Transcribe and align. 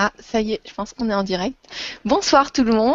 Ah, 0.00 0.12
ça 0.20 0.40
y 0.40 0.52
est, 0.52 0.60
je 0.64 0.72
pense 0.72 0.92
qu'on 0.92 1.10
est 1.10 1.14
en 1.14 1.24
direct. 1.24 1.56
Bonsoir 2.04 2.52
tout 2.52 2.62
le 2.62 2.72
monde. 2.72 2.94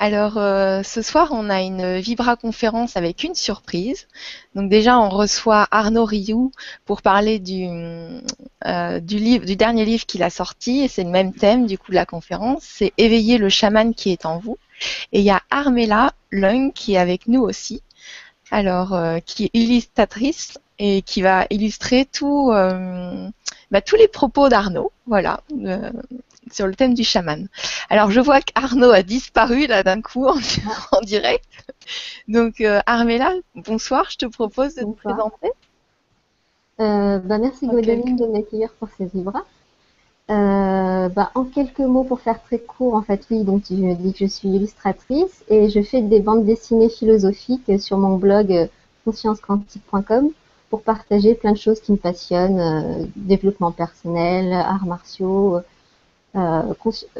Alors, 0.00 0.36
euh, 0.36 0.82
ce 0.82 1.00
soir, 1.00 1.28
on 1.30 1.48
a 1.48 1.62
une 1.62 1.98
Vibra 1.98 2.34
conférence 2.34 2.96
avec 2.96 3.22
une 3.22 3.36
surprise. 3.36 4.08
Donc 4.56 4.68
déjà, 4.68 4.98
on 4.98 5.10
reçoit 5.10 5.68
Arnaud 5.70 6.04
Rioux 6.04 6.50
pour 6.86 7.02
parler 7.02 7.38
du, 7.38 7.68
euh, 8.66 8.98
du, 8.98 9.18
livre, 9.18 9.46
du 9.46 9.54
dernier 9.54 9.84
livre 9.84 10.06
qu'il 10.06 10.24
a 10.24 10.30
sorti. 10.30 10.80
Et 10.80 10.88
c'est 10.88 11.04
le 11.04 11.10
même 11.10 11.32
thème 11.32 11.66
du 11.66 11.78
coup 11.78 11.92
de 11.92 11.96
la 11.96 12.04
conférence. 12.04 12.64
C'est 12.64 12.92
Éveiller 12.98 13.38
le 13.38 13.48
chaman 13.48 13.94
qui 13.94 14.10
est 14.10 14.26
en 14.26 14.40
vous. 14.40 14.58
Et 15.12 15.20
il 15.20 15.24
y 15.24 15.30
a 15.30 15.40
Armella 15.50 16.14
Lung 16.32 16.72
qui 16.72 16.94
est 16.94 16.98
avec 16.98 17.28
nous 17.28 17.42
aussi. 17.42 17.80
Alors, 18.50 18.92
euh, 18.92 19.20
qui 19.20 19.44
est 19.44 19.50
illustratrice 19.54 20.58
et 20.78 21.02
qui 21.02 21.22
va 21.22 21.46
illustrer 21.50 22.06
tout, 22.06 22.50
euh, 22.52 23.28
bah, 23.70 23.80
tous 23.80 23.96
les 23.96 24.08
propos 24.08 24.48
d'Arnaud, 24.48 24.90
voilà, 25.06 25.40
euh, 25.52 25.90
sur 26.50 26.66
le 26.66 26.74
thème 26.74 26.94
du 26.94 27.04
chaman. 27.04 27.48
Alors 27.90 28.10
je 28.10 28.20
vois 28.20 28.40
qu'Arnaud 28.40 28.90
a 28.90 29.02
disparu 29.02 29.66
là 29.66 29.82
d'un 29.82 30.02
coup 30.02 30.26
en, 30.26 30.36
direct. 31.02 31.44
Donc 32.28 32.60
euh, 32.60 32.80
Armella, 32.86 33.32
bonsoir, 33.54 34.10
je 34.10 34.16
te 34.18 34.26
propose 34.26 34.74
de 34.74 34.82
te 34.82 34.96
présenter. 34.96 35.50
Bah, 36.78 37.38
merci 37.38 37.68
Gwendoline 37.68 38.16
de 38.16 38.26
m'accueillir 38.26 38.72
pour 38.80 38.88
ces 38.98 39.08
livres. 39.14 39.44
Bah, 40.26 41.30
en 41.34 41.44
quelques 41.44 41.78
mots, 41.78 42.02
pour 42.02 42.20
faire 42.20 42.42
très 42.42 42.58
court, 42.58 42.94
en 42.94 43.02
fait, 43.02 43.24
oui, 43.30 43.44
donc 43.44 43.62
je 43.70 43.94
dis 43.94 44.12
que 44.12 44.18
je 44.18 44.26
suis 44.26 44.48
illustratrice 44.48 45.44
et 45.48 45.68
je 45.68 45.82
fais 45.82 46.02
des 46.02 46.18
bandes 46.18 46.44
dessinées 46.44 46.88
philosophiques 46.88 47.80
sur 47.80 47.98
mon 47.98 48.16
blog 48.16 48.68
consciencequantique.com 49.04 50.32
pour 50.74 50.82
partager 50.82 51.36
plein 51.36 51.52
de 51.52 51.56
choses 51.56 51.80
qui 51.80 51.92
me 51.92 51.96
passionnent, 51.96 52.58
euh, 52.58 53.06
développement 53.14 53.70
personnel, 53.70 54.52
arts 54.52 54.86
martiaux, 54.86 55.60
euh, 56.34 56.62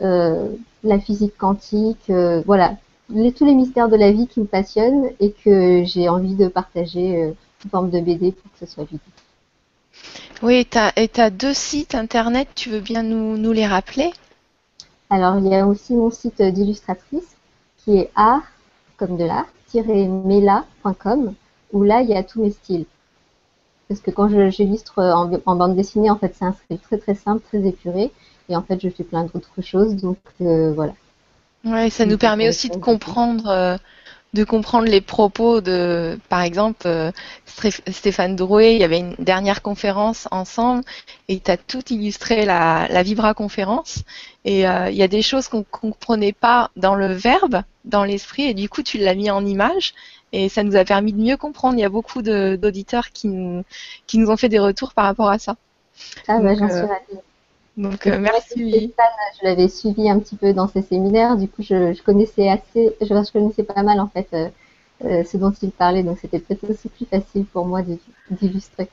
euh, 0.02 0.48
la 0.82 0.98
physique 0.98 1.38
quantique, 1.38 2.10
voilà, 2.46 2.74
tous 3.08 3.44
les 3.44 3.54
mystères 3.54 3.88
de 3.88 3.94
la 3.94 4.10
vie 4.10 4.26
qui 4.26 4.40
me 4.40 4.44
passionnent 4.46 5.08
et 5.20 5.30
que 5.30 5.84
j'ai 5.84 6.08
envie 6.08 6.34
de 6.34 6.48
partager 6.48 7.32
sous 7.62 7.68
forme 7.68 7.90
de 7.90 8.00
BD 8.00 8.32
pour 8.32 8.50
que 8.50 8.58
ce 8.58 8.66
soit 8.66 8.82
visible. 8.82 9.04
Oui, 10.42 10.66
et 10.96 11.08
tu 11.08 11.20
as, 11.20 11.30
deux 11.30 11.54
sites 11.54 11.94
internet, 11.94 12.48
tu 12.56 12.70
veux 12.70 12.80
bien 12.80 13.04
nous, 13.04 13.36
nous 13.36 13.52
les 13.52 13.68
rappeler? 13.68 14.10
Alors, 15.10 15.38
il 15.38 15.46
y 15.46 15.54
a 15.54 15.64
aussi 15.64 15.94
mon 15.94 16.10
site 16.10 16.42
d'illustratrice 16.42 17.36
qui 17.84 17.98
est 17.98 18.10
art, 18.16 18.42
comme 18.96 19.16
de 19.16 19.24
l'art, 19.24 19.46
mela.com, 19.76 21.34
où 21.72 21.84
là, 21.84 22.02
il 22.02 22.08
y 22.08 22.16
a 22.16 22.24
tous 22.24 22.42
mes 22.42 22.50
styles. 22.50 22.86
Parce 23.88 24.00
que 24.00 24.10
quand 24.10 24.28
j'illustre 24.50 24.98
en, 24.98 25.30
en, 25.44 25.56
bande 25.56 25.76
dessinée, 25.76 26.10
en 26.10 26.16
fait, 26.16 26.34
c'est 26.38 26.44
un 26.44 26.52
style 26.52 26.78
très 26.78 26.98
très 26.98 27.14
simple, 27.14 27.42
très 27.46 27.66
épuré. 27.66 28.10
Et 28.48 28.56
en 28.56 28.62
fait, 28.62 28.80
je 28.82 28.88
fais 28.88 29.04
plein 29.04 29.24
d'autres 29.24 29.62
choses. 29.62 29.96
Donc 29.96 30.18
euh, 30.40 30.72
voilà. 30.72 30.94
Ouais, 31.64 31.90
ça 31.90 32.04
nous 32.06 32.18
permet 32.18 32.48
aussi 32.48 32.68
de 32.68 32.76
comprendre, 32.76 33.48
euh, 33.48 33.76
de 34.34 34.44
comprendre 34.44 34.86
les 34.86 35.00
propos 35.00 35.60
de, 35.62 36.18
par 36.28 36.42
exemple, 36.42 36.86
euh, 36.86 37.10
Stéphane 37.46 38.36
Drouet. 38.36 38.74
Il 38.74 38.80
y 38.80 38.84
avait 38.84 39.00
une 39.00 39.14
dernière 39.18 39.62
conférence 39.62 40.28
ensemble 40.30 40.82
et 41.28 41.40
tu 41.40 41.50
as 41.50 41.56
tout 41.56 41.82
illustré 41.90 42.44
la, 42.44 42.86
la 42.88 43.02
Vibra 43.02 43.32
conférence. 43.32 44.02
Et 44.46 44.60
il 44.60 44.94
y 44.94 45.02
a 45.02 45.08
des 45.08 45.22
choses 45.22 45.48
qu'on 45.48 45.60
ne 45.60 45.62
comprenait 45.62 46.34
pas 46.34 46.70
dans 46.76 46.94
le 46.94 47.06
verbe, 47.06 47.62
dans 47.86 48.04
l'esprit, 48.04 48.42
et 48.42 48.52
du 48.52 48.68
coup, 48.68 48.82
tu 48.82 48.98
l'as 48.98 49.14
mis 49.14 49.30
en 49.30 49.46
image 49.46 49.94
et 50.34 50.48
ça 50.48 50.64
nous 50.64 50.74
a 50.74 50.84
permis 50.84 51.12
de 51.12 51.20
mieux 51.20 51.36
comprendre. 51.36 51.74
Il 51.78 51.80
y 51.80 51.84
a 51.84 51.88
beaucoup 51.88 52.20
d'auditeurs 52.20 53.10
qui 53.12 53.28
nous, 53.28 53.62
qui 54.08 54.18
nous 54.18 54.30
ont 54.30 54.36
fait 54.36 54.48
des 54.48 54.58
retours 54.58 54.92
par 54.92 55.04
rapport 55.04 55.30
à 55.30 55.38
ça. 55.38 55.54
Ah, 56.26 56.40
bah, 56.40 56.56
j'en 56.56 56.68
suis 56.68 56.78
euh, 56.78 56.86
ravie. 56.86 57.20
Donc, 57.76 58.06
euh, 58.08 58.18
merci. 58.18 58.92
je 58.92 59.44
l'avais 59.44 59.68
suivi 59.68 60.10
un 60.10 60.18
petit 60.18 60.34
peu 60.34 60.52
dans 60.52 60.66
ses 60.66 60.82
séminaires. 60.82 61.36
Du 61.36 61.46
coup, 61.46 61.62
je, 61.62 62.00
connaissais 62.02 62.48
assez, 62.48 62.96
je, 63.00 63.32
connaissais 63.32 63.62
pas 63.62 63.84
mal 63.84 64.00
en 64.00 64.08
fait 64.08 64.28
euh, 65.04 65.22
ce 65.24 65.36
dont 65.36 65.52
il 65.62 65.70
parlait. 65.70 66.02
Donc, 66.02 66.18
c'était 66.20 66.40
peut-être 66.40 66.68
aussi 66.68 66.88
plus 66.88 67.06
facile 67.06 67.44
pour 67.44 67.64
moi 67.64 67.82
d'illustrer. 68.28 68.88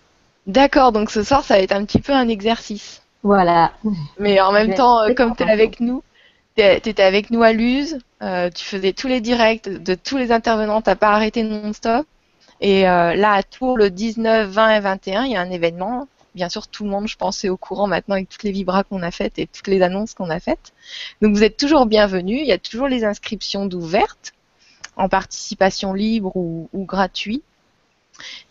D'accord. 0.46 0.92
Donc, 0.92 1.10
ce 1.10 1.24
soir, 1.24 1.44
ça 1.44 1.56
va 1.56 1.62
être 1.62 1.74
un 1.74 1.86
petit 1.86 2.02
peu 2.02 2.14
un 2.14 2.28
exercice. 2.28 3.02
Voilà. 3.24 3.72
Mais 4.20 4.40
en 4.42 4.52
même 4.52 4.76
temps, 4.76 5.02
comme 5.16 5.36
tu 5.36 5.42
es 5.42 5.50
avec 5.50 5.80
nous, 5.80 6.04
tu 6.56 6.62
étais 6.62 7.04
avec 7.04 7.32
nous 7.32 7.44
à 7.44 7.54
Luz, 7.54 8.00
euh, 8.22 8.50
tu 8.50 8.64
faisais 8.66 8.94
tous 8.94 9.08
les 9.08 9.22
directs 9.22 9.70
de 9.70 9.96
tous 9.96 10.18
les 10.18 10.32
intervenants, 10.32 10.82
t'as 10.82 10.96
pas 10.96 11.10
arrêté 11.10 11.44
non-stop. 11.44 12.06
Et 12.62 12.88
euh, 12.88 13.16
là, 13.16 13.34
à 13.34 13.44
Tours, 13.44 13.78
le 13.78 13.90
19, 13.90 14.50
20 14.50 14.76
et 14.76 14.80
21, 14.80 15.26
il 15.26 15.32
y 15.32 15.36
a 15.36 15.42
un 15.42 15.50
événement. 15.50 16.08
Bien 16.36 16.48
sûr, 16.48 16.68
tout 16.68 16.84
le 16.84 16.90
monde, 16.90 17.08
je 17.08 17.18
pense, 17.18 17.44
est 17.44 17.50
au 17.50 17.58
courant 17.58 17.88
maintenant 17.88 18.16
avec 18.16 18.30
toutes 18.30 18.44
les 18.44 18.52
vibras 18.52 18.84
qu'on 18.84 19.02
a 19.02 19.12
faites 19.12 19.40
et 19.40 19.48
toutes 19.48 19.68
les 19.68 19.82
annonces 19.82 20.14
qu'on 20.14 20.30
a 20.30 20.40
faites. 20.40 20.72
Donc, 21.22 21.36
vous 21.36 21.44
êtes 21.44 21.58
toujours 21.58 21.88
bienvenus. 21.88 22.40
Il 22.42 22.48
y 22.48 22.52
a 22.52 22.60
toujours 22.60 22.88
les 22.88 23.04
inscriptions 23.04 23.66
d'ouvertes 23.66 24.34
en 24.96 25.10
participation 25.10 25.94
libre 25.94 26.36
ou, 26.36 26.70
ou 26.72 26.86
gratuit. 26.86 27.42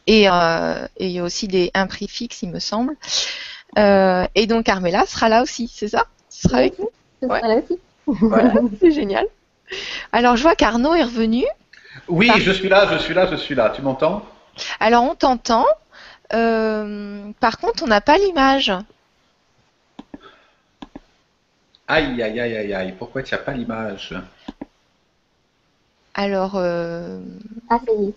Et, 0.07 0.29
euh, 0.29 0.87
et, 0.97 1.07
il 1.07 1.13
y 1.13 1.21
a 1.21 1.25
aussi 1.25 1.47
des, 1.47 1.71
un 1.75 1.87
prix 1.87 2.09
fixe, 2.09 2.43
il 2.43 2.51
me 2.51 2.59
semble. 2.59 2.97
Euh, 3.79 4.27
et 4.35 4.47
donc, 4.47 4.67
Carmela 4.67 5.07
sera 5.07 5.29
là 5.29 5.43
aussi, 5.43 5.71
c'est 5.73 5.89
ça? 5.89 6.07
Tu 6.31 6.49
seras 6.49 6.59
avec 6.59 6.79
nous? 6.79 6.91
Je 7.23 7.29
serai 7.29 7.41
là 7.49 7.57
aussi. 7.57 7.79
Voilà, 8.21 8.55
c'est 8.81 8.91
génial. 8.91 9.27
Alors, 10.13 10.37
je 10.37 10.43
vois 10.43 10.55
qu'Arnaud 10.55 10.95
est 10.95 11.05
revenu. 11.05 11.45
Oui, 12.09 12.31
je 12.39 12.51
suis 12.51 12.69
là, 12.69 12.89
je 12.93 12.99
suis 12.99 13.15
là, 13.15 13.27
je 13.27 13.37
suis 13.37 13.55
là. 13.55 13.71
Tu 13.71 13.83
m'entends? 13.83 14.25
Alors, 14.81 15.05
on 15.05 15.15
t'entend. 15.15 15.67
Euh, 16.33 17.31
par 17.41 17.59
contre, 17.59 17.83
on 17.83 17.87
n'a 17.87 18.01
pas 18.01 18.19
l'image. 18.19 18.73
Aïe, 21.89 22.23
aïe, 22.23 22.41
aïe, 22.41 22.57
aïe, 22.57 22.75
aïe. 22.75 22.95
Pourquoi 22.99 23.23
tu 23.23 23.35
n'as 23.35 23.41
pas 23.41 23.53
l'image? 23.53 24.15
Alors. 26.15 26.53
Euh... 26.57 27.21
Ah, 27.69 27.79
ça 27.85 27.93
y 27.93 28.09
est. 28.09 28.15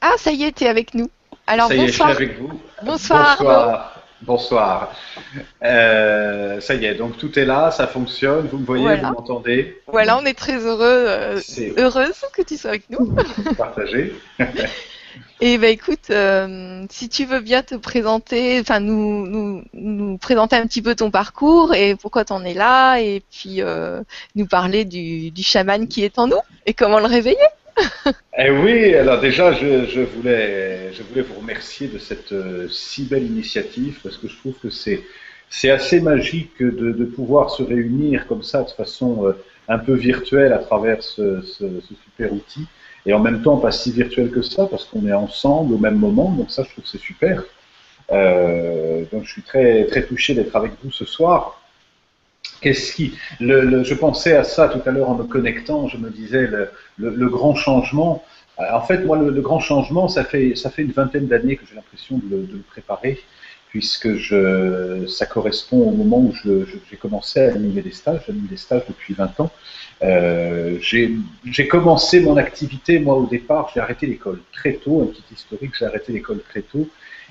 Ah, 0.00 0.12
ça 0.18 0.32
y 0.32 0.44
est, 0.44 0.52
tu 0.52 0.64
es 0.64 0.68
avec 0.68 0.94
nous. 0.94 1.10
Alors, 1.46 1.68
ça 1.68 1.76
bonsoir. 1.76 1.86
y 1.86 1.88
est, 1.88 1.92
je 1.92 1.92
suis 1.92 2.24
avec 2.24 2.40
vous. 2.40 2.60
Bonsoir. 2.82 3.36
bonsoir. 3.38 4.01
Bonsoir. 4.24 4.94
Euh, 5.64 6.60
ça 6.60 6.74
y 6.74 6.84
est, 6.84 6.94
donc 6.94 7.18
tout 7.18 7.36
est 7.38 7.44
là, 7.44 7.70
ça 7.70 7.86
fonctionne, 7.86 8.46
vous 8.46 8.58
me 8.58 8.64
voyez, 8.64 8.96
vous 8.96 9.12
m'entendez 9.12 9.80
Voilà, 9.88 10.18
on 10.18 10.24
est 10.24 10.34
très 10.34 10.58
heureux, 10.58 10.80
euh, 10.80 11.40
heureuse 11.76 12.22
que 12.32 12.42
tu 12.42 12.56
sois 12.56 12.70
avec 12.70 12.88
nous. 12.90 13.14
Partagez. 13.56 14.14
Et 15.40 15.58
ben 15.58 15.70
écoute, 15.70 16.10
euh, 16.10 16.86
si 16.88 17.08
tu 17.08 17.24
veux 17.24 17.40
bien 17.40 17.62
te 17.62 17.74
présenter, 17.74 18.60
enfin 18.60 18.78
nous, 18.78 19.26
nous, 19.26 19.64
nous, 19.74 20.16
présenter 20.16 20.54
un 20.54 20.66
petit 20.66 20.82
peu 20.82 20.94
ton 20.94 21.10
parcours 21.10 21.74
et 21.74 21.96
pourquoi 21.96 22.24
tu 22.24 22.32
en 22.32 22.44
es 22.44 22.54
là, 22.54 22.98
et 22.98 23.22
puis 23.28 23.60
nous 24.36 24.46
parler 24.46 24.84
du, 24.84 25.32
du 25.32 25.42
chaman 25.42 25.88
qui 25.88 26.04
est 26.04 26.18
en 26.18 26.28
nous 26.28 26.40
et 26.64 26.74
comment 26.74 27.00
le 27.00 27.06
réveiller. 27.06 27.36
Eh 28.38 28.50
oui, 28.50 28.94
alors 28.94 29.20
déjà, 29.20 29.52
je, 29.52 30.00
voulais, 30.00 30.92
je 30.92 31.02
voulais 31.02 31.22
vous 31.22 31.38
remercier 31.38 31.88
de 31.88 31.98
cette 31.98 32.32
euh, 32.32 32.68
si 32.68 33.04
belle 33.04 33.24
initiative 33.24 34.00
parce 34.02 34.16
que 34.16 34.26
je 34.28 34.36
trouve 34.36 34.54
que 34.54 34.70
c'est, 34.70 35.02
c'est 35.50 35.70
assez 35.70 36.00
magique 36.00 36.62
de, 36.62 37.04
pouvoir 37.04 37.50
se 37.50 37.62
réunir 37.62 38.26
comme 38.26 38.42
ça 38.42 38.62
de 38.62 38.70
façon 38.70 39.26
euh, 39.26 39.32
un 39.68 39.78
peu 39.78 39.92
virtuelle 39.92 40.52
à 40.52 40.58
travers 40.58 41.02
ce, 41.02 41.42
super 42.04 42.32
outil 42.32 42.66
et 43.04 43.12
en 43.12 43.20
même 43.20 43.42
temps 43.42 43.58
pas 43.58 43.70
si 43.70 43.92
virtuel 43.92 44.30
que 44.30 44.42
ça 44.42 44.66
parce 44.66 44.84
qu'on 44.86 45.06
est 45.06 45.12
ensemble 45.12 45.74
au 45.74 45.78
même 45.78 45.96
moment, 45.96 46.30
donc 46.30 46.50
ça 46.50 46.62
je 46.62 46.70
trouve 46.70 46.84
que 46.84 46.90
c'est 46.90 47.00
super. 47.00 47.44
Euh, 48.10 49.04
donc 49.12 49.24
je 49.24 49.32
suis 49.32 49.42
très, 49.42 49.86
très 49.86 50.04
touché 50.04 50.34
d'être 50.34 50.54
avec 50.56 50.72
vous 50.82 50.90
ce 50.90 51.04
soir. 51.04 51.61
Qu'est-ce 52.62 52.92
qui, 52.94 53.14
je 53.40 53.94
pensais 53.94 54.36
à 54.36 54.44
ça 54.44 54.68
tout 54.68 54.80
à 54.88 54.92
l'heure 54.92 55.10
en 55.10 55.16
me 55.16 55.24
connectant, 55.24 55.88
je 55.88 55.96
me 55.96 56.10
disais 56.10 56.48
le, 56.96 57.28
grand 57.28 57.54
changement. 57.54 58.24
Euh, 58.60 58.64
en 58.72 58.80
fait, 58.80 59.04
moi, 59.04 59.18
le, 59.18 59.40
grand 59.40 59.60
changement, 59.60 60.08
ça 60.08 60.24
fait, 60.24 60.54
une 60.78 60.92
vingtaine 60.92 61.26
d'années 61.26 61.56
que 61.56 61.64
j'ai 61.68 61.74
l'impression 61.74 62.20
de, 62.22 62.36
le 62.36 62.62
préparer, 62.70 63.20
puisque 63.68 64.08
ça 65.08 65.26
correspond 65.26 65.78
au 65.78 65.90
moment 65.90 66.20
où 66.20 66.32
j'ai 66.44 66.96
commencé 66.96 67.40
à 67.40 67.52
animer 67.52 67.82
des 67.82 67.92
stages. 67.92 68.20
J'anime 68.26 68.46
des 68.46 68.56
stages 68.56 68.82
depuis 68.88 69.14
20 69.14 69.40
ans. 69.40 69.50
Euh, 70.02 70.78
j'ai 70.80 71.68
commencé 71.68 72.20
mon 72.20 72.36
activité, 72.36 72.98
moi, 72.98 73.16
au 73.16 73.26
départ, 73.26 73.70
j'ai 73.74 73.80
arrêté 73.80 74.06
l'école 74.06 74.40
très 74.52 74.74
tôt, 74.74 75.02
un 75.02 75.06
petit 75.06 75.34
historique, 75.34 75.72
j'ai 75.78 75.84
arrêté 75.84 76.12
l'école 76.12 76.40
très 76.48 76.62
tôt. 76.62 76.88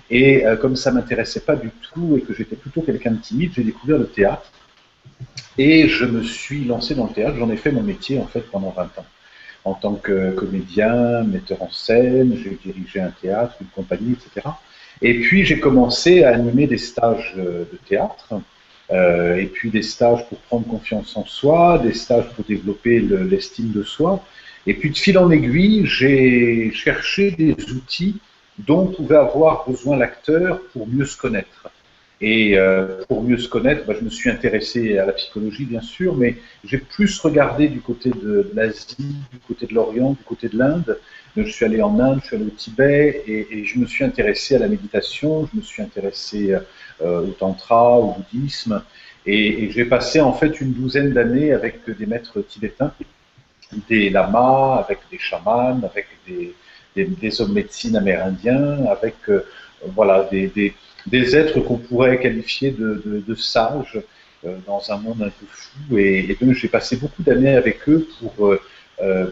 Et 0.10 0.45
euh, 0.45 0.57
comme 0.57 0.75
ça 0.75 0.92
m'intéressait 0.92 1.42
pas 1.42 1.56
du 1.56 1.69
tout 1.94 2.18
et 2.18 2.22
que 2.22 2.34
j'étais 2.34 2.56
plutôt 2.56 2.81
quelqu'un 2.81 3.12
de 3.12 3.22
timide, 3.22 3.51
j'ai 3.56 3.63
découvert 3.63 3.98
le 3.98 4.07
théâtre. 4.07 4.51
Et 5.58 5.88
je 5.88 6.06
me 6.06 6.24
suis 6.24 6.66
lancé 6.66 6.96
dans 6.96 7.08
le 7.08 7.14
théâtre, 7.14 7.38
j'en 7.38 7.50
ai 7.50 7.58
fait 7.58 7.72
mon 7.72 7.84
métier 7.84 8.20
en 8.20 8.26
fait 8.26 8.42
pendant 8.42 8.72
20 8.72 8.84
ans. 8.84 9.06
En 9.64 9.74
tant 9.74 9.94
que 9.94 10.32
comédien, 10.32 11.24
metteur 11.24 11.62
en 11.62 11.70
scène, 11.70 12.36
j'ai 12.42 12.58
dirigé 12.64 13.00
un 13.00 13.12
théâtre, 13.22 13.56
une 13.62 13.68
compagnie, 13.68 14.14
etc. 14.14 14.48
Et 15.02 15.20
puis 15.20 15.46
j'ai 15.46 15.60
commencé 15.60 16.24
à 16.24 16.34
animer 16.34 16.68
des 16.68 16.78
stages 16.78 17.36
euh, 17.38 17.66
de 17.72 17.78
théâtre, 17.88 18.42
euh, 18.92 19.38
et 19.38 19.46
puis 19.46 19.70
des 19.70 19.84
stages 19.84 20.28
pour 20.28 20.38
prendre 20.40 20.68
confiance 20.68 21.16
en 21.16 21.26
soi, 21.26 21.80
des 21.80 21.94
stages 21.94 22.30
pour 22.36 22.44
développer 22.44 23.00
l'estime 23.00 23.72
de 23.72 23.84
soi. 23.84 24.24
Et 24.68 24.74
puis 24.74 24.90
de 24.90 24.98
fil 24.98 25.18
en 25.18 25.32
aiguille, 25.32 25.86
j'ai 25.86 26.72
cherché 26.74 27.32
des 27.32 27.56
outils 27.72 28.18
dont 28.60 28.88
pouvait 28.88 29.16
avoir 29.16 29.68
besoin 29.68 29.98
l'acteur 29.98 30.60
pour 30.74 30.88
mieux 30.88 31.06
se 31.06 31.18
connaître. 31.18 31.70
Et 32.22 32.56
euh, 32.56 33.04
pour 33.08 33.24
mieux 33.24 33.38
se 33.38 33.50
connaître, 33.50 33.86
bah, 33.86 33.96
je 34.00 34.06
me 34.06 34.10
suis 34.10 34.30
intéressé 34.30 35.00
à 35.00 35.08
la 35.08 35.14
psychologie, 35.14 35.66
bien 35.66 35.82
sûr, 35.82 36.16
mais 36.16 36.38
j'ai 36.64 36.78
plus 36.78 37.20
regardé 37.20 37.68
du 37.68 37.82
côté 37.82 38.12
de, 38.12 38.52
l'Asie, 38.54 39.16
du 39.32 39.40
côté 39.48 39.66
de 39.66 39.74
l'Orient, 39.74 40.12
du 40.12 40.24
côté 40.24 40.48
de 40.48 40.58
l'Inde. 40.58 41.00
Je 41.36 41.44
suis 41.44 41.66
allé 41.66 41.82
en 41.82 42.00
Inde, 42.00 42.20
je 42.22 42.28
suis 42.28 42.36
allé 42.36 42.46
au 42.46 42.50
Tibet, 42.50 43.24
et, 43.26 43.66
je 43.66 43.80
me 43.80 43.88
suis 43.88 44.04
intéressé 44.04 44.56
à 44.56 44.60
la 44.60 44.68
méditation, 44.68 45.50
je 45.52 45.58
me 45.58 45.64
suis 45.64 45.82
intéressé 45.82 46.56
euh, 47.02 47.22
au 47.22 47.32
tantra, 47.32 47.98
au 47.98 48.14
bouddhisme, 48.14 48.84
et, 49.26 49.72
j'ai 49.72 49.86
passé 49.86 50.22
en 50.22 50.34
fait 50.34 50.62
une 50.62 50.74
douzaine 50.74 51.14
d'années 51.14 51.54
avec 51.54 51.90
des 51.90 52.06
maîtres 52.06 52.42
tibétains, 52.42 52.94
des 53.90 54.12
lamas, 54.12 54.76
avec 54.76 55.00
des 55.10 55.18
chamans, 55.18 55.82
avec 55.84 56.08
des, 56.28 56.54
des, 56.96 57.42
hommes 57.42 57.54
médecine 57.54 57.96
amérindiens, 57.96 58.86
avec 58.92 59.16
euh, 59.30 59.46
voilà, 59.96 60.28
des, 60.30 60.48
des 60.48 60.74
êtres 61.13 61.59
qu'on 61.62 61.77
pourrait 61.77 62.19
qualifier 62.19 62.71
de, 62.71 63.36
sages 63.36 64.00
euh, 64.45 64.57
dans 64.65 64.81
un 64.92 64.98
monde 64.98 65.21
un 65.21 65.30
peu 65.30 65.45
fou. 65.50 65.98
Et, 65.98 66.38
donc 66.39 66.53
j'ai 66.53 66.68
passé 66.68 66.98
beaucoup 66.98 67.24
d'années 67.24 67.56
avec 67.56 67.88
eux 67.88 68.07
pour 68.19 68.48
euh, 68.48 68.62
euh, 69.01 69.27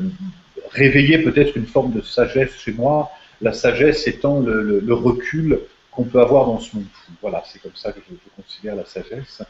réveiller 0.71 1.19
peut-être 1.19 1.57
une 1.57 1.65
forme 1.65 1.91
de 1.91 2.01
sagesse 2.01 2.51
chez 2.57 2.71
moi, 2.71 3.11
la 3.41 3.53
sagesse 3.53 4.07
étant 4.07 4.39
le, 4.39 4.93
recul 4.93 5.59
qu'on 5.91 6.03
peut 6.03 6.21
avoir 6.21 6.45
dans 6.45 6.59
ce 6.59 6.75
monde 6.75 6.85
fou. 6.93 7.11
Voilà, 7.21 7.43
c'est 7.51 7.61
comme 7.61 7.75
ça 7.75 7.91
que 7.91 7.99
je, 8.09 8.15
considère 8.41 8.75
la 8.75 8.85
sagesse. 8.85 9.41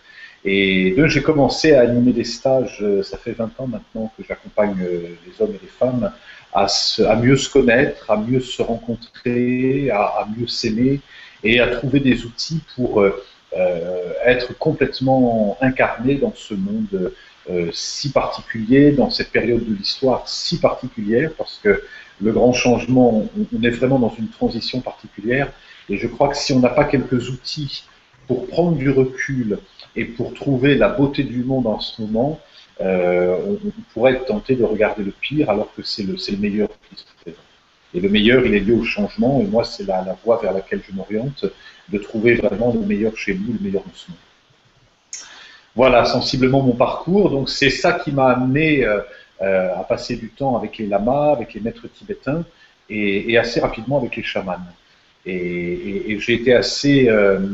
Et 0.46 0.92
donc 0.92 1.08
j'ai 1.08 1.22
commencé 1.22 1.74
à 1.74 1.82
animer 1.82 2.14
des 2.14 2.24
stages, 2.24 2.84
ça 3.04 3.18
fait 3.18 3.34
20 3.34 3.60
ans 3.60 3.68
maintenant 3.68 4.12
que 4.18 4.24
j'accompagne 4.28 4.78
les 4.80 5.44
hommes 5.44 5.52
et 5.52 5.60
les 5.62 5.68
femmes 5.68 6.12
à, 6.54 6.68
à, 7.08 7.16
mieux 7.18 7.38
se 7.38 7.50
connaître, 7.50 8.10
à 8.10 8.18
mieux 8.18 8.40
se 8.40 8.62
rencontrer, 8.62 9.90
à, 9.92 10.04
à 10.04 10.28
mieux 10.38 10.48
s'aimer, 10.48 11.02
et 11.44 11.60
à 11.60 11.68
trouver 11.68 12.00
des 12.00 12.26
outils 12.26 12.62
pour 12.76 13.02
euh, 13.02 13.24
euh, 13.58 14.14
être 14.26 14.58
complètement 14.58 15.58
incarné 15.62 16.16
dans 16.16 16.34
ce 16.36 16.54
monde 16.54 17.12
euh, 17.50 17.70
si 17.74 18.12
particulier, 18.12 18.92
dans 18.92 19.10
cette 19.10 19.32
période 19.32 19.66
de 19.66 19.74
l'histoire 19.74 20.28
si 20.28 20.60
particulière, 20.60 21.32
parce 21.38 21.60
que 21.64 21.84
le 22.22 22.32
grand 22.32 22.54
changement, 22.54 23.28
on 23.58 23.64
est 23.64 23.70
vraiment 23.70 23.98
dans 23.98 24.14
une 24.20 24.28
transition 24.28 24.82
particulière, 24.82 25.52
et 25.90 25.98
je 25.98 26.08
crois 26.08 26.28
que 26.28 26.38
si 26.38 26.54
on 26.54 26.60
n'a 26.60 26.70
pas 26.70 26.84
quelques 26.84 27.30
outils 27.30 27.86
pour 28.28 28.48
prendre 28.48 28.78
du 28.78 28.90
recul 28.90 29.60
et 29.96 30.06
pour 30.06 30.34
trouver 30.34 30.76
la 30.76 30.90
beauté 30.90 31.24
du 31.24 31.44
monde 31.44 31.66
en 31.66 31.80
ce 31.80 32.02
moment, 32.02 32.40
on, 32.82 33.58
pourrait 33.94 34.14
être 34.14 34.26
tenté 34.26 34.56
de 34.56 34.64
regarder 34.64 35.04
le 35.04 35.12
pire 35.12 35.50
alors 35.50 35.74
que 35.76 35.82
c'est 35.82 36.04
le, 36.04 36.14
le 36.14 36.38
meilleur 36.38 36.70
qui 36.90 37.02
se 37.02 37.06
présente. 37.22 37.49
Et 37.94 38.00
le 38.00 38.10
meilleur, 38.10 38.46
il 38.46 38.54
est 38.54 38.60
lié 38.60 38.74
au 38.74 38.84
changement, 38.84 39.42
et 39.42 39.46
moi, 39.46 39.64
c'est 39.64 39.86
la, 39.86 40.16
voie 40.24 40.40
vers 40.42 40.54
laquelle 40.54 40.82
je 40.88 40.96
m'oriente, 40.96 41.46
de 41.90 41.98
trouver 41.98 42.36
vraiment 42.36 42.74
le 42.74 42.82
meilleur 42.82 43.18
chez 43.18 43.34
nous, 43.34 43.54
le 43.54 43.60
meilleur 43.60 43.82
en 43.82 43.94
ce 43.94 44.10
moment. 44.10 44.20
Voilà 45.76 46.06
sensiblement 46.06 46.62
mon 46.62 46.74
parcours. 46.74 47.30
Donc, 47.30 47.50
c'est 47.50 47.70
ça 47.70 47.94
qui 47.94 48.12
m'a 48.12 48.28
amené 48.28 48.86
euh, 48.86 49.02
euh, 49.42 49.74
à 49.74 49.86
passer 49.86 50.18
du 50.18 50.30
temps 50.30 50.58
avec 50.58 50.78
les 50.78 50.86
lamas, 50.86 51.32
avec 51.32 51.54
les 51.54 51.62
maîtres 51.62 51.88
tibétains, 51.88 52.44
et, 52.90 53.38
assez 53.38 53.62
rapidement 53.62 53.98
avec 53.98 54.18
les 54.18 54.24
chamans. 54.24 54.58
Et 55.26 56.18
j'ai 56.20 56.34
été 56.34 56.54
assez 56.54 57.08
euh, 57.08 57.38
euh, 57.38 57.48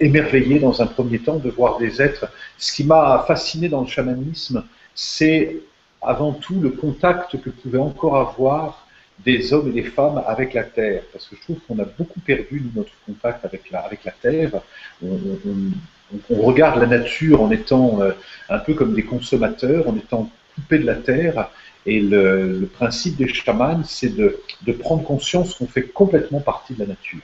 émerveillé 0.00 0.58
dans 0.58 0.82
un 0.82 0.86
premier 0.86 1.20
temps 1.20 1.36
de 1.36 1.50
voir 1.50 1.78
des 1.78 2.02
êtres. 2.02 2.26
Ce 2.58 2.72
qui 2.72 2.82
m'a 2.82 3.24
fasciné 3.28 3.68
dans 3.68 3.82
le 3.82 3.86
chamanisme, 3.86 4.64
c'est 4.92 5.56
avant 6.06 6.32
tout 6.32 6.60
le 6.60 6.70
contact 6.70 7.40
que 7.40 7.50
pouvaient 7.50 7.78
encore 7.78 8.16
avoir 8.16 8.86
des 9.24 9.52
hommes 9.52 9.68
et 9.68 9.72
des 9.72 9.84
femmes 9.84 10.22
avec 10.26 10.54
la 10.54 10.64
Terre. 10.64 11.02
Parce 11.12 11.26
que 11.26 11.36
je 11.36 11.42
trouve 11.42 11.58
qu'on 11.66 11.78
a 11.78 11.84
beaucoup 11.84 12.20
perdu 12.20 12.62
notre 12.74 12.92
contact 13.06 13.44
avec 13.44 13.70
la, 13.70 13.80
avec 13.80 14.04
la 14.04 14.12
Terre. 14.12 14.50
On, 15.02 16.42
regarde 16.42 16.80
la 16.80 16.86
nature 16.86 17.42
en 17.42 17.50
étant 17.50 18.00
euh, 18.00 18.12
un 18.48 18.58
peu 18.58 18.74
comme 18.74 18.94
des 18.94 19.04
consommateurs, 19.04 19.88
en 19.88 19.96
étant 19.96 20.30
coupés 20.54 20.78
de 20.78 20.86
la 20.86 20.94
Terre. 20.94 21.50
Et 21.86 22.00
le, 22.00 22.68
principe 22.72 23.16
des 23.16 23.28
chamans, 23.28 23.82
c'est 23.84 24.14
de, 24.14 24.40
de, 24.62 24.72
prendre 24.72 25.02
conscience 25.04 25.54
qu'on 25.54 25.66
fait 25.66 25.82
complètement 25.82 26.40
partie 26.40 26.74
de 26.74 26.80
la 26.80 26.86
nature. 26.86 27.20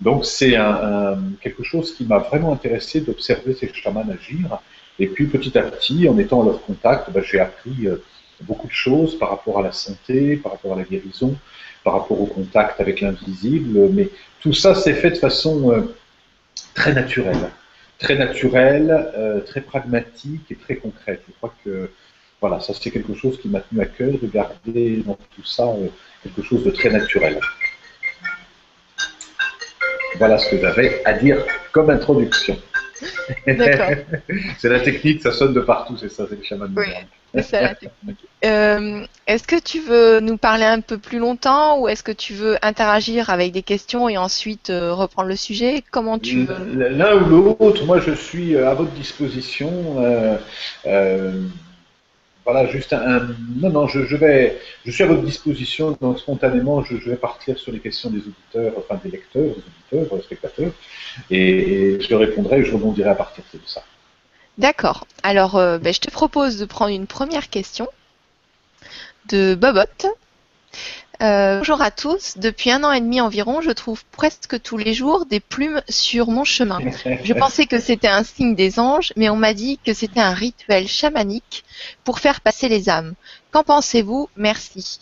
Donc 0.00 0.26
c'est 0.26 0.56
un, 0.56 1.18
quelque 1.40 1.62
chose 1.62 1.94
qui 1.94 2.04
m'a 2.04 2.18
vraiment 2.18 2.52
intéressé 2.52 3.00
d'observer 3.00 3.54
ces 3.54 3.72
chamans 3.72 4.04
agir. 4.10 4.58
Et 4.98 5.06
puis 5.06 5.26
petit 5.26 5.56
à 5.58 5.62
petit, 5.62 6.08
en 6.08 6.18
étant 6.18 6.42
à 6.42 6.44
leur 6.46 6.62
contact, 6.62 7.10
ben, 7.10 7.22
j'ai 7.22 7.40
appris 7.40 7.86
euh, 7.86 8.02
beaucoup 8.42 8.66
de 8.66 8.72
choses 8.72 9.18
par 9.18 9.30
rapport 9.30 9.58
à 9.58 9.62
la 9.62 9.72
santé, 9.72 10.36
par 10.36 10.52
rapport 10.52 10.74
à 10.74 10.76
la 10.76 10.84
guérison, 10.84 11.36
par 11.82 11.94
rapport 11.94 12.20
au 12.20 12.26
contact 12.26 12.80
avec 12.80 13.00
l'invisible, 13.00 13.88
mais 13.92 14.08
tout 14.40 14.52
ça 14.52 14.74
s'est 14.74 14.94
fait 14.94 15.10
de 15.10 15.16
façon 15.16 15.72
euh, 15.72 15.94
très 16.74 16.92
naturelle, 16.92 17.50
très 17.98 18.16
naturelle, 18.16 18.90
euh, 19.16 19.40
très 19.40 19.60
pragmatique 19.60 20.50
et 20.50 20.56
très 20.56 20.76
concrète. 20.76 21.22
Je 21.28 21.32
crois 21.34 21.54
que 21.64 21.90
voilà, 22.40 22.60
ça 22.60 22.74
c'est 22.74 22.90
quelque 22.90 23.14
chose 23.14 23.40
qui 23.40 23.48
m'a 23.48 23.60
tenu 23.60 23.80
à 23.80 23.86
cœur 23.86 24.12
de 24.20 24.26
garder 24.26 25.02
dans 25.06 25.18
tout 25.34 25.44
ça 25.44 25.64
euh, 25.64 25.88
quelque 26.22 26.42
chose 26.42 26.64
de 26.64 26.70
très 26.70 26.90
naturel. 26.90 27.38
Voilà 30.18 30.38
ce 30.38 30.50
que 30.50 30.60
j'avais 30.60 31.02
à 31.04 31.14
dire 31.14 31.44
comme 31.72 31.90
introduction. 31.90 32.58
c'est 33.46 34.68
la 34.68 34.80
technique, 34.80 35.22
ça 35.22 35.32
sonne 35.32 35.52
de 35.52 35.60
partout, 35.60 35.96
c'est 35.96 36.10
ça, 36.10 36.26
c'est 36.28 36.36
le 36.36 36.44
chaman 36.44 36.72
oui, 36.76 36.86
Euh, 38.44 39.06
est-ce 39.26 39.44
que 39.44 39.58
tu 39.58 39.80
veux 39.80 40.20
nous 40.20 40.36
parler 40.36 40.66
un 40.66 40.80
peu 40.80 40.98
plus 40.98 41.18
longtemps 41.18 41.80
ou 41.80 41.88
est-ce 41.88 42.02
que 42.02 42.12
tu 42.12 42.34
veux 42.34 42.58
interagir 42.60 43.30
avec 43.30 43.52
des 43.52 43.62
questions 43.62 44.08
et 44.08 44.18
ensuite 44.18 44.68
euh, 44.68 44.92
reprendre 44.92 45.28
le 45.28 45.36
sujet? 45.36 45.82
Comment 45.90 46.18
tu 46.18 46.46
L'un 46.74 47.16
ou 47.16 47.24
l'autre, 47.24 47.86
moi 47.86 48.00
je 48.00 48.12
suis 48.12 48.54
euh, 48.54 48.68
à 48.68 48.74
votre 48.74 48.92
disposition 48.92 49.96
voilà, 52.44 52.66
juste 52.66 52.92
un, 52.92 53.28
non, 53.56 53.70
non, 53.70 53.88
je, 53.88 54.16
vais, 54.16 54.58
je 54.84 54.90
suis 54.90 55.02
à 55.02 55.06
votre 55.06 55.22
disposition, 55.22 55.96
donc 56.00 56.18
spontanément, 56.18 56.84
je, 56.84 56.96
vais 56.96 57.16
partir 57.16 57.58
sur 57.58 57.72
les 57.72 57.78
questions 57.78 58.10
des 58.10 58.18
auditeurs, 58.18 58.72
enfin 58.76 59.00
des 59.02 59.10
lecteurs, 59.10 59.54
des 59.90 59.96
auditeurs, 59.96 60.18
des 60.18 60.22
spectateurs, 60.22 60.72
et, 61.30 61.98
je 62.00 62.14
répondrai, 62.14 62.62
je 62.64 62.74
rebondirai 62.74 63.10
à 63.10 63.14
partir 63.14 63.44
de 63.52 63.58
ça. 63.64 63.82
D'accord. 64.58 65.06
Alors, 65.22 65.56
euh, 65.56 65.78
ben, 65.78 65.92
je 65.92 66.00
te 66.00 66.10
propose 66.10 66.58
de 66.58 66.64
prendre 66.64 66.92
une 66.92 67.06
première 67.06 67.50
question 67.50 67.88
de 69.28 69.54
Bobot. 69.54 69.80
Euh, 71.22 71.58
bonjour 71.58 71.80
à 71.80 71.90
tous. 71.90 72.38
Depuis 72.38 72.70
un 72.70 72.84
an 72.84 72.92
et 72.92 73.00
demi 73.00 73.20
environ, 73.20 73.60
je 73.60 73.70
trouve 73.70 74.04
presque 74.12 74.60
tous 74.60 74.76
les 74.76 74.94
jours 74.94 75.26
des 75.26 75.40
plumes 75.40 75.82
sur 75.88 76.28
mon 76.28 76.44
chemin. 76.44 76.78
Je 77.22 77.32
pensais 77.38 77.66
que 77.66 77.80
c'était 77.80 78.08
un 78.08 78.22
signe 78.24 78.54
des 78.54 78.78
anges, 78.78 79.12
mais 79.16 79.28
on 79.28 79.36
m'a 79.36 79.54
dit 79.54 79.78
que 79.84 79.92
c'était 79.92 80.20
un 80.20 80.34
rituel 80.34 80.86
chamanique 80.88 81.64
pour 82.04 82.18
faire 82.20 82.40
passer 82.40 82.68
les 82.68 82.88
âmes. 82.88 83.14
Qu'en 83.50 83.64
pensez-vous? 83.64 84.28
Merci. 84.36 85.00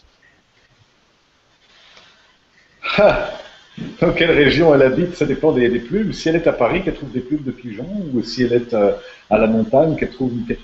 Dans 4.01 4.13
quelle 4.13 4.31
région 4.31 4.75
elle 4.75 4.83
habite, 4.83 5.15
ça 5.15 5.25
dépend 5.25 5.53
des, 5.53 5.69
plumes. 5.79 6.13
Si 6.13 6.29
elle 6.29 6.37
est 6.37 6.47
à 6.47 6.53
Paris, 6.53 6.83
qu'elle 6.83 6.95
trouve 6.95 7.11
des 7.11 7.21
plumes 7.21 7.43
de 7.43 7.51
pigeons, 7.51 8.05
ou 8.13 8.23
si 8.23 8.43
elle 8.43 8.53
est 8.53 8.75
euh, 8.75 8.93
à 9.31 9.39
la 9.39 9.47
montagne, 9.47 9.97
qu'elle 9.97 10.11
trouve, 10.11 10.33
des, 10.45 10.55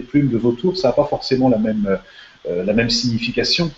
plumes 0.00 0.28
de 0.28 0.38
vautours, 0.38 0.76
ça 0.76 0.88
n'a 0.88 0.94
pas 0.94 1.04
forcément 1.04 1.48
la 1.48 1.58
même, 1.58 1.98
euh, 2.48 2.64
la 2.64 2.72
même 2.72 2.90
signification 2.90 3.70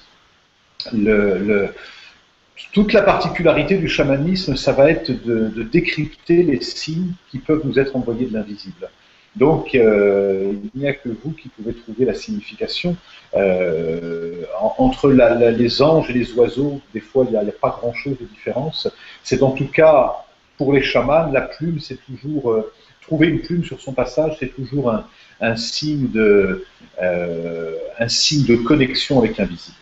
toute 2.74 2.92
la 2.92 3.02
particularité 3.02 3.76
du 3.78 3.88
chamanisme, 3.88 4.56
ça 4.56 4.72
va 4.72 4.90
être 4.90 5.10
de, 5.10 5.62
décrypter 5.62 6.42
les 6.42 6.60
signes 6.60 7.12
qui 7.30 7.38
peuvent 7.38 7.62
nous 7.64 7.78
être 7.78 7.94
envoyés 7.94 8.26
de 8.26 8.34
l'invisible. 8.34 8.90
Donc, 9.36 9.74
euh, 9.74 10.52
il 10.74 10.80
n'y 10.80 10.88
a 10.88 10.94
que 10.94 11.08
vous 11.08 11.32
qui 11.32 11.48
pouvez 11.48 11.74
trouver 11.74 12.04
la 12.04 12.14
signification. 12.14 12.96
Euh, 13.34 14.44
entre 14.78 15.10
les 15.10 15.82
anges 15.82 16.08
et 16.10 16.12
les 16.12 16.32
oiseaux, 16.34 16.80
des 16.92 17.00
fois, 17.00 17.26
il 17.28 17.32
n'y 17.32 17.36
a, 17.36 17.52
pas 17.52 17.70
grand-chose 17.70 18.16
de 18.18 18.26
différence. 18.26 18.88
C'est 19.24 19.42
en 19.42 19.50
tout 19.50 19.66
cas, 19.66 20.24
pour 20.56 20.72
les 20.72 20.82
chamans, 20.82 21.30
la 21.32 21.42
plume, 21.42 21.80
c'est 21.80 21.98
toujours... 22.04 22.52
Euh, 22.52 22.72
trouver 23.02 23.26
une 23.26 23.42
plume 23.42 23.62
sur 23.62 23.78
son 23.82 23.92
passage, 23.92 24.38
c'est 24.40 24.54
toujours 24.54 24.90
un, 24.90 25.56
signe 25.56 26.08
de, 26.08 26.64
un 26.98 28.08
signe 28.08 28.46
de 28.46 28.56
connexion 28.56 29.18
avec 29.18 29.36
l'invisible. 29.36 29.76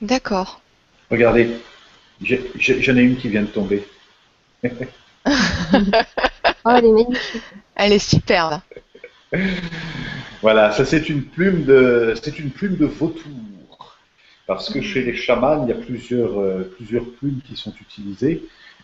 D'accord. 0.00 0.62
Regardez, 1.10 1.58
j'en 2.22 2.96
ai, 2.96 3.02
une 3.02 3.16
qui 3.18 3.28
vient 3.28 3.42
de 3.42 3.48
tomber. 3.48 3.86
oh, 6.64 6.70
elle 6.76 6.84
est 6.84 6.92
magnifique. 6.92 7.42
Elle 7.76 7.92
est 7.92 7.98
superbe. 7.98 8.60
Voilà, 10.42 10.72
ça 10.72 10.84
c'est 10.84 11.08
une 11.08 11.22
plume 11.22 11.64
de, 11.64 12.14
c'est 12.22 12.38
une 12.38 12.50
plume 12.50 12.76
de 12.76 12.86
vautour. 12.86 13.96
Parce 14.46 14.70
que 14.70 14.82
chez 14.82 15.02
les 15.02 15.16
chamans, 15.16 15.64
il 15.64 15.70
y 15.70 15.72
a 15.72 15.80
plusieurs, 15.80 16.38
euh, 16.38 16.70
plusieurs 16.76 17.04
plumes 17.18 17.40
qui 17.46 17.56
sont 17.56 17.72
utilisées. 17.80 18.42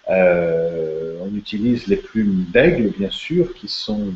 Euh, 0.08 1.18
on 1.20 1.36
utilise 1.36 1.86
les 1.86 1.96
plumes 1.96 2.46
d'aigle, 2.52 2.92
bien 2.98 3.10
sûr, 3.10 3.52
qui 3.54 3.68
sont 3.68 4.12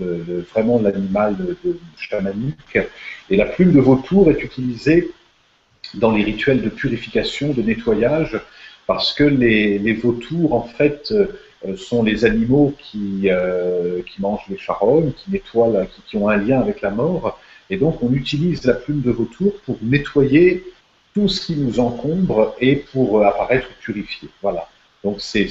vraiment 0.52 0.80
l'animal 0.80 1.36
de, 1.36 1.56
de 1.64 1.78
chamanique. 1.98 2.78
Et 3.28 3.36
la 3.36 3.44
plume 3.44 3.72
de 3.72 3.80
vautour 3.80 4.30
est 4.30 4.42
utilisée 4.42 5.12
dans 5.92 6.12
les 6.12 6.24
rituels 6.24 6.62
de 6.62 6.70
purification, 6.70 7.52
de 7.52 7.62
nettoyage, 7.62 8.40
parce 8.86 9.12
que 9.12 9.24
les, 9.24 9.92
vautours, 9.92 10.54
en 10.54 10.62
fait, 10.62 11.12
sont 11.76 12.02
les 12.02 12.24
animaux 12.24 12.74
qui, 12.78 13.28
qui 14.06 14.20
mangent 14.20 14.48
les 14.48 14.58
charognes, 14.58 15.12
qui 15.12 15.30
nettoient, 15.30 15.86
qui, 15.86 16.02
qui, 16.02 16.16
ont 16.16 16.28
un 16.28 16.36
lien 16.36 16.60
avec 16.60 16.80
la 16.80 16.90
mort. 16.90 17.38
Et 17.70 17.76
donc, 17.76 18.02
on 18.02 18.12
utilise 18.12 18.64
la 18.64 18.74
plume 18.74 19.00
de 19.00 19.10
vautour 19.10 19.54
pour 19.64 19.78
nettoyer 19.82 20.64
tout 21.14 21.28
ce 21.28 21.46
qui 21.46 21.56
nous 21.56 21.80
encombre 21.80 22.54
et 22.60 22.76
pour 22.76 23.24
apparaître 23.24 23.68
purifié. 23.80 24.28
Voilà. 24.42 24.68
Donc, 25.02 25.20
c'est 25.20 25.48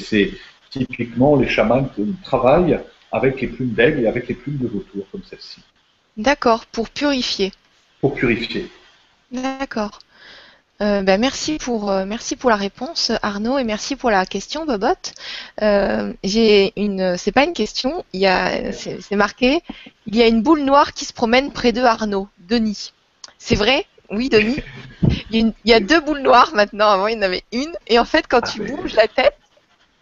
typiquement 0.69 1.35
les 1.35 1.47
chamans 1.47 1.85
qui 1.85 2.03
travaillent 2.23 2.79
avec 3.11 3.41
les 3.41 3.47
plumes 3.47 3.73
d'aigle 3.73 4.01
et 4.01 4.07
avec 4.07 4.27
les 4.27 4.35
plumes 4.35 4.57
de 4.57 4.67
vautour, 4.67 5.05
comme 5.11 5.23
celle-ci. 5.23 5.61
D'accord, 6.17 6.65
pour 6.65 6.89
purifier. 6.89 7.51
Pour 8.01 8.13
purifier. 8.15 8.69
D'accord. 9.31 9.99
Euh, 10.83 11.01
ben, 11.01 11.19
merci 11.19 11.59
pour 11.59 11.89
euh, 11.89 12.03
merci 12.05 12.35
pour 12.35 12.49
la 12.49 12.57
réponse 12.57 13.11
Arnaud 13.21 13.57
et 13.57 13.63
merci 13.63 13.95
pour 13.95 14.11
la 14.11 14.25
question 14.25 14.65
Bobot. 14.65 14.87
Euh, 15.61 16.11
j'ai 16.23 16.73
une 16.75 17.15
c'est 17.17 17.31
pas 17.31 17.45
une 17.45 17.53
question, 17.53 18.03
il 18.11 18.19
y 18.19 18.27
a 18.27 18.73
c'est 18.73 19.15
marqué 19.15 19.61
il 20.07 20.15
y 20.15 20.21
a 20.21 20.27
une 20.27 20.41
boule 20.41 20.63
noire 20.63 20.93
qui 20.93 21.05
se 21.05 21.13
promène 21.13 21.53
près 21.53 21.71
de 21.71 21.81
Arnaud, 21.81 22.27
Denis. 22.49 22.91
C'est 23.37 23.55
vrai? 23.55 23.85
Oui 24.09 24.27
Denis. 24.27 24.57
Il 25.31 25.53
y, 25.65 25.73
a 25.73 25.79
deux 25.79 26.01
boules 26.01 26.21
noires 26.21 26.51
maintenant, 26.53 26.89
avant 26.89 27.07
il 27.07 27.15
y 27.15 27.17
en 27.17 27.21
avait 27.21 27.43
une 27.53 27.73
et 27.87 27.97
en 27.97 28.05
fait 28.05 28.27
quand 28.27 28.41
tu 28.41 28.61
bouges 28.61 28.93
la 28.95 29.07
tête, 29.07 29.37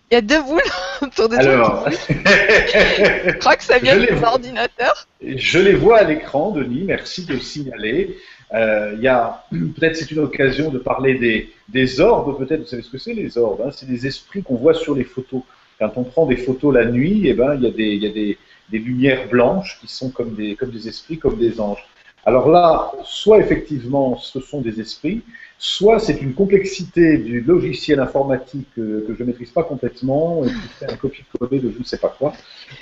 il 0.09 0.15
y 0.15 0.17
a 0.17 0.21
deux 0.21 0.41
boules 0.41 0.61
autour 1.01 1.29
de 1.29 1.35
toi. 1.35 1.85
Je 1.89 3.37
crois 3.37 3.55
que 3.55 3.63
ça 3.63 3.77
vient 3.77 3.97
de 3.97 4.07
ton 4.07 4.23
ordinateur. 4.23 5.07
Je 5.23 5.59
les 5.59 5.75
vois 5.75 5.99
à 5.99 6.03
l'écran, 6.03 6.51
Denis, 6.51 6.83
merci 6.85 7.25
de 7.25 7.33
le 7.33 7.39
signaler. 7.39 8.17
Euh, 8.53 8.97
y 8.99 9.07
a 9.07 9.45
peut-être 9.51 9.95
c'est 9.95 10.11
une 10.11 10.19
occasion 10.19 10.69
de 10.71 10.77
parler 10.77 11.15
des, 11.15 11.51
des 11.69 11.99
orbes, 11.99 12.37
peut-être, 12.37 12.61
vous 12.61 12.67
savez 12.67 12.81
ce 12.81 12.89
que 12.89 12.97
c'est 12.97 13.13
les 13.13 13.37
orbes, 13.37 13.61
hein 13.65 13.71
c'est 13.71 13.87
des 13.87 14.07
esprits 14.07 14.43
qu'on 14.43 14.55
voit 14.55 14.73
sur 14.73 14.95
les 14.95 15.03
photos. 15.03 15.41
Quand 15.79 15.91
on 15.95 16.03
prend 16.03 16.25
des 16.25 16.37
photos 16.37 16.73
la 16.73 16.85
nuit, 16.85 17.23
eh 17.25 17.33
ben, 17.33 17.55
il 17.55 17.63
y 17.63 17.67
a, 17.67 17.71
des, 17.71 17.95
y 17.95 18.05
a 18.05 18.11
des, 18.11 18.37
des, 18.69 18.77
lumières 18.77 19.27
blanches 19.29 19.79
qui 19.81 19.87
sont 19.87 20.09
comme 20.09 20.35
des, 20.35 20.55
comme 20.55 20.69
des 20.69 20.87
esprits, 20.87 21.17
comme 21.17 21.37
des 21.37 21.59
anges. 21.59 21.83
Alors 22.25 22.49
là, 22.49 22.91
soit 23.03 23.39
effectivement 23.39 24.17
ce 24.17 24.39
sont 24.39 24.61
des 24.61 24.79
esprits, 24.79 25.21
soit 25.57 25.99
c'est 25.99 26.21
une 26.21 26.33
complexité 26.33 27.17
du 27.17 27.41
logiciel 27.41 27.99
informatique 27.99 28.67
que, 28.75 29.05
je 29.07 29.23
ne 29.23 29.27
maîtrise 29.27 29.51
pas 29.51 29.63
complètement 29.63 30.43
et 30.43 30.47
qui 30.47 30.67
fait 30.79 30.91
un 30.91 30.95
copier-coller 30.95 31.59
de 31.59 31.71
je 31.71 31.79
ne 31.79 31.83
sais 31.83 31.97
pas 31.97 32.15
quoi. 32.17 32.33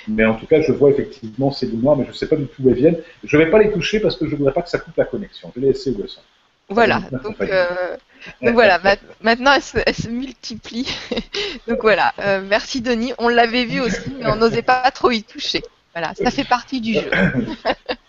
Mais 0.08 0.24
en 0.24 0.34
tout 0.34 0.46
cas, 0.46 0.60
je 0.62 0.72
vois 0.72 0.90
effectivement 0.90 1.50
ces 1.50 1.66
lumières, 1.66 1.96
mais 1.96 2.04
je 2.04 2.10
ne 2.10 2.14
sais 2.14 2.26
pas 2.26 2.36
du 2.36 2.46
tout 2.46 2.62
où 2.62 2.70
elles 2.70 2.76
viennent. 2.76 2.98
Je 3.24 3.36
ne 3.36 3.44
vais 3.44 3.50
pas 3.50 3.58
les 3.58 3.70
toucher 3.70 4.00
parce 4.00 4.16
que 4.16 4.26
je 4.26 4.32
ne 4.32 4.36
voudrais 4.36 4.54
pas 4.54 4.62
que 4.62 4.70
ça 4.70 4.78
coupe 4.78 4.96
la 4.96 5.04
connexion. 5.04 5.52
Je 5.54 5.60
vais 5.60 5.66
les 5.66 5.72
laisser 5.72 5.90
où 5.90 6.00
elles 6.02 6.08
sont. 6.08 6.22
Voilà, 6.70 7.02
donc, 7.24 7.34
euh, 7.40 7.96
voilà, 8.40 8.80
maintenant 9.22 9.52
elles 9.54 9.94
se, 9.94 10.08
multiplient. 10.08 10.86
donc 11.68 11.80
voilà, 11.82 12.14
euh, 12.20 12.40
merci 12.48 12.80
Denis. 12.80 13.12
On 13.18 13.28
l'avait 13.28 13.64
vu 13.64 13.80
aussi, 13.80 14.14
mais 14.18 14.28
on 14.28 14.36
n'osait 14.36 14.62
pas 14.62 14.88
trop 14.92 15.10
y 15.10 15.24
toucher. 15.24 15.62
Voilà, 15.94 16.14
ça 16.14 16.30
fait 16.30 16.48
partie 16.48 16.80
du 16.80 16.94
jeu. 16.94 17.10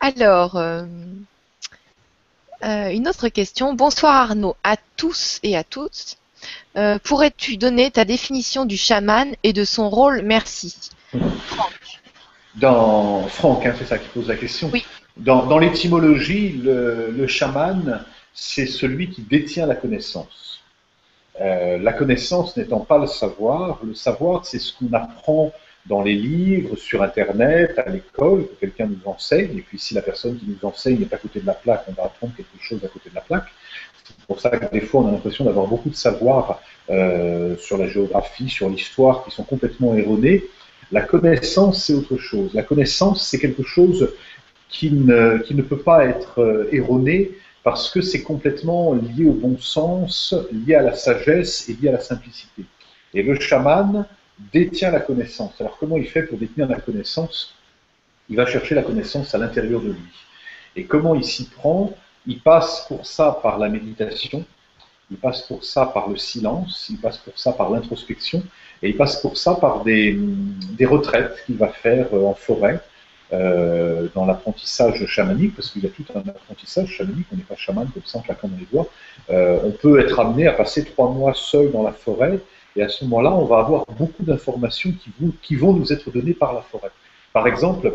Alors, 0.00 0.56
euh, 0.56 0.84
euh, 2.64 2.88
une 2.88 3.06
autre 3.06 3.28
question. 3.28 3.74
Bonsoir 3.74 4.14
Arnaud, 4.14 4.56
à 4.64 4.76
tous 4.96 5.40
et 5.42 5.58
à 5.58 5.62
toutes. 5.62 6.16
Euh, 6.76 6.98
pourrais-tu 7.04 7.58
donner 7.58 7.90
ta 7.90 8.06
définition 8.06 8.64
du 8.64 8.78
chaman 8.78 9.34
et 9.42 9.52
de 9.52 9.62
son 9.62 9.90
rôle? 9.90 10.22
Merci. 10.22 10.74
Franck. 11.10 12.00
Dans 12.54 13.28
Franck, 13.28 13.66
hein, 13.66 13.74
c'est 13.78 13.84
ça 13.84 13.98
qui 13.98 14.08
pose 14.08 14.26
la 14.26 14.36
question. 14.36 14.70
Oui. 14.72 14.86
Dans, 15.18 15.58
l'étymologie, 15.58 16.52
le, 16.52 17.26
chaman, 17.26 18.02
c'est 18.32 18.66
celui 18.66 19.10
qui 19.10 19.20
détient 19.20 19.66
la 19.66 19.74
connaissance. 19.74 20.62
la 21.38 21.92
connaissance 21.92 22.56
n'étant 22.56 22.80
pas 22.80 22.96
le 22.96 23.06
savoir, 23.06 23.80
le 23.84 23.94
savoir, 23.94 24.46
c'est 24.46 24.58
ce 24.58 24.72
qu'on 24.72 24.90
apprend 24.94 25.52
dans 25.86 26.02
les 26.02 26.14
livres, 26.14 26.76
sur 26.76 27.02
Internet, 27.02 27.78
à 27.78 27.88
l'école, 27.88 28.46
que 28.46 28.54
quelqu'un 28.60 28.86
nous 28.86 29.00
enseigne. 29.10 29.58
Et 29.58 29.62
puis 29.62 29.78
si 29.78 29.94
la 29.94 30.02
personne 30.02 30.38
qui 30.38 30.46
nous 30.46 30.68
enseigne 30.68 31.02
est 31.02 31.12
à 31.12 31.16
côté 31.16 31.40
de 31.40 31.46
la 31.46 31.54
plaque, 31.54 31.84
on 31.88 31.92
va 31.92 32.04
apprendre 32.04 32.32
quelque 32.36 32.48
chose 32.60 32.84
à 32.84 32.88
côté 32.88 33.10
de 33.10 33.14
la 33.14 33.22
plaque. 33.22 33.46
C'est 34.04 34.26
pour 34.26 34.40
ça 34.40 34.50
que 34.50 34.70
des 34.72 34.80
fois, 34.80 35.02
on 35.02 35.08
a 35.08 35.12
l'impression 35.12 35.44
d'avoir 35.44 35.66
beaucoup 35.66 35.88
de 35.88 35.96
savoir 35.96 36.60
euh, 36.90 37.56
sur 37.56 37.78
la 37.78 37.88
géographie, 37.88 38.48
sur 38.48 38.68
l'histoire, 38.68 39.24
qui 39.24 39.30
sont 39.30 39.44
complètement 39.44 39.94
erronés. 39.94 40.44
La 40.92 41.02
connaissance, 41.02 41.84
c'est 41.84 41.94
autre 41.94 42.16
chose. 42.16 42.52
La 42.54 42.62
connaissance, 42.62 43.26
c'est 43.26 43.38
quelque 43.38 43.62
chose 43.62 44.12
qui 44.68 44.90
ne, 44.90 45.38
qui 45.38 45.54
ne 45.54 45.62
peut 45.62 45.78
pas 45.78 46.06
être 46.06 46.40
euh, 46.40 46.68
erroné 46.72 47.32
parce 47.62 47.90
que 47.90 48.00
c'est 48.00 48.22
complètement 48.22 48.94
lié 48.94 49.26
au 49.26 49.32
bon 49.32 49.58
sens, 49.58 50.34
lié 50.52 50.76
à 50.76 50.82
la 50.82 50.94
sagesse 50.94 51.68
et 51.68 51.74
lié 51.74 51.88
à 51.88 51.92
la 51.92 52.00
simplicité. 52.00 52.64
Et 53.12 53.22
le 53.22 53.38
chaman, 53.38 54.06
détient 54.52 54.90
la 54.90 55.00
connaissance. 55.00 55.60
Alors 55.60 55.76
comment 55.78 55.96
il 55.96 56.06
fait 56.06 56.22
pour 56.22 56.38
détenir 56.38 56.68
la 56.68 56.80
connaissance? 56.80 57.54
Il 58.28 58.36
va 58.36 58.46
chercher 58.46 58.74
la 58.74 58.82
connaissance 58.82 59.34
à 59.34 59.38
l'intérieur 59.38 59.80
de 59.80 59.88
lui. 59.88 60.12
Et 60.76 60.84
comment 60.84 61.14
il 61.14 61.24
s'y 61.24 61.48
prend? 61.48 61.92
Il 62.26 62.40
passe 62.40 62.84
pour 62.86 63.06
ça 63.06 63.38
par 63.42 63.58
la 63.58 63.68
méditation, 63.68 64.44
il 65.10 65.16
passe 65.16 65.42
pour 65.42 65.64
ça 65.64 65.86
par 65.86 66.08
le 66.08 66.16
silence, 66.16 66.86
il 66.90 66.98
passe 66.98 67.18
pour 67.18 67.38
ça 67.38 67.52
par 67.52 67.70
l'introspection, 67.70 68.42
et 68.82 68.90
il 68.90 68.96
passe 68.96 69.20
pour 69.20 69.36
ça 69.36 69.54
par 69.54 69.82
des, 69.82 70.16
retraites 70.82 71.42
qu'il 71.46 71.56
va 71.56 71.68
faire 71.68 72.08
euh, 72.12 72.26
en 72.26 72.34
forêt, 72.34 72.80
euh, 73.32 74.08
dans 74.14 74.26
l'apprentissage 74.26 75.04
chamanique, 75.06 75.56
parce 75.56 75.70
qu'il 75.70 75.82
y 75.82 75.86
a 75.86 75.90
tout 75.90 76.04
un 76.14 76.28
apprentissage 76.28 76.88
chamanique, 76.88 77.26
on 77.32 77.36
n'est 77.36 77.42
pas 77.42 77.56
chaman 77.56 77.88
comme 77.92 78.02
ça 78.04 78.18
en 78.18 78.22
claquant 78.22 78.48
dans 78.48 78.58
les 78.58 78.66
doigts. 78.70 78.88
Euh, 79.30 79.58
on 79.64 79.70
peut 79.70 80.00
être 80.00 80.18
amené 80.20 80.46
à 80.46 80.52
passer 80.52 80.84
trois 80.84 81.10
mois 81.10 81.32
seul 81.34 81.70
dans 81.72 81.82
la 81.82 81.92
forêt 81.92 82.38
et 82.76 82.82
à 82.82 82.88
ce 82.88 83.04
moment-là, 83.04 83.32
on 83.32 83.44
va 83.44 83.58
avoir 83.58 83.84
beaucoup 83.98 84.22
d'informations 84.22 84.92
qui, 85.42 85.56
vont 85.56 85.72
nous 85.72 85.92
être 85.92 86.10
données 86.10 86.34
par 86.34 86.54
la 86.54 86.62
forêt. 86.62 86.90
Par 87.32 87.46
exemple, 87.46 87.92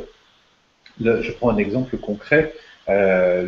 je 0.99 1.31
prends 1.33 1.49
un 1.49 1.57
exemple 1.57 1.97
concret 1.97 2.53
euh, 2.89 3.47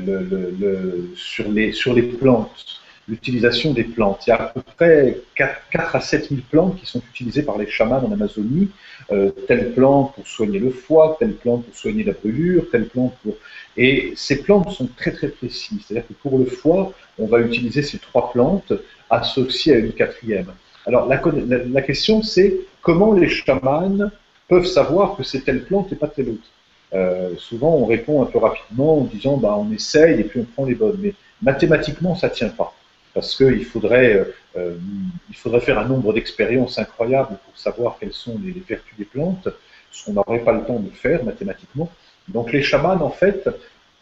sur, 1.15 1.51
les, 1.51 2.01
plantes, 2.03 2.81
l'utilisation 3.07 3.73
des 3.73 3.83
plantes. 3.83 4.25
Il 4.25 4.29
y 4.29 4.33
a 4.33 4.41
à 4.41 4.45
peu 4.47 4.61
près 4.61 5.19
4, 5.35 5.95
à 5.95 5.99
7 5.99 6.29
000 6.29 6.41
plantes 6.49 6.79
qui 6.79 6.85
sont 6.85 7.01
utilisées 7.11 7.43
par 7.43 7.57
les 7.57 7.67
chamans 7.67 8.03
en 8.03 8.11
Amazonie. 8.11 8.69
Euh, 9.11 9.31
telle 9.47 9.73
plante 9.73 10.15
pour 10.15 10.27
soigner 10.27 10.59
le 10.59 10.71
foie, 10.71 11.17
telle 11.19 11.33
plante 11.33 11.65
pour 11.65 11.75
soigner 11.75 12.03
la 12.03 12.13
brûlure, 12.13 12.65
telle 12.71 12.87
plante 12.87 13.15
pour... 13.21 13.35
Et 13.75 14.13
ces 14.15 14.41
plantes 14.41 14.71
sont 14.71 14.89
très 14.97 15.11
très 15.11 15.27
précises. 15.27 15.81
C'est-à-dire 15.85 16.07
que 16.07 16.13
pour 16.13 16.39
le 16.39 16.45
foie, 16.45 16.93
on 17.19 17.27
va 17.27 17.39
utiliser 17.39 17.81
ces 17.83 17.99
trois 17.99 18.31
plantes 18.31 18.73
associées 19.09 19.75
à 19.75 19.77
une 19.77 19.93
quatrième. 19.93 20.51
Alors 20.87 21.05
la, 21.05 21.81
question 21.81 22.23
c'est 22.23 22.55
comment 22.81 23.11
les 23.11 23.27
chamans 23.27 24.09
peuvent 24.47 24.65
savoir 24.65 25.17
que 25.17 25.23
c'est 25.23 25.41
telle 25.41 25.63
plante 25.63 25.91
et 25.91 25.95
pas 25.95 26.07
telle 26.07 26.29
autre? 26.29 26.49
Euh, 26.93 27.31
souvent 27.37 27.75
on 27.75 27.85
répond 27.85 28.23
un 28.23 28.25
peu 28.25 28.37
rapidement 28.37 28.99
en 28.99 29.03
disant 29.03 29.35
bah, 29.35 29.55
on 29.57 29.69
essaye 29.73 30.21
et 30.21 30.23
puis 30.23 30.39
on 30.39 30.45
prend 30.45 30.65
les 30.65 30.75
bonnes, 30.75 30.97
mais 30.99 31.13
mathématiquement 31.41 32.15
ça 32.15 32.29
tient 32.29 32.47
pas 32.47 32.73
parce 33.13 33.35
qu'il 33.35 33.65
faudrait, 33.65 34.13
euh, 34.13 34.23
euh, 34.57 34.75
faudrait 35.33 35.59
faire 35.59 35.79
un 35.79 35.85
nombre 35.85 36.13
d'expériences 36.13 36.77
incroyables 36.77 37.37
pour 37.43 37.57
savoir 37.57 37.97
quelles 37.99 38.13
sont 38.13 38.39
les, 38.41 38.51
vertus 38.51 38.95
des 38.97 39.05
plantes, 39.05 39.49
ce 39.91 40.05
qu'on 40.05 40.13
n'aurait 40.13 40.43
pas 40.43 40.53
le 40.53 40.63
temps 40.63 40.79
de 40.79 40.91
faire 40.91 41.23
mathématiquement. 41.25 41.89
Donc 42.27 42.53
les 42.53 42.61
chamans 42.61 43.01
en 43.01 43.09
fait 43.09 43.49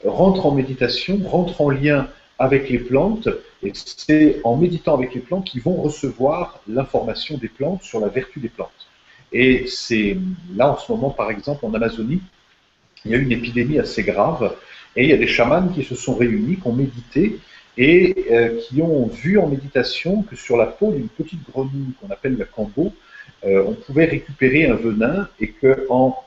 rentrent 0.04 0.46
en 0.46 0.52
méditation, 0.52 1.18
rentrent 1.26 1.62
en 1.62 1.70
lien 1.70 2.10
avec 2.38 2.70
les 2.70 2.80
plantes, 2.80 3.30
et 3.64 3.72
c'est 3.74 4.42
en 4.44 4.58
méditant 4.58 4.94
avec 4.96 5.14
les 5.14 5.22
plantes 5.22 5.46
qu'ils 5.46 5.62
vont 5.62 5.82
recevoir 5.82 6.60
l'information 6.68 7.38
des 7.38 7.48
plantes 7.48 7.84
sur 7.84 8.00
la 8.00 8.10
vertu 8.10 8.40
des 8.40 8.50
plantes. 8.50 8.70
Et 9.32 9.66
c'est 9.68 10.18
là 10.56 10.72
en 10.72 10.78
ce 10.78 10.92
moment, 10.92 11.10
par 11.10 11.32
exemple, 11.32 11.66
en 11.66 11.74
Amazonie, 11.74 12.22
il 13.06 13.12
y 13.12 13.16
a 13.16 13.18
une 13.18 13.32
épidémie 13.32 13.80
assez 13.80 14.04
grave, 14.04 14.56
et 14.96 15.04
il 15.04 15.10
y 15.10 15.14
a 15.14 15.18
des 15.18 15.28
chamans 15.28 15.68
qui 15.70 15.84
se 15.84 15.96
sont 15.96 16.16
réunis, 16.16 16.58
qui 16.58 16.68
ont 16.68 16.74
médité, 16.74 17.40
et 17.78 18.26
euh, 18.32 18.60
qui 18.62 18.82
ont 18.82 19.08
vu 19.08 19.38
en 19.38 19.48
méditation 19.48 20.24
que 20.24 20.36
sur 20.36 20.58
la 20.58 20.66
peau 20.66 20.92
d'une 20.92 21.10
petite 21.10 21.44
grenouille 21.50 21.94
qu'on 22.00 22.10
appelle 22.10 22.36
le 22.38 22.46
cambo, 22.46 22.94
euh, 23.46 23.64
on 23.68 23.74
pouvait 23.74 24.06
récupérer 24.06 24.66
un 24.66 24.76
venin 24.76 25.28
et 25.40 25.50
que 25.50 25.86
en, 25.90 26.24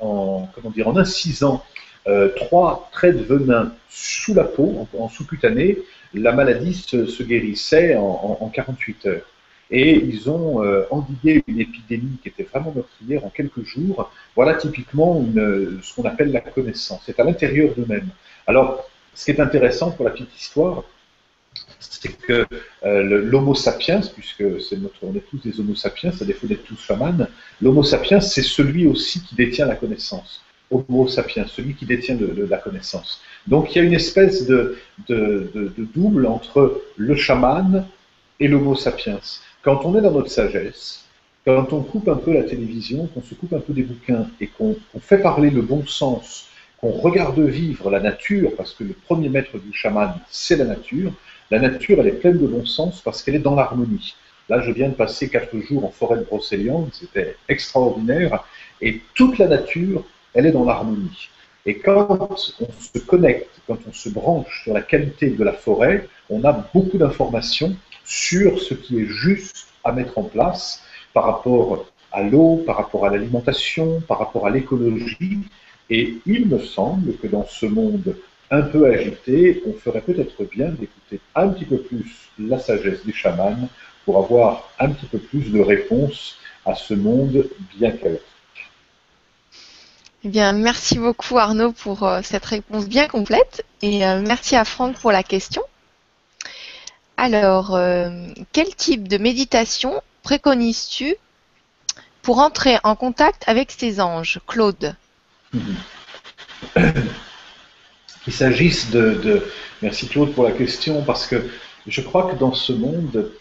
comment 0.00 0.70
dire, 0.74 0.88
en 0.88 0.96
incisant 0.96 1.64
euh, 2.06 2.28
trois 2.36 2.88
traits 2.92 3.16
de 3.16 3.22
venin 3.22 3.72
sous 3.88 4.34
la 4.34 4.44
peau, 4.44 4.88
en, 4.98 5.08
sous-cutané, 5.08 5.78
la 6.14 6.32
maladie 6.32 6.74
se, 6.74 7.22
guérissait 7.22 7.96
en, 7.96 8.50
48 8.52 9.06
heures. 9.06 9.26
Et 9.70 9.94
ils 9.94 10.28
ont 10.28 10.62
euh, 10.62 10.84
endigué 10.90 11.42
une 11.46 11.60
épidémie 11.60 12.18
qui 12.22 12.28
était 12.28 12.42
vraiment 12.42 12.72
meurtrière 12.74 13.24
en 13.24 13.30
quelques 13.30 13.64
jours. 13.64 14.10
Voilà 14.36 14.54
typiquement 14.54 15.24
ce 15.34 15.94
qu'on 15.94 16.04
appelle 16.04 16.30
la 16.30 16.40
connaissance. 16.40 17.02
C'est 17.06 17.18
à 17.18 17.24
l'intérieur 17.24 17.74
d'eux-mêmes. 17.74 18.08
Alors, 18.46 18.86
ce 19.14 19.24
qui 19.24 19.30
est 19.30 19.40
intéressant 19.40 19.90
pour 19.90 20.04
la 20.04 20.10
petite 20.10 20.34
histoire, 20.38 20.84
c'est 21.78 22.16
que 22.16 22.46
euh, 22.84 23.02
l'homo 23.02 23.54
sapiens, 23.54 24.00
puisque 24.00 24.60
c'est 24.60 24.76
notre, 24.76 24.96
on 25.02 25.14
est 25.14 25.24
tous 25.30 25.38
des 25.38 25.60
homo 25.60 25.74
sapiens, 25.74 26.10
à 26.20 26.24
défaut 26.24 26.46
d'être 26.46 26.64
tous 26.64 26.80
chamans, 26.80 27.26
l'homo 27.60 27.82
sapiens, 27.82 28.20
c'est 28.20 28.42
celui 28.42 28.86
aussi 28.86 29.22
qui 29.22 29.34
détient 29.34 29.66
la 29.66 29.76
connaissance. 29.76 30.42
Homo 30.72 31.06
sapiens, 31.06 31.46
celui 31.46 31.74
qui 31.74 31.86
détient 31.86 32.16
de, 32.16 32.46
la 32.48 32.58
connaissance. 32.58 33.20
Donc 33.46 33.74
il 33.74 33.78
y 33.78 33.80
a 33.80 33.84
une 33.84 33.94
espèce 33.94 34.46
de, 34.46 34.76
double 35.94 36.26
entre 36.26 36.82
le 36.96 37.14
chaman 37.14 37.86
et 38.40 38.48
l'Homo 38.48 38.74
sapiens. 38.74 39.20
Quand 39.62 39.84
on 39.84 39.96
est 39.96 40.00
dans 40.00 40.10
notre 40.10 40.30
sagesse, 40.30 41.04
quand 41.44 41.72
on 41.72 41.82
coupe 41.82 42.08
un 42.08 42.16
peu 42.16 42.32
la 42.32 42.44
télévision, 42.44 43.06
qu'on 43.08 43.22
se 43.22 43.34
coupe 43.34 43.52
un 43.52 43.60
peu 43.60 43.72
des 43.72 43.82
bouquins 43.82 44.26
et 44.40 44.46
qu'on 44.46 44.76
fait 45.00 45.18
parler 45.18 45.50
le 45.50 45.62
bon 45.62 45.84
sens, 45.86 46.46
qu'on 46.80 46.90
regarde 46.90 47.38
vivre 47.40 47.90
la 47.90 48.00
nature, 48.00 48.52
parce 48.56 48.74
que 48.74 48.84
le 48.84 48.94
premier 48.94 49.28
maître 49.28 49.58
du 49.58 49.72
chaman, 49.72 50.14
c'est 50.30 50.56
la 50.56 50.64
nature, 50.64 51.12
la 51.50 51.58
nature, 51.58 52.00
elle 52.00 52.08
est 52.08 52.20
pleine 52.20 52.38
de 52.38 52.46
bon 52.46 52.64
sens 52.64 53.00
parce 53.00 53.22
qu'elle 53.22 53.34
est 53.34 53.40
dans 53.40 53.54
l'harmonie. 53.54 54.14
Là, 54.48 54.60
je 54.60 54.70
viens 54.70 54.88
de 54.88 54.94
passer 54.94 55.28
quatre 55.28 55.56
jours 55.60 55.84
en 55.84 55.90
forêt 55.90 56.18
de 56.18 56.24
Brocéliande, 56.24 56.90
c'était 56.92 57.36
extraordinaire, 57.48 58.44
et 58.80 59.00
toute 59.14 59.38
la 59.38 59.46
nature, 59.46 60.04
elle 60.34 60.46
est 60.46 60.52
dans 60.52 60.64
l'harmonie. 60.64 61.28
Et 61.64 61.78
quand 61.78 62.28
on 62.30 62.36
se 62.36 62.98
connecte, 62.98 63.60
quand 63.66 63.78
on 63.88 63.92
se 63.92 64.08
branche 64.08 64.62
sur 64.64 64.74
la 64.74 64.82
qualité 64.82 65.30
de 65.30 65.44
la 65.44 65.52
forêt, 65.52 66.08
on 66.28 66.44
a 66.44 66.52
beaucoup 66.74 66.98
d'informations 66.98 67.76
sur 68.04 68.60
ce 68.60 68.74
qui 68.74 69.00
est 69.00 69.06
juste 69.06 69.68
à 69.84 69.92
mettre 69.92 70.18
en 70.18 70.24
place 70.24 70.82
par 71.14 71.24
rapport 71.24 71.86
à 72.10 72.22
l'eau, 72.22 72.62
par 72.66 72.76
rapport 72.76 73.06
à 73.06 73.10
l'alimentation, 73.10 74.00
par 74.00 74.18
rapport 74.18 74.46
à 74.46 74.50
l'écologie. 74.50 75.38
Et 75.88 76.18
il 76.26 76.48
me 76.48 76.58
semble 76.58 77.16
que 77.16 77.26
dans 77.26 77.46
ce 77.46 77.66
monde 77.66 78.16
un 78.50 78.62
peu 78.62 78.86
agité, 78.86 79.62
on 79.66 79.72
ferait 79.72 80.02
peut-être 80.02 80.44
bien 80.50 80.68
d'écouter 80.68 81.20
un 81.34 81.48
petit 81.48 81.64
peu 81.64 81.78
plus 81.78 82.28
la 82.38 82.58
sagesse 82.58 83.04
des 83.06 83.12
chamans 83.12 83.68
pour 84.04 84.18
avoir 84.18 84.70
un 84.78 84.90
petit 84.90 85.06
peu 85.06 85.18
plus 85.18 85.52
de 85.52 85.60
réponses 85.60 86.36
à 86.66 86.74
ce 86.74 86.94
monde 86.94 87.46
bien 87.76 87.92
chaotique. 87.92 88.31
Eh 90.24 90.30
merci 90.52 90.98
beaucoup 90.98 91.36
Arnaud 91.38 91.72
pour 91.72 92.04
euh, 92.04 92.20
cette 92.22 92.44
réponse 92.44 92.86
bien 92.86 93.08
complète 93.08 93.64
et 93.82 94.06
euh, 94.06 94.22
merci 94.24 94.54
à 94.54 94.64
Franck 94.64 94.96
pour 94.96 95.10
la 95.10 95.24
question. 95.24 95.62
Alors, 97.16 97.74
euh, 97.74 98.28
quel 98.52 98.72
type 98.76 99.08
de 99.08 99.18
méditation 99.18 100.00
préconises-tu 100.22 101.16
pour 102.22 102.38
entrer 102.38 102.78
en 102.84 102.94
contact 102.94 103.42
avec 103.48 103.72
ces 103.72 104.00
anges, 104.00 104.38
Claude? 104.46 104.94
Qu'il 108.22 108.32
s'agisse 108.32 108.90
de, 108.90 109.44
Merci 109.82 110.06
Claude 110.06 110.32
pour 110.32 110.44
la 110.44 110.52
question, 110.52 111.02
parce 111.02 111.26
que 111.26 111.50
je 111.88 112.00
crois 112.00 112.30
que 112.30 112.36
dans 112.36 112.54
ce 112.54 112.72
monde, 112.72 113.32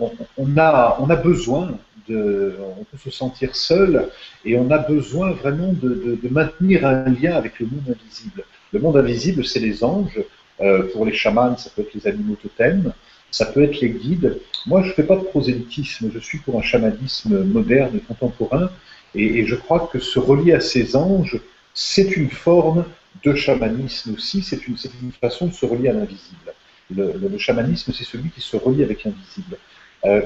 on, 0.00 0.56
a, 0.56 0.96
on 1.00 1.10
a 1.10 1.16
besoin 1.16 1.78
on 2.10 2.84
peut 2.84 2.98
se 3.02 3.10
sentir 3.10 3.54
seul 3.54 4.08
et 4.44 4.56
on 4.58 4.70
a 4.70 4.78
besoin 4.78 5.32
vraiment 5.32 5.72
de, 5.72 6.18
maintenir 6.30 6.86
un 6.86 7.10
lien 7.10 7.34
avec 7.34 7.58
le 7.60 7.66
monde 7.66 7.84
invisible. 7.88 8.44
Le 8.72 8.80
monde 8.80 8.96
invisible, 8.96 9.44
c'est 9.44 9.60
les 9.60 9.84
anges. 9.84 10.20
Euh, 10.60 10.90
pour 10.92 11.04
les 11.06 11.12
chamans, 11.12 11.56
ça 11.56 11.70
peut 11.70 11.82
être 11.82 11.94
les 11.94 12.08
animaux 12.08 12.34
totems, 12.34 12.92
ça 13.30 13.46
peut 13.46 13.62
être 13.62 13.80
les 13.80 13.90
guides. 13.90 14.40
Moi, 14.66 14.82
je 14.82 14.88
ne 14.88 14.92
fais 14.92 15.04
pas 15.04 15.14
de 15.14 15.22
prosélytisme, 15.22 16.10
je 16.12 16.18
suis 16.18 16.38
pour 16.38 16.58
un 16.58 16.62
chamanisme 16.62 17.44
moderne 17.44 17.96
et 17.96 18.00
contemporain, 18.00 18.68
et, 19.14 19.46
je 19.46 19.54
crois 19.54 19.88
que 19.90 20.00
se 20.00 20.18
relier 20.18 20.54
à 20.54 20.60
ces 20.60 20.96
anges, 20.96 21.40
c'est 21.74 22.16
une 22.16 22.28
forme 22.28 22.84
de 23.24 23.34
chamanisme 23.36 24.14
aussi, 24.14 24.42
c'est 24.42 24.66
une, 24.66 24.76
façon 25.20 25.46
de 25.46 25.54
se 25.54 25.64
relier 25.64 25.90
à 25.90 25.92
l'invisible. 25.92 26.52
Le, 26.90 27.38
chamanisme, 27.38 27.92
c'est 27.96 28.04
celui 28.04 28.30
qui 28.30 28.40
se 28.40 28.56
relie 28.56 28.82
avec 28.82 29.04
l'invisible. 29.04 29.58
Euh, 30.04 30.22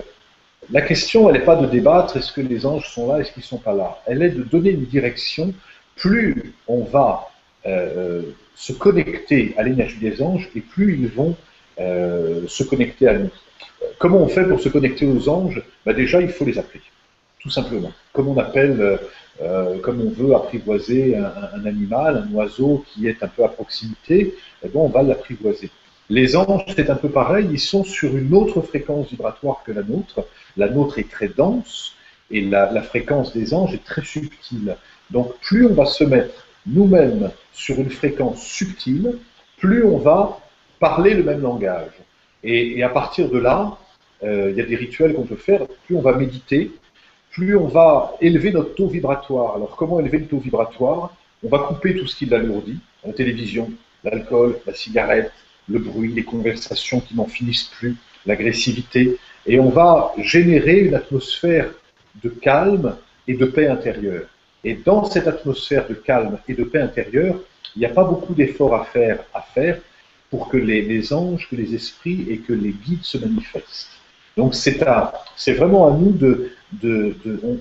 la 0.71 0.83
question, 0.83 1.29
elle 1.29 1.39
n'est 1.39 1.45
pas 1.45 1.57
de 1.57 1.67
débattre 1.67 2.17
est-ce 2.17 2.33
que 2.33 2.41
les 2.41 2.67
anges 2.67 2.89
sont 2.89 3.13
là, 3.13 3.21
est-ce 3.21 3.33
qu'ils 3.33 3.43
ne 3.43 3.47
sont 3.47 3.59
pas 3.59 3.75
là? 3.75 4.01
Elle 4.07 4.23
est 4.23 4.31
de 4.31 4.43
donner 4.43 4.71
une 4.71 4.85
direction. 4.85 5.53
Plus 5.97 6.55
on 6.69 6.85
va 6.85 7.29
euh, 7.67 8.23
se 8.55 8.73
connecter 8.73 9.55
à 9.57 9.63
l'énergie 9.63 9.99
des 9.99 10.23
anges, 10.23 10.49
et 10.55 10.61
plus 10.61 10.95
ils 10.95 11.09
vont 11.09 11.37
euh, 11.81 12.47
se 12.49 12.65
connecter 12.65 13.09
à 13.09 13.19
nous. 13.19 13.31
Comment 13.99 14.19
on 14.19 14.29
fait 14.29 14.45
pour 14.45 14.61
se 14.61 14.69
connecter 14.69 15.07
aux 15.07 15.29
anges? 15.29 15.63
Ben 15.85 15.95
Déjà, 15.95 16.21
il 16.21 16.29
faut 16.29 16.45
les 16.45 16.59
appeler, 16.59 16.83
tout 17.41 17.51
simplement. 17.51 17.93
Comme 18.13 18.29
on 18.29 18.39
appelle, 18.39 18.99
comme 19.83 20.01
on 20.01 20.11
veut 20.11 20.35
apprivoiser 20.35 21.17
un, 21.17 21.67
animal, 21.67 22.29
un 22.29 22.35
oiseau 22.35 22.85
qui 22.89 23.09
est 23.09 23.23
un 23.23 23.29
peu 23.29 23.45
à 23.45 23.49
proximité, 23.49 24.35
eh 24.63 24.69
ben, 24.69 24.81
on 24.81 24.89
va 24.89 25.03
l'apprivoiser. 25.03 25.71
Les 26.13 26.37
anges, 26.37 26.67
c'est 26.77 26.91
un 26.91 26.97
peu 26.97 27.09
pareil, 27.09 27.49
ils 27.51 27.59
sont 27.59 27.85
sur 27.85 28.15
une 28.15 28.35
autre 28.35 28.61
fréquence 28.61 29.09
vibratoire 29.09 29.63
que 29.65 29.73
la 29.73 29.83
nôtre. 29.83 30.27
La 30.59 30.69
nôtre 30.69 30.99
est 30.99 31.11
très 31.11 31.29
dense 31.29 31.95
et 32.31 32.43
la, 32.43 32.83
fréquence 32.83 33.33
des 33.33 33.55
anges 33.55 33.73
est 33.73 33.83
très 33.83 34.05
subtile. 34.05 34.77
Donc 35.11 35.33
plus 35.41 35.65
on 35.65 35.73
va 35.73 35.87
se 35.87 36.05
mettre 36.05 36.47
nous-mêmes 36.67 37.31
sur 37.55 37.79
une 37.79 37.89
fréquence 37.89 38.43
subtile, 38.43 39.21
plus 39.57 39.87
on 39.87 39.97
va 39.97 40.39
parler 40.81 41.15
le 41.15 41.23
même 41.23 41.41
langage. 41.41 41.95
Et, 42.45 42.83
à 42.83 42.91
partir 42.91 43.31
de 43.31 43.39
là, 43.39 43.79
euh, 44.23 44.51
il 44.51 44.59
y 44.59 44.61
a 44.61 44.67
des 44.67 44.77
rituels 44.77 45.15
qu'on 45.15 45.25
peut 45.25 45.37
faire, 45.37 45.67
plus 45.87 45.97
on 45.97 46.03
va 46.03 46.13
méditer, 46.13 46.73
plus 47.31 47.57
on 47.57 47.69
va 47.69 48.17
élever 48.21 48.53
notre 48.53 48.75
taux 48.75 48.89
vibratoire. 48.89 49.57
Alors 49.57 49.77
comment 49.77 49.99
élever 49.99 50.19
le 50.19 50.27
taux 50.27 50.41
vibratoire? 50.41 51.15
On 51.43 51.49
va 51.49 51.61
couper 51.61 51.97
tout 51.97 52.07
ce 52.07 52.17
qui 52.17 52.27
l'alourdit, 52.27 52.81
la 53.03 53.15
télévision, 53.15 53.71
l'alcool, 54.05 54.59
la 54.67 54.75
cigarette, 54.75 55.33
le 55.73 55.79
bruit, 55.79 56.13
les 56.13 56.25
conversations 56.25 57.01
qui 57.01 57.15
n'en 57.15 57.27
finissent 57.27 57.71
plus, 57.79 57.97
l'agressivité, 58.27 59.19
et 59.47 59.59
on 59.59 59.71
va 59.71 60.13
générer 60.19 60.79
une 60.81 60.95
atmosphère 60.95 61.71
de 62.23 62.29
calme 62.29 62.97
et 63.27 63.35
de 63.35 63.47
paix 63.47 63.67
intérieure. 63.67 64.27
Et 64.65 64.75
dans 64.75 65.05
cette 65.05 65.27
atmosphère 65.27 65.89
de 65.89 65.95
calme 65.95 66.39
et 66.47 66.55
de 66.55 66.65
paix 66.65 66.81
intérieure, 66.81 67.37
il 67.75 67.81
n'y 67.81 67.87
a 67.87 67.91
pas 67.91 68.05
beaucoup 68.05 68.35
d'efforts 68.35 68.75
à 68.75 68.85
faire, 68.85 69.79
pour 70.31 70.49
que 70.49 70.57
les, 70.57 71.13
anges, 71.13 71.49
que 71.51 71.57
les 71.57 71.75
esprits 71.75 72.27
et 72.31 72.39
que 72.39 72.53
les 72.53 72.71
guides 72.71 73.05
se 73.05 73.19
manifestent. 73.19 73.91
Donc 74.37 74.55
c'est 74.55 74.83
c'est 75.37 75.53
vraiment 75.53 75.89
à 75.89 75.97
nous 75.97 76.13
de, 76.13 76.53
de, 76.73 77.15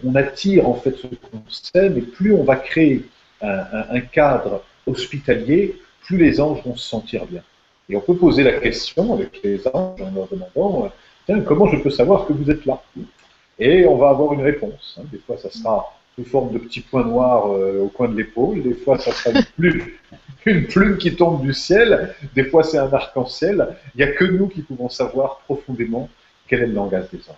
on, 0.05 0.15
attire 0.15 0.69
en 0.69 0.75
fait 0.75 0.95
ce 0.95 1.07
qu'on 1.07 1.43
sait, 1.49 1.89
mais 1.89 2.01
plus 2.01 2.33
on 2.33 2.43
va 2.43 2.55
créer 2.55 3.05
un 3.41 3.99
cadre 3.99 4.63
hospitalier, 4.87 5.81
plus 6.03 6.17
les 6.17 6.39
anges 6.39 6.63
vont 6.63 6.75
se 6.75 6.87
sentir 6.87 7.25
bien. 7.25 7.43
Et 7.89 7.95
on 7.95 8.01
peut 8.01 8.15
poser 8.15 8.43
la 8.43 8.53
question 8.53 9.13
avec 9.13 9.41
les 9.43 9.67
anges 9.67 10.01
en 10.01 10.11
leur 10.11 10.27
demandant 10.27 10.91
tiens, 11.25 11.41
comment 11.41 11.67
je 11.67 11.77
peux 11.77 11.89
savoir 11.89 12.25
que 12.25 12.33
vous 12.33 12.49
êtes 12.49 12.65
là? 12.65 12.81
Et 13.59 13.85
on 13.85 13.97
va 13.97 14.09
avoir 14.09 14.33
une 14.33 14.41
réponse. 14.41 14.97
Hein. 14.99 15.03
Des 15.11 15.19
fois, 15.19 15.37
ça 15.37 15.51
sera 15.51 15.93
sous 16.15 16.25
forme 16.25 16.53
de 16.53 16.57
petits 16.57 16.81
points 16.81 17.05
noirs 17.05 17.51
euh, 17.51 17.83
au 17.83 17.89
coin 17.89 18.07
de 18.09 18.17
l'épaule. 18.17 18.63
Des 18.63 18.73
fois, 18.73 18.97
ça 18.97 19.11
sera 19.11 19.37
une 19.37 19.45
plume, 19.57 19.85
une 20.45 20.67
plume 20.67 20.97
qui 20.97 21.15
tombe 21.15 21.41
du 21.41 21.53
ciel. 21.53 22.15
Des 22.33 22.45
fois, 22.45 22.63
c'est 22.63 22.77
un 22.77 22.91
arc-en-ciel. 22.91 23.75
Il 23.95 23.97
n'y 23.97 24.03
a 24.03 24.13
que 24.13 24.25
nous 24.25 24.47
qui 24.47 24.61
pouvons 24.61 24.89
savoir 24.89 25.39
profondément 25.45 26.09
quel 26.47 26.61
est 26.61 26.67
le 26.67 26.73
langage 26.73 27.09
des 27.11 27.19
anges. 27.29 27.35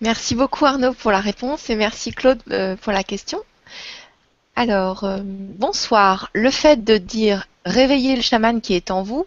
Merci 0.00 0.34
beaucoup 0.34 0.66
Arnaud 0.66 0.92
pour 0.92 1.10
la 1.10 1.20
réponse 1.20 1.70
et 1.70 1.76
merci 1.76 2.12
Claude 2.12 2.42
euh, 2.50 2.76
pour 2.76 2.92
la 2.92 3.02
question. 3.02 3.40
Alors, 4.58 5.04
euh, 5.04 5.18
bonsoir. 5.22 6.30
Le 6.32 6.50
fait 6.50 6.82
de 6.82 6.96
dire 6.96 7.46
réveiller 7.66 8.16
le 8.16 8.22
chaman 8.22 8.62
qui 8.62 8.72
est 8.72 8.90
en 8.90 9.02
vous, 9.02 9.26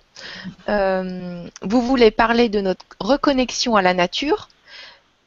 euh, 0.69 1.43
vous 1.61 1.81
voulez 1.83 2.09
parler 2.09 2.49
de 2.49 2.61
notre 2.61 2.83
reconnexion 2.99 3.75
à 3.75 3.83
la 3.83 3.93
nature, 3.93 4.49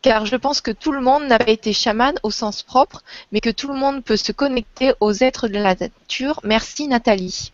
car 0.03 0.27
je 0.27 0.35
pense 0.35 0.61
que 0.61 0.73
tout 0.73 0.91
le 0.91 1.01
monde 1.01 1.29
n'a 1.29 1.38
pas 1.38 1.53
été 1.53 1.73
chaman 1.73 2.15
au 2.25 2.33
sens 2.33 2.65
propre, 2.65 3.05
mais 3.31 3.41
que 3.41 3.51
tout 3.51 3.69
le 3.69 3.79
monde 3.79 4.03
peut 4.03 4.17
se 4.17 4.33
connecter 4.33 4.93
aux 4.99 5.12
êtres 5.12 5.47
de 5.47 5.59
la 5.59 5.77
nature. 5.77 6.41
Merci 6.43 6.88
Nathalie. 6.88 7.53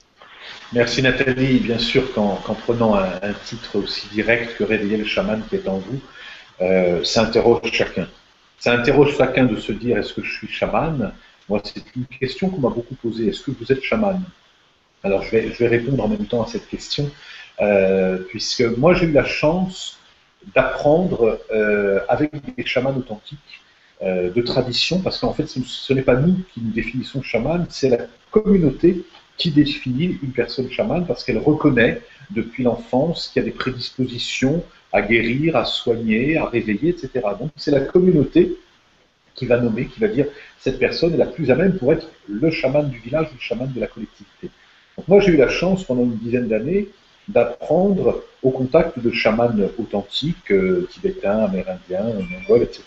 Merci 0.73 1.03
Nathalie. 1.03 1.59
Bien 1.59 1.79
sûr 1.79 2.15
qu'en 2.15 2.37
prenant 2.65 2.95
un, 2.95 3.35
titre 3.45 3.77
aussi 3.77 4.07
direct 4.09 4.57
que 4.57 4.65
réveiller 4.65 4.97
le 4.97 5.05
chaman 5.05 5.43
qui 5.51 5.57
est 5.57 5.69
en 5.69 5.77
vous, 5.77 6.01
euh, 6.63 7.05
ça 7.05 7.25
interroge 7.25 7.71
chacun. 7.71 8.09
Ça 8.59 8.73
interroge 8.73 9.19
chacun 9.19 9.45
de 9.45 9.57
se 9.57 9.73
dire 9.73 9.99
est-ce 9.99 10.15
que 10.15 10.23
je 10.23 10.33
suis 10.33 10.49
chaman? 10.49 11.13
Moi, 11.49 11.61
c'est 11.65 11.83
une 11.97 12.07
question 12.07 12.51
qu'on 12.51 12.61
m'a 12.61 12.69
beaucoup 12.69 12.95
posée. 12.95 13.29
Est-ce 13.29 13.43
que 13.43 13.51
vous 13.51 13.73
êtes 13.73 13.83
chaman? 13.83 14.23
Alors, 15.03 15.23
je 15.23 15.31
vais, 15.31 15.67
répondre 15.67 16.05
en 16.05 16.09
même 16.09 16.27
temps 16.27 16.43
à 16.43 16.47
cette 16.47 16.69
question, 16.69 17.11
euh, 17.61 18.19
puisque 18.29 18.63
moi, 18.63 18.95
j'ai 18.95 19.07
eu 19.07 19.13
la 19.13 19.25
chance 19.25 19.99
d'apprendre 20.55 21.41
euh, 21.53 22.01
avec 22.09 22.31
des 22.57 22.67
chamans 22.67 22.95
authentiques 22.97 23.39
euh, 24.03 24.31
de 24.31 24.43
tradition, 24.43 25.01
parce 25.01 25.19
qu'en 25.19 25.33
fait, 25.33 25.47
ce, 25.47 25.93
n'est 25.93 26.03
pas 26.03 26.17
nous 26.17 26.37
qui 26.53 26.61
nous 26.61 26.71
définissons 26.71 27.23
chaman, 27.23 27.67
c'est 27.71 27.89
la 27.89 28.07
communauté 28.31 29.05
qui 29.37 29.51
définit 29.51 30.19
une 30.23 30.33
personne 30.33 30.71
chamane, 30.71 31.07
parce 31.07 31.25
qu'elle 31.25 31.39
reconnaît 31.39 32.03
depuis 32.31 32.65
l'enfance 32.65 33.29
qu'il 33.29 33.43
y 33.43 33.47
a 33.47 33.49
des 33.49 33.55
prédispositions 33.55 34.65
à 34.93 35.03
guérir, 35.03 35.57
à 35.57 35.65
soigner, 35.65 36.37
à 36.37 36.47
réveiller, 36.47 36.91
etc. 36.91 37.11
Donc, 37.39 37.51
c'est 37.57 37.71
la 37.71 37.81
communauté 37.81 38.57
qui 39.39 39.47
va 39.47 39.59
nommer, 39.59 39.87
qui 39.87 40.01
va 40.01 40.09
dire 40.09 40.27
cette 40.59 40.79
personne 40.79 41.15
est 41.15 41.19
la 41.19 41.27
plus 41.27 41.51
à 41.51 41.55
même 41.55 41.79
pour 41.79 41.93
être 41.93 42.11
le 42.29 42.51
chaman 42.51 42.89
du 42.89 42.99
village 42.99 43.27
ou 43.31 43.35
le 43.35 43.41
chaman 43.41 43.71
de 43.73 43.81
la 43.81 43.87
collectivité. 43.87 44.51
Moi 45.07 45.21
j'ai 45.21 45.33
eu 45.33 45.37
la 45.37 45.49
chance 45.49 45.85
pendant 45.85 46.03
une 46.03 46.17
dizaine 46.17 46.49
d'années 46.49 46.89
d'apprendre 47.29 48.23
au 48.43 48.51
contact 48.51 48.99
de 48.99 49.11
chamans 49.11 49.51
authentiques, 49.79 50.51
euh, 50.51 50.89
tibétains, 50.91 51.45
amérindiens, 51.45 52.05
mongols, 52.31 52.63
etc. 52.63 52.83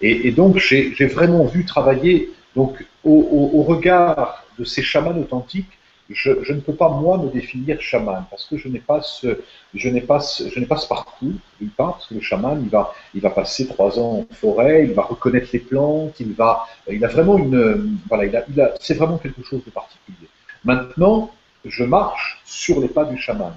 Et, 0.00 0.30
donc 0.32 0.58
j'ai 0.58 1.06
vraiment 1.06 1.44
vu 1.44 1.64
travailler 1.64 2.30
donc 2.54 2.84
au, 3.04 3.62
regard 3.62 4.44
de 4.58 4.64
ces 4.64 4.82
chamans 4.82 5.16
authentiques 5.16 5.77
je, 6.10 6.52
ne 6.52 6.60
peux 6.60 6.74
pas 6.74 6.88
moi 6.88 7.18
me 7.18 7.28
définir 7.30 7.80
chaman 7.80 8.24
parce 8.30 8.46
que 8.46 8.56
je 8.56 8.68
n'ai 8.68 8.78
pas 8.78 9.02
ce, 9.02 9.40
je 9.74 9.88
n'ai 9.90 10.00
pas, 10.00 10.20
je 10.20 10.58
n'ai 10.58 10.66
pas 10.66 10.76
ce 10.76 10.88
parcours 10.88 11.32
d'une 11.60 11.70
part 11.70 11.94
parce 11.94 12.06
que 12.06 12.14
le 12.14 12.20
chaman 12.20 12.60
il 12.62 12.70
va, 12.70 12.94
il 13.14 13.20
va 13.20 13.30
passer 13.30 13.66
trois 13.66 13.98
ans 13.98 14.20
en 14.20 14.34
forêt, 14.34 14.84
il 14.84 14.94
va 14.94 15.02
reconnaître 15.02 15.48
les 15.52 15.58
plantes, 15.58 16.18
il 16.20 16.32
va, 16.32 16.66
il 16.90 17.04
a 17.04 17.08
vraiment 17.08 17.36
une, 17.36 17.98
voilà, 18.08 18.24
il 18.24 18.34
a, 18.36 18.44
il 18.48 18.60
a, 18.60 18.74
c'est 18.80 18.94
vraiment 18.94 19.18
quelque 19.18 19.42
chose 19.42 19.62
de 19.64 19.70
particulier. 19.70 20.28
Maintenant, 20.64 21.30
je 21.64 21.84
marche 21.84 22.40
sur 22.44 22.80
les 22.80 22.88
pas 22.88 23.04
du 23.04 23.18
chaman. 23.18 23.52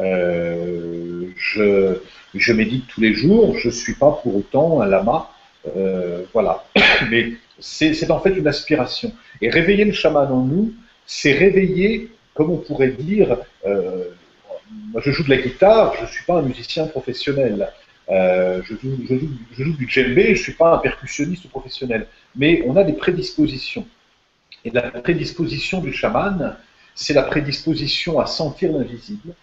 Euh, 0.00 1.26
je, 1.36 1.98
je 2.34 2.52
médite 2.52 2.86
tous 2.88 3.02
les 3.02 3.12
jours, 3.12 3.56
je 3.58 3.68
suis 3.68 3.94
pas 3.94 4.18
pour 4.22 4.36
autant 4.36 4.80
un 4.80 4.86
lama, 4.86 5.30
euh, 5.76 6.24
voilà. 6.32 6.64
Mais 7.10 7.32
c'est 7.58 8.10
en 8.10 8.20
fait 8.20 8.30
une 8.30 8.46
aspiration. 8.46 9.12
Et 9.40 9.50
réveiller 9.50 9.84
le 9.84 9.92
chaman 9.92 10.32
en 10.32 10.40
nous, 10.40 10.72
c'est 11.06 11.32
réveiller, 11.32 12.10
comme 12.34 12.50
on 12.50 12.58
pourrait 12.58 12.92
dire, 12.92 13.38
euh, 13.66 14.04
moi 14.92 15.02
je 15.04 15.10
joue 15.10 15.24
de 15.24 15.30
la 15.30 15.38
guitare, 15.38 15.94
je 15.96 16.02
ne 16.02 16.06
suis 16.06 16.24
pas 16.24 16.38
un 16.38 16.42
musicien 16.42 16.86
professionnel. 16.86 17.72
Euh, 18.10 18.60
je, 18.64 18.74
joue, 18.76 19.72
du 19.76 19.88
djembé, 19.88 20.26
je 20.26 20.30
ne 20.30 20.36
suis 20.36 20.52
pas 20.52 20.74
un 20.74 20.78
percussionniste 20.78 21.48
professionnel. 21.48 22.06
Mais 22.36 22.62
on 22.66 22.76
a 22.76 22.84
des 22.84 22.92
prédispositions. 22.92 23.86
Et 24.64 24.70
la 24.70 24.82
prédisposition 24.82 25.80
du 25.80 25.92
chaman, 25.92 26.56
c'est 26.94 27.14
la 27.14 27.22
prédisposition 27.22 28.20
à 28.20 28.26
sentir 28.26 28.72
l'invisible, 28.72 29.34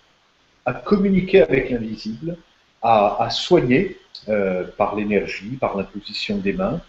à 0.65 0.73
communiquer 0.73 1.41
avec 1.41 1.69
l'invisible, 1.69 2.37
à, 2.81 3.27
soigner 3.29 3.97
euh, 4.29 4.65
par 4.77 4.95
l'énergie, 4.95 5.57
par 5.59 5.75
l'imposition 5.75 6.37
des 6.37 6.53
mains, 6.53 6.79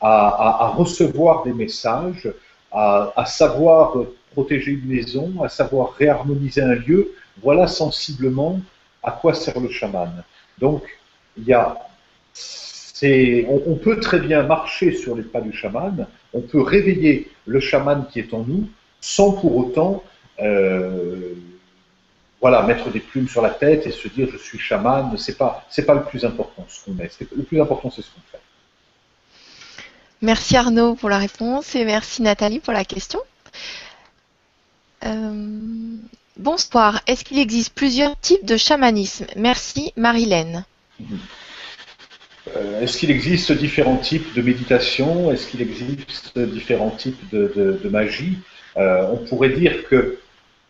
à, 0.00 0.72
recevoir 0.76 1.44
des 1.44 1.52
messages, 1.52 2.28
à, 2.72 3.24
savoir 3.26 3.96
protéger 4.32 4.72
une 4.72 4.86
maison, 4.86 5.42
à 5.42 5.48
savoir 5.48 5.92
réharmoniser 5.92 6.62
un 6.62 6.74
lieu, 6.74 7.14
voilà 7.42 7.66
sensiblement 7.66 8.60
à 9.02 9.10
quoi 9.10 9.34
sert 9.34 9.58
le 9.60 9.68
chaman. 9.68 10.24
Donc, 10.58 10.82
il 11.36 11.44
y 11.44 11.52
a, 11.52 11.76
on, 13.66 13.74
peut 13.74 14.00
très 14.00 14.20
bien 14.20 14.42
marcher 14.42 14.92
sur 14.94 15.16
les 15.16 15.22
pas 15.22 15.40
du 15.40 15.52
chaman, 15.52 16.06
on 16.32 16.40
peut 16.40 16.60
réveiller 16.60 17.30
le 17.46 17.60
chaman 17.60 18.06
qui 18.10 18.20
est 18.20 18.32
en 18.32 18.44
nous, 18.44 18.68
sans 19.00 19.32
pour 19.32 19.56
autant, 19.56 20.02
euh, 20.40 21.34
voilà, 22.40 22.62
mettre 22.62 22.90
des 22.90 23.00
plumes 23.00 23.28
sur 23.28 23.40
la 23.40 23.50
tête 23.50 23.86
et 23.86 23.92
se 23.92 24.08
dire 24.08 24.28
je 24.32 24.36
suis 24.36 24.58
chaman. 24.58 25.16
C'est 25.16 25.38
pas, 25.38 25.64
pas 25.86 25.94
le 25.94 26.02
plus 26.02 26.24
important 26.24 26.66
ce 26.68 26.84
qu'on 26.84 26.92
met. 26.92 27.08
Le 27.36 27.44
plus 27.44 27.60
important, 27.60 27.90
c'est 27.90 28.02
ce 28.02 28.10
qu'on 28.10 28.20
fait. 28.32 28.41
Merci 30.22 30.56
Arnaud 30.56 30.94
pour 30.94 31.10
la 31.10 31.18
réponse 31.18 31.74
et 31.74 31.84
merci 31.84 32.22
Nathalie 32.22 32.60
pour 32.60 32.72
la 32.72 32.84
question. 32.84 33.18
Euh, 35.04 35.96
bonsoir. 36.36 37.02
Est-ce 37.08 37.24
qu'il 37.24 37.40
existe 37.40 37.74
plusieurs 37.74 38.16
types 38.20 38.44
de 38.44 38.56
chamanisme? 38.56 39.26
Merci 39.34 39.92
Marilène. 39.96 40.64
Euh, 42.56 42.80
Est-ce 42.82 42.98
qu'il 42.98 43.10
existe 43.10 43.50
différents 43.50 43.96
types 43.96 44.32
de 44.36 44.42
méditation? 44.42 45.32
Est-ce 45.32 45.48
qu'il 45.48 45.60
existe 45.60 46.38
différents 46.38 46.90
types 46.90 47.28
de, 47.32 47.88
magie? 47.90 48.38
Euh, 48.76 49.08
On 49.12 49.16
pourrait 49.16 49.50
dire 49.50 49.88
que 49.88 50.20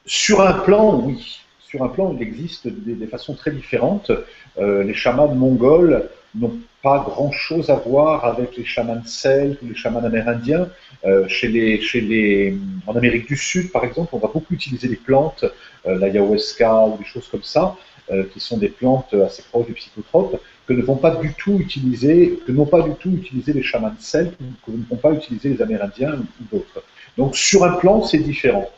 sur 0.06 0.40
un 0.40 0.54
plan, 0.54 0.98
oui. 0.98 1.42
Sur 1.60 1.82
un 1.82 1.88
plan, 1.88 2.16
il 2.18 2.22
existe 2.22 2.68
des, 2.68 3.06
façons 3.06 3.34
très 3.34 3.50
différentes. 3.50 4.12
Euh, 4.58 4.82
les 4.82 4.94
chamans 4.94 5.28
mongols 5.28 6.08
n'ont 6.34 6.58
pas 6.82 7.04
grand-chose 7.06 7.70
à 7.70 7.76
voir 7.76 8.24
avec 8.24 8.56
les 8.56 8.64
chamans 8.64 9.02
celtes 9.04 9.60
ou 9.62 9.68
les 9.68 9.74
chamans 9.74 10.02
amérindiens. 10.02 10.68
Euh, 11.04 11.28
chez 11.28 11.48
les, 11.48 11.80
chez 11.80 12.00
les, 12.00 12.56
en 12.86 12.96
Amérique 12.96 13.26
du 13.26 13.36
Sud, 13.36 13.70
par 13.70 13.84
exemple, 13.84 14.10
on 14.12 14.18
va 14.18 14.28
beaucoup 14.28 14.54
utiliser 14.54 14.88
les 14.88 14.96
plantes, 14.96 15.44
euh, 15.86 15.98
l'ayahuasca 15.98 16.86
ou 16.86 16.96
des 16.98 17.04
choses 17.04 17.28
comme 17.28 17.42
ça, 17.42 17.76
euh, 18.10 18.24
qui 18.32 18.40
sont 18.40 18.56
des 18.56 18.68
plantes 18.68 19.14
assez 19.14 19.42
proches 19.42 19.66
du 19.66 19.74
psychotrope, 19.74 20.40
que 20.66 20.72
ne 20.72 20.82
vont 20.82 20.96
pas 20.96 21.10
du 21.16 21.34
tout 21.34 21.58
utiliser, 21.58 22.38
que 22.46 22.52
n'ont 22.52 22.66
pas 22.66 22.82
du 22.82 22.94
tout 22.94 23.10
utilisé 23.10 23.52
les 23.52 23.62
chamans 23.62 23.94
celtes, 23.98 24.34
ou 24.40 24.44
que 24.64 24.76
ne 24.76 24.84
vont 24.88 24.96
pas 24.96 25.12
utiliser 25.12 25.50
les 25.50 25.62
Amérindiens 25.62 26.14
ou, 26.14 26.56
d'autres. 26.56 26.82
Donc 27.18 27.36
sur 27.36 27.64
un 27.64 27.72
plan, 27.72 28.02
c'est 28.02 28.18
différent. 28.18 28.70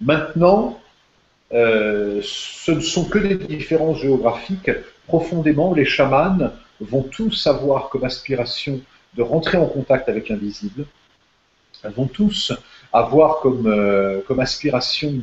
Maintenant, 0.00 0.78
ce 1.50 2.70
ne 2.70 2.80
sont 2.80 3.04
que 3.04 3.18
des 3.18 3.34
différences 3.34 4.00
géographiques. 4.00 4.70
Profondément, 5.06 5.74
les 5.74 5.84
chamans 5.84 6.52
vont 6.80 7.02
tous 7.02 7.46
avoir 7.46 7.88
comme 7.88 8.04
aspiration 8.04 8.80
de 9.14 9.22
rentrer 9.22 9.58
en 9.58 9.66
contact 9.66 10.08
avec 10.08 10.28
l'invisible, 10.28 10.86
vont 11.90 12.06
tous 12.06 12.52
avoir 12.92 13.40
comme, 13.40 13.66
euh, 13.66 14.20
aspiration 14.38 15.14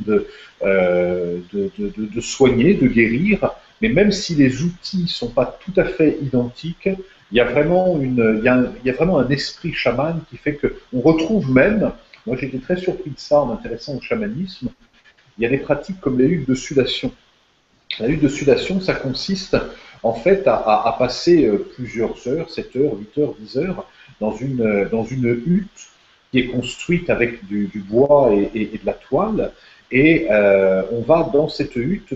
euh, 0.62 1.38
de, 1.52 2.20
soigner, 2.20 2.74
de 2.74 2.86
guérir, 2.86 3.50
mais 3.80 3.88
même 3.88 4.12
si 4.12 4.34
les 4.34 4.62
outils 4.62 5.02
ne 5.02 5.08
sont 5.08 5.30
pas 5.30 5.58
tout 5.64 5.72
à 5.80 5.84
fait 5.84 6.18
identiques, 6.22 6.88
il 7.32 7.36
y 7.36 7.40
a 7.40 7.44
vraiment, 7.44 7.98
une, 8.00 8.38
il 8.38 8.44
y 8.44 8.48
a 8.48 8.54
un, 8.54 8.92
vraiment 8.92 9.18
un 9.18 9.28
esprit 9.30 9.72
chaman 9.72 10.20
qui 10.28 10.36
fait 10.36 10.58
qu'on 10.58 11.00
retrouve 11.00 11.50
même, 11.50 11.92
moi 12.26 12.36
été 12.40 12.58
très 12.58 12.76
surpris 12.76 13.10
de 13.10 13.18
ça 13.18 13.40
en 13.40 13.46
m'intéressant 13.46 13.96
au 13.96 14.00
chamanisme, 14.00 14.68
il 15.38 15.44
y 15.44 15.46
a 15.46 15.48
des 15.48 15.58
pratiques 15.58 16.00
comme 16.00 16.18
les 16.18 16.26
huttes 16.26 16.48
de 16.48 16.54
sudation. 16.54 17.12
La 17.98 18.08
hutte 18.08 18.22
de 18.22 18.28
sudation, 18.28 18.80
ça 18.80 18.94
consiste 18.94 19.56
en 20.02 20.14
fait 20.14 20.46
à, 20.46 20.94
passer 20.98 21.44
euh, 21.44 21.66
plusieurs 21.74 22.26
heures, 22.26 22.50
7 22.50 22.76
heures, 22.76 22.94
8 22.96 23.18
heures, 23.18 23.34
10 23.38 23.58
heures, 23.58 23.86
dans 24.20 24.34
une, 24.34 24.62
euh, 24.62 24.88
dans 24.88 25.04
une 25.04 25.26
hutte 25.46 25.88
qui 26.30 26.38
est 26.38 26.46
construite 26.46 27.10
avec 27.10 27.46
du, 27.46 27.84
bois 27.88 28.30
et, 28.32 28.66
de 28.66 28.86
la 28.86 28.92
toile. 28.92 29.52
Et 29.92 30.28
euh, 30.30 30.82
on 30.92 31.00
va 31.00 31.28
dans 31.32 31.48
cette 31.48 31.74
hutte 31.74 32.14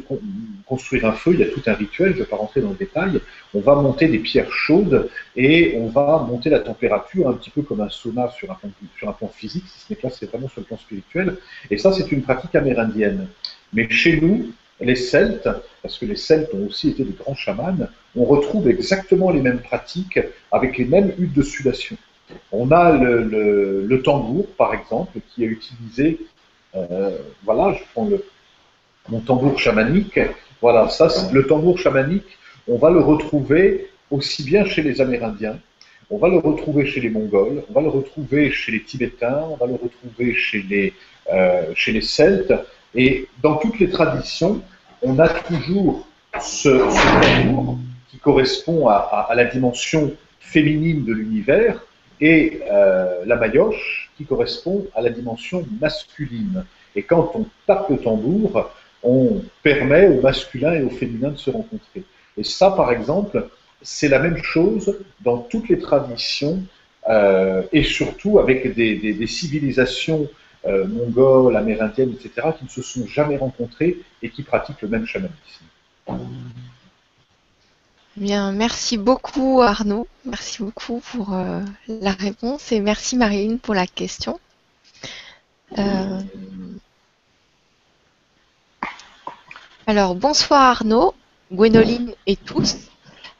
construire 0.64 1.06
un 1.06 1.12
feu, 1.12 1.32
il 1.34 1.40
y 1.40 1.42
a 1.42 1.46
tout 1.46 1.62
un 1.66 1.72
rituel, 1.72 2.12
je 2.12 2.18
ne 2.18 2.22
vais 2.22 2.28
pas 2.28 2.36
rentrer 2.36 2.60
dans 2.60 2.68
le 2.68 2.76
détail. 2.76 3.20
On 3.52 3.58
va 3.58 3.74
monter 3.74 4.06
des 4.06 4.20
pierres 4.20 4.52
chaudes 4.52 5.10
et 5.34 5.74
on 5.76 5.88
va 5.88 6.24
monter 6.28 6.50
la 6.50 6.60
température 6.60 7.28
un 7.28 7.32
petit 7.32 7.50
peu 7.50 7.62
comme 7.62 7.80
un 7.80 7.88
sauna 7.88 8.30
sur 8.30 8.48
un 8.52 8.54
plan, 8.54 8.70
sur 8.96 9.08
un 9.08 9.12
plan 9.12 9.26
physique, 9.26 9.64
si 9.66 9.80
ce 9.80 9.92
n'est 9.92 9.98
pas, 9.98 10.10
c'est 10.10 10.30
vraiment 10.30 10.48
sur 10.48 10.60
le 10.60 10.66
plan 10.66 10.78
spirituel. 10.78 11.36
Et 11.68 11.76
ça, 11.76 11.92
c'est 11.92 12.12
une 12.12 12.22
pratique 12.22 12.54
amérindienne. 12.54 13.26
Mais 13.72 13.90
chez 13.90 14.20
nous, 14.20 14.52
les 14.80 14.96
Celtes, 14.96 15.48
parce 15.82 15.98
que 15.98 16.06
les 16.06 16.16
Celtes 16.16 16.52
ont 16.54 16.66
aussi 16.66 16.90
été 16.90 17.04
de 17.04 17.12
grands 17.12 17.34
chamans, 17.34 17.76
on 18.16 18.24
retrouve 18.24 18.68
exactement 18.68 19.30
les 19.30 19.40
mêmes 19.40 19.60
pratiques 19.60 20.18
avec 20.52 20.78
les 20.78 20.84
mêmes 20.84 21.12
huttes 21.18 21.34
de 21.34 21.42
sudation. 21.42 21.96
On 22.52 22.70
a 22.70 22.92
le, 22.92 24.00
tambour, 24.02 24.46
par 24.56 24.74
exemple, 24.74 25.18
qui 25.28 25.44
est 25.44 25.48
utilisé. 25.48 26.18
Euh, 26.74 27.18
voilà, 27.44 27.74
je 27.74 27.82
prends 27.92 28.06
le, 28.06 28.24
mon 29.08 29.20
tambour 29.20 29.58
chamanique. 29.58 30.18
Voilà, 30.60 30.88
ça, 30.88 31.08
le 31.32 31.46
tambour 31.46 31.78
chamanique, 31.78 32.38
on 32.66 32.78
va 32.78 32.90
le 32.90 33.00
retrouver 33.00 33.90
aussi 34.10 34.44
bien 34.44 34.64
chez 34.64 34.82
les 34.82 35.00
Amérindiens, 35.00 35.58
on 36.10 36.18
va 36.18 36.28
le 36.28 36.38
retrouver 36.38 36.86
chez 36.86 37.00
les 37.00 37.10
Mongols, 37.10 37.62
on 37.68 37.72
va 37.72 37.82
le 37.82 37.88
retrouver 37.88 38.50
chez 38.50 38.72
les 38.72 38.82
Tibétains, 38.82 39.44
on 39.50 39.56
va 39.56 39.66
le 39.66 39.74
retrouver 39.74 40.34
chez 40.34 40.62
les, 40.62 40.92
euh, 41.32 41.72
chez 41.74 41.92
les 41.92 42.00
Celtes. 42.00 42.54
Et 42.94 43.28
dans 43.42 43.56
toutes 43.56 43.78
les 43.78 43.90
traditions, 43.90 44.62
on 45.02 45.18
a 45.18 45.28
toujours 45.28 46.06
ce, 46.40 46.68
tambour 47.20 47.78
qui 48.10 48.18
correspond 48.18 48.88
à, 48.88 49.30
la 49.34 49.44
dimension 49.44 50.12
féminine 50.40 51.04
de 51.04 51.12
l'univers 51.12 51.82
et 52.20 52.60
euh, 52.70 53.24
la 53.26 53.36
maillotche 53.36 54.10
qui 54.16 54.24
correspond 54.24 54.86
à 54.94 55.02
la 55.02 55.10
dimension 55.10 55.66
masculine. 55.80 56.64
Et 56.94 57.02
quand 57.02 57.32
on 57.34 57.46
tape 57.66 57.90
le 57.90 57.98
tambour, 57.98 58.70
on 59.02 59.42
permet 59.62 60.06
au 60.06 60.20
masculin 60.20 60.74
et 60.74 60.82
au 60.82 60.90
féminin 60.90 61.30
de 61.30 61.36
se 61.36 61.50
rencontrer. 61.50 62.04
Et 62.38 62.44
ça, 62.44 62.70
par 62.70 62.92
exemple, 62.92 63.48
c'est 63.82 64.08
la 64.08 64.20
même 64.20 64.42
chose 64.42 64.96
dans 65.20 65.38
toutes 65.38 65.68
les 65.68 65.78
traditions 65.78 66.62
euh, 67.08 67.62
et 67.72 67.82
surtout 67.82 68.38
avec 68.38 68.74
des 68.74 69.26
civilisations 69.26 70.28
euh, 70.66 70.86
mongols, 70.86 71.56
amérindiennes, 71.56 72.12
etc., 72.12 72.48
qui 72.58 72.64
ne 72.64 72.68
se 72.70 72.82
sont 72.82 73.06
jamais 73.06 73.36
rencontrés 73.36 73.98
et 74.22 74.30
qui 74.30 74.42
pratiquent 74.42 74.82
le 74.82 74.88
même 74.88 75.06
chamanisme. 75.06 75.64
Bien, 78.16 78.52
merci 78.52 78.96
beaucoup 78.96 79.60
Arnaud, 79.60 80.06
merci 80.24 80.62
beaucoup 80.62 81.00
pour 81.00 81.34
euh, 81.34 81.60
la 81.88 82.12
réponse 82.12 82.70
et 82.70 82.80
merci 82.80 83.16
Marine 83.16 83.58
pour 83.58 83.74
la 83.74 83.88
question. 83.88 84.38
Euh, 85.78 86.20
alors, 89.88 90.14
bonsoir 90.14 90.62
Arnaud, 90.62 91.12
Gwénoline 91.52 92.12
et 92.26 92.36
tous. 92.36 92.76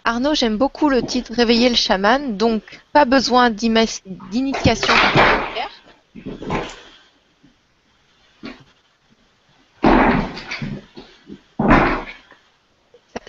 Arnaud, 0.04 0.34
j'aime 0.34 0.58
beaucoup 0.58 0.88
le 0.90 1.02
titre 1.02 1.32
Réveiller 1.32 1.68
le 1.70 1.76
chaman, 1.76 2.36
donc 2.36 2.62
pas 2.92 3.04
besoin 3.04 3.50
d'initiation 3.50 4.92
particulière. 4.92 5.70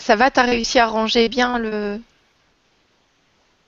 Ça 0.05 0.15
va, 0.15 0.29
tu 0.29 0.39
as 0.39 0.43
réussi 0.43 0.77
à 0.77 0.85
ranger 0.85 1.29
bien 1.29 1.57
le. 1.57 1.99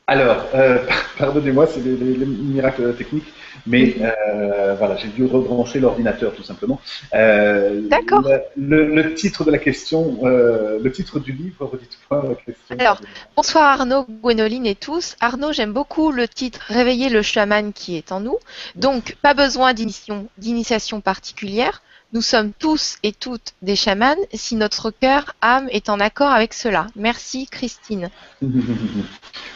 Alors, 0.05 0.45
euh, 0.53 0.85
pardonnez-moi, 1.17 1.65
c'est 1.65 1.79
les, 1.79 2.27
miracles 2.27 2.93
techniques, 2.93 3.33
mais 3.65 3.95
euh, 4.01 4.75
voilà, 4.75 4.97
j'ai 4.97 5.07
dû 5.07 5.25
rebrancher 5.25 5.79
l'ordinateur 5.79 6.35
tout 6.35 6.43
simplement. 6.43 6.79
Euh, 7.15 7.81
D'accord. 7.89 8.21
Le, 8.55 9.15
titre 9.15 9.45
de 9.45 9.49
la 9.49 9.57
question, 9.57 10.19
le 10.25 10.89
titre 10.91 11.19
du 11.19 11.31
livre, 11.31 11.65
redites-moi 11.65 12.25
la 12.29 12.35
question. 12.35 12.75
Alors, 12.77 13.01
bonsoir 13.35 13.63
Arnaud, 13.63 14.05
Gwénoline 14.07 14.67
et 14.67 14.75
tous. 14.75 15.15
Arnaud, 15.19 15.53
j'aime 15.53 15.73
beaucoup 15.73 16.11
le 16.11 16.27
titre 16.27 16.59
Réveiller 16.67 17.09
le 17.09 17.23
chaman 17.23 17.73
qui 17.73 17.97
est 17.97 18.11
en 18.11 18.19
nous. 18.19 18.37
Donc, 18.75 19.15
pas 19.23 19.33
besoin 19.33 19.73
d'initiation 19.73 21.01
particulière. 21.01 21.81
Nous 22.13 22.21
sommes 22.21 22.53
tous 22.57 22.97
et 23.03 23.11
toutes 23.11 23.53
des 23.61 23.75
chamans 23.75 24.15
si 24.33 24.55
notre 24.55 24.91
cœur, 24.91 25.35
âme 25.41 25.67
est 25.71 25.89
en 25.89 25.99
accord 25.99 26.31
avec 26.31 26.53
cela. 26.53 26.87
Merci 26.95 27.47
Christine. 27.47 28.09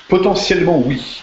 Potentiellement 0.10 0.84
oui. 0.86 1.22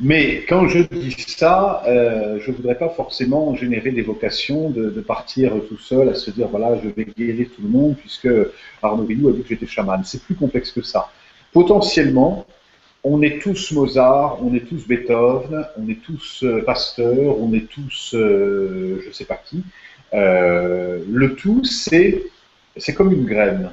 Mais 0.00 0.44
quand 0.48 0.66
je 0.66 0.80
dis 0.80 1.14
ça, 1.28 1.84
euh, 1.86 2.40
je 2.40 2.50
ne 2.50 2.56
voudrais 2.56 2.76
pas 2.76 2.88
forcément 2.88 3.54
générer 3.54 3.92
des 3.92 4.02
vocations 4.02 4.70
de, 4.70 4.88
partir 5.00 5.52
tout 5.68 5.78
seul 5.78 6.08
à 6.08 6.14
se 6.14 6.32
dire 6.32 6.48
voilà, 6.48 6.76
je 6.82 6.88
vais 6.88 7.04
guérir 7.04 7.46
tout 7.54 7.62
le 7.62 7.68
monde 7.68 7.96
puisque 7.96 8.28
Arnaud 8.82 9.04
Villou 9.04 9.28
a 9.28 9.32
dit 9.32 9.42
que 9.42 9.48
j'étais 9.48 9.66
chaman. 9.66 10.02
C'est 10.04 10.24
plus 10.24 10.34
complexe 10.34 10.72
que 10.72 10.82
ça. 10.82 11.08
Potentiellement, 11.52 12.46
on 13.04 13.22
est 13.22 13.40
tous 13.40 13.70
Mozart, 13.72 14.38
on 14.42 14.54
est 14.54 14.66
tous 14.68 14.88
Beethoven, 14.88 15.66
on 15.76 15.88
est 15.88 16.00
tous 16.02 16.42
euh, 16.42 16.62
Pasteur, 16.64 17.38
on 17.40 17.52
est 17.52 17.68
tous 17.68 18.14
euh, 18.14 19.00
je 19.02 19.08
ne 19.08 19.12
sais 19.12 19.24
pas 19.24 19.36
qui. 19.36 19.62
Euh, 20.14 21.02
le 21.08 21.34
tout, 21.34 21.64
c'est 21.64 22.24
c'est 22.76 22.94
comme 22.94 23.12
une 23.12 23.26
graine. 23.26 23.70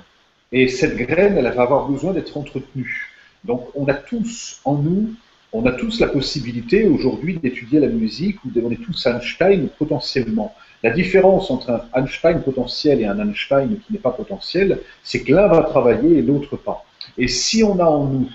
Et 0.51 0.67
cette 0.67 0.97
graine, 0.97 1.37
elle 1.37 1.51
va 1.53 1.61
avoir 1.61 1.87
besoin 1.87 2.13
d'être 2.13 2.35
entretenue. 2.37 3.11
Donc, 3.43 3.67
on 3.75 3.87
a 3.87 3.93
tous 3.93 4.59
en 4.65 4.75
nous, 4.75 5.13
on 5.53 5.65
a 5.65 5.71
tous 5.71 5.99
la 5.99 6.07
possibilité 6.07 6.85
aujourd'hui 6.85 7.37
d'étudier 7.37 7.79
la 7.79 7.87
musique, 7.87 8.43
ou 8.43 8.49
on 8.63 8.71
est 8.71 8.83
tous 8.83 9.05
Einstein 9.05 9.69
potentiellement. 9.77 10.53
La 10.83 10.91
différence 10.91 11.49
entre 11.51 11.69
un 11.93 12.01
Einstein 12.01 12.41
potentiel 12.41 13.01
et 13.01 13.05
un 13.05 13.19
Einstein 13.19 13.79
qui 13.79 13.93
n'est 13.93 13.99
pas 13.99 14.11
potentiel, 14.11 14.79
c'est 15.03 15.23
que 15.23 15.33
l'un 15.33 15.47
va 15.47 15.63
travailler 15.63 16.17
et 16.17 16.21
l'autre 16.21 16.55
pas. 16.55 16.85
Et 17.17 17.27
si 17.27 17.63
on 17.63 17.79
a 17.79 17.85
en 17.85 18.05
nous 18.05 18.29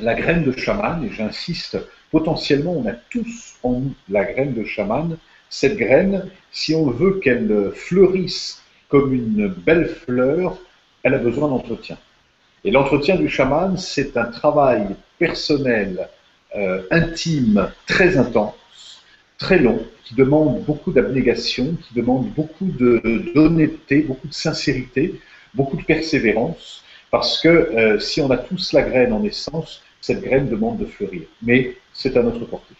la 0.00 0.14
graine 0.14 0.44
de 0.44 0.52
chaman, 0.52 1.04
et 1.04 1.12
j'insiste, 1.12 1.78
potentiellement 2.10 2.72
on 2.72 2.86
a 2.88 2.92
tous 2.92 3.54
en 3.62 3.72
nous 3.80 3.94
la 4.08 4.24
graine 4.24 4.54
de 4.54 4.64
chaman, 4.64 5.16
cette 5.50 5.76
graine, 5.76 6.30
si 6.52 6.74
on 6.74 6.90
veut 6.90 7.20
qu'elle 7.22 7.72
fleurisse 7.74 8.62
comme 8.88 9.12
une 9.12 9.48
belle 9.48 9.88
fleur, 9.88 10.56
elle 11.02 11.14
a 11.14 11.18
besoin 11.18 11.48
d'entretien. 11.48 11.98
Et 12.64 12.70
l'entretien 12.70 13.16
du 13.16 13.28
chaman, 13.28 13.76
c'est 13.76 14.16
un 14.16 14.26
travail 14.26 14.96
personnel, 15.18 16.08
euh, 16.56 16.82
intime, 16.90 17.70
très 17.86 18.16
intense, 18.16 19.02
très 19.38 19.58
long, 19.58 19.84
qui 20.04 20.14
demande 20.14 20.62
beaucoup 20.64 20.92
d'abnégation, 20.92 21.76
qui 21.82 21.94
demande 21.94 22.28
beaucoup 22.30 22.66
d'honnêteté, 22.66 24.02
beaucoup 24.02 24.28
de 24.28 24.34
sincérité, 24.34 25.20
beaucoup 25.54 25.76
de 25.76 25.84
persévérance, 25.84 26.84
parce 27.10 27.40
que 27.40 27.48
euh, 27.48 27.98
si 27.98 28.20
on 28.20 28.30
a 28.30 28.36
tous 28.36 28.72
la 28.72 28.82
graine 28.82 29.12
en 29.12 29.24
essence, 29.24 29.82
cette 30.00 30.22
graine 30.22 30.48
demande 30.48 30.78
de 30.78 30.86
fleurir. 30.86 31.22
Mais 31.42 31.76
c'est 31.92 32.16
à 32.16 32.22
notre 32.22 32.44
portée. 32.44 32.74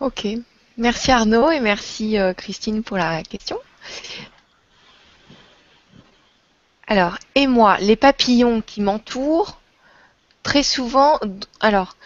Ok, 0.00 0.26
Merci 0.76 1.12
Arnaud 1.12 1.50
et 1.50 1.60
merci 1.60 2.18
euh, 2.18 2.32
Christine 2.32 2.82
pour 2.82 2.96
la 2.96 3.22
question. 3.22 3.58
Alors, 6.86 7.16
et 7.34 7.46
moi, 7.46 7.78
les 7.80 7.96
papillons 7.96 8.60
qui 8.60 8.82
m'entourent, 8.82 9.60
très 10.42 10.62
souvent, 10.62 11.18
alors, 11.60 11.96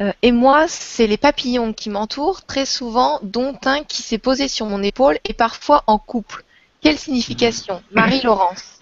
euh, 0.00 0.12
et 0.22 0.32
moi, 0.32 0.66
c'est 0.68 1.06
les 1.06 1.16
papillons 1.16 1.72
qui 1.72 1.90
m'entourent, 1.90 2.42
très 2.42 2.66
souvent, 2.66 3.20
dont 3.22 3.56
un 3.64 3.84
qui 3.84 4.02
s'est 4.02 4.18
posé 4.18 4.48
sur 4.48 4.66
mon 4.66 4.82
épaule 4.82 5.18
et 5.24 5.32
parfois 5.32 5.84
en 5.86 5.98
couple. 5.98 6.44
Quelle 6.82 6.98
signification? 6.98 7.82
Marie-Laurence. 7.92 8.80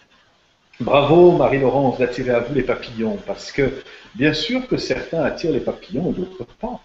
Bravo 0.81 1.33
Marie-Laurence 1.33 1.99
d'attirer 1.99 2.33
à 2.33 2.41
vous 2.41 2.55
les 2.55 2.63
papillons, 2.63 3.19
parce 3.27 3.53
que 3.53 3.83
bien 4.15 4.35
sûr 4.35 4.67
que 4.67 4.77
certains 4.77 5.23
attirent 5.23 5.53
les 5.53 5.61
papillons 5.61 6.11
et 6.11 6.15
d'autres 6.15 6.45
pas. 6.59 6.81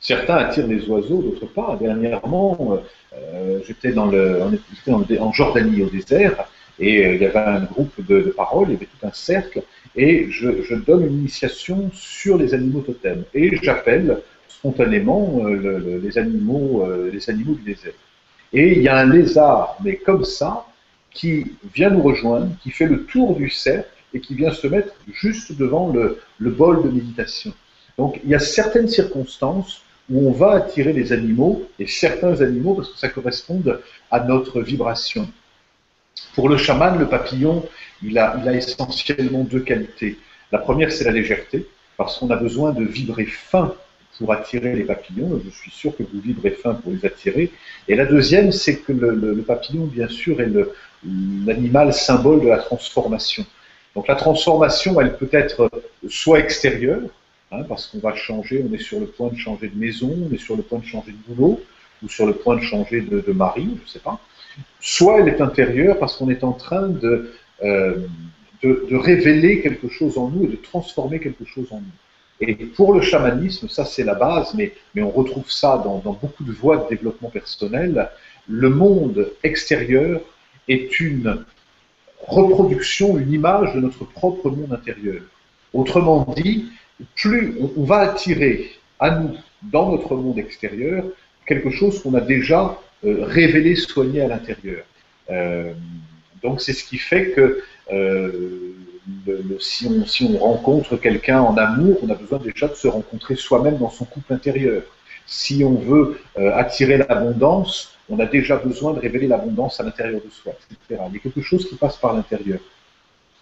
Certains 0.00 0.36
attirent 0.36 0.66
les 0.66 0.88
oiseaux, 0.88 1.20
d'autres 1.20 1.46
pas. 1.46 1.76
Dernièrement, 1.78 2.80
euh, 3.14 3.60
j'étais 3.66 3.92
dans 3.92 4.06
le, 4.06 4.40
en 5.20 5.32
Jordanie 5.32 5.82
au 5.82 5.90
désert 5.90 6.48
et 6.78 7.04
euh, 7.04 7.14
il 7.16 7.20
y 7.20 7.26
avait 7.26 7.38
un 7.38 7.60
groupe 7.60 7.92
de, 8.06 8.32
paroles, 8.34 8.68
il 8.68 8.72
y 8.72 8.76
avait 8.76 8.86
tout 8.86 9.06
un 9.06 9.12
cercle 9.12 9.62
et 9.94 10.30
je, 10.30 10.74
donne 10.74 11.04
une 11.04 11.18
initiation 11.18 11.90
sur 11.92 12.38
les 12.38 12.54
animaux 12.54 12.80
totems 12.80 13.24
et 13.34 13.54
j'appelle 13.62 14.22
spontanément 14.48 15.42
euh, 15.44 16.00
les 16.02 16.16
animaux, 16.16 16.86
les 17.12 17.28
animaux 17.28 17.54
du 17.54 17.62
désert. 17.62 17.92
Et 18.54 18.72
il 18.78 18.82
y 18.82 18.88
a 18.88 18.96
un 18.96 19.12
lézard, 19.12 19.76
mais 19.84 19.96
comme 19.96 20.24
ça, 20.24 20.66
qui 21.10 21.44
vient 21.74 21.90
nous 21.90 22.02
rejoindre, 22.02 22.48
qui 22.62 22.70
fait 22.70 22.86
le 22.86 23.04
tour 23.04 23.36
du 23.36 23.50
cercle 23.50 23.90
et 24.14 24.20
qui 24.20 24.34
vient 24.34 24.52
se 24.52 24.66
mettre 24.66 24.94
juste 25.12 25.56
devant 25.58 25.92
le, 25.92 26.20
le 26.38 26.50
bol 26.50 26.82
de 26.84 26.88
méditation. 26.88 27.52
Donc 27.98 28.18
il 28.24 28.30
y 28.30 28.34
a 28.34 28.38
certaines 28.38 28.88
circonstances 28.88 29.82
où 30.10 30.28
on 30.28 30.32
va 30.32 30.52
attirer 30.52 30.92
les 30.92 31.12
animaux, 31.12 31.68
et 31.78 31.86
certains 31.86 32.40
animaux, 32.40 32.74
parce 32.74 32.90
que 32.90 32.98
ça 32.98 33.08
correspond 33.08 33.62
à 34.10 34.20
notre 34.20 34.60
vibration. 34.60 35.28
Pour 36.34 36.48
le 36.48 36.56
chaman, 36.56 36.98
le 36.98 37.06
papillon, 37.06 37.64
il 38.02 38.18
a, 38.18 38.36
essentiellement 38.52 39.44
deux 39.44 39.60
qualités. 39.60 40.18
La 40.52 40.58
première, 40.58 40.90
c'est 40.90 41.04
la 41.04 41.12
légèreté, 41.12 41.66
parce 41.96 42.18
qu'on 42.18 42.30
a 42.30 42.36
besoin 42.36 42.72
de 42.72 42.84
vibrer 42.84 43.26
fin 43.26 43.74
pour 44.18 44.32
attirer 44.32 44.74
les 44.74 44.84
papillons. 44.84 45.40
Je 45.44 45.50
suis 45.50 45.70
sûr 45.70 45.96
que 45.96 46.02
vous 46.02 46.20
vibrez 46.20 46.50
fin 46.50 46.74
pour 46.74 46.92
les 46.92 47.04
attirer. 47.06 47.52
Et 47.88 47.94
la 47.94 48.04
deuxième, 48.04 48.52
c'est 48.52 48.76
que 48.78 48.92
le, 48.92 49.42
papillon, 49.42 49.84
bien 49.84 50.08
sûr, 50.08 50.40
est 50.40 50.50
l'animal 51.46 51.94
symbole 51.94 52.40
de 52.40 52.48
la 52.48 52.58
transformation. 52.58 53.46
Donc 53.94 54.08
la 54.08 54.16
transformation, 54.16 55.00
elle 55.00 55.16
peut 55.16 55.28
être 55.32 55.70
soit 56.08 56.38
extérieure, 56.38 57.00
Hein, 57.52 57.64
parce 57.68 57.88
qu'on 57.88 57.98
va 57.98 58.14
changer, 58.14 58.64
on 58.68 58.72
est 58.72 58.78
sur 58.78 59.00
le 59.00 59.06
point 59.06 59.28
de 59.28 59.36
changer 59.36 59.68
de 59.68 59.76
maison, 59.76 60.16
on 60.30 60.32
est 60.32 60.38
sur 60.38 60.56
le 60.56 60.62
point 60.62 60.78
de 60.78 60.84
changer 60.84 61.10
de 61.10 61.34
boulot, 61.34 61.60
ou 62.02 62.08
sur 62.08 62.26
le 62.26 62.34
point 62.34 62.56
de 62.56 62.62
changer 62.62 63.00
de, 63.00 63.32
mari, 63.32 63.66
je 63.76 63.82
ne 63.82 63.88
sais 63.88 63.98
pas. 63.98 64.20
Soit 64.78 65.20
elle 65.20 65.28
est 65.28 65.40
intérieure 65.40 65.98
parce 65.98 66.16
qu'on 66.16 66.30
est 66.30 66.44
en 66.44 66.52
train 66.52 66.88
de, 66.88 67.32
euh, 67.64 68.06
de, 68.62 68.96
révéler 68.96 69.62
quelque 69.62 69.88
chose 69.88 70.16
en 70.16 70.28
nous 70.28 70.44
et 70.44 70.48
de 70.48 70.56
transformer 70.56 71.18
quelque 71.18 71.44
chose 71.44 71.66
en 71.72 71.80
nous. 71.80 72.46
Et 72.46 72.54
pour 72.54 72.94
le 72.94 73.00
chamanisme, 73.00 73.68
ça 73.68 73.84
c'est 73.84 74.04
la 74.04 74.14
base, 74.14 74.54
mais, 74.54 74.72
mais 74.94 75.02
on 75.02 75.10
retrouve 75.10 75.50
ça 75.50 75.82
dans 75.84 75.98
beaucoup 75.98 76.44
de 76.44 76.52
voies 76.52 76.76
de 76.76 76.88
développement 76.88 77.30
personnel. 77.30 78.10
Le 78.48 78.70
monde 78.70 79.32
extérieur 79.42 80.20
est 80.68 81.00
une 81.00 81.44
reproduction, 82.26 83.18
une 83.18 83.32
image 83.32 83.74
de 83.74 83.80
notre 83.80 84.04
propre 84.04 84.50
monde 84.50 84.72
intérieur. 84.72 85.22
Autrement 85.74 86.32
dit, 86.36 86.66
plus 87.14 87.54
on, 87.76 87.84
va 87.84 87.98
attirer 87.98 88.70
à 88.98 89.10
nous, 89.10 89.36
dans 89.62 89.90
notre 89.90 90.14
monde 90.16 90.38
extérieur, 90.38 91.04
quelque 91.46 91.70
chose 91.70 92.02
qu'on 92.02 92.14
a 92.14 92.20
déjà 92.20 92.78
euh, 93.04 93.24
révélé, 93.24 93.76
soigné 93.76 94.20
à 94.22 94.28
l'intérieur. 94.28 94.84
Euh, 95.30 95.72
donc 96.42 96.60
c'est 96.60 96.72
ce 96.72 96.84
qui 96.84 96.98
fait 96.98 97.30
que 97.30 97.62
euh, 97.92 98.30
si, 99.58 99.88
on, 100.22 100.38
rencontre 100.38 100.96
quelqu'un 100.96 101.40
en 101.40 101.56
amour, 101.56 101.98
on 102.02 102.10
a 102.10 102.14
besoin 102.14 102.38
déjà 102.38 102.68
de 102.68 102.74
se 102.74 102.88
rencontrer 102.88 103.36
soi-même 103.36 103.78
dans 103.78 103.90
son 103.90 104.04
couple 104.04 104.32
intérieur. 104.32 104.82
Si 105.26 105.62
on 105.64 105.74
veut 105.74 106.20
attirer 106.36 106.98
l'abondance, 106.98 107.94
on 108.08 108.18
a 108.18 108.26
déjà 108.26 108.56
besoin 108.56 108.92
de 108.92 108.98
révéler 108.98 109.28
l'abondance 109.28 109.78
à 109.80 109.84
l'intérieur 109.84 110.20
de 110.24 110.30
soi, 110.30 110.52
etc. 110.52 111.00
Il 111.08 111.14
y 111.14 111.16
a 111.16 111.20
quelque 111.20 111.40
chose 111.40 111.68
qui 111.68 111.76
passe 111.76 111.96
par 111.96 112.14
l'intérieur. 112.14 112.58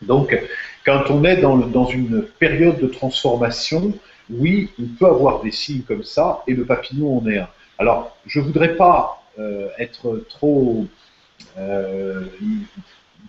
Donc, 0.03 0.39
quand 0.85 1.11
on 1.11 1.25
est 1.25 1.39
dans, 1.39 1.87
une 1.87 2.23
période 2.39 2.79
de 2.79 2.87
transformation, 2.87 3.93
oui, 4.31 4.71
on 4.81 4.87
peut 4.99 5.07
avoir 5.07 5.43
des 5.43 5.51
signes 5.51 5.83
comme 5.83 6.05
ça, 6.05 6.43
et 6.47 6.55
le 6.55 6.65
papillon 6.65 7.19
en 7.19 7.27
est 7.29 7.39
un. 7.39 7.49
Alors, 7.79 8.17
je 8.27 8.41
ne 8.41 8.45
voudrais 8.45 8.77
pas 8.77 9.23
euh, 9.39 9.69
être 9.79 10.25
trop... 10.29 10.87
Euh, 11.57 12.25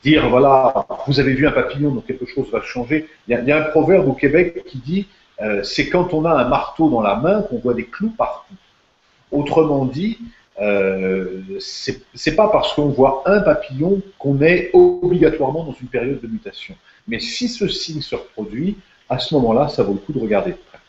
dire, 0.04 0.30
voilà, 0.30 0.86
vous 1.08 1.20
avez 1.20 1.34
vu 1.34 1.48
un 1.48 1.52
papillon, 1.52 1.92
donc 1.92 2.06
quelque 2.06 2.26
chose 2.26 2.50
va 2.52 2.62
changer. 2.62 3.08
Il 3.28 3.44
y 3.46 3.52
a, 3.52 3.58
un 3.58 3.70
proverbe 3.70 4.08
au 4.08 4.14
Québec 4.14 4.64
qui 4.66 4.78
dit, 4.78 5.08
euh, 5.42 5.64
c'est 5.64 5.90
quand 5.90 6.14
on 6.14 6.26
a 6.26 6.32
un 6.32 6.48
marteau 6.48 6.90
dans 6.90 7.02
la 7.02 7.16
main 7.16 7.42
qu'on 7.44 7.60
voit 7.60 7.74
des 7.74 7.86
clous 7.86 8.14
partout. 8.18 8.54
Autrement 9.32 9.86
dit, 9.86 10.20
euh, 10.62 11.42
c'est 11.60 12.36
pas 12.36 12.50
parce 12.50 12.74
qu'on 12.74 12.90
voit 12.90 13.24
un 13.26 13.40
papillon 13.42 14.02
qu'on 14.18 14.42
est 14.42 14.72
obligatoirement 14.74 15.64
dans 15.64 15.76
une 15.80 15.88
période 15.88 16.20
de 16.22 16.28
mutation. 16.28 16.76
Mais 17.08 17.20
si 17.20 17.48
ce 17.48 17.68
signe 17.68 18.02
se 18.02 18.16
reproduit, 18.16 18.78
à 19.10 19.20
ce 19.20 19.34
moment-là, 19.36 19.70
ça 19.70 19.84
vaut 19.84 19.94
le 19.94 20.00
coup 20.00 20.14
de 20.14 20.20
regarder 20.20 20.52
de 20.52 20.58
près. 20.58 20.80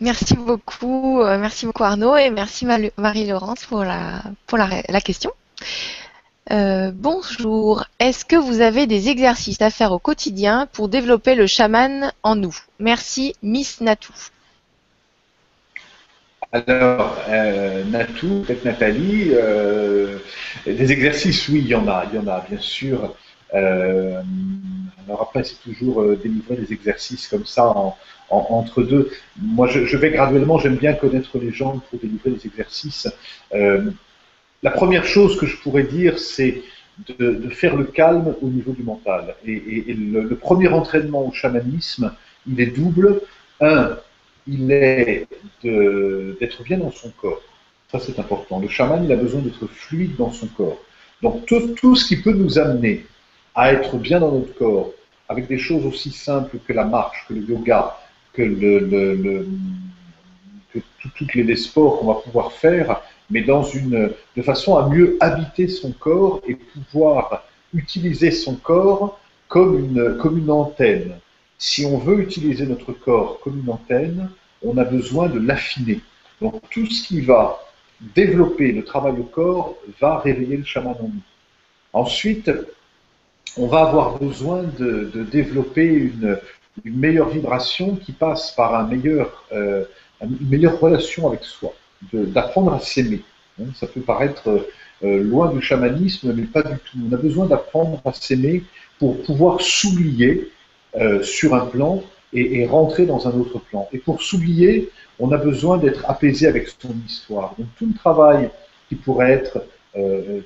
Merci 0.00 0.36
beaucoup, 0.36 1.22
euh, 1.22 1.38
merci 1.38 1.64
beaucoup 1.64 1.82
Arnaud 1.82 2.16
et 2.16 2.30
merci 2.30 2.66
Marie-Laurence 2.66 3.64
pour 3.64 3.82
la, 3.82 4.22
pour 4.46 4.58
la, 4.58 5.00
question. 5.00 5.32
Euh, 6.50 6.92
bonjour. 6.94 7.84
Est-ce 7.98 8.26
que 8.26 8.36
vous 8.36 8.60
avez 8.60 8.86
des 8.86 9.08
exercices 9.08 9.62
à 9.62 9.70
faire 9.70 9.92
au 9.92 9.98
quotidien 9.98 10.68
pour 10.72 10.88
développer 10.88 11.34
le 11.34 11.46
chaman 11.46 12.12
en 12.22 12.36
nous? 12.36 12.54
Merci, 12.78 13.34
Miss 13.42 13.80
Natou. 13.80 14.12
Alors, 16.56 17.18
euh, 17.28 17.84
Natou, 17.84 18.42
peut-être 18.46 18.64
Nathalie, 18.64 19.28
euh, 19.32 20.16
des 20.64 20.90
exercices, 20.90 21.48
oui, 21.50 21.60
il 21.62 21.68
y 21.68 21.74
en 21.74 21.86
a, 21.86 22.06
il 22.10 22.16
y 22.16 22.18
en 22.18 22.26
a, 22.28 22.42
bien 22.48 22.58
sûr. 22.58 23.14
Euh, 23.52 24.22
alors 25.04 25.20
après, 25.20 25.44
c'est 25.44 25.60
toujours 25.62 26.02
délivrer 26.16 26.56
des 26.56 26.72
exercices 26.72 27.28
comme 27.28 27.44
ça 27.44 27.74
entre 28.30 28.82
deux. 28.82 29.10
Moi, 29.38 29.66
je, 29.66 29.96
vais 29.98 30.10
graduellement, 30.10 30.58
j'aime 30.58 30.76
bien 30.76 30.94
connaître 30.94 31.36
les 31.38 31.52
gens 31.52 31.82
pour 31.90 31.98
délivrer 32.00 32.30
des 32.30 32.46
exercices. 32.46 33.06
La 33.52 34.70
première 34.70 35.04
chose 35.04 35.38
que 35.38 35.44
je 35.44 35.58
pourrais 35.58 35.84
dire, 35.84 36.18
c'est 36.18 36.62
de, 37.18 37.50
faire 37.50 37.76
le 37.76 37.84
calme 37.84 38.34
au 38.40 38.48
niveau 38.48 38.72
du 38.72 38.82
mental. 38.82 39.34
Et, 39.46 39.92
le, 39.92 40.34
premier 40.36 40.68
entraînement 40.68 41.26
au 41.26 41.32
chamanisme, 41.32 42.14
il 42.48 42.58
est 42.62 42.74
double. 42.74 43.20
Un, 43.60 43.98
il 44.46 44.70
est 44.70 45.26
d'être 45.62 46.62
bien 46.62 46.78
dans 46.78 46.92
son 46.92 47.10
corps. 47.10 47.40
Ça, 47.90 47.98
c'est 48.00 48.18
important. 48.18 48.58
Le 48.58 48.68
chaman, 48.68 49.04
il 49.04 49.12
a 49.12 49.16
besoin 49.16 49.40
d'être 49.40 49.66
fluide 49.66 50.16
dans 50.16 50.32
son 50.32 50.46
corps. 50.48 50.78
Donc, 51.22 51.46
tout, 51.46 51.96
ce 51.96 52.04
qui 52.06 52.16
peut 52.16 52.32
nous 52.32 52.58
amener 52.58 53.06
à 53.54 53.72
être 53.72 53.96
bien 53.96 54.20
dans 54.20 54.32
notre 54.32 54.54
corps, 54.54 54.92
avec 55.28 55.48
des 55.48 55.58
choses 55.58 55.86
aussi 55.86 56.10
simples 56.10 56.58
que 56.66 56.72
la 56.72 56.84
marche, 56.84 57.24
que 57.28 57.34
le 57.34 57.40
yoga, 57.42 57.96
que, 58.32 59.46
toutes 61.16 61.34
les, 61.34 61.56
sports 61.56 61.98
qu'on 61.98 62.06
va 62.06 62.20
pouvoir 62.20 62.52
faire, 62.52 63.00
mais 63.30 63.42
de 63.42 64.42
façon 64.42 64.76
à 64.76 64.88
mieux 64.88 65.16
habiter 65.20 65.68
son 65.68 65.92
corps 65.92 66.42
et 66.46 66.54
pouvoir 66.54 67.44
utiliser 67.72 68.30
son 68.30 68.56
corps 68.56 69.18
comme 69.48 70.36
une 70.36 70.50
antenne. 70.50 71.18
Si 71.58 71.86
on 71.86 71.98
veut 71.98 72.20
utiliser 72.20 72.66
notre 72.66 72.92
corps 72.92 73.40
comme 73.40 73.60
une 73.60 73.70
antenne, 73.70 74.28
on 74.62 74.76
a 74.76 74.84
besoin 74.84 75.28
de 75.28 75.38
l'affiner. 75.38 76.00
Donc 76.40 76.62
tout 76.70 76.86
ce 76.86 77.06
qui 77.06 77.20
va 77.20 77.58
développer 78.14 78.72
le 78.72 78.84
travail 78.84 79.14
au 79.18 79.24
corps 79.24 79.74
va 80.00 80.18
réveiller 80.18 80.58
le 80.58 80.64
chaman 80.64 80.94
en 81.00 81.04
nous. 81.04 81.22
Ensuite, 81.92 82.50
on 83.56 83.66
va 83.68 83.82
avoir 83.88 84.18
besoin 84.18 84.64
de, 84.78 85.10
développer 85.30 85.86
une, 85.86 86.38
meilleure 86.84 87.30
vibration 87.30 87.96
qui 87.96 88.12
passe 88.12 88.52
par 88.52 88.86
euh, 88.92 89.84
une 90.20 90.48
meilleure 90.50 90.78
relation 90.78 91.26
avec 91.26 91.42
soi, 91.42 91.72
d'apprendre 92.12 92.74
à 92.74 92.80
s'aimer. 92.80 93.22
Hein, 93.58 93.68
ça 93.74 93.86
peut 93.86 94.02
paraître 94.02 94.66
euh, 95.02 95.22
loin 95.22 95.50
du 95.50 95.62
chamanisme, 95.62 96.34
mais 96.34 96.42
pas 96.42 96.62
du 96.62 96.76
tout. 96.76 96.98
On 97.08 97.12
a 97.14 97.16
besoin 97.16 97.46
d'apprendre 97.46 98.02
à 98.04 98.12
s'aimer 98.12 98.62
pour 98.98 99.22
pouvoir 99.22 99.62
s'oublier 99.62 100.50
euh, 100.96 101.22
sur 101.22 101.54
un 101.54 101.66
plan 101.66 102.02
et, 102.32 102.66
rentrer 102.66 103.06
dans 103.06 103.28
un 103.28 103.32
autre 103.32 103.58
plan. 103.58 103.88
Et 103.92 103.98
pour 103.98 104.20
s'oublier, 104.20 104.90
on 105.18 105.32
a 105.32 105.38
besoin 105.38 105.78
d'être 105.78 106.08
apaisé 106.08 106.46
avec 106.46 106.68
son 106.68 106.94
histoire. 107.06 107.54
Donc 107.58 107.68
tout 107.78 107.86
le 107.86 107.94
travail 107.94 108.50
qui 108.88 108.96
pourrait 108.96 109.30
être 109.30 109.64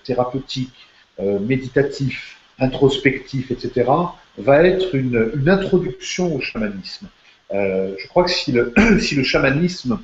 thérapeutique, 0.04 0.72
méditatif, 1.18 2.38
introspectif, 2.60 3.50
etc., 3.50 3.90
va 4.38 4.64
être 4.64 4.94
une, 4.94 5.48
introduction 5.48 6.34
au 6.34 6.40
chamanisme. 6.40 7.08
Euh, 7.52 7.94
je 7.98 8.06
crois 8.06 8.24
que 8.24 8.30
si 8.30 8.52
le, 8.52 8.72
le 8.76 9.22
chamanisme 9.22 10.00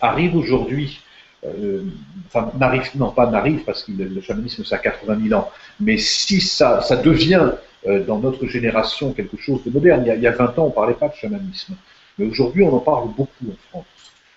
arrive 0.00 0.36
aujourd'hui, 0.36 1.00
euh, 1.46 1.82
enfin 2.26 2.50
n'arrive, 2.58 2.90
non 2.96 3.12
pas 3.12 3.30
n'arrive 3.30 3.62
parce 3.64 3.84
que 3.84 3.92
le, 3.92 4.20
chamanisme 4.20 4.64
ça 4.64 4.76
a 4.76 4.78
80 4.78 5.28
000 5.28 5.40
ans, 5.40 5.50
mais 5.78 5.98
si 5.98 6.40
ça 6.40 6.80
devient 7.04 7.52
euh, 7.86 8.04
dans 8.04 8.18
notre 8.18 8.46
génération 8.46 9.12
quelque 9.12 9.36
chose 9.36 9.62
de 9.64 9.70
moderne, 9.70 10.02
il 10.04 10.08
y 10.08 10.10
a, 10.10 10.16
il 10.16 10.22
y 10.22 10.26
a 10.26 10.32
20 10.32 10.58
ans 10.58 10.64
on 10.64 10.68
ne 10.68 10.72
parlait 10.72 10.94
pas 10.94 11.08
de 11.08 11.14
chamanisme, 11.14 11.74
mais 12.18 12.26
aujourd'hui 12.26 12.64
on 12.64 12.74
en 12.74 12.80
parle 12.80 13.08
beaucoup 13.16 13.46
en 13.48 13.56
France. 13.70 13.86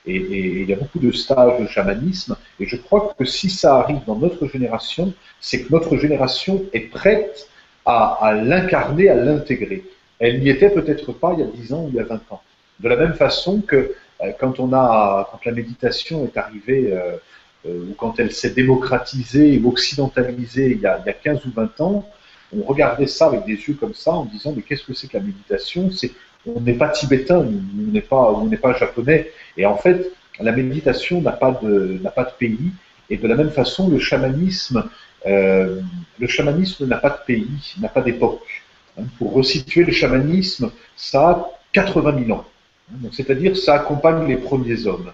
Et, 0.05 0.15
il 0.15 0.69
y 0.69 0.73
a 0.73 0.77
beaucoup 0.77 0.99
de 0.99 1.11
stages 1.11 1.59
de 1.59 1.67
chamanisme. 1.67 2.35
Et 2.59 2.65
je 2.65 2.75
crois 2.75 3.13
que 3.17 3.25
si 3.25 3.49
ça 3.49 3.77
arrive 3.77 3.99
dans 4.07 4.15
notre 4.15 4.47
génération, 4.47 5.13
c'est 5.39 5.63
que 5.63 5.71
notre 5.71 5.97
génération 5.97 6.63
est 6.73 6.91
prête 6.91 7.47
à, 7.85 8.33
l'incarner, 8.43 9.09
à 9.09 9.15
l'intégrer. 9.15 9.83
Elle 10.19 10.39
n'y 10.39 10.49
était 10.49 10.69
peut-être 10.69 11.11
pas 11.13 11.33
il 11.33 11.39
y 11.39 11.43
a 11.43 11.47
10 11.47 11.73
ans 11.73 11.83
ou 11.83 11.89
il 11.89 11.95
y 11.95 11.99
a 11.99 12.03
20 12.03 12.15
ans. 12.31 12.41
De 12.79 12.89
la 12.89 12.95
même 12.95 13.13
façon 13.13 13.61
que 13.61 13.93
euh, 14.21 14.31
quand, 14.39 14.59
on 14.59 14.73
a, 14.73 15.29
quand 15.31 15.45
la 15.45 15.51
méditation 15.51 16.25
est 16.25 16.37
arrivée, 16.37 16.91
euh, 16.93 17.17
ou 17.65 17.93
quand 17.95 18.19
elle 18.19 18.31
s'est 18.31 18.51
démocratisée 18.51 19.59
ou 19.63 19.69
occidentalisée 19.69 20.71
il 20.71 20.81
y, 20.81 20.87
a, 20.87 20.99
il 21.03 21.07
y, 21.07 21.09
a, 21.09 21.13
15 21.13 21.45
ou 21.45 21.51
20 21.51 21.81
ans, 21.81 22.09
on 22.57 22.63
regardait 22.63 23.07
ça 23.07 23.27
avec 23.27 23.45
des 23.45 23.53
yeux 23.53 23.77
comme 23.79 23.93
ça 23.93 24.11
en 24.11 24.25
disant 24.25 24.53
mais 24.55 24.61
qu'est-ce 24.61 24.83
que 24.83 24.93
c'est 24.93 25.07
que 25.07 25.17
la 25.17 25.23
méditation? 25.23 25.91
C'est 25.91 26.11
on 26.45 26.59
n'est 26.59 26.73
pas 26.73 26.89
tibétain, 26.89 27.37
on 27.37 27.91
n'est 27.91 28.01
pas, 28.01 28.31
on 28.31 28.45
n'est 28.45 28.57
pas 28.57 28.73
japonais. 28.73 29.31
Et 29.57 29.65
en 29.65 29.77
fait, 29.77 30.11
la 30.39 30.51
méditation 30.51 31.21
n'a 31.21 31.31
pas 31.31 31.51
de, 31.61 31.99
n'a 32.01 32.11
pas 32.11 32.23
de 32.23 32.31
pays. 32.37 32.71
Et 33.09 33.17
de 33.17 33.27
la 33.27 33.35
même 33.35 33.51
façon, 33.51 33.89
le 33.89 33.99
chamanisme, 33.99 34.89
euh, 35.25 35.81
le 36.17 36.27
chamanisme 36.27 36.87
n'a 36.87 36.97
pas 36.97 37.09
de 37.09 37.25
pays, 37.25 37.75
n'a 37.79 37.89
pas 37.89 38.01
d'époque. 38.01 38.63
Hein, 38.97 39.03
pour 39.17 39.33
resituer 39.33 39.83
le 39.83 39.91
chamanisme, 39.91 40.71
ça 40.95 41.29
a 41.29 41.49
80 41.73 42.25
000 42.25 42.31
ans. 42.39 42.45
Hein, 42.91 43.09
c'est-à-dire, 43.11 43.55
ça 43.57 43.75
accompagne 43.75 44.27
les 44.27 44.37
premiers 44.37 44.87
hommes. 44.87 45.11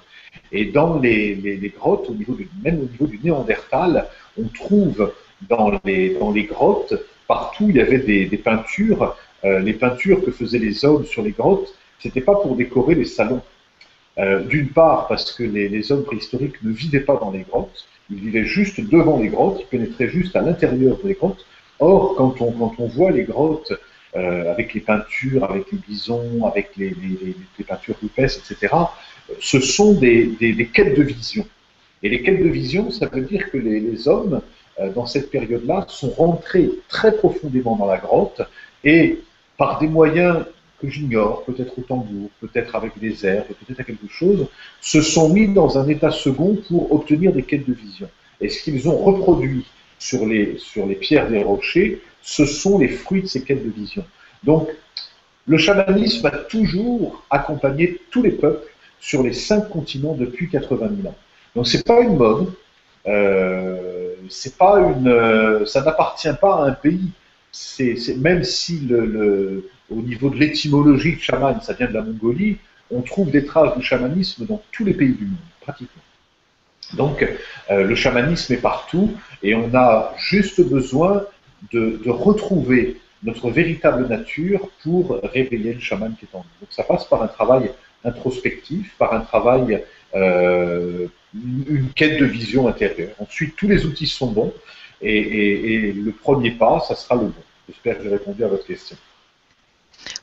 Et 0.52 0.65
dans 0.65 1.00
les, 1.00 1.36
les, 1.36 1.69
grottes, 1.69 2.10
au 2.10 2.13
niveau 2.13 2.34
du, 2.34 2.47
même 2.63 2.80
au 2.80 2.88
niveau 2.89 3.08
du 3.08 3.19
Néandertal, 3.21 4.08
on 4.39 4.47
trouve 4.47 5.12
dans 5.50 5.73
les, 5.84 6.17
dans 6.17 6.32
les 6.32 6.43
grottes, 6.43 6.93
partout, 7.28 7.68
il 7.70 7.76
y 7.76 7.82
avait 7.82 8.00
des, 8.00 8.26
des 8.26 8.38
peintures 8.38 9.16
euh, 9.46 9.60
les 9.60 9.74
peintures 9.74 10.24
que 10.24 10.32
faisaient 10.32 10.58
les 10.58 10.84
hommes 10.84 11.06
sur 11.06 11.22
les 11.22 11.32
grottes, 11.32 11.74
c'était 12.00 12.22
pas 12.22 12.36
pour 12.36 12.56
décorer 12.56 12.96
les 12.96 13.06
salons. 13.06 13.42
Euh, 14.18 14.42
d'une 14.42 14.70
part, 14.70 15.08
parce 15.08 15.32
que 15.32 15.44
les, 15.44 15.92
hommes 15.92 16.04
préhistoriques 16.04 16.63
ne 16.63 16.72
vivaient 16.72 17.02
pas 17.02 17.18
dans 17.18 17.30
les 17.30 17.42
grottes, 17.42 17.86
ils 18.10 18.20
vivaient 18.20 18.46
juste 18.46 18.82
devant 18.82 19.20
les 19.20 19.28
grottes, 19.28 19.60
ils 19.62 19.68
pénétraient 19.68 20.10
juste 20.10 20.36
à 20.36 20.42
l'intérieur 20.42 20.98
des 21.04 21.13
grottes. 21.13 21.46
Or, 21.80 22.16
quand 22.16 22.42
on, 22.42 22.88
voit 22.88 23.12
les 23.12 23.24
grottes 23.24 23.74
euh, 24.16 24.52
avec 24.52 24.74
les 24.74 24.82
peintures, 24.82 25.44
avec 25.44 25.72
les 25.72 25.78
bisons, 25.88 26.48
avec 26.48 26.72
les, 26.78 26.96
peintures 27.68 27.96
rupestres, 28.02 28.52
etc., 28.52 28.74
ce 29.40 29.60
sont 29.60 29.94
des, 29.94 30.36
quêtes 30.74 30.98
de 30.98 31.04
vision. 31.04 31.46
Et 32.02 32.10
les 32.10 32.24
quêtes 32.24 32.42
de 32.42 32.50
vision, 32.50 32.90
ça 32.90 33.06
veut 33.06 33.22
dire 33.22 33.52
que 33.52 33.58
les, 33.58 34.08
hommes, 34.08 34.42
dans 34.94 35.06
cette 35.06 35.32
période-là, 35.32 35.86
sont 35.90 36.10
rentrés 36.10 36.70
très 36.88 37.12
profondément 37.12 37.76
dans 37.76 37.88
la 37.88 37.98
grotte 37.98 38.42
et 38.84 39.20
par 39.58 39.80
des 39.80 39.88
moyens 39.88 40.46
que 40.80 40.90
j'ignore, 40.90 41.44
peut-être 41.44 41.78
au 41.80 41.82
tambour, 41.82 42.30
peut-être 42.40 42.76
avec 42.76 43.00
des 43.00 43.26
herbes, 43.26 43.48
peut-être 43.48 43.80
à 43.80 43.84
quelque 43.84 44.08
chose, 44.08 44.48
se 44.80 45.02
sont 45.02 45.30
mis 45.30 45.48
dans 45.48 45.78
un 45.78 45.88
état 45.88 46.12
second 46.12 46.56
pour 46.68 46.92
obtenir 46.92 47.34
des 47.34 47.44
quêtes 47.44 47.68
de 47.68 47.74
vision. 47.74 48.08
Et 48.40 48.50
ce 48.50 48.63
qu'ils 48.63 48.88
ont 48.88 48.98
reproduit 48.98 49.66
sur 49.98 50.26
les, 50.26 50.58
sur 50.60 50.86
les 50.86 50.96
pierres 50.96 51.30
des 51.30 51.42
rochers, 51.42 52.02
ce 52.22 52.46
sont 52.46 52.78
les 52.78 52.90
fruits 52.90 53.24
de 53.24 53.28
ces 53.28 53.42
quêtes 53.44 53.66
de 53.66 53.72
vision. 53.72 54.06
Donc, 54.44 54.70
le 55.48 55.58
chamanisme 55.58 56.26
a 56.28 56.32
toujours 56.32 57.24
accompagné 57.30 58.00
tous 58.12 58.22
les 58.22 58.32
peuples 58.32 58.68
sur 59.00 59.24
les 59.24 59.34
cinq 59.34 59.70
continents 59.70 60.13
depuis 60.13 60.50
80 60.50 60.90
000 61.02 61.08
ans. 61.08 61.18
Donc, 61.56 61.68
c'est 61.68 61.86
pas 61.86 62.02
une 62.02 62.18
mode, 62.18 62.52
euh, 63.08 64.07
c'est 64.30 64.58
pas 64.58 64.80
une, 64.80 65.08
euh, 65.08 65.66
ça 65.66 65.82
n'appartient 65.82 66.34
pas 66.40 66.63
à 66.63 66.68
un 66.68 66.72
pays 66.72 67.12
c'est 67.52 68.18
même 68.18 68.44
si 68.44 68.88
au 69.90 70.02
niveau 70.02 70.30
de 70.30 70.36
l'étymologie 70.36 71.16
de 71.16 71.22
chaman, 71.22 71.60
ça 71.62 71.74
vient 71.74 71.88
de 71.88 71.94
la 71.94 72.02
Mongolie, 72.02 72.58
on 72.92 73.02
trouve 73.02 73.32
des 73.32 73.46
traces 73.46 73.76
du 73.78 73.84
chamanisme 73.84 74.46
dans 74.46 74.62
tous 74.72 74.86
les 74.86 74.94
pays 74.94 75.13
du 75.13 75.26
monde, 75.26 75.38
pratiquement. 75.62 76.02
Donc, 76.94 77.28
euh, 77.70 77.84
le 77.84 77.96
chamanisme 77.96 78.54
est 78.54 78.62
partout 78.62 79.13
et 79.44 79.56
on 79.56 79.74
a 79.76 80.13
juste 80.18 80.62
besoin 80.62 81.24
de, 81.74 82.00
retrouver 82.08 82.98
notre 83.24 83.50
véritable 83.50 84.08
nature 84.08 84.70
pour 84.84 85.20
réveiller 85.24 85.74
le 85.74 85.80
chaman 85.80 86.16
qui 86.18 86.26
est 86.26 86.36
en 86.36 86.40
nous. 86.40 86.62
Donc, 86.62 86.70
ça 86.72 86.84
passe 86.84 87.06
par 87.06 87.24
un 87.24 87.28
travail 87.28 87.72
introspectif, 88.06 88.96
par 88.98 89.13
un 89.13 89.22
travail, 89.22 89.84
euh, 90.17 91.08
une 91.34 91.89
quête 91.96 92.19
de 92.19 92.25
vision 92.25 92.67
intérieure. 92.67 93.12
Ensuite, 93.19 93.56
tous 93.56 93.67
les 93.67 93.85
outils 93.85 94.08
sont 94.08 94.31
bons 94.31 94.54
et, 95.02 95.92
le 95.94 96.12
premier 96.12 96.52
pas, 96.52 96.83
ça 96.87 96.96
sera 96.96 97.15
le 97.15 97.27
bon. 97.27 97.33
J'espère 97.67 97.98
que 97.98 98.04
j'ai 98.04 98.10
répondu 98.10 98.44
à 98.44 98.48
votre 98.48 98.65
question. 98.65 98.96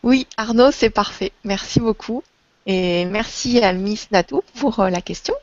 Oui, 0.02 0.26
Arnaud, 0.36 0.70
c'est 0.70 0.90
parfait. 0.90 1.32
Merci 1.44 1.80
beaucoup. 1.80 2.22
Et 2.66 3.04
merci 3.04 3.60
à 3.60 3.72
Miss 3.72 4.10
Natou 4.10 4.42
pour 4.58 4.80
euh, 4.80 4.88
la 4.88 5.02
question. 5.02 5.34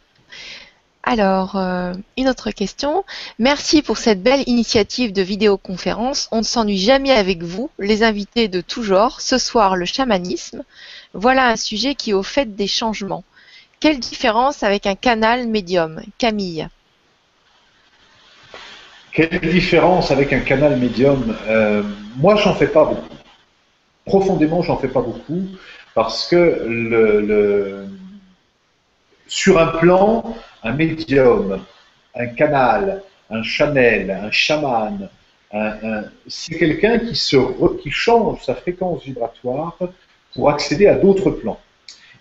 Alors, 1.04 1.56
euh, 1.56 1.94
une 2.18 2.30
autre 2.30 2.52
question. 2.52 3.04
Merci 3.40 3.82
pour 3.82 3.98
cette 3.98 4.22
belle 4.22 4.44
initiative 4.48 5.14
de 5.14 5.22
vidéoconférence. 5.22 6.28
On 6.32 6.40
ne 6.40 6.44
s'ennuie 6.44 6.78
jamais 6.78 7.12
avec 7.12 7.44
vous, 7.44 7.70
les 7.80 8.04
invités 8.04 8.48
de 8.48 8.62
tout 8.62 8.84
genre. 8.84 9.22
Ce 9.22 9.38
soir, 9.38 9.76
le 9.76 9.86
chamanisme. 9.86 10.64
Voilà 11.14 11.48
un 11.48 11.56
sujet 11.56 11.96
qui 11.96 12.14
au 12.14 12.24
fait 12.24 12.56
des 12.56 12.68
changements. 12.68 13.24
Quelle 13.82 14.00
différence 14.00 14.62
avec 14.62 14.86
un 14.86 14.94
canal 14.94 15.48
médium 15.48 16.02
Camille? 16.20 16.68
Quelle 19.12 19.42
différence 19.42 20.12
avec 20.12 20.32
un 20.34 20.42
canal 20.42 20.78
médium? 20.78 21.36
Euh, 21.48 21.82
Moi, 22.16 22.36
j'en 22.36 22.54
fais 22.54 22.68
pas 22.68 22.86
beaucoup. 22.86 23.16
Profondément, 24.06 24.62
j'en 24.62 24.78
fais 24.78 24.88
pas 24.88 25.02
beaucoup 25.02 25.48
parce 25.96 26.28
que 26.28 27.88
sur 29.28 29.58
un 29.60 29.68
plan, 29.68 30.36
un 30.64 30.74
médium, 30.74 31.66
un 32.16 32.28
canal, 32.28 33.02
un 33.32 33.42
chanel, 33.42 34.12
un 34.12 34.30
chaman, 34.30 35.10
c'est 36.28 36.56
quelqu'un 36.56 37.00
qui 37.00 37.92
change 37.92 38.44
sa 38.44 38.54
fréquence 38.54 39.04
vibratoire 39.04 39.78
pour 40.36 40.52
accéder 40.52 40.86
à 40.88 40.96
d'autres 40.96 41.32
plans. 41.32 41.60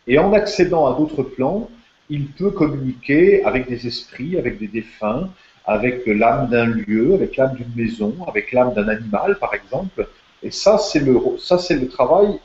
Et 0.06 0.18
en 0.18 0.32
accédant 0.32 0.86
à 0.86 0.98
d'autres 0.98 1.22
plans, 1.22 1.70
il 2.08 2.26
peut 2.26 2.50
communiquer 2.50 3.44
avec 3.44 3.68
des 3.68 3.86
esprits, 3.86 4.36
avec 4.38 4.58
des 4.58 4.66
défunts, 4.66 5.30
avec 5.64 6.06
l'âme 6.06 6.48
d'un 6.48 6.66
lieu, 6.66 7.14
avec 7.14 7.36
l'âme 7.36 7.54
d'une 7.54 7.72
maison, 7.76 8.16
avec 8.26 8.52
l'âme 8.52 8.74
d'un 8.74 8.88
animal, 8.88 9.38
par 9.38 9.54
exemple. 9.54 10.08
Et 10.42 10.50
ça, 10.50 10.78
c'est 10.78 11.00
le, 11.00 11.18
ça, 11.38 11.58
c'est 11.58 11.76
le 11.76 11.88
travail 11.88 12.38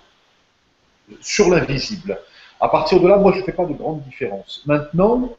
sur 1.21 1.49
l'invisible. 1.49 2.19
À 2.59 2.69
partir 2.69 2.99
de 2.99 3.07
là, 3.07 3.17
moi, 3.17 3.31
je 3.33 3.39
ne 3.39 3.43
fais 3.43 3.51
pas 3.51 3.65
de 3.65 3.73
grande 3.73 4.03
différence. 4.03 4.63
Maintenant, 4.65 5.35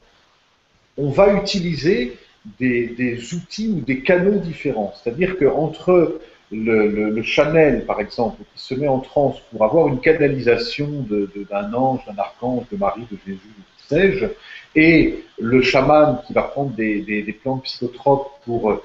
on 0.96 1.10
va 1.10 1.34
utiliser 1.34 2.18
des, 2.58 3.34
outils 3.34 3.68
ou 3.68 3.80
des 3.80 4.00
canaux 4.00 4.38
différents. 4.38 4.94
C'est-à-dire 4.96 5.36
qu'entre 5.38 6.20
le, 6.52 7.10
le, 7.10 7.22
Chanel, 7.22 7.84
par 7.86 8.00
exemple, 8.00 8.42
qui 8.54 8.62
se 8.62 8.74
met 8.74 8.88
en 8.88 9.00
transe 9.00 9.36
pour 9.50 9.64
avoir 9.64 9.88
une 9.88 10.00
canalisation 10.00 10.88
d'un 11.50 11.74
ange, 11.74 12.00
d'un 12.06 12.18
archange, 12.18 12.64
de 12.70 12.76
Marie, 12.76 13.06
de 13.10 13.18
Jésus, 13.26 13.38
de 13.38 13.86
sais-je, 13.88 14.26
et 14.74 15.24
le 15.38 15.62
chaman 15.62 16.20
qui 16.26 16.32
va 16.32 16.42
prendre 16.42 16.70
des, 16.70 17.00
des, 17.00 17.32
plantes 17.32 17.64
psychotropes 17.64 18.30
pour 18.44 18.70
euh, 18.70 18.80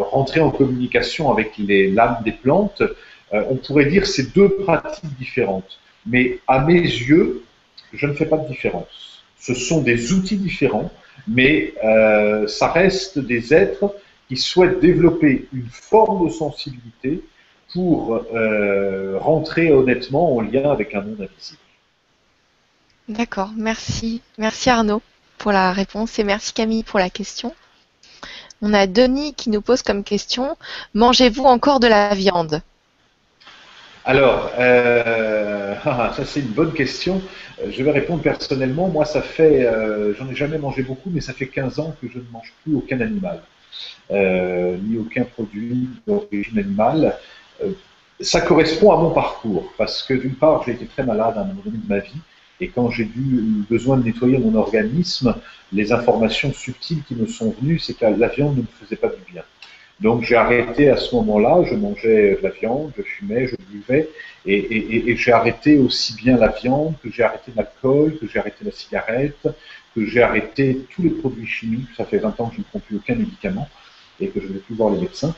rentrer 0.00 0.40
en 0.40 0.50
communication 0.50 1.32
avec 1.32 1.52
l'âme 1.58 2.18
des 2.24 2.32
plantes, 2.32 2.82
euh, 3.32 3.44
on 3.48 3.56
pourrait 3.56 3.86
dire 3.86 4.06
c'est 4.06 4.34
deux 4.34 4.50
pratiques 4.50 5.16
différentes. 5.18 5.78
Mais 6.06 6.38
à 6.46 6.64
mes 6.64 6.80
yeux, 6.80 7.42
je 7.92 8.06
ne 8.06 8.12
fais 8.12 8.26
pas 8.26 8.36
de 8.36 8.48
différence. 8.48 9.24
Ce 9.38 9.54
sont 9.54 9.82
des 9.82 10.12
outils 10.12 10.36
différents, 10.36 10.92
mais 11.26 11.72
euh, 11.84 12.46
ça 12.46 12.70
reste 12.70 13.18
des 13.18 13.54
êtres 13.54 13.94
qui 14.30 14.36
souhaitent 14.36 14.78
développer 14.78 15.48
une 15.52 15.68
forme 15.68 16.28
de 16.28 16.32
sensibilité 16.32 17.22
pour 17.74 18.24
rentrer 19.18 19.72
honnêtement 19.72 20.36
en 20.36 20.40
lien 20.40 20.70
avec 20.70 20.94
un 20.94 21.02
monde 21.02 21.20
invisible. 21.20 21.58
D'accord, 23.08 23.50
merci. 23.56 24.22
Merci 24.38 24.70
Arnaud 24.70 25.02
pour 25.36 25.50
la 25.50 25.72
réponse 25.72 26.18
et 26.20 26.24
merci 26.24 26.52
Camille 26.52 26.84
pour 26.84 27.00
la 27.00 27.10
question. 27.10 27.54
On 28.62 28.74
a 28.74 28.86
Denis 28.86 29.34
qui 29.34 29.50
nous 29.50 29.62
pose 29.62 29.82
comme 29.82 30.04
question 30.04 30.56
Mangez-vous 30.94 31.44
encore 31.44 31.80
de 31.80 31.88
la 31.88 32.14
viande? 32.14 32.62
Alors, 34.04 34.50
euh, 34.58 35.74
ah, 35.84 36.12
ça 36.16 36.24
c'est 36.24 36.40
une 36.40 36.48
bonne 36.48 36.72
question. 36.72 37.22
Euh, 37.62 37.70
je 37.70 37.82
vais 37.82 37.90
répondre 37.90 38.22
personnellement. 38.22 38.88
Moi, 38.88 39.04
ça 39.04 39.22
fait, 39.22 39.66
euh, 39.66 40.14
j'en 40.14 40.28
ai 40.28 40.34
jamais 40.34 40.58
mangé 40.58 40.82
beaucoup, 40.82 41.10
mais 41.10 41.20
ça 41.20 41.32
fait 41.32 41.48
15 41.48 41.80
ans 41.80 41.96
que 42.00 42.08
je 42.08 42.18
ne 42.18 42.24
mange 42.30 42.52
plus 42.62 42.74
aucun 42.74 43.00
animal, 43.00 43.42
ni 44.10 44.98
aucun 44.98 45.24
produit 45.24 45.88
d'origine 46.06 46.58
animale. 46.58 47.16
ça 48.20 48.40
correspond 48.40 48.92
à 48.92 48.96
mon 48.96 49.10
parcours, 49.10 49.72
parce 49.78 50.02
que 50.02 50.14
d'une 50.14 50.34
part, 50.34 50.62
j'ai 50.64 50.72
été 50.72 50.86
très 50.86 51.04
malade 51.04 51.34
à 51.36 51.40
un 51.42 51.44
moment 51.44 51.62
donné 51.64 51.78
de 51.78 51.88
ma 51.88 52.00
vie, 52.00 52.20
et 52.60 52.68
quand 52.68 52.90
j'ai 52.90 53.04
eu 53.04 53.64
besoin 53.68 53.96
de 53.96 54.04
nettoyer 54.04 54.38
mon 54.38 54.54
organisme, 54.54 55.34
les 55.72 55.92
informations 55.92 56.52
subtiles 56.52 57.02
qui 57.08 57.14
me 57.14 57.26
sont 57.26 57.54
venues, 57.60 57.78
c'est 57.78 57.94
que 57.94 58.04
la 58.04 58.28
viande 58.28 58.56
ne 58.56 58.62
me 58.62 58.66
faisait 58.80 58.96
pas 58.96 59.08
du 59.08 59.32
bien. 59.32 59.42
Donc 60.00 60.24
j'ai 60.24 60.36
arrêté 60.36 60.88
à 60.88 60.96
ce 60.96 61.14
moment-là, 61.16 61.62
je 61.64 61.74
mangeais 61.74 62.36
de 62.36 62.42
la 62.42 62.50
viande, 62.50 62.92
je 62.96 63.02
fumais, 63.02 63.46
je 63.46 63.56
buvais, 63.70 64.08
et, 64.46 65.14
j'ai 65.16 65.32
arrêté 65.32 65.78
aussi 65.78 66.14
bien 66.14 66.38
la 66.38 66.48
viande, 66.48 66.94
que 67.02 67.10
j'ai 67.10 67.22
arrêté 67.22 67.52
l'alcool, 67.54 68.16
que 68.18 68.26
j'ai 68.26 68.38
arrêté 68.38 68.64
la 68.64 68.72
cigarette, 68.72 69.46
que 70.00 70.10
j'ai 70.10 70.22
arrêté 70.22 70.86
tous 70.94 71.02
les 71.02 71.10
produits 71.10 71.46
chimiques. 71.46 71.88
Ça 71.96 72.04
fait 72.04 72.18
20 72.18 72.40
ans 72.40 72.46
que 72.48 72.54
je 72.54 72.60
ne 72.60 72.64
prends 72.64 72.78
plus 72.80 72.96
aucun 72.96 73.14
médicament 73.14 73.68
et 74.18 74.28
que 74.28 74.40
je 74.40 74.46
ne 74.46 74.54
vais 74.54 74.58
plus 74.58 74.74
voir 74.74 74.90
les 74.90 75.00
médecins. 75.00 75.34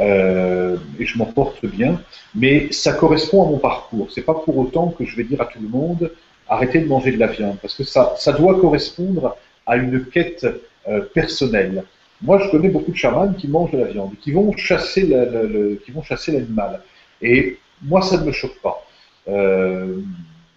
Euh, 0.00 0.76
et 0.98 1.04
je 1.04 1.18
m'en 1.18 1.26
porte 1.26 1.64
bien, 1.66 2.00
mais 2.34 2.72
ça 2.72 2.92
correspond 2.94 3.46
à 3.46 3.50
mon 3.50 3.58
parcours. 3.58 4.10
C'est 4.10 4.22
pas 4.22 4.34
pour 4.34 4.56
autant 4.58 4.88
que 4.88 5.04
je 5.04 5.16
vais 5.16 5.24
dire 5.24 5.40
à 5.40 5.46
tout 5.46 5.60
le 5.60 5.68
monde 5.68 6.10
arrêter 6.48 6.80
de 6.80 6.86
manger 6.86 7.12
de 7.12 7.18
la 7.18 7.28
viande, 7.28 7.56
parce 7.62 7.74
que 7.74 7.84
ça, 7.84 8.14
ça 8.18 8.32
doit 8.32 8.60
correspondre 8.60 9.36
à 9.66 9.76
une 9.76 10.04
quête 10.04 10.46
euh, 10.88 11.00
personnelle. 11.14 11.84
Moi, 12.20 12.38
je 12.38 12.50
connais 12.50 12.68
beaucoup 12.68 12.92
de 12.92 12.96
chamans 12.96 13.32
qui 13.32 13.48
mangent 13.48 13.72
de 13.72 13.78
la 13.78 13.86
viande, 13.86 14.12
qui 14.20 14.32
vont 14.32 14.54
chasser 14.56 15.06
le, 15.06 15.80
qui 15.84 15.90
vont 15.92 16.02
chasser 16.02 16.32
l'animal. 16.32 16.82
Et 17.20 17.58
moi, 17.82 18.02
ça 18.02 18.18
ne 18.18 18.24
me 18.26 18.32
choque 18.32 18.58
pas. 18.60 18.84
Euh, 19.28 20.00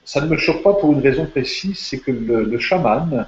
ça 0.06 0.22
ne 0.22 0.28
me 0.28 0.38
choque 0.38 0.62
pas 0.62 0.74
pour 0.74 0.92
une 0.94 1.02
raison 1.02 1.26
précise, 1.26 1.80
c'est 1.80 2.00
que 2.00 2.12
le, 2.12 2.60
chaman, 2.60 3.28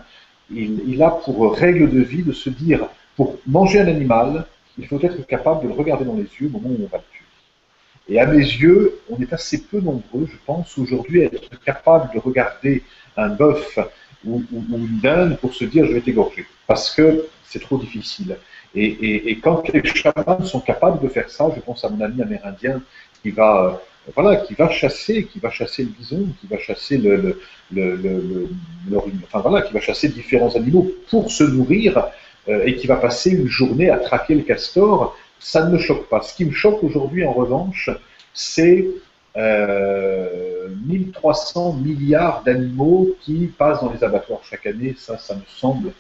il, 0.51 1.01
a 1.01 1.09
pour 1.11 1.55
règle 1.55 1.89
de 1.89 2.01
vie 2.01 2.23
de 2.23 2.31
se 2.31 2.49
dire, 2.49 2.87
pour 3.15 3.37
manger 3.45 3.81
un 3.81 3.87
animal, 3.87 4.45
il 4.77 4.87
faut 4.87 4.99
être 5.01 5.25
capable 5.27 5.63
de 5.63 5.67
le 5.67 5.73
regarder 5.73 6.05
dans 6.05 6.15
les 6.15 6.29
yeux 6.39 6.47
au 6.47 6.49
moment 6.49 6.69
où 6.69 6.83
on 6.83 6.87
va 6.87 6.97
le 6.97 7.03
tuer. 7.11 7.25
Et 8.09 8.19
à 8.19 8.25
mes 8.25 8.37
yeux, 8.37 8.99
on 9.09 9.19
est 9.19 9.33
assez 9.33 9.63
peu 9.63 9.79
nombreux, 9.81 10.27
je 10.31 10.37
pense, 10.45 10.77
aujourd'hui 10.77 11.23
à 11.23 11.25
être 11.25 11.59
capable 11.63 12.13
de 12.13 12.19
regarder 12.19 12.83
un 13.17 13.29
bœuf 13.29 13.77
ou, 14.25 14.43
une 14.51 14.99
dinde 15.01 15.37
pour 15.39 15.53
se 15.53 15.65
dire 15.65 15.85
je 15.85 15.93
vais 15.93 16.01
t'égorger, 16.01 16.45
parce 16.67 16.93
que 16.93 17.25
c'est 17.43 17.61
trop 17.61 17.77
difficile. 17.77 18.37
Et, 18.75 19.39
quand 19.41 19.67
les 19.73 19.83
chamans 19.83 20.43
sont 20.43 20.59
capables 20.59 21.01
de 21.01 21.07
faire 21.07 21.29
ça, 21.29 21.49
je 21.55 21.59
pense 21.61 21.83
à 21.83 21.89
mon 21.89 21.99
ami 22.01 22.21
amérindien 22.21 22.81
qui 23.21 23.31
va, 23.31 23.65
euh, 23.65 23.71
voilà, 24.15 24.37
qui 24.37 24.53
va 24.53 24.69
chasser, 24.69 25.25
qui 25.25 25.39
va 25.39 25.49
chasser 25.49 25.83
le 25.83 25.89
bison, 25.89 26.27
qui 26.39 26.47
va 26.47 26.57
chasser 26.57 26.97
le, 26.97 27.39
le, 27.71 28.49
enfin 29.25 29.39
voilà, 29.39 29.65
qui 29.65 29.73
va 29.73 29.81
chasser 29.81 30.09
différents 30.09 30.55
animaux 30.55 30.89
pour 31.09 31.31
se 31.31 31.43
nourrir 31.43 32.07
euh, 32.47 32.63
et 32.65 32.75
qui 32.75 32.87
va 32.87 32.95
passer 32.95 33.31
une 33.31 33.47
journée 33.47 33.89
à 33.89 33.97
traquer 33.97 34.35
le 34.35 34.43
castor 34.43 35.15
ça 35.39 35.65
ne 35.65 35.71
me 35.71 35.77
choque 35.77 36.07
pas. 36.09 36.21
Ce 36.21 36.35
qui 36.35 36.45
me 36.45 36.51
choque 36.51 36.83
aujourd'hui, 36.83 37.25
en 37.25 37.33
revanche, 37.33 37.89
c'est 38.33 38.87
euh, 39.35 40.69
1300 40.85 41.73
milliards 41.73 42.43
d'animaux 42.43 43.09
qui 43.21 43.47
passent 43.57 43.81
dans 43.81 43.91
les 43.91 44.03
abattoirs 44.03 44.41
chaque 44.49 44.65
année. 44.65 44.95
Ça, 44.97 45.17
ça 45.17 45.35
me 45.35 45.41
semble 45.47 45.91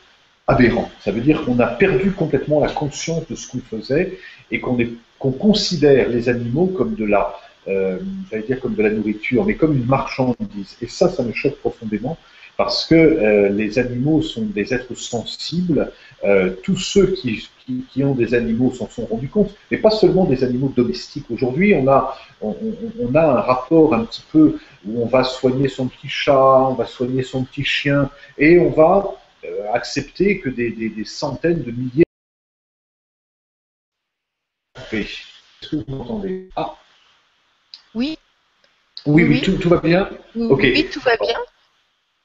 aberrant. 0.47 0.89
Ça 1.01 1.11
veut 1.11 1.21
dire 1.21 1.43
qu'on 1.45 1.59
a 1.59 1.67
perdu 1.67 2.11
complètement 2.11 2.59
la 2.59 2.69
conscience 2.69 3.27
de 3.27 3.35
ce 3.35 3.47
qu'on 3.47 3.59
faisait 3.59 4.17
et 4.51 4.59
qu'on 4.59 4.77
qu'on 5.19 5.31
considère 5.31 6.09
les 6.09 6.29
animaux 6.29 6.67
comme 6.67 6.93
de 6.93 7.03
la, 7.03 7.35
euh, 7.67 7.99
dire 8.47 8.61
comme 8.61 8.75
de 8.75 8.83
la 8.83 8.91
nourriture, 8.91 9.45
mais 9.45 9.55
comme 9.55 9.75
une 9.75 9.85
marchandise. 9.85 10.77
Et 10.81 10.87
ça, 10.87 11.09
ça 11.09 11.23
me 11.23 11.33
choque 11.33 11.57
profondément 11.57 12.17
parce 12.55 12.85
que 12.85 12.95
euh, 12.95 13.49
les 13.49 13.77
animaux 13.77 14.21
sont 14.21 14.45
des 14.45 14.73
êtres 14.73 14.95
sensibles. 14.95 15.91
Euh, 16.23 16.55
tous 16.63 16.77
ceux 16.77 17.07
qui, 17.13 17.47
qui, 17.91 18.03
ont 18.03 18.15
des 18.15 18.33
animaux 18.33 18.73
s'en 18.73 18.89
sont 18.89 19.05
rendus 19.05 19.27
compte, 19.27 19.53
mais 19.69 19.77
pas 19.77 19.91
seulement 19.91 20.23
des 20.23 20.43
animaux 20.43 20.71
domestiques. 20.75 21.29
Aujourd'hui, 21.29 21.75
on 21.75 21.87
a, 21.87 22.17
on, 22.41 22.55
a 23.13 23.21
un 23.21 23.41
rapport 23.41 23.93
un 23.93 24.05
petit 24.05 24.23
peu 24.31 24.57
où 24.85 25.03
on 25.03 25.05
va 25.05 25.23
soigner 25.23 25.67
son 25.67 25.87
petit 25.87 26.09
chat, 26.09 26.59
on 26.69 26.73
va 26.73 26.85
soigner 26.85 27.21
son 27.21 27.43
petit 27.43 27.65
chien, 27.65 28.09
et 28.37 28.57
on 28.59 28.69
va 28.69 29.13
accepter 29.73 30.39
que 30.39 30.49
des, 30.49 30.71
des, 30.71 30.89
des, 30.89 31.05
centaines 31.05 31.63
de 31.63 31.71
milliers. 31.71 32.03
Est-ce 34.91 35.69
que 35.69 35.75
vous 35.75 35.83
m'entendez? 35.87 36.49
Ah. 36.55 36.75
Oui. 37.95 38.17
Oui, 39.05 39.23
oui, 39.23 39.41
tout, 39.41 39.53
tout, 39.53 39.69
va 39.69 39.79
bien. 39.79 40.09
Oui, 40.35 40.89
tout 40.91 40.99
va 40.99 41.15
bien. 41.17 41.37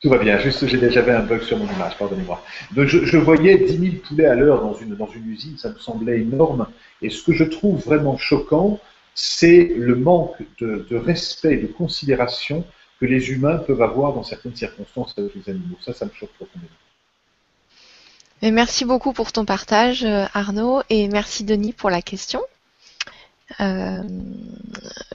Tout 0.03 0.09
va 0.09 0.19
bien, 0.19 0.37
juste 0.41 0.67
j'avais 0.67 1.13
un 1.13 1.23
bug 1.23 1.43
sur 1.43 1.57
mon 1.57 1.73
image, 1.73 1.97
pardonnez-moi. 1.97 2.43
Je, 2.77 3.05
je, 3.05 3.17
voyais 3.17 3.57
10 3.57 3.79
000 3.79 3.93
poulets 4.05 4.27
à 4.27 4.35
l'heure 4.35 4.61
dans 4.61 4.75
une, 4.75 4.97
dans 4.97 5.07
une 5.07 5.31
usine, 5.31 5.57
ça 5.59 5.69
me 5.69 5.79
semblait 5.79 6.21
énorme. 6.21 6.67
Et 7.03 7.09
ce 7.11 7.23
que 7.23 7.33
je 7.33 7.45
trouve 7.45 7.81
vraiment 7.81 8.19
choquant, 8.19 8.81
c'est 9.15 9.73
le 9.77 9.95
manque 9.95 10.43
de, 10.59 10.89
de, 10.91 10.97
respect, 10.97 11.57
de 11.57 11.69
considération 11.69 12.65
que 12.99 13.07
les 13.07 13.31
humains 13.31 13.59
peuvent 13.59 13.83
avoir 13.83 14.13
dans 14.13 14.25
certaines 14.25 14.57
circonstances 14.57 15.15
avec 15.17 15.37
les 15.37 15.49
animaux. 15.49 15.77
Ça, 15.81 15.93
ça 15.93 16.05
me 16.05 16.11
choque 16.11 16.33
profondément. 16.33 16.73
merci 18.43 18.85
beaucoup 18.85 19.13
pour 19.13 19.31
ton 19.31 19.45
partage, 19.45 20.05
Arnaud, 20.35 20.83
et 20.91 21.07
merci 21.07 21.45
Denis 21.45 21.73
pour 21.73 21.91
la 21.91 22.03
question. 22.03 22.41
Euh, 23.61 24.03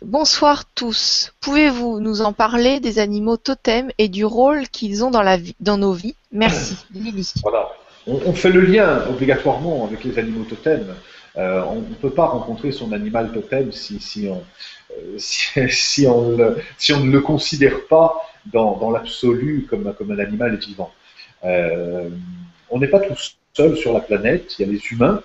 bonsoir 0.02 0.66
tous. 0.74 1.34
Pouvez-vous 1.42 2.00
nous 2.00 2.22
en 2.22 2.34
parler 2.34 2.80
des 2.80 3.00
animaux 3.00 3.38
totems 3.38 3.92
et 3.98 4.08
du 4.08 4.26
rôle 4.26 4.68
qu'ils 4.68 5.04
ont 5.04 5.12
dans, 5.12 5.24
la 5.24 5.38
vie, 5.38 5.56
dans 5.60 5.78
nos 5.78 5.94
vies? 5.94 6.16
Merci. 6.32 6.78
Lily. 6.94 7.34
Voilà. 7.42 7.70
On, 8.06 8.32
fait 8.34 8.52
le 8.52 8.62
lien 8.62 9.04
obligatoirement 9.10 9.86
avec 9.86 10.06
les 10.06 10.18
animaux 10.18 10.46
totems. 10.46 10.96
Euh, 11.36 11.62
on 11.64 11.82
ne 11.82 11.96
peut 11.96 12.10
pas 12.10 12.26
rencontrer 12.26 12.72
son 12.72 12.94
animal 12.94 13.32
totem 13.34 13.72
si, 13.74 14.00
si, 14.00 14.30
on, 14.30 14.44
euh, 14.92 15.18
si, 15.18 16.08
on, 16.08 16.38
si, 16.78 16.94
on, 16.94 17.04
ne 17.04 17.12
le 17.12 17.20
considère 17.20 17.86
pas 17.88 18.16
dans, 18.46 18.78
dans 18.78 18.92
l'absolu 18.92 19.68
comme, 19.70 19.94
comme 19.98 20.12
un 20.12 20.20
animal 20.20 20.56
vivant. 20.56 20.92
on 21.44 22.80
n'est 22.80 22.88
pas 22.88 23.02
tous 23.02 23.36
seuls 23.54 23.76
sur 23.76 23.92
la 23.94 24.00
planète. 24.00 24.58
Il 24.58 24.66
y 24.66 24.70
a 24.70 24.72
les 24.72 24.82
humains 24.92 25.22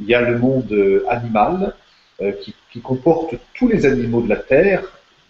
il 0.00 0.06
y 0.08 0.14
a 0.14 0.20
le 0.20 0.38
monde 0.38 0.74
animal 1.08 1.74
qui, 2.42 2.54
qui, 2.70 2.80
comporte 2.80 3.34
tous 3.54 3.68
les 3.68 3.86
animaux 3.86 4.22
de 4.22 4.28
la 4.28 4.36
terre, 4.36 4.82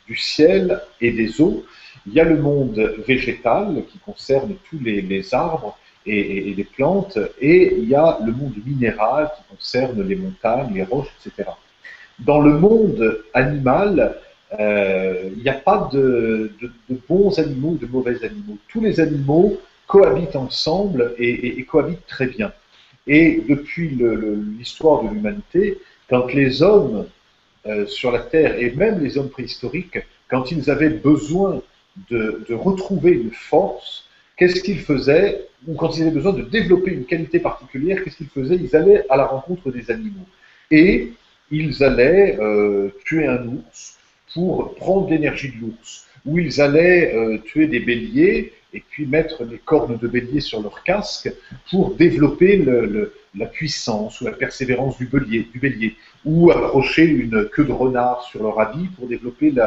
du 0.07 0.17
ciel 0.17 0.81
et 1.01 1.13
des 1.13 1.41
eaux. 1.41 1.65
Il 2.07 2.13
y 2.15 2.21
a 2.21 2.25
le 2.25 2.37
monde 2.37 2.79
végétal 3.07 3.83
qui 3.91 3.99
concerne 3.99 4.55
tous 4.69 4.79
les, 4.83 5.35
arbres 5.35 5.79
et, 6.07 6.53
les 6.57 6.65
plantes, 6.65 7.19
et 7.41 7.75
il 7.79 7.89
y 7.89 7.95
a 7.95 8.19
le 8.25 8.33
monde 8.33 8.55
minéral 8.67 9.31
qui 9.37 9.43
concerne 9.55 10.03
les 10.03 10.17
montagnes, 10.17 10.75
les 10.75 10.83
roches, 10.83 11.13
etc. 11.25 11.51
Dans 12.19 12.41
le 12.41 12.59
monde 12.59 13.23
animal, 13.35 14.17
euh, 14.59 15.31
il 15.37 15.43
n'y 15.43 15.49
a 15.49 15.55
pas 15.55 15.89
de, 15.93 16.53
bons 17.09 17.39
animaux 17.39 17.71
ou 17.71 17.79
de 17.79 17.87
mauvais 17.87 18.23
animaux. 18.25 18.59
Tous 18.69 18.81
les 18.81 19.01
animaux 19.01 19.59
cohabitent 19.87 20.37
ensemble 20.37 21.15
et, 21.19 21.63
cohabitent 21.65 22.07
très 22.07 22.27
bien. 22.27 22.53
Et 23.07 23.43
depuis 23.49 23.89
l'histoire 24.59 25.03
de 25.05 25.09
l'humanité, 25.09 25.79
quand 26.13 26.35
les 26.35 26.63
hommes 26.63 27.07
euh, 27.65 27.87
sur 27.87 28.13
la 28.13 28.19
Terre, 28.19 28.59
et 28.59 28.71
même 28.73 29.03
les 29.03 29.17
hommes 29.17 29.31
préhistoriques, 29.31 29.99
quand 30.29 30.53
ils 30.53 30.71
avaient 30.71 30.91
besoin 30.91 31.63
de, 32.11 32.45
retrouver 32.51 33.13
une 33.13 33.31
force, 33.31 34.05
qu'est-ce 34.37 34.63
qu'ils 34.63 34.81
faisaient 34.81 35.47
Ou 35.67 35.75
quand 35.75 35.97
ils 35.97 36.03
avaient 36.03 36.11
besoin 36.11 36.35
de 36.35 36.43
développer 36.43 36.91
une 36.91 37.07
qualité 37.07 37.39
particulière, 37.41 38.05
qu'est-ce 38.05 38.19
qu'ils 38.19 38.29
faisaient 38.29 38.57
Ils 38.57 38.77
allaient 38.77 39.07
à 39.09 39.17
la 39.17 39.25
rencontre 39.25 39.71
des 39.71 39.91
animaux. 39.91 40.27
Et 40.71 41.15
ils 41.51 41.83
allaient 41.83 42.37
euh, 42.39 42.91
tuer 43.07 43.27
un 43.27 43.47
ours 43.47 43.97
pour 44.35 44.75
prendre 44.75 45.09
l'énergie 45.09 45.49
de 45.49 45.63
l'ours. 45.63 46.09
Ou 46.27 46.41
ils 46.41 46.61
allaient 46.61 47.15
euh, 47.15 47.39
tuer 47.39 47.69
des 47.69 47.81
béliers 47.81 48.53
et 48.75 48.83
puis 48.89 49.07
mettre 49.07 49.45
les 49.45 49.59
cornes 49.59 49.99
de 49.99 50.09
bélier 50.09 50.41
sur 50.41 50.63
leur 50.63 50.83
casque 50.83 51.33
pour 51.71 51.95
développer 51.95 52.65
la 53.35 53.47
puissance 53.47 54.21
ou 54.21 54.25
la 54.25 54.33
persévérance 54.33 54.99
du 54.99 55.07
bélier, 55.07 55.49
du 55.53 55.59
bélier, 55.59 55.97
ou 56.25 56.51
accrocher 56.51 57.05
une 57.05 57.49
queue 57.49 57.65
de 57.65 57.73
renard 57.73 58.23
sur 58.23 58.43
leur 58.43 58.59
habit 58.61 58.89
pour 58.97 59.07
développer 59.07 59.53
euh, 59.57 59.67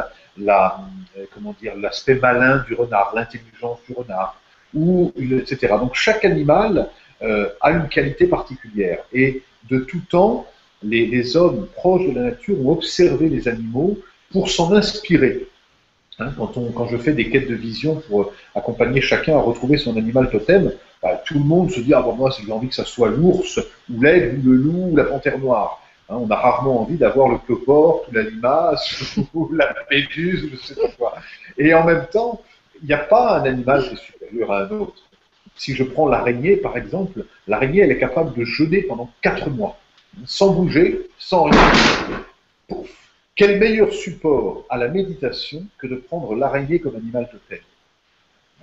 l'aspect 1.76 2.14
malin 2.16 2.64
du 2.66 2.74
renard, 2.74 3.12
l'intelligence 3.14 3.78
du 3.88 3.94
renard, 3.94 4.40
ou 4.74 5.12
etc. 5.16 5.74
Donc 5.78 5.94
chaque 5.94 6.24
animal 6.24 6.88
euh, 7.22 7.48
a 7.60 7.70
une 7.70 7.88
qualité 7.88 8.26
particulière. 8.26 9.04
Et 9.12 9.42
de 9.70 9.78
tout 9.78 10.02
temps, 10.08 10.46
les, 10.82 11.36
hommes 11.36 11.66
proches 11.74 12.06
de 12.06 12.14
la 12.14 12.22
nature 12.22 12.60
ont 12.64 12.72
observé 12.72 13.28
les 13.28 13.48
animaux 13.48 13.98
pour 14.30 14.50
s'en 14.50 14.72
inspirer. 14.72 15.46
Hein, 16.18 16.32
quand, 16.38 16.86
je 16.86 16.96
fais 16.96 17.12
des 17.12 17.28
quêtes 17.28 17.48
de 17.48 17.54
vision 17.54 17.96
pour 18.08 18.32
accompagner 18.54 19.02
chacun 19.02 19.36
à 19.36 19.40
retrouver 19.40 19.76
son 19.76 19.98
animal 19.98 20.30
totem, 20.30 20.72
bah, 21.02 21.22
tout 21.26 21.34
le 21.34 21.40
monde 21.40 21.70
se 21.70 21.80
dit 21.80 21.92
ah 21.92 22.00
bon 22.00 22.14
moi 22.14 22.30
j'ai 22.30 22.50
envie 22.50 22.68
que 22.68 22.74
ça 22.74 22.86
soit 22.86 23.10
l'ours 23.10 23.60
ou 23.92 24.00
l'aigle 24.00 24.38
ou 24.38 24.50
le 24.50 24.56
loup 24.56 24.88
ou 24.92 24.96
la 24.96 25.04
panthère 25.04 25.38
noire. 25.38 25.82
Hein, 26.08 26.16
on 26.20 26.30
a 26.30 26.36
rarement 26.36 26.80
envie 26.80 26.96
d'avoir 26.96 27.28
le 27.28 27.36
cloporte 27.36 28.08
ou 28.08 28.14
la 28.14 28.22
limace 28.22 29.18
ou 29.34 29.52
la 29.52 29.74
méduse 29.90 30.44
ou 30.44 30.48
je 30.52 30.56
sais 30.56 30.74
pas 30.74 30.88
quoi. 30.96 31.14
Et 31.58 31.74
en 31.74 31.84
même 31.84 32.06
temps, 32.10 32.40
il 32.80 32.86
n'y 32.86 32.94
a 32.94 32.98
pas 32.98 33.38
un 33.40 33.44
animal 33.44 33.82
qui 33.82 33.94
est 33.94 33.98
supérieur 33.98 34.52
à 34.52 34.62
un 34.62 34.70
autre. 34.70 35.02
Si 35.54 35.74
je 35.74 35.84
prends 35.84 36.08
l'araignée, 36.08 36.56
par 36.56 36.78
exemple, 36.78 37.24
l'araignée, 37.46 37.80
elle 37.80 37.90
est 37.90 37.98
capable 37.98 38.34
de 38.34 38.44
jeûner 38.44 38.82
pendant 38.82 39.10
4 39.22 39.50
mois, 39.50 39.78
sans 40.26 40.52
bouger, 40.52 41.08
sans 41.18 41.44
rien. 41.44 41.72
Quel 43.36 43.58
meilleur 43.60 43.92
support 43.92 44.64
à 44.70 44.78
la 44.78 44.88
méditation 44.88 45.62
que 45.76 45.86
de 45.86 45.96
prendre 45.96 46.34
l'araignée 46.34 46.80
comme 46.80 46.96
animal 46.96 47.28
totem? 47.30 47.62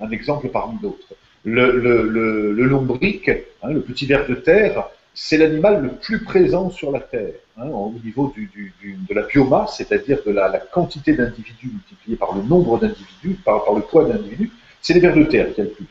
Un 0.02 0.10
exemple 0.10 0.50
parmi 0.50 0.80
d'autres. 0.80 1.14
Le, 1.46 1.70
le, 1.78 2.52
lombric, 2.52 3.30
hein, 3.62 3.70
le 3.70 3.82
petit 3.82 4.08
ver 4.08 4.28
de 4.28 4.34
terre, 4.34 4.90
c'est 5.14 5.38
l'animal 5.38 5.84
le 5.84 5.90
plus 5.90 6.24
présent 6.24 6.72
sur 6.72 6.92
la 6.92 7.02
Terre, 7.02 7.34
hein, 7.58 7.68
au 7.68 7.94
niveau 8.04 8.34
de 8.36 9.14
la 9.14 9.22
biomasse, 9.24 9.78
c'est-à-dire 9.78 10.20
de 10.26 10.32
la, 10.32 10.50
quantité 10.72 11.14
d'individus 11.14 11.68
multipliée 11.68 12.16
par 12.18 12.36
le 12.36 12.42
nombre 12.42 12.80
d'individus, 12.80 13.36
par, 13.46 13.72
le 13.76 13.82
poids 13.82 14.06
d'individus, 14.06 14.52
c'est 14.82 14.96
les 14.96 15.02
vers 15.02 15.16
de 15.16 15.24
terre 15.24 15.54
qui 15.54 15.62
a 15.62 15.66
le 15.66 15.70
plus. 15.70 15.86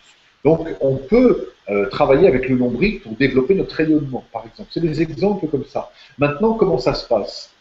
Donc 0.44 0.66
on 0.80 0.96
peut 0.96 1.52
euh, 1.70 1.88
travailler 1.88 2.26
avec 2.26 2.48
le 2.48 2.56
lombric 2.56 3.04
pour 3.04 3.12
développer 3.12 3.54
notre 3.54 3.76
rayonnement, 3.76 4.24
par 4.32 4.44
exemple. 4.44 4.70
C'est 4.72 4.80
des 4.80 5.00
exemples 5.00 5.46
comme 5.46 5.64
ça. 5.66 5.92
Maintenant, 6.18 6.54
comment 6.54 6.78
ça 6.78 6.94
se 6.94 7.06
passe? 7.06 7.51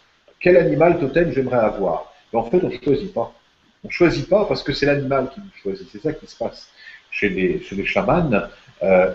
Quel 0.41 0.57
animal 0.57 0.99
totem 0.99 1.31
j'aimerais 1.31 1.59
avoir 1.59 2.11
ben, 2.33 2.39
En 2.39 2.43
fait, 2.49 2.59
on 2.63 2.69
ne 2.69 2.77
choisit 2.83 3.13
pas. 3.13 3.33
On 3.83 3.87
ne 3.87 3.91
choisit 3.91 4.27
pas 4.27 4.45
parce 4.45 4.63
que 4.63 4.73
c'est 4.73 4.85
l'animal 4.85 5.29
qui 5.33 5.39
nous 5.39 5.51
choisit. 5.61 5.87
C'est 5.91 6.01
ça 6.01 6.13
qui 6.13 6.27
se 6.27 6.35
passe 6.35 6.69
chez 7.09 7.29
les, 7.29 7.85
chamans. 7.85 8.31
Euh, 8.83 9.11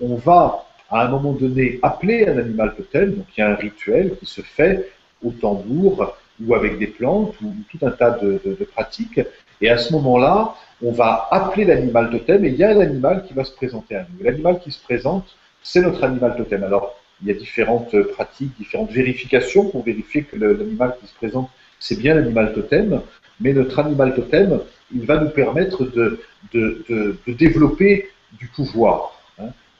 on 0.00 0.14
va 0.16 0.64
à 0.90 1.04
un 1.04 1.08
moment 1.08 1.32
donné 1.32 1.78
appeler 1.82 2.26
un 2.26 2.38
animal 2.38 2.74
totem, 2.74 3.14
donc 3.14 3.26
il 3.36 3.40
y 3.40 3.42
a 3.42 3.50
un 3.50 3.54
rituel 3.54 4.16
qui 4.18 4.26
se 4.26 4.40
fait 4.40 4.90
au 5.22 5.30
tambour 5.30 6.16
ou 6.44 6.54
avec 6.54 6.78
des 6.78 6.86
plantes 6.86 7.34
ou 7.42 7.52
tout 7.70 7.84
un 7.84 7.90
tas 7.90 8.12
de, 8.12 8.40
pratiques. 8.72 9.20
Et 9.60 9.68
à 9.68 9.76
ce 9.76 9.92
moment-là, 9.92 10.54
on 10.82 10.92
va 10.92 11.28
appeler 11.30 11.64
l'animal 11.64 12.10
totem 12.10 12.44
et 12.44 12.48
il 12.48 12.56
y 12.56 12.64
a 12.64 12.70
un 12.70 12.80
animal 12.80 13.24
qui 13.26 13.34
va 13.34 13.44
se 13.44 13.52
présenter 13.52 13.96
à 13.96 14.02
nous. 14.02 14.24
L'animal 14.24 14.60
qui 14.60 14.70
se 14.70 14.82
présente, 14.82 15.36
c'est 15.62 15.80
notre 15.80 16.04
animal 16.04 16.36
totem. 16.36 16.62
Alors, 16.62 16.97
il 17.22 17.28
y 17.28 17.30
a 17.30 17.34
différentes 17.34 18.00
pratiques, 18.14 18.56
différentes 18.58 18.90
vérifications 18.90 19.68
pour 19.68 19.84
vérifier 19.84 20.22
que 20.22 20.36
l'animal 20.36 20.96
qui 21.00 21.06
se 21.06 21.14
présente, 21.14 21.50
c'est 21.78 21.98
bien 21.98 22.14
l'animal 22.14 22.52
totem. 22.54 23.00
Mais 23.40 23.52
notre 23.52 23.78
animal 23.78 24.14
totem, 24.14 24.60
il 24.94 25.06
va 25.06 25.18
nous 25.18 25.30
permettre 25.30 25.84
de, 25.84 26.20
de 26.52 27.32
développer 27.32 28.08
du 28.32 28.46
pouvoir. 28.48 29.18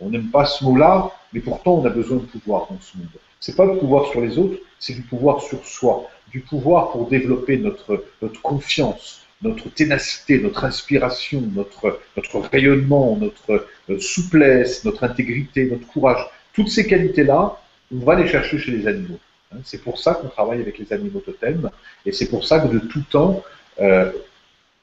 On 0.00 0.10
n'aime 0.10 0.30
pas 0.30 0.44
ce 0.44 0.64
mot-là, 0.64 1.10
mais 1.32 1.40
pourtant 1.40 1.74
on 1.74 1.84
a 1.84 1.90
besoin 1.90 2.18
de 2.18 2.22
pouvoir 2.22 2.68
dans 2.70 2.80
ce 2.80 2.96
monde. 2.96 3.08
C'est 3.40 3.56
pas 3.56 3.66
du 3.66 3.78
pouvoir 3.78 4.10
sur 4.10 4.20
les 4.20 4.38
autres, 4.38 4.58
c'est 4.78 4.94
du 4.94 5.02
pouvoir 5.02 5.42
sur 5.42 5.64
soi, 5.64 6.08
du 6.30 6.40
pouvoir 6.40 6.92
pour 6.92 7.08
développer 7.08 7.56
notre, 7.58 8.04
notre 8.22 8.40
confiance, 8.40 9.22
notre 9.42 9.68
ténacité, 9.70 10.40
notre 10.40 10.64
inspiration, 10.64 11.42
notre, 11.54 12.00
notre 12.16 12.40
rayonnement, 12.48 13.16
notre 13.16 13.66
euh, 13.90 13.98
souplesse, 14.00 14.84
notre 14.84 15.04
intégrité, 15.04 15.66
notre 15.70 15.86
courage. 15.86 16.24
Toutes 16.58 16.70
ces 16.70 16.88
qualités-là, 16.88 17.56
on 17.94 18.04
va 18.04 18.16
les 18.16 18.26
chercher 18.26 18.58
chez 18.58 18.72
les 18.72 18.88
animaux. 18.88 19.20
Hein. 19.52 19.58
C'est 19.62 19.80
pour 19.80 19.96
ça 20.00 20.14
qu'on 20.14 20.26
travaille 20.26 20.60
avec 20.60 20.76
les 20.76 20.92
animaux 20.92 21.20
totems, 21.20 21.70
et 22.04 22.10
c'est 22.10 22.28
pour 22.28 22.44
ça 22.44 22.58
que 22.58 22.66
de 22.66 22.80
tout 22.80 23.04
temps, 23.08 23.44
euh, 23.80 24.10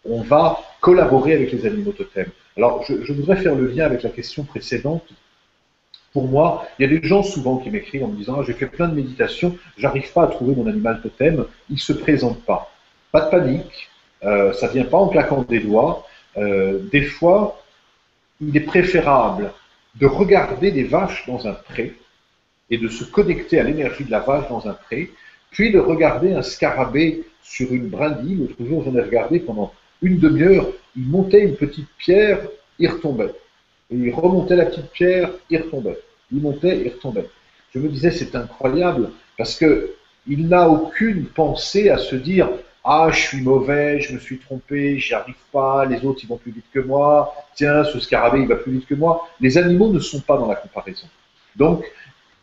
on 0.05 0.21
va 0.21 0.61
collaborer 0.79 1.33
avec 1.33 1.51
les 1.51 1.65
animaux 1.65 1.91
totems. 1.91 2.31
Alors, 2.55 2.85
je, 2.87 3.11
voudrais 3.11 3.35
faire 3.35 3.55
le 3.55 3.67
lien 3.67 3.83
avec 3.83 4.03
la 4.03 4.09
question 4.09 4.45
précédente. 4.45 5.03
Pour 6.13 6.29
moi, 6.29 6.65
il 6.79 6.83
y 6.83 6.85
a 6.85 6.97
des 6.97 7.05
gens 7.05 7.23
souvent 7.23 7.57
qui 7.57 7.69
m'écrivent 7.69 8.05
en 8.05 8.07
me 8.07 8.15
disant 8.15 8.37
ah, 8.39 8.43
J'ai 8.47 8.53
fait 8.53 8.67
plein 8.67 8.87
de 8.87 8.95
méditations, 8.95 9.57
j'arrive 9.77 10.09
pas 10.13 10.23
à 10.23 10.27
trouver 10.27 10.55
mon 10.55 10.67
animal 10.67 11.01
totem, 11.01 11.43
il 11.69 11.73
ne 11.73 11.79
se 11.79 11.91
présente 11.91 12.41
pas. 12.45 12.71
Pas 13.11 13.19
de 13.25 13.31
panique, 13.31 13.89
euh, 14.23 14.53
ça 14.53 14.67
ne 14.67 14.71
vient 14.71 14.85
pas 14.85 14.97
en 14.97 15.09
claquant 15.09 15.41
des 15.41 15.59
doigts. 15.59 16.07
Euh, 16.37 16.79
des 16.89 17.01
fois, 17.01 17.61
il 18.39 18.55
est 18.55 18.61
préférable 18.61 19.51
de 19.99 20.05
regarder 20.05 20.71
des 20.71 20.83
vaches 20.83 21.25
dans 21.27 21.47
un 21.47 21.53
pré 21.53 21.93
et 22.69 22.77
de 22.77 22.87
se 22.87 23.03
connecter 23.03 23.59
à 23.59 23.63
l'énergie 23.63 24.03
de 24.03 24.11
la 24.11 24.19
vache 24.19 24.49
dans 24.49 24.67
un 24.67 24.73
pré, 24.73 25.11
puis 25.51 25.71
de 25.71 25.79
regarder 25.79 26.33
un 26.33 26.41
scarabée 26.41 27.23
sur 27.43 27.71
une 27.71 27.87
brindille. 27.87 28.35
L'autre 28.35 28.65
jour, 28.65 28.83
j'en 28.83 28.95
ai 28.95 29.01
regardé 29.01 29.39
pendant 29.39 29.73
une 30.01 30.19
demi-heure, 30.19 30.67
il 30.95 31.07
montait 31.07 31.43
une 31.43 31.55
petite 31.55 31.87
pierre, 31.97 32.41
il 32.79 32.89
retombait. 32.89 33.33
Et 33.91 33.95
il 33.95 34.13
remontait 34.13 34.55
la 34.55 34.65
petite 34.65 34.91
pierre, 34.91 35.31
il 35.49 35.61
retombait. 35.61 35.99
Il 36.31 36.41
montait, 36.41 36.81
il 36.83 36.89
retombait. 36.89 37.29
Je 37.73 37.79
me 37.79 37.87
disais, 37.87 38.11
c'est 38.11 38.35
incroyable, 38.35 39.11
parce 39.37 39.55
que 39.55 39.95
il 40.27 40.47
n'a 40.47 40.67
aucune 40.69 41.25
pensée 41.25 41.89
à 41.89 41.97
se 41.97 42.15
dire 42.15 42.49
ah, 42.87 43.09
je 43.11 43.19
suis 43.19 43.41
mauvais, 43.41 43.99
je 43.99 44.13
me 44.13 44.19
suis 44.19 44.37
trompé, 44.37 44.99
j'y 44.99 45.15
arrive 45.15 45.33
pas, 45.51 45.85
les 45.85 46.05
autres 46.05 46.19
ils 46.23 46.27
vont 46.27 46.37
plus 46.37 46.51
vite 46.51 46.65
que 46.71 46.79
moi, 46.79 47.33
tiens, 47.55 47.83
ce 47.83 47.99
scarabée 47.99 48.41
il 48.41 48.47
va 48.47 48.57
plus 48.57 48.73
vite 48.73 48.85
que 48.85 48.93
moi. 48.93 49.27
Les 49.41 49.57
animaux 49.57 49.91
ne 49.91 49.99
sont 49.99 50.21
pas 50.21 50.37
dans 50.37 50.47
la 50.47 50.55
comparaison. 50.55 51.07
Donc, 51.55 51.83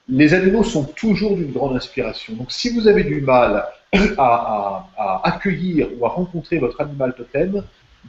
les 0.09 0.35
animaux 0.35 0.65
sont 0.65 0.85
toujours 0.85 1.37
d'une 1.37 1.53
grande 1.53 1.77
inspiration. 1.77 2.35
Donc, 2.35 2.51
si 2.51 2.71
vous 2.71 2.89
avez 2.89 3.05
du 3.05 3.21
mal 3.21 3.67
à, 4.19 4.89
accueillir 5.23 5.89
ou 5.97 6.07
à 6.07 6.09
rencontrer 6.09 6.59
votre 6.59 6.81
animal 6.81 7.15
totem, 7.15 7.63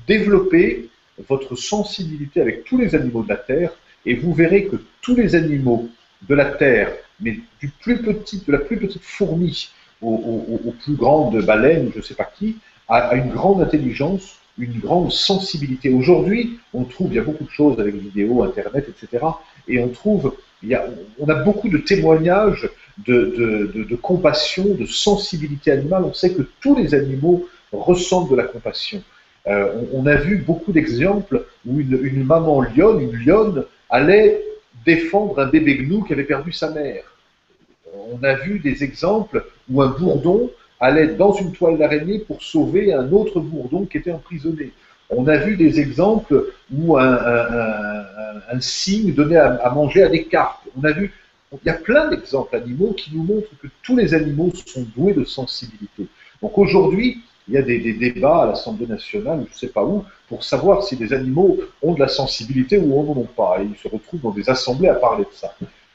développez 0.08 0.90
votre 1.30 1.56
sensibilité 1.56 2.42
avec 2.42 2.64
tous 2.64 2.80
les 2.80 2.96
animaux 2.96 3.22
de 3.22 3.30
la 3.30 3.38
Terre 3.38 3.72
et 4.08 4.16
vous 4.16 4.34
verrez 4.34 4.66
que 4.66 4.78
tous 5.02 5.16
les 5.16 5.36
animaux 5.36 5.88
de 6.28 6.34
la 6.34 6.46
Terre, 6.46 6.94
mais 7.20 7.38
du 7.60 7.70
plus 7.70 8.02
petit, 8.02 8.42
de 8.46 8.52
la 8.52 8.58
plus 8.58 8.78
petite 8.78 9.04
fourmi 9.04 9.70
au, 10.04 10.74
plus 10.84 10.96
grande 10.96 11.44
baleine, 11.44 11.92
je 11.94 12.00
ne 12.00 12.04
sais 12.04 12.16
pas 12.16 12.30
qui, 12.38 12.58
a, 12.88 13.16
une 13.16 13.30
grande 13.30 13.62
intelligence, 13.62 14.38
une 14.58 14.80
grande 14.80 15.12
sensibilité. 15.12 15.90
Aujourd'hui, 15.90 16.60
on 16.74 16.84
trouve, 16.84 17.12
il 17.12 17.16
y 17.16 17.20
a 17.20 17.24
beaucoup 17.24 17.46
de 17.46 17.50
choses 17.50 17.80
avec 17.80 17.96
vidéos, 17.96 18.44
Internet, 18.44 18.88
etc. 18.90 19.26
Et 19.68 19.80
on 19.80 19.90
trouve, 19.90 20.36
il 20.62 20.70
y 20.70 20.76
a, 20.76 20.86
on 21.20 21.28
a 21.30 21.36
beaucoup 21.36 21.70
de 21.70 21.78
témoignages 21.78 22.70
de, 23.06 23.96
compassion, 24.02 24.66
de 24.76 24.86
sensibilité 24.86 25.72
animale. 25.72 26.04
On 26.04 26.14
sait 26.14 26.34
que 26.34 26.44
tous 26.62 26.76
les 26.76 26.94
animaux 26.94 27.48
ressentent 27.72 28.30
de 28.30 28.36
la 28.36 28.44
compassion. 28.44 29.02
Euh, 29.48 29.82
on, 29.92 30.06
a 30.06 30.16
vu 30.16 30.38
beaucoup 30.38 30.72
d'exemples 30.72 31.46
où 31.66 31.80
une, 31.80 32.24
maman 32.24 32.62
lionne, 32.62 33.02
une 33.02 33.26
lionne, 33.26 33.66
allait 33.90 34.42
défendre 34.86 35.40
un 35.40 35.48
bébé 35.48 35.78
gnou 35.78 36.04
qui 36.04 36.14
avait 36.14 36.24
perdu 36.24 36.52
sa 36.52 36.70
mère. 36.70 37.04
On 38.12 38.24
a 38.24 38.34
vu 38.36 38.60
des 38.60 38.84
exemples 38.84 39.46
où 39.70 39.82
un 39.82 39.90
bourdon 39.90 40.52
allait 40.80 41.16
dans 41.16 41.34
une 41.34 41.52
toile 41.52 41.78
d'araignée 41.78 42.20
pour 42.20 42.42
sauver 42.42 42.94
un 42.94 43.12
autre 43.12 43.40
bourdon 43.40 43.86
qui 43.86 43.98
était 43.98 44.12
emprisonné. 44.12 44.72
On 45.10 45.28
a 45.28 45.38
vu 45.38 45.56
des 45.56 45.80
exemples 45.80 46.54
où 46.74 46.98
un, 46.98 48.60
cygne 48.60 49.14
donnait 49.14 49.38
à, 49.38 49.72
manger 49.74 50.04
à 50.04 50.10
des 50.10 50.26
carpes. 50.26 50.68
On 50.78 50.84
a 50.84 50.92
vu, 50.92 51.14
il 51.52 51.68
y 51.68 51.70
a 51.70 51.74
plein 51.74 52.10
d'exemples 52.10 52.56
animaux 52.56 52.94
qui 52.94 53.16
nous 53.16 53.24
montrent 53.24 53.50
que 53.62 53.68
tous 53.84 53.96
les 53.96 54.14
animaux 54.14 54.52
sont 54.66 54.86
doués 54.96 55.14
de 55.14 55.24
sensibilité. 55.24 56.08
Donc 56.42 56.58
aujourd'hui, 56.58 57.22
il 57.48 57.54
y 57.54 57.58
a 57.58 57.62
des, 57.62 57.94
débats 57.94 58.44
à 58.44 58.48
l'Assemblée 58.48 58.88
nationale, 58.88 59.46
je 59.50 59.54
ne 59.54 59.58
sais 59.58 59.68
pas 59.68 59.84
où, 59.84 60.06
pour 60.30 60.44
savoir 60.44 60.84
si 60.84 60.96
les 60.96 61.14
animaux 61.14 61.60
ont 61.82 61.94
de 61.94 62.00
la 62.00 62.08
sensibilité 62.08 62.78
ou 62.78 63.00
en 63.00 63.18
ont 63.18 63.28
pas. 63.36 63.58
Et 63.62 63.66
ils 63.66 63.78
se 63.78 63.88
retrouvent 63.88 64.22
dans 64.22 64.32
des 64.32 64.50
assemblées 64.50 64.88
à 64.88 64.96
parler 64.96 65.26
de 65.26 65.34
ça. 65.34 65.54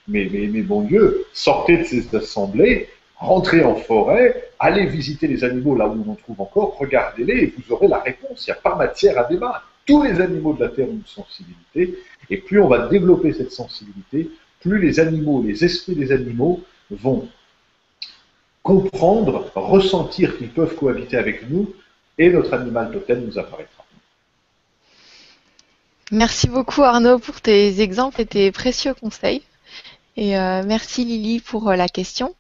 Mais, 0.09 0.25
bon 0.63 0.83
Dieu, 0.83 1.27
sortez 1.33 1.79
de 1.79 1.85
ces 1.85 2.17
assemblées, 2.17 2.89
rentrez 3.17 3.63
en 3.63 3.75
forêt, 3.77 4.51
allez 4.59 4.87
visiter 4.87 5.27
les 5.27 5.45
animaux 5.45 5.77
là 5.77 5.87
où 5.87 6.03
on 6.07 6.13
en 6.13 6.15
trouve 6.15 6.41
encore, 6.41 6.77
regardez-les 6.79 7.45
et 7.45 7.55
vous 7.57 7.75
aurez 7.75 7.89
la 7.89 7.99
réponse. 7.99 8.47
Il 8.47 8.51
n'y 8.51 8.57
a 8.57 8.61
pas 8.61 8.75
matière 8.75 9.19
à 9.19 9.25
débat. 9.25 9.63
Tous 9.87 10.03
les 10.03 10.21
animaux 10.21 10.55
de 10.55 10.61
la 10.61 10.71
Terre 10.71 10.89
ont 10.89 10.93
une 10.93 11.07
sensibilité. 11.07 11.99
Et 12.31 12.39
plus 12.39 12.61
on 12.61 12.69
va 12.69 12.89
développer 12.89 13.33
cette 13.33 13.53
sensibilité, 13.53 14.31
plus 14.61 14.81
les 14.81 14.99
animaux, 14.99 15.43
les 15.47 15.65
esprits 15.65 15.95
des 15.95 16.11
animaux 16.13 16.63
vont 16.91 17.29
comprendre, 18.63 19.51
ressentir 19.55 20.37
qu'ils 20.37 20.51
peuvent 20.51 20.75
cohabiter 20.75 21.17
avec 21.17 21.49
nous 21.49 21.73
et 22.19 22.31
notre 22.31 22.53
animal 22.55 22.91
totem 22.93 23.25
nous 23.25 23.39
apparaîtra. 23.39 23.85
Merci 26.11 26.49
beaucoup 26.49 26.83
Arnaud 26.83 27.19
pour 27.19 27.41
tes 27.41 27.81
exemples 27.81 28.23
et 28.23 28.27
tes 28.27 28.51
précieux 28.51 28.95
conseils. 28.95 29.43
Et 30.19 30.37
euh, 30.37 30.65
merci 30.67 31.05
Lily 31.05 31.39
pour 31.39 31.71
euh, 31.71 31.77
la 31.77 31.87
question. 31.87 32.35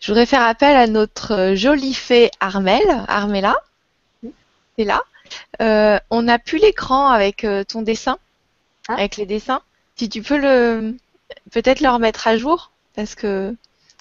Je 0.00 0.12
voudrais 0.12 0.26
faire 0.26 0.42
appel 0.42 0.76
à 0.76 0.86
notre 0.86 1.32
euh, 1.32 1.56
jolie 1.56 1.94
fée 1.94 2.30
Armel. 2.40 2.82
Armella, 3.08 3.56
t'es 4.76 4.84
là 4.84 5.00
On 6.10 6.22
n'a 6.22 6.38
plus 6.38 6.58
l'écran 6.58 7.08
avec 7.08 7.46
ton 7.68 7.80
dessin, 7.80 8.18
ah. 8.86 8.96
avec 8.98 9.16
les 9.16 9.24
dessins. 9.24 9.62
Si 9.96 10.10
tu 10.10 10.20
peux 10.20 10.36
le 10.36 10.94
peut-être 11.52 11.80
le 11.80 11.88
remettre 11.88 12.28
à 12.28 12.36
jour, 12.36 12.70
parce 12.94 13.14
que 13.14 13.56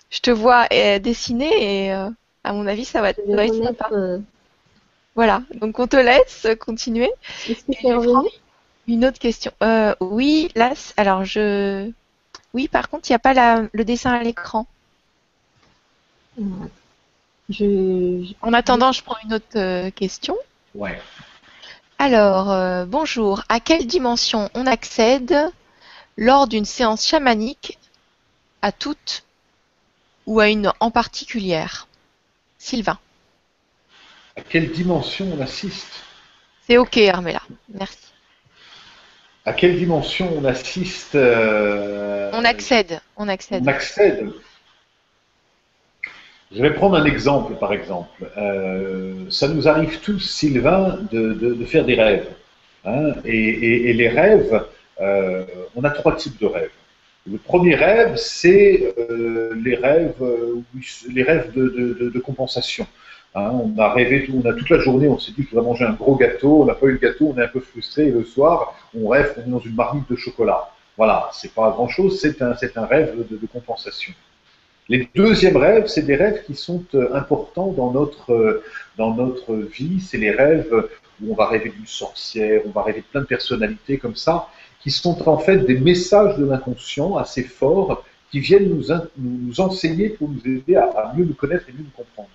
je 0.10 0.20
te 0.20 0.30
vois 0.30 0.68
dessiner 1.00 1.86
et 1.86 1.92
à 1.92 2.52
mon 2.52 2.68
avis, 2.68 2.84
ça 2.84 3.00
va, 3.00 3.12
être 3.12 3.64
sympa. 3.64 3.90
Voilà, 5.16 5.42
donc 5.56 5.80
on 5.80 5.88
te 5.88 5.96
laisse 5.96 6.48
continuer. 6.60 7.12
Est-ce 7.48 7.64
que 7.64 8.30
Une 8.90 9.06
autre 9.06 9.20
question. 9.20 9.54
oui, 10.02 10.52
là, 10.56 10.74
alors 10.98 11.24
je. 11.24 11.94
Oui, 12.54 12.68
par 12.68 12.90
contre, 12.90 13.10
il 13.10 13.14
n'y 13.14 13.16
a 13.16 13.20
pas 13.20 13.62
le 13.72 13.84
dessin 13.86 14.12
à 14.12 14.24
l'écran. 14.24 14.68
Je... 17.50 18.34
En 18.42 18.54
attendant, 18.54 18.92
je 18.92 19.04
prends 19.04 19.18
une 19.24 19.34
autre 19.34 19.90
question. 19.90 20.36
Ouais. 20.76 21.02
Alors, 21.98 22.86
bonjour. 22.88 23.44
À 23.50 23.60
quelle 23.60 23.88
dimension 23.88 24.50
on 24.54 24.66
accède 24.68 25.36
lors 26.18 26.48
d'une 26.48 26.66
séance 26.66 27.08
chamanique 27.08 27.78
à 28.62 28.72
toutes 28.72 29.24
ou 30.26 30.40
à 30.40 30.50
une 30.50 30.72
en 30.80 30.92
particulière? 30.92 31.88
Sylvain. 32.58 33.00
À 34.36 34.42
quelle 34.42 34.72
dimension 34.72 35.28
on 35.34 35.42
assiste? 35.42 36.04
C'est 36.68 36.78
ok, 36.78 36.98
Armella. 36.98 37.42
Merci. 37.74 38.11
À 39.44 39.54
quelle 39.54 39.78
dimension 39.78 40.30
on 40.38 40.46
assiste 40.46 41.16
euh, 41.16 42.30
On 42.34 42.46
accède. 42.46 43.02
On 43.18 43.28
accède. 43.28 43.64
On 43.64 43.68
accède. 43.68 44.30
Je 46.54 46.62
vais 46.62 46.74
prendre 46.74 46.96
un 46.96 47.06
exemple, 47.06 47.56
par 47.56 47.74
exemple. 47.74 48.30
Euh, 48.38 49.26
ça 49.32 49.48
nous 49.48 49.68
arrive 49.68 50.00
tous, 50.02 50.20
Sylvain, 50.20 51.00
de, 51.12 51.66
faire 51.66 51.86
des 51.86 51.96
rêves. 51.96 52.28
Hein. 52.86 53.14
et, 53.26 53.94
les 53.94 54.10
rêves, 54.10 54.64
euh, 55.00 55.46
on 55.76 55.84
a 55.84 55.90
trois 55.90 56.16
types 56.16 56.40
de 56.40 56.46
rêves. 56.46 56.72
Le 57.32 57.38
premier 57.38 57.76
rêve, 57.76 58.16
c'est 58.18 58.94
les 59.56 59.76
rêves, 59.76 60.14
les 61.10 61.24
rêves 61.24 61.52
de, 61.54 62.20
compensation. 62.20 62.86
Hein, 63.34 63.52
on 63.54 63.78
a 63.80 63.94
rêvé, 63.94 64.30
on 64.34 64.46
a 64.48 64.54
toute 64.54 64.70
la 64.70 64.80
journée, 64.80 65.08
on 65.08 65.18
s'est 65.18 65.32
dit 65.32 65.46
qu'il 65.46 65.56
va 65.56 65.62
manger 65.62 65.86
un 65.86 65.94
gros 65.94 66.16
gâteau, 66.16 66.64
on 66.64 66.66
n'a 66.66 66.76
pas 66.76 66.88
eu 66.88 66.92
le 66.92 66.98
gâteau, 66.98 67.34
on 67.34 67.40
est 67.40 67.44
un 67.44 67.48
peu 67.48 67.62
frustré, 67.62 68.08
et 68.08 68.12
le 68.12 68.26
soir, 68.26 68.76
on 68.94 69.08
rêve 69.08 69.34
qu'on 69.34 69.42
est 69.42 69.50
dans 69.50 69.60
une 69.60 69.76
marmite 69.76 70.10
de 70.10 70.18
chocolat. 70.18 70.70
Voilà, 70.98 71.30
c'est 71.32 71.54
pas 71.54 71.70
grand 71.70 71.88
chose, 71.88 72.20
c'est 72.20 72.42
un, 72.42 72.54
un 72.76 72.86
rêve 72.86 73.26
de, 73.30 73.48
compensation. 73.48 74.14
Les 74.90 75.08
deuxièmes 75.16 75.56
rêves, 75.56 75.88
c'est 75.88 76.02
des 76.02 76.18
rêves 76.18 76.44
qui 76.46 76.56
sont 76.56 76.84
euh, 76.94 77.16
importants 77.16 77.72
dans 77.72 77.92
notre, 77.92 78.62
dans 78.98 79.16
notre 79.16 79.56
vie, 79.56 80.02
c'est 80.02 80.18
les 80.18 80.32
rêves 80.32 80.90
où 81.22 81.32
on 81.32 81.36
va 81.36 81.48
rêver 81.48 81.70
d'une 81.70 81.88
sorcière, 81.88 82.62
on 82.66 82.72
va 82.72 82.84
rêver 82.84 83.00
de 83.00 83.06
plein 83.06 83.22
de 83.22 83.28
personnalités 83.28 83.98
comme 83.98 84.18
ça, 84.18 84.50
qui 84.82 84.92
sont 84.92 85.30
en 85.30 85.38
fait 85.38 85.60
des 85.60 85.80
messages 85.80 86.36
de 86.36 86.46
l'inconscient 86.46 87.16
assez 87.16 87.44
forts 87.44 88.04
qui 88.30 88.40
viennent 88.40 88.70
nous, 88.70 88.88
nous 89.18 89.62
enseigner 89.62 90.10
pour 90.10 90.28
nous 90.28 90.42
aider 90.46 90.76
à, 90.76 91.14
mieux 91.16 91.24
nous 91.24 91.34
connaître 91.34 91.70
et 91.70 91.72
mieux 91.72 91.84
nous 91.84 92.04
comprendre. 92.04 92.30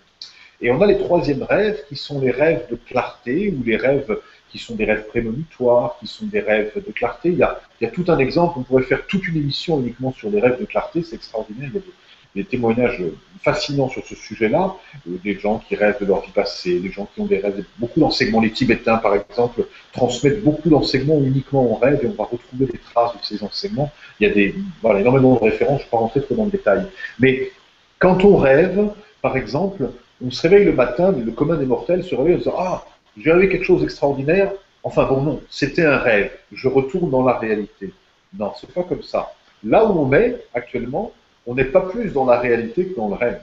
Et 0.61 0.70
on 0.70 0.80
a 0.80 0.86
les 0.86 0.98
troisièmes 0.98 1.42
rêves 1.42 1.84
qui 1.88 1.96
sont 1.96 2.20
les 2.20 2.30
rêves 2.30 2.66
de 2.70 2.76
clarté 2.76 3.54
ou 3.57 3.62
les 3.62 3.76
rêves 3.76 4.18
qui 4.50 4.59
sont 4.59 4.74
des 4.74 4.84
rêves 4.84 5.07
prémonitoires, 5.09 5.96
qui 6.00 6.07
sont 6.07 6.26
des 6.26 6.40
rêves 6.40 6.72
de 6.74 6.92
clarté. 6.92 7.30
Il 7.30 7.38
y 7.38 7.42
a, 7.42 7.90
tout 7.90 8.04
un 8.09 8.18
exemple, 8.18 8.59
on 8.59 8.62
pourrait 8.62 8.84
faire 8.84 9.07
toute 9.07 9.26
une 9.28 9.36
émission 9.36 9.80
uniquement 9.80 10.12
sur 10.12 10.30
les 10.30 10.40
rêves 10.40 10.59
de 10.59 10.64
clarté, 10.64 11.02
c'est 11.02 11.16
extraordinaire. 11.16 11.68
Il 11.72 11.76
y 11.76 11.78
a 11.78 12.42
des 12.42 12.44
témoignages 12.44 13.02
fascinants 13.42 13.88
sur 13.88 14.04
ce 14.07 14.14
sujet-là, 14.14 14.74
euh, 15.09 15.18
des 15.22 15.38
gens 15.38 15.59
qui 15.59 15.74
rêvent 15.74 16.00
de 16.00 16.07
leur 16.07 16.22
vie 16.22 16.32
passée, 16.32 16.80
des 16.80 16.90
gens 16.90 17.09
qui 17.14 17.20
ont 17.20 17.26
des 17.26 17.38
rêves, 17.38 17.64
beaucoup 17.78 18.00
d'enseignements. 18.00 18.40
Les 18.40 18.50
Tibétains, 18.50 18.96
par 18.98 19.14
exemple, 19.14 19.66
transmettent 19.92 20.42
beaucoup 20.42 20.68
d'enseignements 20.68 21.18
uniquement 21.18 21.72
en 21.72 21.76
rêve 21.76 22.00
et 22.02 22.07
on 22.07 22.12
va 22.12 22.24
retrouver 22.24 22.66
des 22.66 22.78
traces 22.78 23.12
de 23.12 23.24
ces 23.24 23.42
enseignements. 23.44 23.90
Il 24.20 24.28
y 24.28 24.30
a 24.30 24.34
des, 24.34 24.54
énormément 24.98 25.34
de 25.34 25.44
références, 25.44 25.80
je 25.80 25.84
ne 25.84 25.86
vais 25.86 25.90
pas 25.90 25.98
rentrer 25.98 26.22
trop 26.22 26.34
dans 26.34 26.44
le 26.44 26.50
détail. 26.50 26.86
Mais 27.18 27.52
quand 27.98 28.24
on 28.24 28.36
rêve, 28.36 28.90
par 29.22 29.36
exemple, 29.36 29.90
on 30.25 30.31
se 30.31 30.47
réveille 30.47 30.64
le 30.64 30.73
matin, 30.73 31.12
le 31.12 31.33
commun 31.33 31.57
des 31.57 31.67
mortels 31.67 32.05
se 32.05 32.14
réveille 32.14 32.35
en 32.35 32.39
disant 32.39 32.55
Ah, 32.59 32.85
j'ai 33.17 33.33
rêvé 33.33 33.49
quelque 33.49 33.64
chose 33.64 33.83
d'extraordinaire. 33.83 34.53
Enfin 34.83 35.05
bon, 35.07 35.23
non, 35.23 35.43
c'était 35.51 35.85
un 35.85 35.99
rêve. 35.99 36.31
Je 36.53 36.69
retourne 36.69 37.11
dans 37.11 37.25
la 37.25 37.39
réalité. 37.39 37.93
Non, 38.39 38.53
c'est 38.61 38.73
pas 38.73 38.83
comme 38.83 39.03
ça. 39.03 39.33
Là 39.64 39.85
où 39.85 39.99
on 39.99 40.12
est 40.12 40.45
actuellement, 40.55 41.12
on 41.47 41.55
n'est 41.55 41.64
pas 41.64 41.81
plus 41.81 42.12
dans 42.12 42.25
la 42.25 42.39
réalité 42.39 42.87
que 42.87 42.97
dans 42.97 43.09
le 43.09 43.14
rêve. 43.14 43.41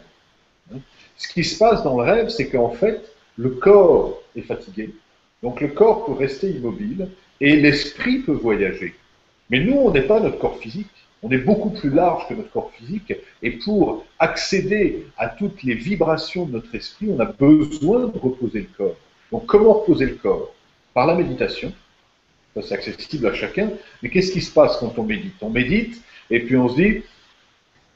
Ce 1.17 1.27
qui 1.27 1.43
se 1.43 1.57
passe 1.57 1.83
dans 1.83 1.97
le 1.97 2.03
rêve, 2.03 2.29
c'est 2.29 2.49
qu'en 2.49 2.71
fait, 2.71 3.01
le 3.37 3.51
corps 3.51 4.21
est 4.35 4.41
fatigué, 4.41 4.93
donc 5.41 5.61
le 5.61 5.69
corps 5.69 6.05
peut 6.05 6.13
rester 6.13 6.49
immobile 6.49 7.09
et 7.41 7.55
l'esprit 7.55 8.19
peut 8.19 8.33
voyager. 8.33 8.95
Mais 9.49 9.59
nous, 9.59 9.73
on 9.73 9.91
n'est 9.91 10.03
pas 10.03 10.19
notre 10.19 10.37
corps 10.39 10.57
physique, 10.57 10.87
on 11.23 11.31
est 11.31 11.37
beaucoup 11.37 11.69
plus 11.69 11.89
large 11.89 12.27
que 12.27 12.33
notre 12.33 12.51
corps 12.51 12.71
physique, 12.77 13.13
et 13.41 13.51
pour 13.51 14.05
accéder 14.19 15.05
à 15.17 15.29
toutes 15.29 15.63
les 15.63 15.73
vibrations 15.73 16.45
de 16.45 16.51
notre 16.51 16.73
esprit, 16.75 17.07
on 17.09 17.19
a 17.19 17.25
besoin 17.25 18.07
de 18.07 18.17
reposer 18.17 18.61
le 18.61 18.67
corps. 18.77 18.97
Donc 19.31 19.45
comment 19.45 19.73
reposer 19.73 20.05
le 20.05 20.15
corps? 20.15 20.53
Par 20.93 21.07
la 21.07 21.15
méditation, 21.15 21.73
ça 22.53 22.61
c'est 22.61 22.75
accessible 22.75 23.25
à 23.27 23.33
chacun, 23.33 23.71
mais 24.01 24.09
qu'est-ce 24.09 24.31
qui 24.31 24.41
se 24.41 24.51
passe 24.51 24.77
quand 24.77 24.99
on 24.99 25.03
médite? 25.03 25.35
On 25.41 25.49
médite, 25.49 26.01
et 26.29 26.41
puis 26.41 26.55
on 26.57 26.69
se 26.69 26.75
dit, 26.75 27.03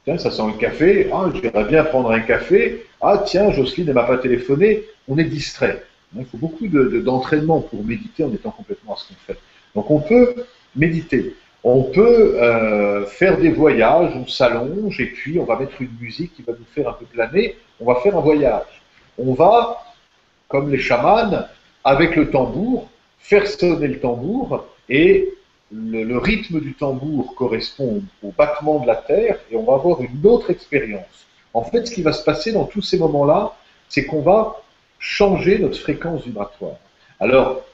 Tiens, 0.07 0.17
ça 0.17 0.31
sent 0.31 0.43
le 0.47 0.57
café. 0.57 1.09
Ah, 1.11 1.29
j'aimerais 1.33 1.65
bien 1.65 1.83
prendre 1.83 2.11
un 2.11 2.21
café. 2.21 2.85
Ah, 3.01 3.21
tiens, 3.25 3.51
Jocelyne 3.51 3.87
ne 3.87 3.91
m'a 3.91 4.03
pas 4.03 4.17
téléphoné. 4.17 4.85
On 5.09 5.17
est 5.17 5.25
distrait. 5.25 5.83
Il 6.17 6.23
faut 6.23 6.37
beaucoup 6.37 6.65
d'entraînement 6.69 7.59
pour 7.59 7.83
méditer 7.83 8.23
en 8.23 8.31
étant 8.31 8.51
complètement 8.51 8.93
à 8.93 8.97
ce 8.97 9.09
qu'on 9.09 9.15
fait. 9.27 9.37
Donc, 9.75 9.91
on 9.91 9.99
peut 9.99 10.45
méditer. 10.77 11.35
On 11.69 11.83
peut 11.83 12.37
euh, 12.41 13.05
faire 13.07 13.37
des 13.37 13.49
voyages, 13.49 14.13
on 14.15 14.25
s'allonge 14.25 15.01
et 15.01 15.07
puis 15.07 15.37
on 15.37 15.43
va 15.43 15.59
mettre 15.59 15.81
une 15.81 15.91
musique 15.99 16.33
qui 16.33 16.41
va 16.41 16.53
nous 16.53 16.65
faire 16.73 16.87
un 16.87 16.93
peu 16.93 17.03
planer. 17.03 17.57
On 17.81 17.85
va 17.91 17.95
faire 17.95 18.15
un 18.15 18.21
voyage. 18.21 18.81
On 19.17 19.33
va, 19.33 19.83
comme 20.47 20.71
les 20.71 20.79
chamans, 20.79 21.45
avec 21.83 22.15
le 22.15 22.29
tambour, 22.29 22.87
faire 23.19 23.45
sonner 23.45 23.89
le 23.89 23.99
tambour 23.99 24.65
et 24.87 25.27
le, 25.69 26.17
rythme 26.17 26.61
du 26.61 26.73
tambour 26.73 27.35
correspond 27.35 28.01
au 28.23 28.31
battement 28.31 28.79
de 28.79 28.87
la 28.87 28.95
terre 28.95 29.37
et 29.51 29.57
on 29.57 29.65
va 29.65 29.73
avoir 29.73 29.99
une 30.01 30.25
autre 30.25 30.49
expérience. 30.51 31.27
En 31.53 31.63
fait, 31.63 31.85
ce 31.85 31.93
qui 31.93 32.01
va 32.01 32.13
se 32.13 32.23
passer 32.23 32.53
dans 32.53 32.63
tous 32.63 32.81
ces 32.81 32.97
moments-là, 32.97 33.51
c'est 33.89 34.05
qu'on 34.05 34.21
va 34.21 34.61
changer 34.99 35.59
notre 35.59 35.77
fréquence 35.77 36.23
vibratoire. 36.23 36.77
Alors, 37.19 37.65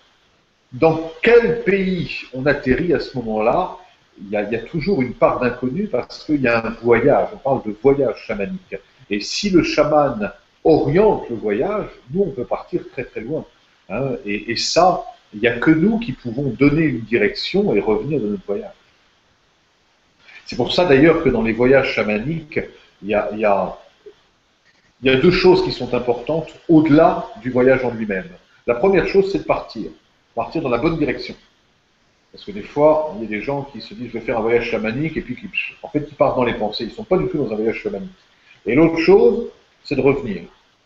dans 0.71 1.11
quel 1.21 1.63
pays 1.63 2.21
on 2.33 2.47
atterrit 2.47 2.95
à 2.95 2.99
ce 2.99 3.15
moment-là? 3.17 3.77
Il 4.22 4.30
y, 4.30 4.38
a, 4.38 4.59
toujours 4.59 5.01
une 5.01 5.14
part 5.14 5.39
d'inconnu 5.39 5.88
parce 5.88 6.24
qu'il 6.24 6.41
y 6.41 6.47
a 6.47 6.66
un 6.66 6.70
voyage, 6.82 7.30
on 7.34 7.38
parle 7.38 7.64
de 7.64 7.76
voyage 7.82 8.24
chamanique. 8.28 8.76
Et 9.09 9.20
si 9.20 9.49
le 9.49 9.64
chaman 9.64 10.32
oriente 10.64 11.30
le 11.30 11.36
voyage, 11.36 11.88
nous, 12.11 12.24
on 12.24 12.32
peut 12.32 12.45
partir 12.45 12.82
très 12.91 13.03
très 13.03 13.22
loin. 13.22 13.45
Hein. 13.89 14.11
et, 14.26 14.55
ça, 14.55 15.03
il 15.34 15.41
n'y 15.41 15.47
a 15.47 15.57
que 15.57 15.72
nous 15.72 15.99
qui 15.99 16.14
pouvons 16.14 16.49
donner 16.49 16.84
une 16.84 17.01
direction 17.01 17.76
et 17.76 17.82
revenir 17.82 18.22
de 18.22 18.28
notre 18.28 18.45
voyage. 18.45 18.72
C'est 20.45 20.55
pour 20.55 20.74
ça 20.74 20.86
d'ailleurs 20.86 21.24
que 21.24 21.30
dans 21.30 21.41
les 21.41 21.53
voyages 21.53 21.93
chamaniques, 21.93 22.59
il 23.01 23.09
y 23.09 23.45
a 23.45 23.78
deux 25.03 25.32
choses 25.32 25.64
qui 25.64 25.72
sont 25.72 25.93
importantes 25.93 26.53
au-delà 26.70 27.28
du 27.41 27.49
voyage 27.49 27.84
en 27.84 27.91
lui-même. 27.91 28.30
La 28.68 28.76
première 28.76 29.07
chose, 29.07 29.32
c'est 29.32 29.39
de 29.39 29.43
partir, 29.43 29.89
partir 30.36 30.61
dans 30.61 30.70
la 30.70 30.78
bonne 30.78 30.97
direction. 30.97 31.36
Parce 32.34 32.45
que 32.45 32.51
des 32.51 32.63
fois, 32.63 33.13
il 33.15 33.21
y 33.21 33.25
a 33.27 33.29
des 33.29 33.41
gens 33.41 33.61
qui 33.71 33.79
se 33.79 33.93
disent 33.93 34.07
je 34.07 34.17
vais 34.17 34.25
faire 34.25 34.39
un 34.39 34.41
voyage 34.41 34.65
chamanique 34.71 35.15
et 35.15 35.21
puis 35.21 35.36
qui, 35.36 35.47
en 35.84 35.88
fait, 35.88 36.05
ils 36.09 36.15
partent 36.15 36.36
dans 36.36 36.43
les 36.43 36.55
pensées. 36.55 36.84
Ils 36.84 36.89
ne 36.89 36.93
sont 36.93 37.03
pas 37.03 37.17
du 37.17 37.27
tout 37.27 37.38
dans 37.38 37.51
un 37.51 37.55
voyage 37.55 37.75
chamanique. 37.75 38.09
Et 38.65 38.73
l'autre 38.73 38.97
chose, 38.97 39.49
c'est 39.84 39.95
de 39.95 40.01
revenir. 40.01 40.41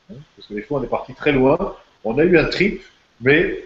Parce 0.10 0.48
que 0.50 0.54
des 0.54 0.62
fois, 0.62 0.82
on 0.82 0.84
est 0.84 0.88
parti 0.88 1.14
très 1.14 1.32
loin, 1.32 1.58
on 2.04 2.18
a 2.18 2.24
eu 2.26 2.38
un 2.38 2.46
trip, 2.46 2.82
mais 3.22 3.64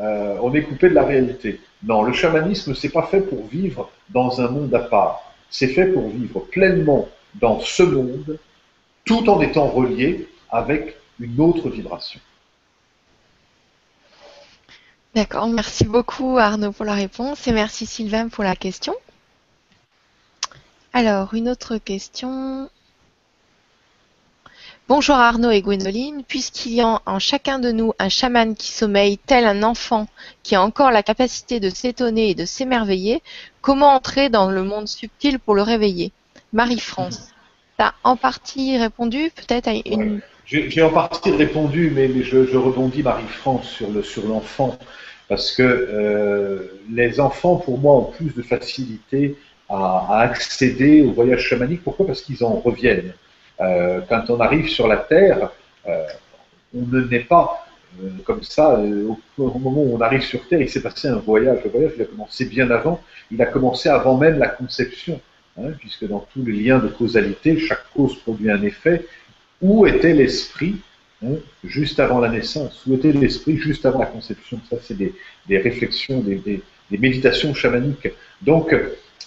euh, 0.00 0.38
on 0.40 0.54
est 0.54 0.62
coupé 0.62 0.88
de 0.88 0.94
la 0.94 1.04
réalité. 1.04 1.60
Non, 1.82 2.02
le 2.02 2.14
chamanisme, 2.14 2.74
c'est 2.74 2.88
pas 2.88 3.02
fait 3.02 3.20
pour 3.20 3.46
vivre 3.46 3.90
dans 4.08 4.40
un 4.40 4.48
monde 4.48 4.74
à 4.74 4.80
part. 4.80 5.34
C'est 5.50 5.68
fait 5.68 5.86
pour 5.86 6.08
vivre 6.08 6.40
pleinement 6.40 7.08
dans 7.34 7.60
ce 7.60 7.82
monde, 7.82 8.38
tout 9.04 9.28
en 9.28 9.40
étant 9.42 9.66
relié 9.66 10.28
avec 10.50 10.96
une 11.20 11.38
autre 11.40 11.68
vibration. 11.68 12.20
D'accord, 15.18 15.48
merci 15.48 15.84
beaucoup 15.84 16.38
Arnaud 16.38 16.70
pour 16.70 16.84
la 16.84 16.94
réponse 16.94 17.48
et 17.48 17.52
merci 17.52 17.86
Sylvain 17.86 18.28
pour 18.28 18.44
la 18.44 18.54
question. 18.54 18.94
Alors, 20.92 21.34
une 21.34 21.48
autre 21.48 21.76
question. 21.78 22.70
Bonjour 24.86 25.16
Arnaud 25.16 25.50
et 25.50 25.60
Gwendoline, 25.60 26.22
puisqu'il 26.22 26.74
y 26.74 26.82
a 26.82 27.02
en 27.04 27.18
chacun 27.18 27.58
de 27.58 27.72
nous 27.72 27.94
un 27.98 28.08
chaman 28.08 28.54
qui 28.54 28.70
sommeille 28.70 29.18
tel 29.18 29.44
un 29.44 29.64
enfant 29.64 30.06
qui 30.44 30.54
a 30.54 30.62
encore 30.62 30.92
la 30.92 31.02
capacité 31.02 31.58
de 31.58 31.68
s'étonner 31.68 32.30
et 32.30 32.36
de 32.36 32.44
s'émerveiller, 32.44 33.20
comment 33.60 33.94
entrer 33.94 34.28
dans 34.28 34.52
le 34.52 34.62
monde 34.62 34.86
subtil 34.86 35.40
pour 35.40 35.56
le 35.56 35.62
réveiller? 35.62 36.12
Marie-France, 36.52 37.30
tu 37.76 37.84
as 37.84 37.92
en 38.04 38.14
partie 38.14 38.78
répondu 38.78 39.32
peut-être 39.34 39.66
à 39.66 39.72
une... 39.84 40.20
J'ai 40.50 40.80
en 40.80 40.88
partie 40.88 41.30
répondu, 41.30 41.92
mais, 41.94 42.08
je, 42.22 42.56
rebondis 42.56 43.02
Marie-France 43.02 43.82
sur 44.02 44.26
l'enfant, 44.26 44.78
parce 45.28 45.54
que 45.54 45.62
euh, 45.62 46.80
les 46.90 47.20
enfants, 47.20 47.56
pour 47.56 47.78
moi, 47.78 47.96
ont 47.96 48.10
plus 48.10 48.34
de 48.34 48.40
facilité 48.40 49.36
à, 49.68 50.20
accéder 50.20 51.02
au 51.02 51.12
voyage 51.12 51.42
chamanique. 51.42 51.84
Pourquoi? 51.84 52.06
Parce 52.06 52.22
qu'ils 52.22 52.42
en 52.44 52.54
reviennent. 52.54 53.12
Euh, 53.60 54.00
quand 54.08 54.30
on 54.30 54.40
arrive 54.40 54.70
sur 54.70 54.88
la 54.88 54.96
Terre, 54.96 55.50
euh, 55.86 56.06
on 56.74 56.80
ne 56.80 57.02
naît 57.02 57.20
pas 57.20 57.66
comme 58.24 58.42
ça. 58.42 58.80
Au, 59.36 59.58
moment 59.58 59.82
où 59.82 59.96
on 59.96 60.00
arrive 60.00 60.22
sur 60.22 60.48
Terre, 60.48 60.62
il 60.62 60.70
s'est 60.70 60.80
passé 60.80 61.08
un 61.08 61.16
voyage. 61.16 61.58
Le 61.62 61.68
voyage, 61.68 61.92
il 61.96 62.02
a 62.02 62.06
commencé 62.06 62.46
bien 62.46 62.70
avant. 62.70 63.02
Il 63.30 63.42
a 63.42 63.46
commencé 63.46 63.90
avant 63.90 64.16
même 64.16 64.38
la 64.38 64.48
conception, 64.48 65.20
hein, 65.58 65.72
puisque 65.78 66.08
dans 66.08 66.26
tous 66.32 66.42
les 66.42 66.54
liens 66.54 66.78
de 66.78 66.88
causalité, 66.88 67.58
chaque 67.58 67.84
cause 67.94 68.16
produit 68.20 68.50
un 68.50 68.62
effet. 68.62 69.04
Où 69.60 69.86
était 69.86 70.14
l'esprit 70.14 70.76
hein, 71.24 71.36
juste 71.64 72.00
avant 72.00 72.20
la 72.20 72.28
naissance? 72.28 72.84
Où 72.86 72.94
était 72.94 73.12
l'esprit 73.12 73.56
juste 73.56 73.86
avant 73.86 74.00
la 74.00 74.06
conception? 74.06 74.60
Ça, 74.70 74.76
c'est 74.82 74.96
des, 74.96 75.12
réflexions, 75.48 76.20
des, 76.20 76.62
méditations 76.90 77.54
chamaniques. 77.54 78.08
Donc, 78.42 78.72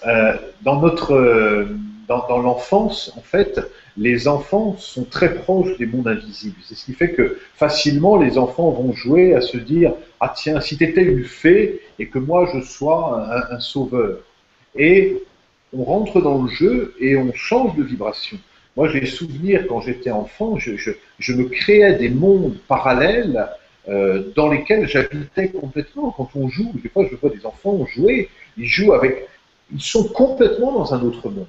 euh, 0.05 0.37
dans 0.61 0.79
notre 0.79 1.67
dans, 2.07 2.27
dans 2.27 2.39
l'enfance, 2.39 3.13
en 3.15 3.21
fait, 3.21 3.61
les 3.97 4.27
enfants 4.27 4.75
sont 4.77 5.05
très 5.05 5.35
proches 5.35 5.77
des 5.77 5.85
mondes 5.85 6.07
invisibles. 6.07 6.55
C'est 6.63 6.75
ce 6.75 6.85
qui 6.85 6.93
fait 6.93 7.11
que 7.11 7.39
facilement 7.55 8.17
les 8.17 8.37
enfants 8.37 8.71
vont 8.71 8.93
jouer 8.93 9.35
à 9.35 9.41
se 9.41 9.57
dire 9.57 9.93
Ah 10.19 10.33
tiens, 10.35 10.61
si 10.61 10.77
tu 10.77 10.83
étais 10.83 11.03
une 11.03 11.23
fée 11.23 11.81
et 11.99 12.07
que 12.07 12.19
moi 12.19 12.49
je 12.53 12.61
sois 12.61 13.27
un, 13.51 13.59
sauveur. 13.59 14.19
Et 14.75 15.23
on 15.73 15.83
rentre 15.83 16.21
dans 16.21 16.41
le 16.43 16.49
jeu 16.49 16.95
et 16.99 17.15
on 17.15 17.33
change 17.33 17.75
de 17.75 17.83
vibration. 17.83 18.37
Moi 18.77 18.89
j'ai 18.89 19.05
souvenir 19.05 19.67
quand 19.67 19.81
j'étais 19.81 20.11
enfant, 20.11 20.57
je, 20.57 21.33
me 21.33 21.43
créais 21.45 21.95
des 21.95 22.09
mondes 22.09 22.57
parallèles 22.67 23.49
euh, 23.89 24.31
dans 24.35 24.49
lesquels 24.49 24.87
j'habitais 24.87 25.49
complètement. 25.49 26.11
Quand 26.11 26.29
on 26.35 26.47
joue, 26.47 26.71
des 26.81 26.89
fois 26.89 27.05
je 27.09 27.15
vois 27.15 27.29
des 27.29 27.45
enfants 27.45 27.85
jouer, 27.85 28.29
ils 28.57 28.67
jouent 28.67 28.93
avec. 28.93 29.27
Ils 29.73 29.81
sont 29.81 30.07
complètement 30.09 30.73
dans 30.73 30.93
un 30.93 31.01
autre 31.01 31.29
monde. 31.29 31.47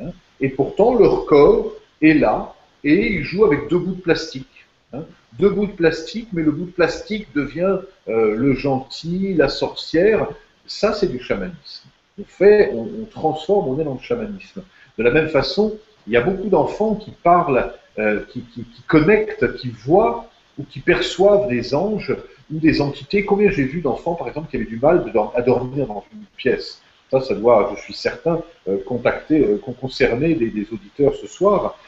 Hein. 0.00 0.10
Et 0.40 0.48
pourtant, 0.48 0.94
leur 0.94 1.26
corps 1.26 1.72
est 2.02 2.14
là 2.14 2.54
et 2.84 3.12
il 3.14 3.24
joue 3.24 3.44
avec 3.44 3.68
deux 3.68 3.78
bouts 3.78 3.94
de 3.94 4.00
plastique. 4.00 4.66
Hein. 4.92 5.04
Deux 5.38 5.48
bouts 5.48 5.66
de 5.66 5.72
plastique, 5.72 6.28
mais 6.32 6.42
le 6.42 6.50
bout 6.50 6.66
de 6.66 6.70
plastique 6.70 7.28
devient 7.34 7.78
euh, 8.08 8.34
le 8.34 8.54
gentil, 8.54 9.34
la 9.34 9.48
sorcière. 9.48 10.28
Ça, 10.66 10.92
c'est 10.92 11.06
du 11.06 11.20
chamanisme. 11.20 11.88
On 12.20 12.24
fait, 12.24 12.70
on, 12.74 13.04
transforme, 13.06 13.68
on 13.68 13.80
est 13.80 13.84
dans 13.84 13.94
le 13.94 14.00
chamanisme. 14.00 14.62
De 14.98 15.02
la 15.02 15.10
même 15.10 15.28
façon, 15.28 15.78
il 16.06 16.12
y 16.12 16.16
a 16.16 16.20
beaucoup 16.20 16.48
d'enfants 16.48 16.94
qui 16.94 17.10
parlent, 17.10 17.72
euh, 17.98 18.20
qui, 18.30 18.44
connectent, 18.86 19.56
qui 19.56 19.70
voient 19.70 20.26
ou 20.58 20.64
qui 20.64 20.80
perçoivent 20.80 21.48
des 21.48 21.74
anges 21.74 22.14
ou 22.52 22.58
des 22.58 22.80
entités. 22.80 23.24
Combien 23.24 23.50
j'ai 23.50 23.64
vu 23.64 23.80
d'enfants, 23.80 24.14
par 24.14 24.28
exemple, 24.28 24.50
qui 24.50 24.56
avaient 24.56 24.64
du 24.64 24.78
mal 24.78 25.04
à 25.34 25.42
dormir 25.42 25.86
dans 25.86 26.04
une 26.12 26.24
pièce 26.36 26.82
ça, 27.10 27.20
ça 27.20 27.34
doit, 27.34 27.74
je 27.76 27.82
suis 27.82 27.92
certain, 27.92 28.40
euh, 28.68 28.78
contacter, 28.86 29.40
euh, 29.40 29.58
concerner 29.58 30.34
des, 30.34 30.66
auditeurs 30.72 31.14
ce 31.14 31.26
soir. 31.26 31.78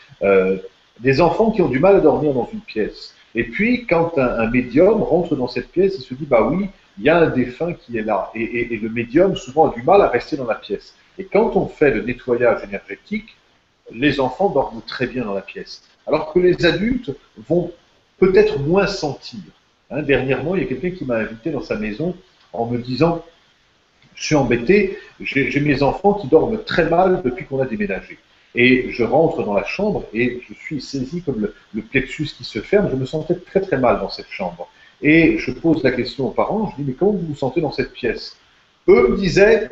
Des 1.01 1.21
enfants 1.21 1.51
qui 1.51 1.61
ont 1.61 1.69
du 1.69 1.81
mal 1.81 1.97
à 1.97 2.01
dormir 2.01 2.35
dans 2.35 2.49
une 2.53 2.61
pièce. 2.61 3.15
Et 3.35 3.45
puis, 3.45 3.87
quand 3.87 4.17
un, 4.17 4.49
médium 4.49 5.03
rentre 5.03 5.35
dans 5.35 5.49
cette 5.49 5.71
pièce, 5.71 5.97
il 5.99 6.03
se 6.03 6.15
dit, 6.15 6.27
bah 6.27 6.49
oui, 6.49 6.69
il 6.99 7.05
y 7.05 7.09
a 7.09 7.19
un 7.19 7.31
défunt 7.31 7.73
qui 7.73 7.99
est 7.99 8.03
là. 8.03 8.31
Et, 8.35 8.65
le 8.81 8.89
médium, 8.89 9.35
souvent, 9.35 9.71
a 9.71 9.75
du 9.75 9.83
mal 9.83 10.01
à 10.03 10.09
rester 10.09 10.37
dans 10.37 10.47
la 10.47 10.55
pièce. 10.55 10.95
Et 11.19 11.25
quand 11.25 11.57
on 11.57 11.67
fait 11.67 11.91
le 11.91 12.03
nettoyage 12.03 12.63
énergétique, 12.63 13.37
les 13.93 14.21
enfants 14.21 14.51
dorment 14.51 14.83
très 14.87 15.07
bien 15.07 15.25
dans 15.25 15.35
la 15.35 15.43
pièce. 15.43 15.83
Alors 16.07 16.33
que 16.33 16.39
les 16.39 16.65
adultes 16.65 17.11
vont 17.49 17.73
peut-être 18.19 18.59
moins 18.59 18.87
sentir. 18.87 19.41
Hein, 19.91 20.03
dernièrement, 20.03 20.55
il 20.57 20.63
y 20.63 20.65
a 20.65 20.69
quelqu'un 20.69 20.91
qui 20.91 21.05
m'a 21.05 21.17
invité 21.17 21.51
dans 21.51 21.63
sa 21.63 21.77
maison 21.77 22.17
en 22.53 22.67
me 22.67 22.79
disant 22.79 23.25
je 24.15 24.25
suis 24.25 24.35
embêté, 24.37 24.99
j'ai 25.21 25.61
mes 25.61 25.83
enfants 25.83 26.15
qui 26.15 26.29
dorment 26.29 26.63
très 26.63 26.89
mal 26.89 27.23
depuis 27.25 27.45
qu'on 27.47 27.61
a 27.61 27.67
déménagé. 27.67 28.19
Et 28.55 28.93
je 28.93 29.03
rentre 29.03 29.43
dans 29.43 29.55
la 29.55 29.65
chambre 29.65 30.05
et 30.15 30.41
je 30.49 30.55
suis 30.55 30.81
saisi 30.81 31.23
comme 31.23 31.49
le, 31.73 31.83
plexus 31.83 32.29
qui 32.37 32.45
se 32.45 32.61
ferme. 32.61 32.89
Je 32.91 32.97
me 32.97 33.07
sentais 33.07 33.35
très 33.35 33.61
très 33.61 33.77
mal 33.77 33.99
dans 33.99 34.09
cette 34.09 34.31
chambre. 34.31 34.69
Et 35.03 35.39
je 35.39 35.51
pose 35.51 35.83
la 35.83 35.91
question 35.91 36.29
aux 36.29 36.31
parents, 36.31 36.71
je 36.71 36.83
dis, 36.83 36.89
mais 36.89 36.95
comment 36.95 37.13
vous 37.13 37.27
vous 37.27 37.35
sentez 37.35 37.61
dans 37.61 37.73
cette 37.73 37.93
pièce? 37.93 38.37
Eux 38.87 39.09
me 39.09 39.17
disaient, 39.17 39.69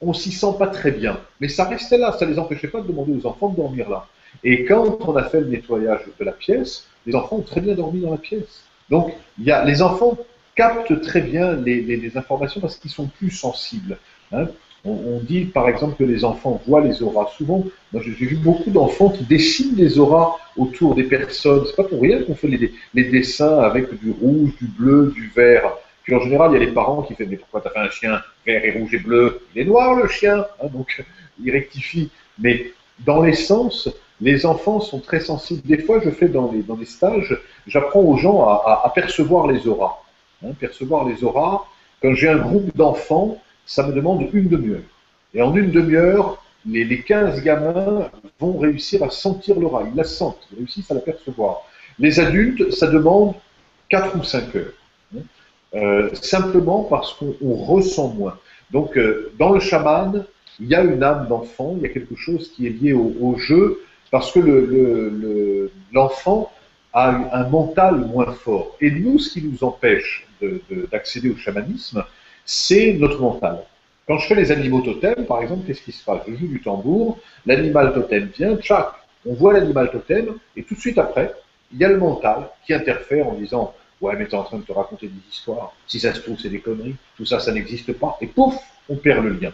on 0.00 0.12
s'y 0.12 0.32
sent 0.32 0.54
pas 0.58 0.68
très 0.68 0.90
bien. 0.90 1.18
Mais 1.40 1.48
ça 1.48 1.64
restait 1.64 1.98
là, 1.98 2.16
ça 2.18 2.26
les 2.26 2.38
empêchait 2.38 2.68
pas 2.68 2.80
de 2.80 2.86
demander 2.86 3.12
aux 3.12 3.26
enfants 3.26 3.48
de 3.48 3.56
dormir 3.56 3.88
là. 3.88 4.06
Et 4.44 4.64
quand 4.64 4.98
on 5.06 5.16
a 5.16 5.24
fait 5.24 5.40
le 5.40 5.48
nettoyage 5.48 6.02
de 6.18 6.24
la 6.24 6.32
pièce, 6.32 6.86
les 7.06 7.14
enfants 7.14 7.36
ont 7.36 7.42
très 7.42 7.60
bien 7.60 7.74
dormi 7.74 8.00
dans 8.00 8.12
la 8.12 8.18
pièce. 8.18 8.64
Donc, 8.90 9.12
y 9.38 9.50
a, 9.50 9.64
les 9.64 9.82
enfants 9.82 10.18
captent 10.54 11.00
très 11.02 11.20
bien 11.20 11.52
les, 11.54 12.16
informations 12.16 12.60
parce 12.60 12.76
qu'ils 12.76 12.90
sont 12.90 13.06
plus 13.06 13.30
sensibles. 13.30 13.98
Hein. 14.32 14.46
On, 14.84 15.18
dit 15.20 15.44
par 15.44 15.68
exemple 15.68 15.96
que 15.98 16.04
les 16.04 16.24
enfants 16.24 16.62
voient 16.66 16.80
les 16.80 17.02
auras. 17.02 17.28
Souvent, 17.36 17.64
moi 17.92 18.02
j'ai 18.02 18.12
vu 18.12 18.36
beaucoup 18.36 18.70
d'enfants 18.70 19.10
qui 19.10 19.24
dessinent 19.24 19.74
des 19.74 19.98
auras 19.98 20.36
autour 20.56 20.94
des 20.94 21.02
personnes. 21.02 21.64
C'est 21.66 21.76
pas 21.76 21.84
pour 21.84 22.00
rien 22.00 22.22
qu'on 22.22 22.34
fait 22.34 22.48
les, 22.48 23.04
dessins 23.04 23.58
avec 23.58 23.98
du 24.00 24.10
rouge, 24.10 24.56
du 24.56 24.66
bleu, 24.66 25.12
du 25.14 25.30
vert. 25.34 25.72
En 26.12 26.20
général, 26.20 26.52
il 26.52 26.54
y 26.54 26.56
a 26.62 26.66
les 26.66 26.72
parents 26.72 27.02
qui 27.02 27.14
font 27.14 27.24
Mais 27.28 27.36
pourquoi 27.36 27.60
tu 27.60 27.68
as 27.68 27.70
fait 27.70 27.78
un 27.78 27.90
chien 27.90 28.22
vert 28.46 28.64
et 28.64 28.72
rouge 28.72 28.94
et 28.94 28.98
bleu 28.98 29.42
Il 29.54 29.62
est 29.62 29.64
noir 29.64 29.94
le 29.94 30.08
chien 30.08 30.46
hein, 30.62 30.66
Donc 30.72 31.04
ils 31.44 31.50
rectifient. 31.50 32.10
Mais 32.38 32.72
dans 33.00 33.22
l'essence, 33.22 33.88
les 34.20 34.46
enfants 34.46 34.80
sont 34.80 35.00
très 35.00 35.20
sensibles. 35.20 35.62
Des 35.64 35.78
fois, 35.78 36.00
je 36.04 36.10
fais 36.10 36.28
dans 36.28 36.50
les, 36.50 36.62
dans 36.62 36.78
stages, 36.84 37.38
j'apprends 37.66 38.00
aux 38.00 38.16
gens 38.16 38.44
à, 38.44 38.82
à 38.84 38.90
percevoir 38.90 39.46
les 39.46 39.66
auras. 39.68 39.98
Hein, 40.44 40.50
percevoir 40.58 41.06
les 41.08 41.22
auras. 41.24 41.64
Quand 42.02 42.14
j'ai 42.14 42.28
un 42.28 42.38
groupe 42.38 42.76
d'enfants, 42.76 43.40
ça 43.66 43.86
me 43.86 43.92
demande 43.92 44.28
une 44.32 44.48
demi-heure. 44.48 44.82
Et 45.34 45.42
en 45.42 45.54
une 45.54 45.70
demi-heure, 45.70 46.42
les, 46.66 46.84
les 46.84 47.02
15 47.02 47.42
gamins 47.42 48.10
vont 48.40 48.58
réussir 48.58 49.02
à 49.02 49.10
sentir 49.10 49.58
l'aura. 49.58 49.84
Ils 49.88 49.96
la 49.96 50.04
sentent, 50.04 50.48
ils 50.52 50.58
réussissent 50.58 50.90
à 50.90 50.94
la 50.94 51.00
percevoir. 51.00 51.62
Les 51.98 52.20
adultes, 52.20 52.70
ça 52.72 52.86
demande 52.86 53.34
4 53.88 54.16
ou 54.16 54.22
5 54.22 54.54
heures. 54.56 54.72
Euh, 55.74 56.08
simplement 56.14 56.84
parce 56.84 57.12
qu'on 57.14 57.54
ressent 57.54 58.08
moins. 58.08 58.38
Donc, 58.70 58.96
euh, 58.96 59.32
dans 59.38 59.52
le 59.52 59.60
chaman, 59.60 60.24
il 60.60 60.66
y 60.66 60.74
a 60.74 60.82
une 60.82 61.02
âme 61.02 61.28
d'enfant, 61.28 61.74
il 61.76 61.82
y 61.82 61.86
a 61.86 61.90
quelque 61.90 62.16
chose 62.16 62.50
qui 62.52 62.66
est 62.66 62.70
lié 62.70 62.92
au, 62.94 63.36
jeu, 63.36 63.80
parce 64.10 64.32
que 64.32 64.40
l'enfant 65.92 66.50
le, 66.94 66.98
a 66.98 67.38
un 67.40 67.48
mental 67.48 67.96
moins 67.96 68.32
fort. 68.32 68.76
Et 68.80 68.90
nous, 68.90 69.18
ce 69.18 69.34
qui 69.34 69.42
nous 69.42 69.62
empêche 69.62 70.26
d'accéder 70.90 71.30
au 71.30 71.36
chamanisme, 71.36 72.02
c'est 72.46 72.94
notre 72.94 73.20
mental. 73.20 73.62
Quand 74.06 74.16
je 74.16 74.26
fais 74.26 74.34
les 74.34 74.50
animaux 74.50 74.80
totems, 74.80 75.26
par 75.26 75.42
exemple, 75.42 75.66
qu'est-ce 75.66 75.82
qui 75.82 75.92
se 75.92 76.02
passe? 76.02 76.22
Je 76.26 76.34
joue 76.34 76.48
du 76.48 76.62
tambour, 76.62 77.18
l'animal 77.44 77.92
totem 77.92 78.30
vient, 78.34 78.56
tchac, 78.56 78.88
on 79.26 79.34
voit 79.34 79.52
l'animal 79.52 79.90
totem, 79.90 80.34
et 80.56 80.62
tout 80.62 80.74
de 80.74 80.80
suite 80.80 80.96
après, 80.96 81.34
il 81.72 81.78
y 81.78 81.84
a 81.84 81.88
le 81.88 81.98
mental 81.98 82.48
qui 82.64 82.72
interfère 82.72 83.28
en 83.28 83.34
disant 83.34 83.74
Ouais, 84.00 84.14
mais 84.16 84.26
tu 84.26 84.32
es 84.32 84.34
en 84.38 84.44
train 84.44 84.58
de 84.58 84.64
te 84.64 84.72
raconter 84.72 85.08
des 85.08 85.20
histoires, 85.30 85.72
si 85.86 85.98
ça 85.98 86.14
se 86.14 86.20
trouve, 86.20 86.38
c'est 86.38 86.48
des 86.48 86.60
conneries, 86.60 86.96
tout 87.16 87.24
ça, 87.24 87.40
ça 87.40 87.52
n'existe 87.52 87.92
pas, 87.92 88.16
et 88.20 88.26
pouf, 88.26 88.54
on 88.88 88.96
perd 88.96 89.24
le 89.24 89.30
lien. 89.30 89.52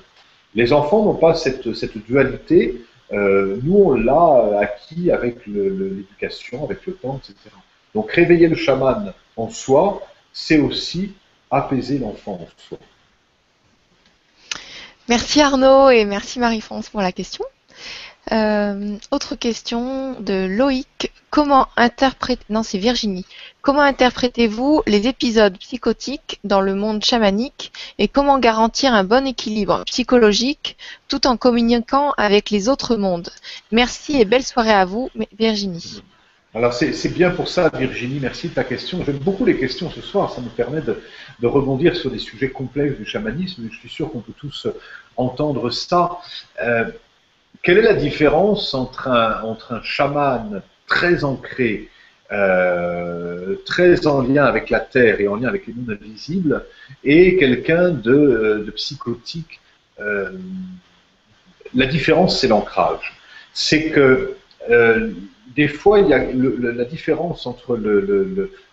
Les 0.54 0.72
enfants 0.72 1.04
n'ont 1.04 1.14
pas 1.14 1.34
cette, 1.34 1.74
cette 1.74 1.96
dualité, 1.98 2.84
nous, 3.10 3.76
on 3.76 3.92
l'a 3.92 4.58
acquis 4.60 5.10
avec 5.10 5.46
l'éducation, 5.46 6.64
avec 6.64 6.84
le 6.86 6.94
temps, 6.94 7.20
etc. 7.22 7.54
Donc 7.94 8.10
réveiller 8.10 8.48
le 8.48 8.56
chaman 8.56 9.12
en 9.36 9.48
soi, 9.48 10.02
c'est 10.32 10.58
aussi 10.58 11.12
apaiser 11.50 11.98
l'enfant 11.98 12.40
en 12.42 12.48
soi. 12.68 12.78
Merci 15.08 15.40
Arnaud 15.40 15.90
et 15.90 16.04
merci 16.04 16.38
Marie-France 16.38 16.88
pour 16.88 17.00
la 17.00 17.12
question. 17.12 17.44
Euh, 18.32 18.96
autre 19.10 19.34
question 19.34 20.18
de 20.20 20.46
Loïc. 20.46 21.12
Comment 21.30 21.66
interpréter, 21.76 22.44
non 22.48 22.62
c'est 22.62 22.78
Virginie. 22.78 23.26
Comment 23.60 23.80
interprétez-vous 23.80 24.82
les 24.86 25.08
épisodes 25.08 25.58
psychotiques 25.58 26.38
dans 26.44 26.60
le 26.60 26.74
monde 26.74 27.04
chamanique 27.04 27.72
et 27.98 28.08
comment 28.08 28.38
garantir 28.38 28.94
un 28.94 29.04
bon 29.04 29.26
équilibre 29.26 29.82
psychologique 29.86 30.76
tout 31.08 31.26
en 31.26 31.36
communiquant 31.36 32.12
avec 32.16 32.50
les 32.50 32.68
autres 32.68 32.96
mondes? 32.96 33.30
Merci 33.72 34.20
et 34.20 34.24
belle 34.24 34.44
soirée 34.44 34.72
à 34.72 34.84
vous, 34.84 35.10
Virginie. 35.38 36.02
Alors 36.54 36.72
c'est 36.72 37.12
bien 37.12 37.32
pour 37.32 37.48
ça, 37.48 37.68
Virginie, 37.68 38.20
merci 38.20 38.48
de 38.48 38.54
ta 38.54 38.62
question. 38.62 39.02
J'aime 39.04 39.18
beaucoup 39.18 39.44
les 39.44 39.58
questions 39.58 39.90
ce 39.90 40.00
soir, 40.00 40.32
ça 40.32 40.40
nous 40.40 40.50
permet 40.50 40.82
de, 40.82 40.96
rebondir 41.42 41.96
sur 41.96 42.12
des 42.12 42.20
sujets 42.20 42.50
complexes 42.50 42.96
du 42.96 43.04
chamanisme. 43.04 43.68
Je 43.72 43.76
suis 43.76 43.88
sûr 43.88 44.08
qu'on 44.12 44.20
peut 44.20 44.32
tous 44.38 44.68
entendre 45.16 45.70
ça. 45.70 46.18
Euh, 46.62 46.84
quelle 47.64 47.78
est 47.78 47.82
la 47.82 47.94
différence 47.94 48.74
entre 48.74 49.08
un, 49.08 49.82
chaman 49.82 50.62
très 50.86 51.24
ancré, 51.24 51.88
euh, 52.30 53.56
très 53.64 54.06
en 54.06 54.20
lien 54.20 54.44
avec 54.44 54.70
la 54.70 54.80
terre 54.80 55.20
et 55.20 55.26
en 55.26 55.36
lien 55.36 55.48
avec 55.48 55.66
les 55.66 55.72
mondes 55.72 55.98
invisibles, 56.00 56.64
et 57.02 57.36
quelqu'un 57.36 57.88
de, 57.90 58.70
psychotique 58.76 59.60
La 59.98 61.86
différence, 61.86 62.38
c'est 62.38 62.48
l'ancrage. 62.48 63.14
C'est 63.54 63.90
que 63.90 64.36
euh, 64.70 65.10
des 65.56 65.68
fois, 65.68 66.00
il 66.00 66.08
y 66.08 66.14
a 66.14 66.22
la 66.22 66.84
différence 66.84 67.46
entre 67.46 67.80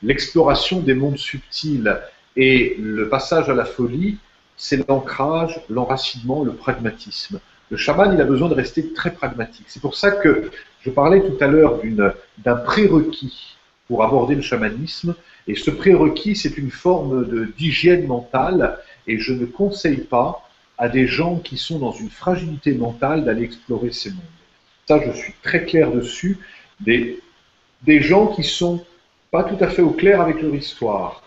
l'exploration 0.03 0.79
des 0.79 0.93
mondes 0.93 1.17
subtils 1.17 1.97
et 2.35 2.75
le 2.79 3.07
passage 3.07 3.49
à 3.49 3.53
la 3.53 3.65
folie, 3.65 4.17
c'est 4.57 4.87
l'ancrage, 4.87 5.61
l'enracinement, 5.69 6.43
le 6.43 6.53
pragmatisme. 6.53 7.39
Le 7.71 7.77
chaman, 7.77 8.13
il 8.13 8.19
a 8.19 8.25
besoin 8.25 8.49
de 8.49 8.53
rester 8.53 8.91
très 8.91 9.11
pragmatique. 9.11 9.65
C'est 9.69 9.81
pour 9.81 9.95
ça 9.95 10.11
que 10.11 10.51
je 10.81 10.89
parlais 10.89 11.21
tout 11.21 11.37
à 11.39 11.47
l'heure 11.47 11.79
d'un 12.37 12.55
prérequis 12.57 13.55
pour 13.87 14.03
aborder 14.03 14.35
le 14.35 14.41
chamanisme. 14.41 15.15
Et 15.47 15.55
ce 15.55 15.71
prérequis, 15.71 16.35
c'est 16.35 16.57
une 16.57 16.69
forme 16.69 17.25
d'hygiène 17.57 18.07
mentale. 18.07 18.77
Et 19.07 19.19
je 19.19 19.31
ne 19.31 19.45
conseille 19.45 20.01
pas 20.01 20.45
à 20.77 20.89
des 20.89 21.07
gens 21.07 21.37
qui 21.37 21.57
sont 21.57 21.79
dans 21.79 21.93
une 21.93 22.09
fragilité 22.09 22.73
mentale 22.73 23.23
d'aller 23.23 23.43
explorer 23.43 23.91
ces 23.91 24.09
mondes. 24.09 24.19
Ça, 24.85 24.99
je 25.05 25.11
suis 25.17 25.33
très 25.41 25.63
clair 25.63 25.91
dessus 25.91 26.39
des, 26.81 27.21
des 27.83 28.01
gens 28.01 28.27
qui 28.27 28.43
sont 28.43 28.83
pas 29.31 29.45
tout 29.45 29.63
à 29.63 29.69
fait 29.69 29.81
au 29.81 29.91
clair 29.91 30.19
avec 30.19 30.41
leur 30.41 30.53
histoire, 30.53 31.23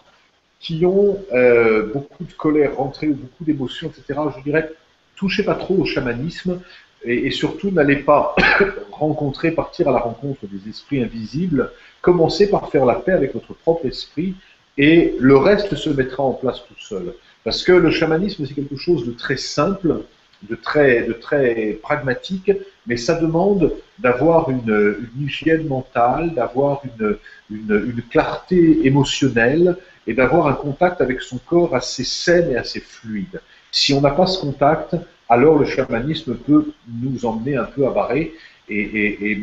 qui 0.60 0.84
ont 0.84 1.24
euh, 1.32 1.90
beaucoup 1.90 2.24
de 2.24 2.32
colère 2.34 2.76
rentrée 2.76 3.08
ou 3.08 3.14
beaucoup 3.14 3.44
d'émotions, 3.44 3.88
etc. 3.88 4.20
Je 4.36 4.42
dirais, 4.42 4.70
touchez 5.16 5.42
pas 5.42 5.54
trop 5.54 5.74
au 5.74 5.84
chamanisme 5.84 6.60
et, 7.04 7.30
surtout 7.30 7.70
n'allez 7.70 7.96
pas 7.96 8.34
rencontrer, 8.90 9.50
partir 9.50 9.88
à 9.88 9.92
la 9.92 9.98
rencontre 9.98 10.46
des 10.46 10.70
esprits 10.70 11.02
invisibles. 11.02 11.70
Commencez 12.00 12.48
par 12.48 12.70
faire 12.70 12.86
la 12.86 12.94
paix 12.94 13.12
avec 13.12 13.34
votre 13.34 13.54
propre 13.54 13.86
esprit 13.86 14.34
et 14.78 15.14
le 15.18 15.36
reste 15.36 15.74
se 15.76 15.90
mettra 15.90 16.22
en 16.22 16.32
place 16.32 16.62
tout 16.66 16.80
seul. 16.80 17.14
Parce 17.44 17.62
que 17.62 17.72
le 17.72 17.90
chamanisme, 17.90 18.46
c'est 18.46 18.54
quelque 18.54 18.76
chose 18.76 19.06
de 19.06 19.12
très 19.12 19.36
simple, 19.36 20.02
de 20.48 20.54
très, 20.56 21.78
pragmatique, 21.82 22.50
mais 22.86 22.96
ça 22.96 23.14
demande 23.20 23.72
d'avoir 23.98 24.50
une, 24.50 24.96
hygiène 25.18 25.66
mentale, 25.66 26.34
d'avoir 26.34 26.82
une, 26.84 27.16
une, 27.50 28.02
clarté 28.10 28.86
émotionnelle 28.86 29.76
et 30.06 30.14
d'avoir 30.14 30.48
un 30.48 30.54
contact 30.54 31.00
avec 31.00 31.22
son 31.22 31.38
corps 31.38 31.74
assez 31.74 32.04
sain 32.04 32.48
et 32.50 32.56
assez 32.56 32.80
fluide. 32.80 33.40
Si 33.74 33.92
on 33.92 34.00
n'a 34.00 34.12
pas 34.12 34.28
ce 34.28 34.40
contact, 34.40 34.94
alors 35.28 35.58
le 35.58 35.64
chamanisme 35.64 36.36
peut 36.36 36.72
nous 37.02 37.26
emmener 37.26 37.56
un 37.56 37.64
peu 37.64 37.84
à 37.88 37.90
barrer 37.90 38.32
et, 38.68 39.42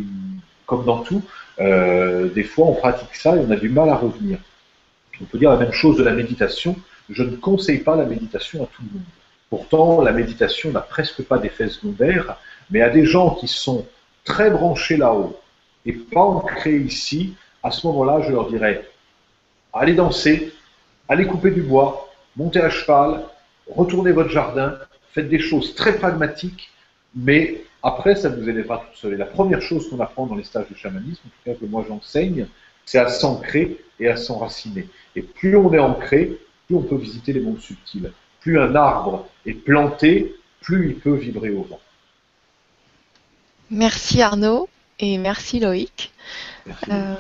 comme 0.66 0.86
dans 0.86 1.00
tout, 1.00 1.22
euh, 1.60 2.30
des 2.30 2.46
fois 2.46 2.68
on 2.68 2.76
pratique 2.76 3.14
ça 3.14 3.36
et 3.36 3.40
on 3.40 3.52
a 3.52 3.58
du 3.58 3.68
mal 3.68 3.90
à 3.90 3.96
revenir. 3.96 4.38
On 5.20 5.26
peut 5.26 5.38
dire 5.38 5.52
la 5.52 5.58
même 5.58 5.74
chose 5.74 5.98
de 5.98 6.04
la 6.04 6.14
méditation. 6.14 6.78
Je 7.10 7.24
ne 7.24 7.36
conseille 7.36 7.80
pas 7.80 7.98
la 7.98 8.06
méditation 8.06 8.64
à 8.64 8.68
tout 8.68 8.82
le 8.84 8.94
monde. 8.94 9.08
Pourtant, 9.50 10.02
la 10.02 10.14
méditation 10.14 10.72
n'a 10.72 10.80
presque 10.80 11.24
pas 11.24 11.38
d'effet 11.38 11.68
secondaire, 11.68 12.38
mais 12.70 12.82
à 12.82 12.90
des 12.90 13.04
gens 13.04 13.32
qui 13.32 13.50
sont 13.50 13.86
très 14.24 14.50
branchés 14.50 14.96
là-haut 14.96 15.38
et 15.86 15.92
pas 15.92 16.22
ancrés 16.22 16.78
ici, 16.78 17.34
à 17.64 17.70
ce 17.70 17.86
moment-là, 17.88 18.22
je 18.26 18.32
leur 18.32 18.50
dirais 18.50 18.90
allez 19.74 19.94
danser, 19.94 20.54
allez 21.10 21.26
couper 21.26 21.52
du 21.52 21.64
bois, 21.64 22.10
montez 22.38 22.62
à 22.62 22.70
cheval, 22.70 23.26
retournez 23.76 24.12
votre 24.12 24.30
jardin, 24.30 24.78
faites 25.14 25.30
des 25.30 25.40
choses 25.40 25.76
très 25.76 25.96
pragmatiques, 25.96 26.72
mais 27.16 27.64
après, 27.84 28.16
ça 28.16 28.30
ne 28.30 28.36
vous 28.36 28.64
pas 28.64 28.78
tout 28.78 28.98
seul. 28.98 29.14
Et 29.14 29.18
la 29.18 29.26
première 29.26 29.62
chose 29.62 29.90
qu'on 29.90 30.00
apprend 30.00 30.28
dans 30.28 30.36
les 30.36 30.44
stages 30.44 30.70
de 30.70 30.76
chamanisme, 30.76 31.22
en 31.26 31.30
tout 31.30 31.44
cas 31.46 31.54
que 31.60 31.66
moi 31.66 31.84
j'enseigne, 31.88 32.48
c'est 32.86 33.00
à 33.00 33.08
s'ancrer 33.08 33.78
et 34.00 34.08
à 34.08 34.18
s'enraciner. 34.18 34.88
Et 35.16 35.22
plus 35.22 35.56
on 35.58 35.74
est 35.74 35.80
ancré, 35.80 36.38
plus 36.68 36.76
on 36.76 36.84
peut 36.84 36.96
visiter 36.96 37.34
les 37.34 37.42
mondes 37.42 37.60
subtils 37.60 38.12
plus 38.42 38.60
un 38.60 38.76
arbre 38.76 39.28
est 39.46 39.54
planté, 39.54 40.36
plus 40.62 40.90
il 40.90 40.96
peut 40.96 41.16
vibrer 41.16 41.52
au 41.52 41.64
vent. 41.64 41.80
Merci 43.70 44.22
Arnaud 44.22 44.68
et 45.00 45.18
merci 45.18 45.60
Loïc. 45.60 46.12
Euh, 46.90 47.16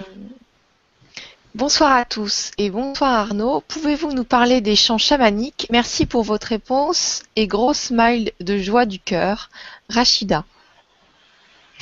bonsoir 1.55 1.91
à 1.95 2.05
tous 2.05 2.51
et 2.57 2.69
bonsoir 2.69 3.11
Arnaud. 3.11 3.61
Pouvez-vous 3.67 4.13
nous 4.13 4.23
parler 4.23 4.61
des 4.61 4.75
chants 4.75 4.97
chamaniques? 4.97 5.67
Merci 5.71 6.05
pour 6.05 6.23
votre 6.23 6.47
réponse 6.47 7.23
et 7.35 7.47
gros 7.47 7.73
smile 7.73 8.31
de 8.39 8.57
joie 8.57 8.85
du 8.85 8.99
cœur. 8.99 9.49
Rachida. 9.89 10.45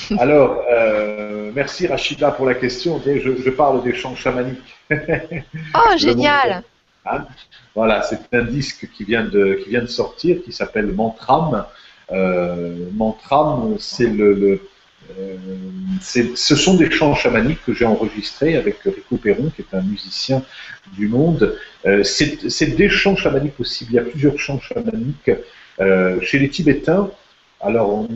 Alors, 0.20 0.63
euh, 0.72 1.51
merci 1.53 1.88
Rachida 1.88 2.32
pour 2.32 2.45
la 2.45 2.55
question. 2.55 3.01
Je, 3.05 3.49
parle 3.49 3.84
des 3.84 3.93
chants 3.93 4.15
chamaniques. 4.15 4.78
oh, 4.91 5.97
génial 5.97 6.63
voilà, 7.76 8.01
c'est 8.01 8.34
un 8.34 8.43
disque 8.43 8.89
qui 8.91 9.03
vient 9.03 9.24
de, 9.24 9.59
qui 9.63 9.70
vient 9.70 9.82
de 9.82 9.88
sortir, 9.88 10.41
qui 10.43 10.51
s'appelle 10.51 10.88
Mantram. 10.88 11.65
Euh, 12.11 12.86
Mantram, 12.93 13.78
c'est 13.80 14.07
le, 14.07 14.61
ce 16.01 16.55
sont 16.55 16.76
des 16.76 16.89
chants 16.91 17.16
chamaniques 17.16 17.64
que 17.66 17.74
j'ai 17.74 17.86
enregistrés 17.86 18.55
avec 18.55 18.80
Rico 18.84 19.18
Perron, 19.18 19.51
qui 19.55 19.62
est 19.62 19.76
un 19.76 19.82
musicien 19.82 20.43
du 20.97 21.07
monde. 21.07 21.57
Euh, 21.86 22.03
c'est 22.03 22.76
des 22.76 22.89
chants 22.89 23.16
chamaniques 23.16 23.60
aussi. 23.60 23.86
Il 23.89 23.95
y 23.95 23.99
a 23.99 24.03
plusieurs 24.03 24.39
chants 24.39 24.60
chamaniques 24.60 25.32
chez 26.22 26.39
les 26.39 26.49
Tibétains. 26.49 27.10
Alors, 27.62 27.89
on 27.89 28.07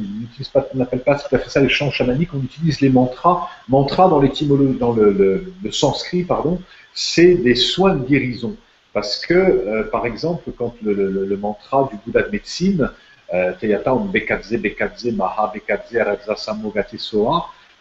n'appelle 0.73 1.01
pas 1.01 1.17
ça 1.17 1.59
les 1.59 1.69
chants 1.69 1.91
chamaniques, 1.91 2.33
on 2.33 2.41
utilise 2.41 2.79
les 2.79 2.89
mantras. 2.89 3.49
Mantras 3.67 4.07
dans 4.07 4.21
dans 4.21 4.93
le, 4.93 5.53
sanskrit, 5.71 6.23
pardon, 6.23 6.61
c'est 6.93 7.35
des 7.35 7.55
soins 7.55 7.95
de 7.95 8.05
guérison. 8.05 8.55
Parce 8.93 9.25
que, 9.25 9.33
euh, 9.33 9.83
par 9.91 10.05
exemple, 10.05 10.51
quand 10.57 10.75
le, 10.83 11.35
mantra 11.35 11.89
du 11.91 11.97
Bouddha 12.05 12.21
de 12.21 12.31
médecine, 12.31 12.89
euh, 13.33 13.51
Bekadze 14.11 14.53
Bekadze 14.53 15.11
Maha 15.11 15.51
Bekadze 15.53 15.97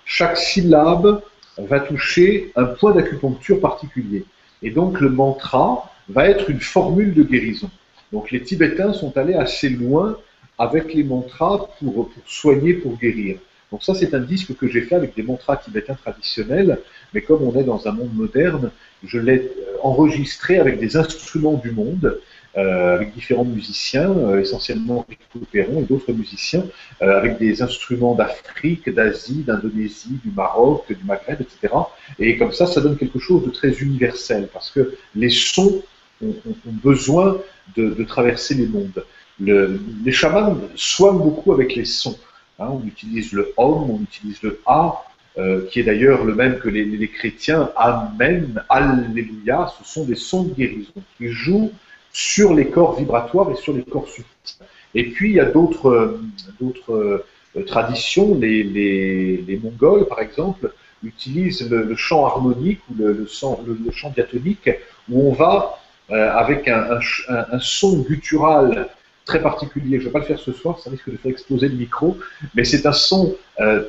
chaque 0.04 0.36
syllabe 0.36 1.22
va 1.58 1.80
toucher 1.80 2.52
un 2.56 2.64
point 2.64 2.92
d'acupuncture 2.92 3.60
particulier. 3.60 4.24
Et 4.62 4.70
donc 4.70 5.00
le 5.00 5.08
mantra 5.08 5.90
va 6.08 6.28
être 6.28 6.50
une 6.50 6.60
formule 6.60 7.14
de 7.14 7.22
guérison. 7.22 7.70
Donc 8.12 8.30
les 8.30 8.42
Tibétains 8.42 8.92
sont 8.92 9.16
allés 9.16 9.34
assez 9.34 9.68
loin 9.68 10.16
avec 10.58 10.94
les 10.94 11.04
mantras 11.04 11.68
pour, 11.78 12.10
pour 12.10 12.22
soigner, 12.26 12.74
pour 12.74 12.96
guérir. 12.96 13.38
Donc 13.70 13.82
ça, 13.82 13.94
c'est 13.94 14.12
un 14.12 14.20
disque 14.20 14.54
que 14.54 14.68
j'ai 14.68 14.82
fait 14.82 14.94
avec 14.94 15.16
des 15.16 15.22
mantras 15.22 15.56
tibétains 15.56 15.94
traditionnels, 15.94 16.78
mais 17.14 17.22
comme 17.22 17.42
on 17.42 17.58
est 17.58 17.64
dans 17.64 17.88
un 17.88 17.92
monde 17.92 18.14
moderne, 18.14 18.70
je 19.02 19.18
l'ai 19.18 19.38
euh, 19.38 19.78
enregistré 19.82 20.58
avec 20.58 20.78
des 20.78 20.98
instruments 20.98 21.54
du 21.54 21.70
monde, 21.70 22.20
euh, 22.56 22.96
avec 22.96 23.14
différents 23.14 23.44
musiciens, 23.44 24.10
euh, 24.10 24.40
essentiellement 24.40 25.06
Rico 25.08 25.46
Perron 25.50 25.80
et 25.80 25.84
d'autres 25.84 26.12
musiciens, 26.12 26.64
avec 27.00 27.38
des 27.38 27.62
instruments 27.62 28.14
d'Afrique, 28.14 28.88
d'Asie, 28.88 29.42
d'Indonésie, 29.42 30.18
du 30.24 30.30
Maroc, 30.30 30.84
du 30.88 31.04
Maghreb, 31.04 31.40
etc. 31.40 31.74
Et 32.18 32.36
comme 32.36 32.52
ça, 32.52 32.66
ça 32.66 32.80
donne 32.80 32.96
quelque 32.96 33.18
chose 33.18 33.44
de 33.44 33.50
très 33.50 33.72
universel, 33.72 34.48
parce 34.52 34.70
que 34.70 34.94
les 35.14 35.30
sons 35.30 35.82
ont, 36.22 36.34
besoin 36.66 37.38
de, 37.76 38.04
traverser 38.04 38.54
les 38.54 38.66
mondes. 38.66 39.04
les 39.40 40.12
chamans 40.12 40.56
soignent 40.76 41.18
beaucoup 41.18 41.52
avec 41.52 41.74
les 41.74 41.84
sons. 41.84 42.18
Hein, 42.58 42.68
on 42.70 42.86
utilise 42.86 43.32
le 43.32 43.52
Om, 43.56 43.90
on 43.90 44.00
utilise 44.02 44.40
le 44.42 44.60
A, 44.66 45.02
euh, 45.38 45.66
qui 45.70 45.80
est 45.80 45.84
d'ailleurs 45.84 46.24
le 46.24 46.34
même 46.34 46.58
que 46.58 46.68
les, 46.68 47.08
chrétiens. 47.08 47.70
Amen, 47.76 48.62
Alléluia, 48.68 49.72
ce 49.78 49.90
sont 49.90 50.04
des 50.04 50.14
sons 50.14 50.42
de 50.44 50.52
guérison 50.52 50.92
qui 51.16 51.28
jouent 51.28 51.72
sur 52.12 52.54
les 52.54 52.66
corps 52.66 52.96
vibratoires 52.96 53.50
et 53.50 53.56
sur 53.56 53.72
les 53.72 53.82
corps 53.82 54.08
subtils. 54.08 54.66
Et 54.94 55.10
puis 55.10 55.30
il 55.30 55.36
y 55.36 55.40
a 55.40 55.46
d'autres, 55.46 56.20
d'autres 56.60 57.24
traditions, 57.66 58.34
les, 58.38 58.62
les, 58.62 59.60
Mongols 59.62 60.06
par 60.06 60.20
exemple, 60.20 60.72
utilisent 61.02 61.68
le, 61.70 61.96
chant 61.96 62.26
harmonique 62.26 62.80
ou 62.90 62.94
le, 62.98 63.12
le, 63.12 63.90
chant 63.90 64.10
diatonique, 64.10 64.70
où 65.10 65.28
on 65.28 65.32
va 65.32 65.78
avec 66.10 66.68
un, 66.68 66.98
un, 67.28 67.58
son 67.58 68.00
guttural 68.02 68.88
très 69.24 69.40
particulier. 69.40 69.98
Je 69.98 70.02
ne 70.02 70.08
vais 70.08 70.12
pas 70.12 70.18
le 70.18 70.26
faire 70.26 70.38
ce 70.38 70.52
soir, 70.52 70.78
ça 70.78 70.90
risque 70.90 71.10
de 71.10 71.16
faire 71.16 71.32
exploser 71.32 71.68
le 71.68 71.76
micro, 71.76 72.18
mais 72.54 72.64
c'est 72.64 72.84
un 72.84 72.92
son 72.92 73.34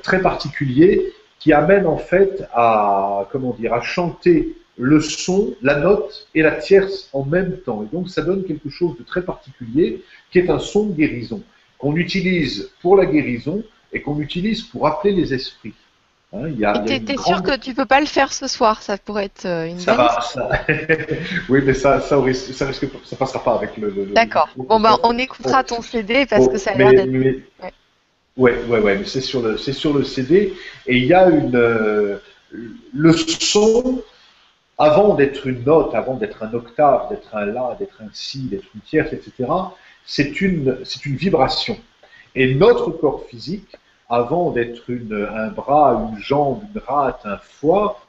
très 0.02 0.22
particulier 0.22 1.14
qui 1.40 1.52
amène 1.52 1.86
en 1.86 1.98
fait 1.98 2.46
à, 2.54 3.28
comment 3.34 3.52
dire, 3.60 3.74
à 3.74 3.82
chanter 3.82 4.56
le 4.78 5.02
son, 5.02 5.56
la 5.62 5.80
note 5.80 6.28
et 6.34 6.42
la 6.42 6.54
tierce 6.54 7.10
en 7.14 7.26
même 7.26 7.58
temps. 7.58 7.84
Et 7.84 7.96
donc 7.96 8.10
ça 8.10 8.22
donne 8.22 8.44
quelque 8.44 8.70
chose 8.70 8.98
de 8.98 9.04
très 9.04 9.22
particulier 9.22 10.04
qui 10.32 10.40
est 10.40 10.50
un 10.50 10.60
son 10.60 10.88
de 10.88 10.94
guérison 10.94 11.42
qu'on 11.78 11.96
utilise 11.96 12.70
pour 12.82 12.96
la 12.96 13.06
guérison 13.06 13.64
et 13.92 14.02
qu'on 14.02 14.20
utilise 14.20 14.64
pour 14.64 14.88
appeler 14.88 15.14
les 15.14 15.34
esprits. 15.34 15.74
Hein, 16.36 16.48
tu 16.88 16.94
es, 16.94 17.18
sûr 17.18 17.44
que 17.44 17.56
tu 17.58 17.76
peux 17.76 17.86
pas 17.86 18.00
le 18.00 18.08
faire 18.08 18.34
ce 18.34 18.48
soir? 18.48 18.82
Ça 18.82 18.98
pourrait 18.98 19.26
être 19.26 19.46
euh, 19.46 19.68
une 19.68 19.78
ça 19.78 19.94
va, 19.94 20.20
ça... 20.22 20.50
oui, 21.50 21.62
mais 21.64 21.76
ça, 21.76 22.02
ça, 22.02 22.20
risque, 22.20 22.54
ça, 22.56 22.66
risque, 22.66 22.88
ça 23.04 23.16
passera 23.16 23.44
pas 23.44 23.54
avec 23.54 23.78
le. 23.78 23.92
D'accord. 24.16 24.50
Bon, 24.56 24.80
ben, 24.80 24.98
on 25.04 25.16
écoutera 25.20 25.64
ton 25.64 25.84
CD 25.84 26.26
parce 26.26 26.48
que 26.48 26.58
ça 26.58 26.72
a 26.72 26.74
l'air 26.76 26.92
d'être. 26.92 27.44
Ouais, 28.36 28.56
ouais, 28.68 28.80
ouais, 28.80 28.98
mais 28.98 29.06
c'est 29.06 29.22
sur 29.22 29.44
le, 29.44 29.58
c'est 29.58 29.74
sur 29.74 29.94
le 29.94 30.04
CD 30.04 30.56
et 30.88 30.98
il 30.98 31.06
y 31.06 31.14
a 31.14 31.30
une, 31.30 31.56
euh, 31.56 32.18
le 32.52 33.14
son 33.14 34.02
avant 34.78 35.14
d'être 35.14 35.48
une 35.48 35.64
note, 35.64 35.94
avant 35.94 36.16
d'être 36.16 36.44
un 36.44 36.54
octave, 36.54 37.10
d'être 37.10 37.36
un 37.36 37.46
la, 37.46 37.76
d'être 37.80 38.02
un 38.02 38.10
si, 38.12 38.44
d'être 38.44 38.66
une 38.74 38.82
tierce, 38.82 39.14
etc. 39.14 39.50
C'est 40.06 40.42
une, 40.42 40.80
c'est 40.84 41.06
une 41.06 41.16
vibration. 41.16 41.78
Et 42.36 42.56
notre 42.56 42.90
corps 42.92 43.26
physique, 43.30 43.76
avant 44.10 44.52
d'être 44.52 44.90
une, 44.90 45.28
un 45.34 45.48
bras, 45.50 46.10
une 46.12 46.20
jambe, 46.20 46.62
une 46.74 46.82
rate, 46.82 47.22
un 47.26 47.38
foie, 47.38 48.00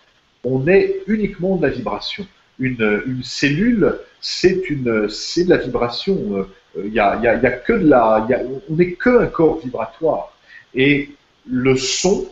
on 0.43 0.67
est 0.67 1.03
uniquement 1.07 1.57
de 1.57 1.62
la 1.67 1.71
vibration. 1.71 2.27
Une, 2.59 3.03
une 3.07 3.23
cellule, 3.23 3.99
c'est 4.21 4.71
une, 4.71 5.09
c'est 5.09 5.45
de 5.45 5.51
la 5.51 5.57
vibration. 5.59 6.19
Euh, 6.33 6.49
il 6.85 6.93
y 6.93 7.01
a, 7.01 7.17
y, 7.23 7.27
a, 7.27 7.37
y 7.37 7.47
a, 7.47 7.51
que 7.51 7.73
de 7.73 7.89
la, 7.89 8.27
y 8.29 8.35
a, 8.35 8.41
on 8.69 8.75
n'est 8.75 8.95
qu'un 8.95 9.27
corps 9.27 9.59
vibratoire. 9.59 10.33
Et 10.75 11.11
le 11.47 11.77
son 11.77 12.27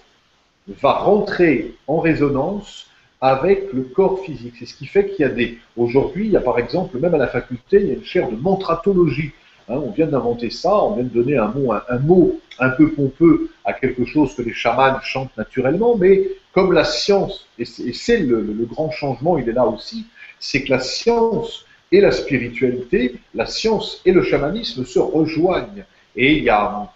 va 0.82 0.92
rentrer 0.92 1.74
en 1.86 2.00
résonance 2.00 2.86
avec 3.22 3.72
le 3.72 3.82
corps 3.82 4.20
physique. 4.24 4.54
C'est 4.58 4.66
ce 4.66 4.74
qui 4.74 4.86
fait 4.86 5.08
qu'il 5.08 5.20
y 5.20 5.24
a 5.24 5.28
des. 5.28 5.58
Aujourd'hui, 5.76 6.26
il 6.26 6.32
y 6.32 6.36
a 6.36 6.40
par 6.40 6.58
exemple, 6.58 6.98
même 6.98 7.14
à 7.14 7.18
la 7.18 7.28
faculté, 7.28 7.80
il 7.80 7.86
y 7.86 7.90
a 7.92 7.94
une 7.94 8.04
chaire 8.04 8.28
de 8.28 8.36
mantratologie. 8.36 9.30
Hein, 9.68 9.76
on 9.76 9.92
vient 9.92 10.08
d'inventer 10.08 10.50
ça, 10.50 10.74
on 10.74 10.96
vient 10.96 11.04
de 11.04 11.08
donner 11.08 11.36
un 11.38 11.46
mot, 11.46 11.72
un, 11.72 11.98
mot 12.00 12.40
un 12.58 12.70
peu 12.70 12.90
pompeux 12.90 13.50
à 13.64 13.72
quelque 13.72 14.04
chose 14.04 14.34
que 14.34 14.42
les 14.42 14.52
chamans 14.52 15.00
chantent 15.02 15.36
naturellement, 15.36 15.96
mais 15.96 16.30
comme 16.52 16.72
la 16.72 16.82
science, 16.82 17.46
et 17.60 17.64
c'est 17.64 18.18
le, 18.18 18.66
grand 18.68 18.90
changement, 18.90 19.38
il 19.38 19.48
est 19.48 19.52
là 19.52 19.66
aussi, 19.66 20.04
c'est 20.40 20.64
que 20.64 20.70
la 20.70 20.80
science 20.80 21.64
et 21.92 22.00
la 22.00 22.10
spiritualité, 22.10 23.14
la 23.34 23.46
science 23.46 24.02
et 24.04 24.10
le 24.10 24.24
chamanisme 24.24 24.84
se 24.84 24.98
rejoignent. 24.98 25.84
Et 26.16 26.38
il 26.38 26.42
y 26.42 26.50
a, 26.50 26.92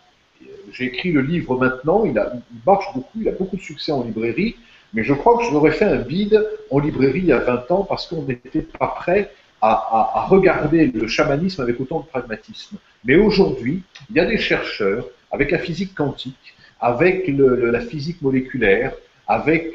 j'ai 0.73 0.87
écrit 0.87 1.13
le 1.13 1.21
livre 1.21 1.57
maintenant, 1.57 2.05
il 2.05 2.21
marche 2.67 2.87
beaucoup, 2.95 3.19
il 3.21 3.29
a 3.29 3.33
beaucoup 3.33 3.57
de 3.57 3.63
succès 3.63 3.93
en 3.93 4.03
librairie, 4.03 4.57
mais 4.95 5.03
je 5.05 5.15
crois 5.15 5.39
que 5.39 5.45
je 5.45 5.51
m'aurais 5.51 5.73
fait 5.73 5.85
un 5.85 5.97
bide 5.97 6.45
en 6.71 6.79
librairie 6.79 7.21
il 7.21 7.27
y 7.27 7.33
a 7.33 7.39
20 7.39 7.71
ans 7.71 7.85
parce 7.85 8.07
qu'on 8.07 8.23
n'était 8.23 8.63
pas 8.63 8.89
prêt 8.89 9.31
à, 9.63 10.27
regarder 10.29 10.87
le 10.87 11.09
chamanisme 11.09 11.63
avec 11.63 11.81
autant 11.81 12.01
de 12.01 12.07
pragmatisme. 12.07 12.77
Mais 13.05 13.17
aujourd'hui, 13.17 13.83
il 14.11 14.17
y 14.17 14.21
a 14.21 14.25
des 14.25 14.39
chercheurs 14.39 15.07
avec 15.33 15.51
la 15.51 15.59
physique 15.59 15.95
quantique, 15.95 16.55
avec 16.81 17.29
la 17.29 17.81
physique 17.81 18.23
moléculaire, 18.23 18.93
avec 19.27 19.73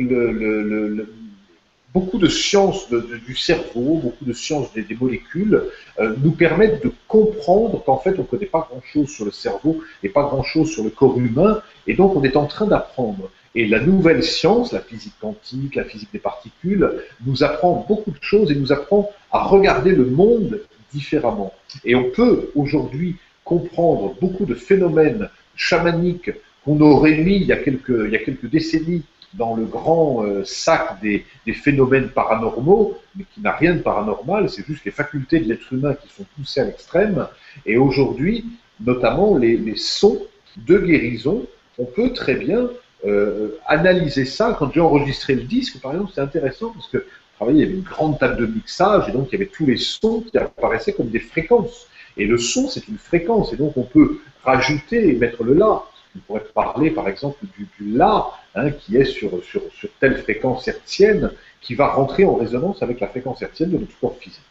beaucoup 1.93 2.17
de 2.17 2.27
sciences 2.27 2.89
du 2.89 3.35
cerveau, 3.35 3.99
beaucoup 4.01 4.25
de 4.25 4.33
sciences 4.33 4.71
des, 4.73 4.85
molécules 4.99 5.63
euh, 5.99 6.15
nous 6.23 6.31
permettent 6.31 6.83
de 6.83 6.91
comprendre 7.07 7.83
qu'en 7.83 7.97
fait 7.97 8.15
on 8.17 8.21
ne 8.21 8.27
connaît 8.27 8.45
pas 8.45 8.67
grand-chose 8.69 9.09
sur 9.09 9.25
le 9.25 9.31
cerveau 9.31 9.83
et 10.03 10.09
pas 10.09 10.23
grand-chose 10.23 10.71
sur 10.71 10.83
le 10.83 10.89
corps 10.89 11.17
humain, 11.17 11.61
et 11.87 11.93
donc 11.93 12.15
on 12.15 12.23
est 12.23 12.37
en 12.37 12.45
train 12.45 12.65
d'apprendre. 12.65 13.29
Et 13.53 13.67
la 13.67 13.81
nouvelle 13.81 14.23
science, 14.23 14.71
la 14.71 14.79
physique 14.79 15.13
quantique, 15.19 15.75
la 15.75 15.83
physique 15.83 16.11
des 16.13 16.19
particules, 16.19 16.89
nous 17.25 17.43
apprend 17.43 17.85
beaucoup 17.87 18.11
de 18.11 18.21
choses 18.21 18.51
et 18.51 18.55
nous 18.55 18.71
apprend 18.71 19.09
à 19.31 19.43
regarder 19.43 19.91
le 19.91 20.05
monde 20.05 20.61
différemment. 20.93 21.53
Et 21.83 21.95
on 21.95 22.09
peut 22.11 22.51
aujourd'hui 22.55 23.17
comprendre 23.43 24.15
beaucoup 24.21 24.45
de 24.45 24.55
phénomènes 24.55 25.29
chamaniques 25.55 26.31
qu'on 26.63 26.79
aurait 26.81 27.17
mis 27.17 27.37
il 27.37 27.45
y 27.47 27.51
a 27.51 27.57
quelques, 27.57 28.45
décennies 28.49 29.03
dans 29.33 29.55
le 29.55 29.65
grand 29.65 30.23
euh, 30.23 30.43
sac 30.43 31.01
des, 31.01 31.25
phénomènes 31.53 32.09
paranormaux, 32.09 32.97
mais 33.15 33.25
qui 33.33 33.41
n'a 33.41 33.53
rien 33.53 33.75
de 33.75 33.81
paranormal, 33.81 34.49
c'est 34.49 34.65
juste 34.65 34.85
les 34.85 34.91
facultés 34.91 35.39
de 35.39 35.49
l'être 35.49 35.71
humain 35.73 35.95
qui 35.95 36.13
sont 36.13 36.25
poussées 36.35 36.61
à 36.61 36.65
l'extrême. 36.65 37.27
Et 37.65 37.77
aujourd'hui, 37.77 38.45
notamment 38.79 39.37
les, 39.37 39.75
sons 39.75 40.21
de 40.57 40.77
guérison, 40.77 41.45
on 41.77 41.85
peut 41.85 42.11
très 42.13 42.35
bien 42.35 42.69
euh, 43.05 43.57
analyser 43.65 44.25
ça. 44.25 44.55
Quand 44.57 44.71
j'ai 44.73 44.79
enregistré 44.79 45.35
le 45.35 45.43
disque, 45.43 45.79
par 45.81 45.93
exemple, 45.93 46.11
c'est 46.13 46.21
intéressant 46.21 46.71
parce 46.73 46.87
que 46.87 47.05
il 47.49 47.57
y 47.57 47.63
avait 47.63 47.73
une 47.73 47.81
grande 47.81 48.19
table 48.19 48.37
de 48.37 48.45
mixage 48.45 49.09
et 49.09 49.11
donc 49.11 49.29
il 49.29 49.33
y 49.33 49.35
avait 49.35 49.49
tous 49.51 49.65
les 49.65 49.77
sons 49.77 50.21
qui 50.21 50.37
apparaissaient 50.37 50.93
comme 50.93 51.09
des 51.09 51.19
fréquences. 51.19 51.87
Et 52.17 52.25
le 52.25 52.37
son, 52.37 52.67
c'est 52.67 52.87
une 52.87 52.97
fréquence, 52.97 53.53
et 53.53 53.55
donc 53.55 53.77
on 53.77 53.83
peut 53.83 54.19
rajouter 54.43 55.09
et 55.09 55.13
mettre 55.13 55.43
le 55.43 55.53
là. 55.53 55.83
On 56.15 56.19
pourrait 56.27 56.43
parler 56.53 56.91
par 56.91 57.07
exemple 57.07 57.37
du, 57.57 57.67
du 57.79 57.97
La, 57.97 58.27
hein, 58.53 58.69
qui 58.71 58.97
est 58.97 59.05
sur, 59.05 59.43
sur, 59.43 59.61
sur, 59.73 59.89
telle 59.99 60.17
fréquence 60.17 60.67
hertzienne, 60.67 61.31
qui 61.61 61.73
va 61.73 61.87
rentrer 61.87 62.25
en 62.25 62.35
résonance 62.35 62.83
avec 62.83 62.99
la 62.99 63.07
fréquence 63.07 63.41
hertzienne 63.41 63.71
de 63.71 63.77
notre 63.77 63.97
corps 63.99 64.17
physique. 64.19 64.41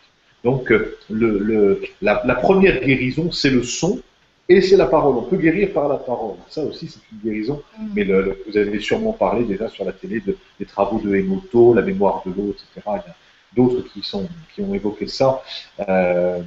Donc 0.42 0.72
euh, 0.72 0.96
le, 1.10 1.38
le, 1.38 1.82
la, 2.00 2.22
la, 2.24 2.34
première 2.34 2.80
guérison, 2.80 3.30
c'est 3.30 3.50
le 3.50 3.62
son, 3.62 4.00
et 4.50 4.60
c'est 4.60 4.76
la 4.76 4.86
parole. 4.86 5.16
On 5.16 5.22
peut 5.22 5.36
guérir 5.36 5.72
par 5.72 5.88
la 5.88 5.96
parole. 5.96 6.34
Ça 6.48 6.62
aussi, 6.64 6.88
c'est 6.88 7.00
une 7.12 7.30
guérison. 7.30 7.62
Mm. 7.78 7.88
Mais 7.94 8.04
le, 8.04 8.42
vous 8.46 8.56
avez 8.58 8.80
sûrement 8.80 9.12
parlé 9.12 9.44
déjà 9.44 9.68
sur 9.68 9.84
la 9.84 9.92
télé 9.92 10.20
de, 10.20 10.36
des 10.58 10.66
travaux 10.66 10.98
de 10.98 11.14
Emoto, 11.14 11.72
la 11.72 11.82
mémoire 11.82 12.22
de 12.26 12.32
l'eau, 12.32 12.50
etc. 12.50 12.66
Il 12.76 13.08
y 13.08 13.10
a 13.10 13.14
d'autres 13.56 13.88
qui, 13.92 14.02
sont, 14.02 14.28
qui 14.52 14.60
ont 14.60 14.74
évoqué 14.74 15.06
ça. 15.06 15.40
Euh, 15.88 16.40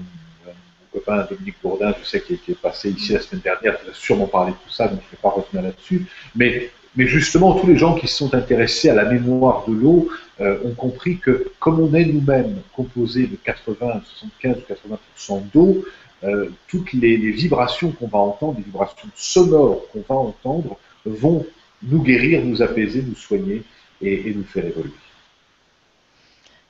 copain 0.91 1.25
Dominique 1.29 1.55
Bourdin, 1.63 1.93
je 1.99 2.05
sais, 2.05 2.21
qui, 2.21 2.33
est 2.33 2.61
passé 2.61 2.91
ici 2.91 3.13
la 3.13 3.21
semaine 3.21 3.41
dernière, 3.41 3.81
qui 3.81 3.89
a 3.89 3.93
sûrement 3.93 4.27
parlé 4.27 4.51
de 4.51 4.57
tout 4.57 4.69
ça, 4.69 4.87
donc 4.87 4.99
je 4.99 5.05
ne 5.07 5.11
vais 5.11 5.21
pas 5.21 5.29
revenir 5.29 5.63
là-dessus. 5.63 6.05
Mais, 6.35 6.69
mais 6.95 7.07
justement, 7.07 7.59
tous 7.59 7.67
les 7.67 7.77
gens 7.77 7.95
qui 7.95 8.07
se 8.07 8.17
sont 8.17 8.35
intéressés 8.35 8.89
à 8.89 8.93
la 8.93 9.05
mémoire 9.05 9.63
de 9.67 9.73
l'eau 9.73 10.09
euh, 10.41 10.57
ont 10.65 10.75
compris 10.75 11.17
que 11.17 11.51
comme 11.59 11.79
on 11.79 11.93
est 11.93 12.05
nous-mêmes 12.05 12.61
composés 12.75 13.27
de 13.27 13.37
80, 13.37 14.01
75 14.41 14.57
ou 14.57 15.33
80% 15.33 15.41
d'eau, 15.53 15.85
euh, 16.23 16.49
toutes 16.67 16.93
les, 16.93 17.17
vibrations 17.17 17.91
qu'on 17.91 18.07
va 18.07 18.19
entendre, 18.19 18.57
les 18.57 18.63
vibrations 18.63 19.09
sonores 19.15 19.85
qu'on 19.91 20.03
va 20.07 20.15
entendre, 20.15 20.77
vont 21.05 21.45
nous 21.81 22.01
guérir, 22.01 22.43
nous 22.43 22.61
apaiser, 22.61 23.01
nous 23.01 23.15
soigner 23.15 23.63
et 24.01 24.33
nous 24.33 24.43
faire 24.43 24.65
évoluer. 24.65 24.91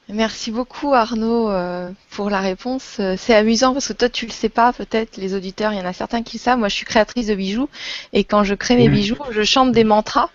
Merci 0.10 0.51
beaucoup 0.51 0.93
Arnaud 0.93 1.49
euh, 1.49 1.89
pour 2.12 2.30
la 2.30 2.41
réponse. 2.41 2.97
Euh, 2.99 3.16
c'est 3.18 3.34
amusant 3.34 3.72
parce 3.72 3.88
que 3.88 3.93
toi 3.93 4.10
tu 4.10 4.26
le 4.26 4.32
sais 4.32 4.49
pas, 4.49 4.74
peut-être 4.74 5.16
les 5.16 5.34
auditeurs, 5.34 5.72
il 5.72 5.80
y 5.80 5.82
en 5.82 5.86
a 5.86 5.93
certains 5.93 6.24
qui 6.24 6.38
le 6.38 6.41
savent. 6.41 6.60
Moi 6.60 6.68
je 6.68 6.76
suis 6.76 6.86
créatrice 6.86 7.28
de 7.28 7.36
bijoux 7.36 7.70
et 8.12 8.26
quand 8.26 8.43
je 8.43 8.54
crée 8.54 8.76
mes 8.76 8.89
bijoux, 8.89 9.18
je 9.32 9.43
chante 9.43 9.72
des 9.72 9.86
mantras 9.86 10.30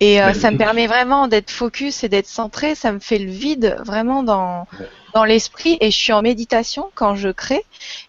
et 0.00 0.22
euh, 0.22 0.32
ça 0.32 0.50
me 0.50 0.56
permet 0.56 0.86
vraiment 0.86 1.28
d'être 1.28 1.50
focus 1.50 2.04
et 2.04 2.08
d'être 2.08 2.26
centré. 2.26 2.74
Ça 2.74 2.90
me 2.90 3.00
fait 3.00 3.18
le 3.18 3.30
vide 3.30 3.76
vraiment 3.84 4.22
dans 4.22 4.66
dans 5.14 5.24
l'esprit 5.24 5.76
et 5.80 5.90
je 5.90 5.96
suis 5.96 6.12
en 6.12 6.22
méditation 6.22 6.90
quand 6.94 7.14
je 7.14 7.28
crée 7.28 7.64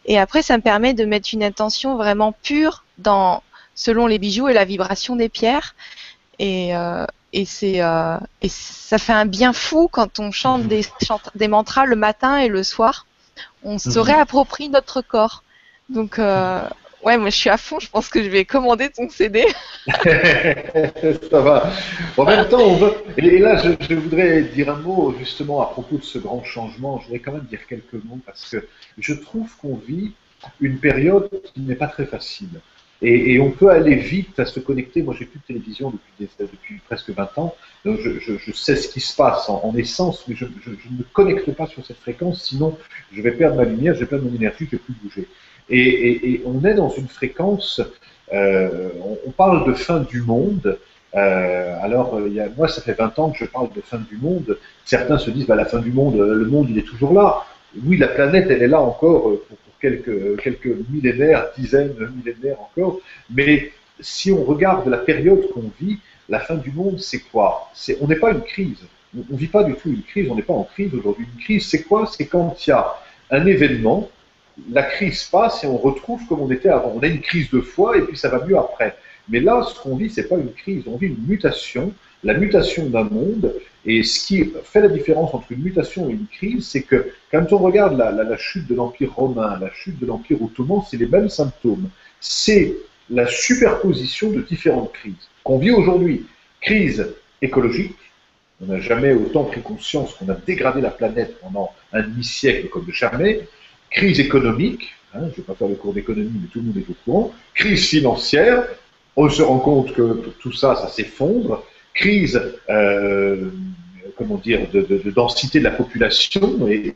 et 0.05 0.19
après 0.19 0.41
ça 0.41 0.57
me 0.57 0.61
permet 0.61 0.93
de 0.93 1.05
mettre 1.05 1.29
une 1.33 1.43
intention 1.43 1.97
vraiment 1.97 2.31
pure 2.31 2.83
dans 2.97 3.43
selon 3.75 4.07
les 4.07 4.19
bijoux 4.19 4.47
et 4.49 4.53
la 4.53 4.65
vibration 4.65 5.15
des 5.15 5.29
pierres 5.29 5.75
et, 6.39 6.73
et 7.33 7.45
c'est 7.45 7.81
euh, 7.81 8.17
et 8.41 8.49
ça 8.49 8.97
fait 8.97 9.13
un 9.13 9.25
bien 9.25 9.53
fou 9.53 9.87
quand 9.91 10.19
on 10.19 10.31
chante 10.31 10.63
des, 10.63 10.85
des 11.35 11.47
mantras 11.47 11.85
le 11.85 11.95
matin 11.95 12.37
et 12.37 12.47
le 12.47 12.63
soir. 12.63 13.05
On 13.63 13.77
se 13.77 13.89
mhm. 13.89 13.99
réapproprie 13.99 14.69
notre 14.69 15.01
corps. 15.01 15.43
Donc 15.89 16.19
euh, 16.19 16.61
ouais, 17.03 17.17
moi 17.17 17.29
je 17.29 17.35
suis 17.35 17.49
à 17.49 17.57
fond. 17.57 17.79
Je 17.79 17.89
pense 17.89 18.09
que 18.09 18.23
je 18.23 18.29
vais 18.29 18.45
commander 18.45 18.89
ton 18.89 19.09
CD. 19.09 19.45
ça 19.87 21.41
va. 21.41 21.71
En 22.17 22.25
même 22.25 22.47
temps, 22.49 22.61
on 22.61 22.75
veut. 22.75 22.93
Et 23.17 23.39
là, 23.39 23.57
je, 23.57 23.71
je, 23.87 23.95
voudrais 23.95 24.43
dire 24.43 24.69
un 24.69 24.77
mot 24.77 25.13
justement 25.17 25.61
à 25.61 25.67
propos 25.67 25.97
de 25.97 26.03
ce 26.03 26.19
grand 26.19 26.43
changement. 26.43 26.99
Je 26.99 27.05
voudrais 27.05 27.19
quand 27.19 27.33
même 27.33 27.47
dire 27.49 27.65
quelques 27.67 27.93
mots 27.93 28.19
parce 28.25 28.49
que 28.49 28.67
je 28.97 29.13
trouve 29.13 29.49
qu'on 29.57 29.75
vit 29.75 30.13
une 30.59 30.79
période 30.79 31.29
qui 31.53 31.61
n'est 31.61 31.75
pas 31.75 31.87
très 31.87 32.05
facile. 32.05 32.61
Et, 33.03 33.33
et, 33.33 33.39
on 33.39 33.49
peut 33.49 33.69
aller 33.69 33.95
vite 33.95 34.39
à 34.39 34.45
se 34.45 34.59
connecter. 34.59 35.01
Moi, 35.01 35.15
j'ai 35.17 35.25
plus 35.25 35.39
de 35.39 35.45
télévision 35.45 35.91
depuis, 35.91 36.29
depuis 36.39 36.79
presque 36.85 37.09
20 37.09 37.37
ans. 37.39 37.55
Donc 37.83 37.99
je, 37.99 38.19
je, 38.19 38.33
je, 38.37 38.51
sais 38.51 38.75
ce 38.75 38.87
qui 38.87 38.99
se 38.99 39.15
passe 39.15 39.49
en, 39.49 39.61
en 39.63 39.75
essence, 39.75 40.27
mais 40.27 40.35
je, 40.35 40.45
je, 40.63 40.69
ne 40.69 40.99
me 40.99 41.03
connecte 41.13 41.51
pas 41.53 41.65
sur 41.65 41.83
cette 41.83 41.97
fréquence, 41.97 42.43
sinon 42.43 42.77
je 43.11 43.21
vais 43.23 43.31
perdre 43.31 43.55
ma 43.57 43.63
lumière, 43.63 43.95
je 43.95 44.01
vais 44.01 44.05
perdre 44.05 44.29
mon 44.29 44.35
énergie, 44.35 44.59
je 44.59 44.65
ne 44.65 44.71
vais 44.71 44.77
plus 44.77 44.93
bouger. 45.01 45.27
Et, 45.71 46.41
on 46.45 46.63
est 46.65 46.73
dans 46.73 46.89
une 46.89 47.07
fréquence 47.07 47.81
on, 48.31 49.31
parle 49.35 49.65
de 49.67 49.73
fin 49.73 49.99
du 49.99 50.21
monde. 50.21 50.77
alors, 51.13 52.19
il 52.25 52.33
y 52.33 52.39
a, 52.39 52.47
moi, 52.57 52.67
ça 52.67 52.81
fait 52.81 52.93
20 52.93 53.19
ans 53.19 53.31
que 53.31 53.39
je 53.39 53.45
parle 53.45 53.69
de 53.73 53.81
fin 53.81 53.97
du 53.97 54.17
monde. 54.17 54.57
Certains 54.85 55.17
se 55.17 55.31
disent, 55.31 55.47
bah, 55.47 55.55
la 55.55 55.65
fin 55.65 55.79
du 55.79 55.91
monde, 55.91 56.17
le 56.17 56.45
monde, 56.45 56.67
il 56.69 56.77
est 56.77 56.87
toujours 56.87 57.13
là. 57.13 57.45
Oui, 57.85 57.97
la 57.97 58.09
planète, 58.09 58.47
elle 58.49 58.61
est 58.61 58.67
là 58.67 58.81
encore 58.81 59.21
pour, 59.47 59.57
quelques, 59.81 60.77
millénaires, 60.89 61.47
dizaines 61.57 61.93
de 61.95 62.05
millénaires 62.07 62.61
encore. 62.61 62.99
Mais 63.29 63.71
si 63.99 64.31
on 64.31 64.43
regarde 64.43 64.87
la 64.87 64.97
période 64.97 65.49
qu'on 65.53 65.71
vit, 65.79 65.99
la 66.29 66.39
fin 66.39 66.55
du 66.55 66.71
monde, 66.71 66.99
c'est 66.99 67.19
quoi? 67.19 67.71
On 67.99 68.07
n'est 68.07 68.15
pas 68.15 68.31
une 68.31 68.41
crise. 68.41 68.83
On 69.15 69.33
ne 69.33 69.37
vit 69.37 69.47
pas 69.47 69.63
du 69.63 69.73
tout 69.75 69.89
une 69.89 70.03
crise, 70.03 70.29
on 70.29 70.35
n'est 70.35 70.41
pas 70.41 70.53
en 70.53 70.63
crise 70.63 70.93
aujourd'hui. 70.93 71.25
Une 71.33 71.43
crise, 71.43 71.67
c'est 71.67 71.83
quoi? 71.83 72.09
C'est 72.15 72.27
quand 72.27 72.55
il 72.65 72.69
y 72.69 72.73
a 72.73 72.95
un 73.29 73.45
événement, 73.45 74.09
la 74.69 74.83
crise 74.83 75.23
passe 75.23 75.63
et 75.63 75.67
on 75.67 75.77
retrouve 75.77 76.25
comme 76.27 76.41
on 76.41 76.51
était 76.51 76.69
avant. 76.69 76.93
On 76.95 76.99
a 76.99 77.07
une 77.07 77.21
crise 77.21 77.49
de 77.49 77.61
foi 77.61 77.97
et 77.97 78.01
puis 78.01 78.17
ça 78.17 78.29
va 78.29 78.45
mieux 78.45 78.57
après. 78.57 78.95
Mais 79.29 79.39
là, 79.39 79.63
ce 79.63 79.79
qu'on 79.79 79.95
vit, 79.95 80.09
c'est 80.09 80.27
pas 80.27 80.37
une 80.37 80.51
crise, 80.51 80.83
on 80.87 80.97
vit 80.97 81.07
une 81.07 81.25
mutation, 81.25 81.93
la 82.23 82.33
mutation 82.33 82.87
d'un 82.87 83.03
monde. 83.03 83.53
Et 83.85 84.03
ce 84.03 84.27
qui 84.27 84.51
fait 84.63 84.81
la 84.81 84.89
différence 84.89 85.33
entre 85.33 85.51
une 85.51 85.63
mutation 85.63 86.09
et 86.09 86.13
une 86.13 86.27
crise, 86.27 86.67
c'est 86.67 86.83
que 86.83 87.11
quand 87.31 87.51
on 87.51 87.57
regarde 87.57 87.97
la, 87.97 88.37
chute 88.37 88.67
de 88.67 88.75
l'Empire 88.75 89.13
romain, 89.13 89.57
la 89.59 89.71
chute 89.73 89.99
de 89.99 90.05
l'Empire 90.05 90.41
ottoman, 90.41 90.81
c'est 90.89 90.97
les 90.97 91.07
mêmes 91.07 91.29
symptômes. 91.29 91.89
C'est 92.19 92.75
la 93.09 93.25
superposition 93.27 94.31
de 94.31 94.41
différentes 94.41 94.93
crises 94.93 95.29
qu'on 95.43 95.57
vit 95.57 95.71
aujourd'hui. 95.71 96.25
Crise 96.61 97.07
écologique, 97.41 97.95
on 98.61 98.67
n'a 98.67 98.79
jamais 98.79 99.13
autant 99.13 99.45
pris 99.45 99.61
conscience 99.61 100.13
qu'on 100.13 100.29
a 100.29 100.35
dégradé 100.35 100.81
la 100.81 100.91
planète 100.91 101.39
pendant 101.41 101.71
un 101.91 102.03
demi-siècle 102.03 102.69
comme 102.69 102.91
jamais. 102.91 103.47
Crise 103.91 104.19
économique, 104.19 104.89
hein, 105.13 105.19
je 105.21 105.25
ne 105.25 105.31
vais 105.31 105.41
pas 105.43 105.55
faire 105.55 105.67
le 105.67 105.75
cours 105.75 105.93
d'économie, 105.93 106.31
mais 106.41 106.47
tout 106.47 106.59
le 106.59 106.65
monde 106.65 106.77
est 106.77 106.89
au 106.89 106.95
courant. 107.05 107.33
Crise 107.53 107.87
financière, 107.87 108.65
on 109.15 109.29
se 109.29 109.41
rend 109.41 109.59
compte 109.59 109.93
que 109.93 110.31
tout 110.39 110.53
ça, 110.53 110.75
ça 110.75 110.87
s'effondre. 110.87 111.63
Crise 111.93 112.41
euh, 112.69 113.51
comment 114.21 114.37
dire, 114.37 114.67
de, 114.71 115.11
densité 115.11 115.59
de 115.59 115.63
la 115.63 115.71
population 115.71 116.67
et, 116.67 116.91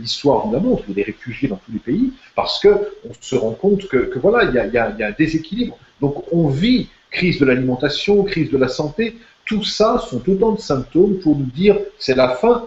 l'histoire 0.00 0.46
nous 0.46 0.52
la 0.52 0.60
montre, 0.60 0.84
il 0.88 0.90
y 0.90 0.92
a 0.92 1.04
des 1.04 1.12
réfugiés 1.12 1.48
dans 1.48 1.60
tous 1.64 1.72
les 1.72 1.78
pays, 1.78 2.12
parce 2.34 2.60
qu'on 2.60 3.12
se 3.20 3.36
rend 3.36 3.52
compte 3.52 3.86
que, 3.88 4.18
voilà, 4.18 4.44
il 4.44 4.54
y, 4.54 4.78
a, 4.78 4.86
un 4.86 5.14
déséquilibre. 5.16 5.78
Donc 6.00 6.32
on 6.32 6.48
vit 6.48 6.88
crise 7.10 7.38
de 7.38 7.44
l'alimentation, 7.44 8.24
crise 8.24 8.50
de 8.50 8.58
la 8.58 8.68
santé, 8.68 9.16
tout 9.44 9.64
ça 9.64 10.02
sont 10.10 10.22
autant 10.28 10.52
de 10.52 10.60
symptômes 10.60 11.18
pour 11.18 11.36
nous 11.36 11.44
dire 11.46 11.76
c'est 11.98 12.16
la 12.16 12.30
fin 12.30 12.66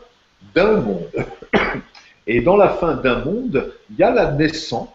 d'un 0.55 0.77
monde. 0.77 1.07
Et 2.27 2.41
dans 2.41 2.57
la 2.57 2.69
fin 2.69 2.95
d'un 2.95 3.23
monde, 3.23 3.71
il 3.89 3.97
y 3.97 4.03
a 4.03 4.11
la 4.11 4.31
naissance 4.31 4.89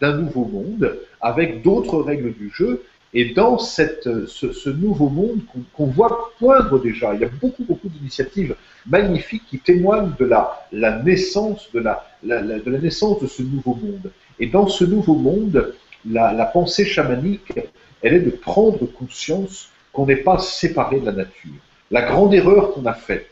d'un 0.00 0.16
nouveau 0.16 0.44
monde 0.44 0.98
avec 1.20 1.62
d'autres 1.62 2.00
règles 2.00 2.32
du 2.32 2.50
jeu 2.50 2.84
et 3.14 3.32
dans 3.32 3.58
ce, 3.58 4.68
nouveau 4.70 5.08
monde 5.08 5.40
qu'on 5.72 5.86
voit 5.86 6.32
poindre 6.38 6.78
déjà, 6.78 7.14
il 7.14 7.20
y 7.20 7.24
a 7.24 7.30
beaucoup, 7.40 7.64
beaucoup 7.64 7.88
d'initiatives 7.88 8.54
magnifiques 8.86 9.44
qui 9.48 9.58
témoignent 9.58 10.12
de 10.18 10.26
la, 10.26 11.02
naissance 11.02 11.70
de 11.72 11.80
la 11.80 12.78
naissance 12.78 13.20
de 13.20 13.26
ce 13.26 13.42
nouveau 13.42 13.74
monde. 13.74 14.10
Et 14.38 14.46
dans 14.46 14.66
ce 14.66 14.84
nouveau 14.84 15.14
monde, 15.14 15.72
la, 16.08 16.32
la 16.32 16.44
pensée 16.44 16.84
chamanique, 16.84 17.52
elle 18.02 18.14
est 18.14 18.20
de 18.20 18.30
prendre 18.30 18.84
conscience 18.86 19.70
qu'on 19.92 20.06
n'est 20.06 20.16
pas 20.16 20.38
séparé 20.38 21.00
de 21.00 21.06
la 21.06 21.12
nature. 21.12 21.52
La 21.90 22.02
grande 22.02 22.34
erreur 22.34 22.72
qu'on 22.72 22.84
a 22.84 22.92
faite, 22.92 23.30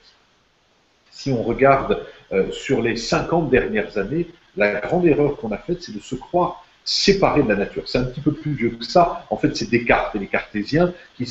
si 1.10 1.30
on 1.30 1.42
regarde 1.42 2.00
euh, 2.32 2.50
sur 2.50 2.82
les 2.82 2.96
50 2.96 3.50
dernières 3.50 3.98
années, 3.98 4.26
la 4.56 4.80
grande 4.80 5.06
erreur 5.06 5.36
qu'on 5.36 5.52
a 5.52 5.58
faite, 5.58 5.82
c'est 5.82 5.94
de 5.94 6.00
se 6.00 6.14
croire 6.14 6.64
séparé 6.84 7.42
de 7.42 7.48
la 7.48 7.56
nature. 7.56 7.84
C'est 7.86 7.98
un 7.98 8.04
petit 8.04 8.20
peu 8.20 8.32
plus 8.32 8.52
vieux 8.52 8.70
que 8.70 8.84
ça. 8.84 9.26
En 9.30 9.36
fait, 9.36 9.56
c'est 9.56 9.70
Descartes 9.70 10.14
et 10.14 10.18
les 10.18 10.26
cartésiens 10.26 10.92
qui, 11.16 11.26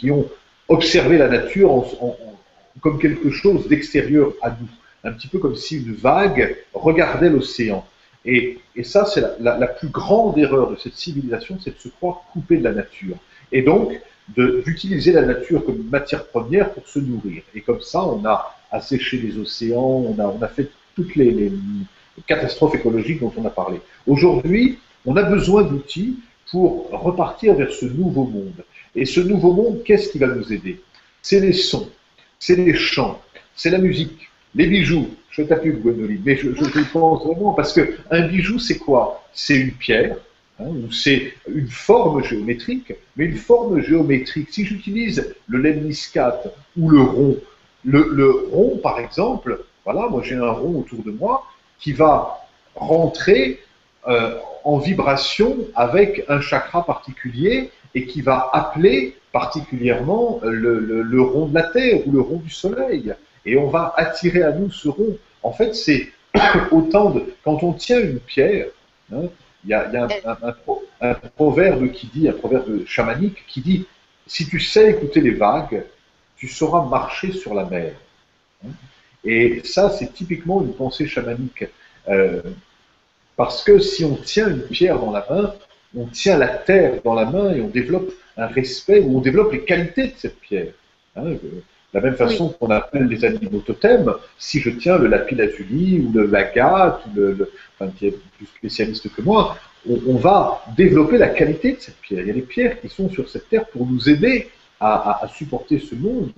qui, 0.00 0.10
ont 0.10 0.28
observé 0.68 1.18
la 1.18 1.28
nature 1.28 1.84
comme 2.80 2.98
quelque 2.98 3.30
chose 3.30 3.68
d'extérieur 3.68 4.32
à 4.42 4.50
nous. 4.50 4.68
Un 5.04 5.12
petit 5.12 5.28
peu 5.28 5.38
comme 5.38 5.56
si 5.56 5.78
une 5.78 5.94
vague 5.94 6.56
regardait 6.74 7.30
l'océan. 7.30 7.86
Et, 8.24 8.58
et, 8.76 8.84
ça, 8.84 9.06
c'est 9.06 9.22
la, 9.40 9.56
la, 9.56 9.66
plus 9.66 9.88
grande 9.88 10.36
erreur 10.36 10.70
de 10.70 10.76
cette 10.76 10.96
civilisation, 10.96 11.58
c'est 11.62 11.74
de 11.74 11.80
se 11.80 11.88
croire 11.88 12.24
coupé 12.32 12.58
de 12.58 12.64
la 12.64 12.72
nature. 12.72 13.16
Et 13.52 13.62
donc, 13.62 13.98
d'utiliser 14.36 15.12
la 15.12 15.22
nature 15.22 15.64
comme 15.64 15.88
matière 15.90 16.26
première 16.26 16.70
pour 16.72 16.86
se 16.86 16.98
nourrir. 16.98 17.42
Et 17.54 17.62
comme 17.62 17.80
ça, 17.80 18.04
on 18.04 18.24
a 18.26 18.57
asséché 18.70 19.18
les 19.18 19.38
océans, 19.38 20.04
on 20.18 20.42
a, 20.42 20.48
fait 20.48 20.70
toutes 20.94 21.14
les, 21.16 21.52
catastrophes 22.26 22.74
écologiques 22.74 23.20
dont 23.20 23.32
on 23.36 23.44
a 23.44 23.50
parlé. 23.50 23.80
Aujourd'hui, 24.06 24.78
on 25.06 25.16
a 25.16 25.22
besoin 25.22 25.62
d'outils 25.62 26.16
pour 26.50 26.90
repartir 26.90 27.54
vers 27.54 27.72
ce 27.72 27.86
nouveau 27.86 28.24
monde. 28.24 28.64
Et 28.94 29.04
ce 29.04 29.20
nouveau 29.20 29.52
monde, 29.52 29.82
qu'est-ce 29.84 30.10
qui 30.10 30.18
va 30.18 30.26
nous 30.26 30.52
aider? 30.52 30.80
C'est 31.22 31.40
les 31.40 31.52
sons, 31.52 31.88
c'est 32.38 32.56
les 32.56 32.74
chants, 32.74 33.20
c'est 33.54 33.70
la 33.70 33.78
musique, 33.78 34.28
les 34.54 34.66
bijoux. 34.66 35.08
Je 35.30 35.42
t'appuie, 35.42 35.72
Gwendoline, 35.72 36.22
mais 36.24 36.36
je, 36.36 36.52
je, 36.52 36.92
pense 36.92 37.24
vraiment, 37.24 37.52
parce 37.52 37.72
qu'un 37.72 38.26
bijou, 38.26 38.58
c'est 38.58 38.78
quoi? 38.78 39.24
C'est 39.32 39.56
une 39.56 39.72
pierre, 39.72 40.16
hein, 40.58 40.66
ou 40.66 40.90
c'est 40.90 41.34
une 41.48 41.68
forme 41.68 42.24
géométrique, 42.24 42.92
mais 43.16 43.26
une 43.26 43.36
forme 43.36 43.80
géométrique. 43.80 44.48
Si 44.50 44.64
j'utilise 44.64 45.32
le 45.46 45.58
lemniscate 45.58 46.52
ou 46.76 46.90
le 46.90 47.02
rond, 47.02 47.36
le, 47.88 48.48
rond, 48.52 48.78
par 48.82 48.98
exemple, 48.98 49.64
voilà, 49.84 50.08
moi 50.08 50.22
j'ai 50.22 50.36
un 50.36 50.50
rond 50.50 50.80
autour 50.80 51.02
de 51.02 51.10
moi 51.10 51.46
qui 51.78 51.92
va 51.92 52.40
rentrer 52.74 53.60
euh, 54.06 54.38
en 54.64 54.78
vibration 54.78 55.56
avec 55.74 56.24
un 56.28 56.40
chakra 56.40 56.84
particulier 56.84 57.70
et 57.94 58.06
qui 58.06 58.20
va 58.20 58.50
appeler 58.52 59.16
particulièrement 59.32 60.40
le, 60.42 61.20
rond 61.20 61.46
de 61.46 61.54
la 61.54 61.62
Terre 61.62 62.06
ou 62.06 62.12
le 62.12 62.20
rond 62.20 62.36
du 62.36 62.50
Soleil. 62.50 63.14
Et 63.46 63.56
on 63.56 63.68
va 63.68 63.94
attirer 63.96 64.42
à 64.42 64.52
nous 64.52 64.70
ce 64.70 64.88
rond. 64.88 65.16
En 65.42 65.52
fait, 65.52 65.74
c'est 65.74 66.08
autant 66.70 67.10
de... 67.10 67.24
Quand 67.44 67.62
on 67.62 67.72
tient 67.72 68.00
une 68.00 68.20
pierre, 68.20 68.66
hein, 69.12 69.22
il 69.64 69.70
y 69.70 69.74
a, 69.74 70.08
un, 71.00 71.14
proverbe 71.36 71.90
qui 71.92 72.06
dit, 72.08 72.28
un 72.28 72.32
proverbe 72.32 72.86
chamanique 72.86 73.44
qui 73.48 73.60
dit, 73.60 73.86
si 74.26 74.46
tu 74.46 74.60
sais 74.60 74.90
écouter 74.90 75.20
les 75.20 75.32
vagues, 75.32 75.84
tu 76.38 76.48
sauras 76.48 76.88
marcher 76.88 77.32
sur 77.32 77.54
la 77.54 77.64
mer. 77.64 77.92
Hein. 78.64 78.70
Et 79.24 79.60
ça, 79.64 79.90
c'est 79.90 80.12
typiquement 80.12 80.62
une 80.62 80.72
pensée 80.72 81.06
chamanique. 81.06 81.64
Euh, 82.08 82.40
parce 83.36 83.62
que 83.62 83.78
si 83.78 84.04
on 84.04 84.16
tient 84.16 84.48
une 84.48 84.62
pierre 84.62 84.98
dans 84.98 85.12
la 85.12 85.26
main, 85.28 85.54
on 85.96 86.06
tient 86.06 86.38
la 86.38 86.48
terre 86.48 87.00
dans 87.04 87.14
la 87.14 87.24
main 87.24 87.52
et 87.52 87.60
on 87.60 87.68
développe 87.68 88.12
un 88.36 88.46
respect 88.46 89.00
ou 89.00 89.18
on 89.18 89.20
développe 89.20 89.52
les 89.52 89.64
qualités 89.64 90.08
de 90.08 90.12
cette 90.16 90.38
pierre. 90.40 90.72
Hein, 91.16 91.24
de 91.24 91.62
la 91.94 92.00
même 92.00 92.16
façon 92.16 92.50
qu'on 92.50 92.70
appelle 92.70 93.06
les 93.06 93.24
animaux 93.24 93.60
totems, 93.60 94.14
si 94.38 94.60
je 94.60 94.70
tiens 94.70 94.98
le 94.98 95.06
lapis 95.06 95.34
lazuli 95.34 96.00
ou 96.00 96.12
le 96.12 96.26
l'agate, 96.26 97.00
ou 97.06 97.10
le, 97.16 97.50
enfin, 97.78 97.90
qui 97.96 98.08
est 98.08 98.18
plus 98.36 98.46
spécialiste 98.46 99.12
que 99.14 99.22
moi, 99.22 99.56
on, 99.88 100.16
va 100.16 100.62
développer 100.76 101.16
la 101.16 101.28
qualité 101.28 101.72
de 101.72 101.80
cette 101.80 101.96
pierre. 101.96 102.22
Il 102.22 102.28
y 102.28 102.30
a 102.30 102.34
des 102.34 102.42
pierres 102.42 102.80
qui 102.80 102.88
sont 102.88 103.08
sur 103.08 103.28
cette 103.28 103.48
terre 103.48 103.66
pour 103.66 103.86
nous 103.86 104.08
aider 104.08 104.50
à, 104.80 105.28
supporter 105.34 105.78
ce 105.78 105.94
monde. 105.94 106.32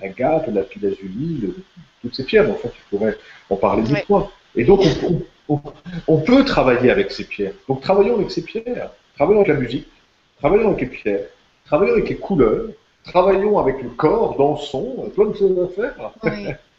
L'agate, 0.00 0.46
le 0.46 0.54
lapis 0.54 0.80
lazuli, 0.80 1.52
toutes 2.00 2.14
ces 2.14 2.24
pierres, 2.24 2.48
en 2.50 2.54
fait, 2.54 2.70
tu 2.70 2.80
pourrais 2.88 3.16
en 3.50 3.56
parler 3.56 3.82
du 3.82 3.94
point. 4.06 4.30
Et 4.56 4.64
donc, 4.64 4.80
on, 5.48 5.60
on, 6.06 6.20
peut 6.20 6.44
travailler 6.44 6.90
avec 6.90 7.10
ces 7.10 7.24
pierres. 7.24 7.52
Donc 7.68 7.82
travaillons 7.82 8.16
avec 8.16 8.30
ces 8.30 8.42
pierres. 8.42 8.90
Travaillons 9.16 9.40
avec 9.40 9.54
la 9.54 9.60
musique, 9.60 9.88
travaillons 10.38 10.68
avec 10.68 10.80
les 10.80 10.86
pierres, 10.86 11.26
travaillons 11.66 11.92
avec 11.92 12.08
les 12.08 12.16
couleurs, 12.16 12.68
travaillons 13.10 13.58
avec 13.58 13.82
le 13.82 13.90
corps, 13.90 14.36
dansons, 14.36 15.10
plein 15.14 15.26
de 15.26 15.36
choses 15.36 15.58
à 15.58 15.74
faire. 15.74 16.12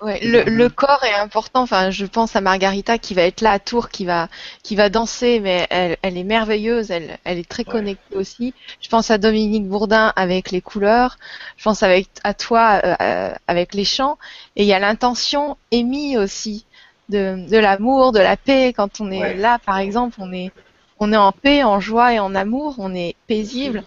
Oui, 0.01 0.17
Le, 0.21 0.67
corps 0.69 1.03
est 1.03 1.13
important. 1.13 1.61
Enfin, 1.61 1.91
je 1.91 2.05
pense 2.05 2.35
à 2.35 2.41
Margarita 2.41 2.97
qui 2.97 3.13
va 3.13 3.21
être 3.23 3.41
là 3.41 3.51
à 3.51 3.59
Tours, 3.59 3.89
qui 3.89 4.05
va, 4.05 4.29
qui 4.63 4.75
va 4.75 4.89
danser, 4.89 5.39
mais 5.39 5.67
elle, 5.69 5.97
est 6.01 6.23
merveilleuse, 6.23 6.89
elle, 6.89 7.19
elle 7.23 7.37
est 7.37 7.47
très 7.47 7.63
connectée 7.63 8.15
aussi. 8.15 8.53
Je 8.81 8.89
pense 8.89 9.11
à 9.11 9.17
Dominique 9.17 9.67
Bourdin 9.67 10.11
avec 10.15 10.51
les 10.51 10.61
couleurs. 10.61 11.17
Je 11.57 11.63
pense 11.63 11.83
avec, 11.83 12.07
à 12.23 12.33
toi 12.33 12.81
euh, 12.83 12.95
euh, 13.01 13.33
avec 13.47 13.73
les 13.73 13.85
chants. 13.85 14.17
Et 14.55 14.63
il 14.63 14.67
y 14.67 14.73
a 14.73 14.79
l'intention 14.79 15.57
émise 15.71 16.17
aussi 16.17 16.65
de, 17.09 17.57
l'amour, 17.57 18.11
de 18.11 18.19
la 18.19 18.37
paix. 18.37 18.73
Quand 18.75 19.01
on 19.01 19.11
est 19.11 19.35
là, 19.35 19.59
par 19.59 19.77
exemple, 19.77 20.17
on 20.19 20.31
est, 20.33 20.51
on 20.99 21.13
est 21.13 21.17
en 21.17 21.31
paix, 21.31 21.63
en 21.63 21.79
joie 21.79 22.13
et 22.13 22.19
en 22.19 22.33
amour, 22.33 22.75
on 22.79 22.95
est 22.95 23.15
paisible. 23.27 23.83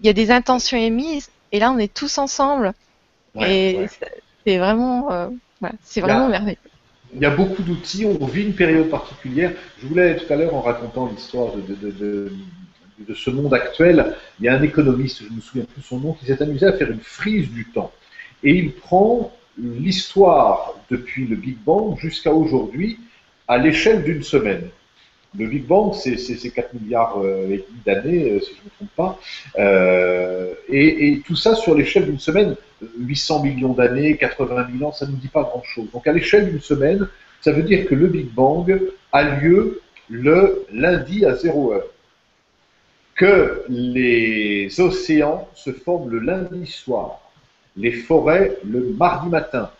Il 0.00 0.06
y 0.06 0.08
a 0.08 0.12
des 0.12 0.30
intentions 0.30 0.78
émises, 0.78 1.30
et 1.52 1.58
là, 1.58 1.72
on 1.72 1.78
est 1.78 1.92
tous 1.92 2.18
ensemble. 2.18 2.72
et 3.40 3.86
c'est 4.46 4.58
vraiment, 4.58 5.12
euh, 5.12 5.28
c'est 5.82 6.00
vraiment 6.00 6.28
merveilleux. 6.28 6.58
Il 7.14 7.20
y 7.20 7.26
a 7.26 7.30
beaucoup 7.30 7.62
d'outils, 7.62 8.06
on 8.06 8.24
vit 8.26 8.42
une 8.42 8.54
période 8.54 8.88
particulière. 8.88 9.52
Je 9.82 9.86
voulais 9.86 10.16
tout 10.16 10.32
à 10.32 10.36
l'heure, 10.36 10.54
en 10.54 10.60
racontant 10.60 11.06
l'histoire 11.06 11.52
de, 11.56 11.74
de, 11.90 13.14
ce 13.14 13.30
monde 13.30 13.52
actuel, 13.52 14.14
il 14.38 14.46
y 14.46 14.48
a 14.48 14.54
un 14.54 14.62
économiste, 14.62 15.24
je 15.24 15.30
ne 15.30 15.36
me 15.36 15.40
souviens 15.40 15.64
plus 15.64 15.82
son 15.82 15.98
nom, 15.98 16.12
qui 16.12 16.26
s'est 16.26 16.40
amusé 16.40 16.66
à 16.66 16.72
faire 16.72 16.90
une 16.90 17.00
frise 17.00 17.50
du 17.50 17.66
temps. 17.66 17.90
Et 18.44 18.54
il 18.54 18.72
prend 18.72 19.32
l'histoire 19.58 20.74
depuis 20.90 21.26
le 21.26 21.34
Big 21.34 21.56
Bang 21.58 21.98
jusqu'à 21.98 22.32
aujourd'hui 22.32 23.00
à 23.48 23.58
l'échelle 23.58 24.04
d'une 24.04 24.22
semaine. 24.22 24.68
Le 25.38 25.46
Big 25.46 25.64
Bang, 25.64 25.94
c'est 25.94 26.50
4 26.50 26.74
milliards 26.74 27.16
et 27.24 27.64
demi 27.68 27.80
d'années, 27.86 28.40
si 28.40 28.50
je 28.52 28.58
ne 28.58 28.64
me 28.64 28.70
trompe 28.76 28.96
pas. 28.96 29.18
Et, 30.68 31.12
et, 31.12 31.20
tout 31.20 31.36
ça 31.36 31.54
sur 31.54 31.74
l'échelle 31.74 32.06
d'une 32.06 32.18
semaine, 32.18 32.56
800 32.98 33.44
millions 33.44 33.72
d'années, 33.72 34.16
80 34.16 34.66
000 34.76 34.88
ans, 34.88 34.92
ça 34.92 35.06
ne 35.06 35.12
nous 35.12 35.18
dit 35.18 35.28
pas 35.28 35.42
grand-chose. 35.42 35.86
Donc 35.92 36.06
à 36.06 36.12
l'échelle 36.12 36.50
d'une 36.50 36.60
semaine, 36.60 37.06
ça 37.40 37.52
veut 37.52 37.62
dire 37.62 37.86
que 37.86 37.94
le 37.94 38.08
Big 38.08 38.26
Bang 38.26 38.80
a 39.12 39.22
lieu 39.40 39.80
le 40.08 40.66
lundi 40.72 41.24
à 41.24 41.34
0 41.34 41.72
heure. 41.72 41.86
Que 43.14 43.64
les 43.68 44.80
océans 44.80 45.48
se 45.54 45.72
forment 45.72 46.10
le 46.10 46.18
lundi 46.20 46.66
soir, 46.66 47.20
les 47.76 47.92
forêts 47.92 48.56
le 48.64 48.94
mardi 48.98 49.28
matin, 49.28 49.70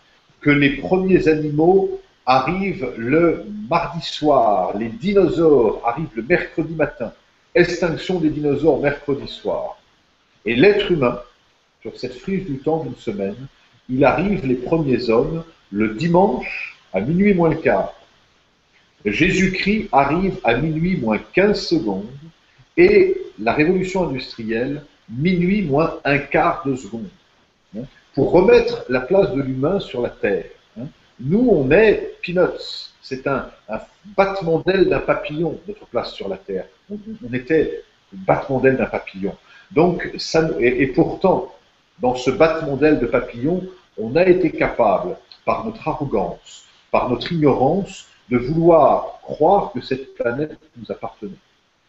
que 0.40 0.50
les 0.50 0.76
premiers 0.76 1.26
animaux 1.28 2.00
arrivent 2.26 2.92
le 2.96 3.44
mardi 3.68 4.00
soir, 4.02 4.76
les 4.76 4.88
dinosaures 4.88 5.82
arrivent 5.86 6.14
le 6.14 6.22
mercredi 6.22 6.74
matin, 6.74 7.12
extinction 7.54 8.20
des 8.20 8.30
dinosaures 8.30 8.80
mercredi 8.80 9.26
soir. 9.26 9.78
Et 10.44 10.54
l'être 10.54 10.90
humain, 10.90 11.20
sur 11.82 11.98
cette 11.98 12.14
frise 12.14 12.46
du 12.46 12.58
temps 12.58 12.84
d'une 12.84 12.96
semaine, 12.96 13.46
il 13.88 14.04
arrive 14.04 14.46
les 14.46 14.54
premiers 14.54 15.10
hommes 15.10 15.44
le 15.72 15.94
dimanche 15.94 16.76
à 16.92 17.00
minuit 17.00 17.34
moins 17.34 17.50
le 17.50 17.56
quart. 17.56 17.94
Jésus-Christ 19.04 19.88
arrive 19.92 20.38
à 20.44 20.54
minuit 20.56 20.96
moins 20.96 21.18
15 21.18 21.60
secondes 21.60 22.10
et 22.76 23.16
la 23.38 23.52
révolution 23.52 24.08
industrielle, 24.08 24.84
minuit 25.08 25.62
moins 25.62 25.98
un 26.04 26.18
quart 26.18 26.62
de 26.66 26.76
seconde, 26.76 27.08
pour 28.14 28.32
remettre 28.32 28.84
la 28.88 29.00
place 29.00 29.32
de 29.32 29.40
l'humain 29.40 29.80
sur 29.80 30.02
la 30.02 30.10
Terre. 30.10 30.46
Nous, 31.20 31.48
on 31.50 31.70
est 31.70 32.16
peanuts. 32.22 32.90
C'est 33.02 33.26
un, 33.26 33.50
battement 34.16 34.60
d'aile 34.60 34.88
d'un 34.88 35.00
papillon, 35.00 35.58
notre 35.66 35.86
place 35.86 36.12
sur 36.12 36.28
la 36.28 36.36
Terre. 36.36 36.66
On, 36.90 37.32
était 37.32 37.82
battement 38.12 38.60
d'aile 38.60 38.76
d'un 38.76 38.86
papillon. 38.86 39.36
Donc, 39.72 40.10
ça, 40.18 40.48
et 40.60 40.86
pourtant, 40.88 41.52
dans 41.98 42.14
ce 42.14 42.30
battement 42.30 42.76
d'aile 42.76 42.98
de 42.98 43.06
papillon, 43.06 43.62
on 43.98 44.16
a 44.16 44.26
été 44.26 44.50
capable, 44.50 45.16
par 45.44 45.64
notre 45.64 45.86
arrogance, 45.86 46.64
par 46.90 47.10
notre 47.10 47.32
ignorance, 47.32 48.06
de 48.30 48.38
vouloir 48.38 49.20
croire 49.22 49.72
que 49.72 49.80
cette 49.80 50.14
planète 50.14 50.58
nous 50.76 50.90
appartenait. 50.90 51.32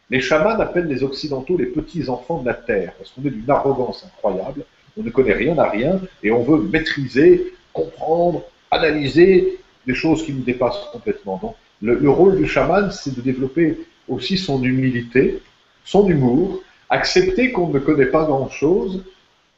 Les 0.10 0.20
chamans 0.20 0.60
appellent 0.60 0.88
les 0.88 1.04
Occidentaux 1.04 1.58
les 1.58 1.68
petits 1.68 2.10
enfants 2.10 2.42
de 2.42 2.48
la 2.48 2.54
Terre, 2.54 2.94
parce 2.98 3.12
qu'on 3.12 3.22
est 3.22 3.30
d'une 3.30 3.50
arrogance 3.50 4.06
incroyable, 4.06 4.66
on 4.98 5.04
ne 5.04 5.10
connaît 5.10 5.34
rien 5.34 5.58
à 5.58 5.70
rien, 5.70 6.02
et 6.22 6.32
on 6.32 6.44
veut 6.44 6.58
maîtriser, 6.64 7.54
comprendre, 7.72 8.44
analyser 8.72 9.60
des 9.86 9.94
choses 9.94 10.26
qui 10.26 10.34
nous 10.34 10.44
dépassent 10.44 10.86
complètement. 10.92 11.38
Donc, 11.42 11.56
le, 11.82 11.96
le 11.96 12.10
rôle 12.10 12.38
du 12.38 12.48
chaman, 12.48 12.92
c'est 12.92 13.16
de 13.16 13.22
développer 13.22 13.78
aussi 14.08 14.38
son 14.38 14.64
humilité, 14.64 15.42
son 15.84 16.08
humour, 16.08 16.62
accepter 16.90 17.52
qu'on 17.52 17.70
ne 17.70 17.80
connaît 17.80 18.06
pas 18.06 18.24
grand-chose, 18.26 19.04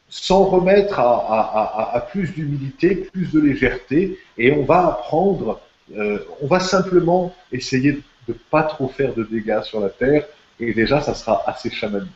sans 0.10 0.44
remettre 0.44 1.00
à, 1.00 2.08
plus 2.12 2.32
d'humilité, 2.34 2.96
plus 3.12 3.32
de 3.32 3.40
légèreté, 3.40 4.20
et 4.38 4.52
on 4.52 4.64
va 4.64 4.88
apprendre, 4.88 5.60
euh, 5.98 6.20
on 6.42 6.48
va 6.48 6.60
simplement 6.60 7.34
essayer 7.52 7.94
de 7.94 8.02
ne 8.28 8.34
pas 8.34 8.62
trop 8.62 8.88
faire 8.88 9.16
de 9.16 9.24
dégâts 9.24 9.64
sur 9.64 9.80
la 9.80 9.90
Terre, 9.90 10.26
et 10.60 10.74
déjà 10.74 11.02
ça 11.02 11.16
sera 11.16 11.42
assez 11.48 11.72
chamanique. 11.72 12.12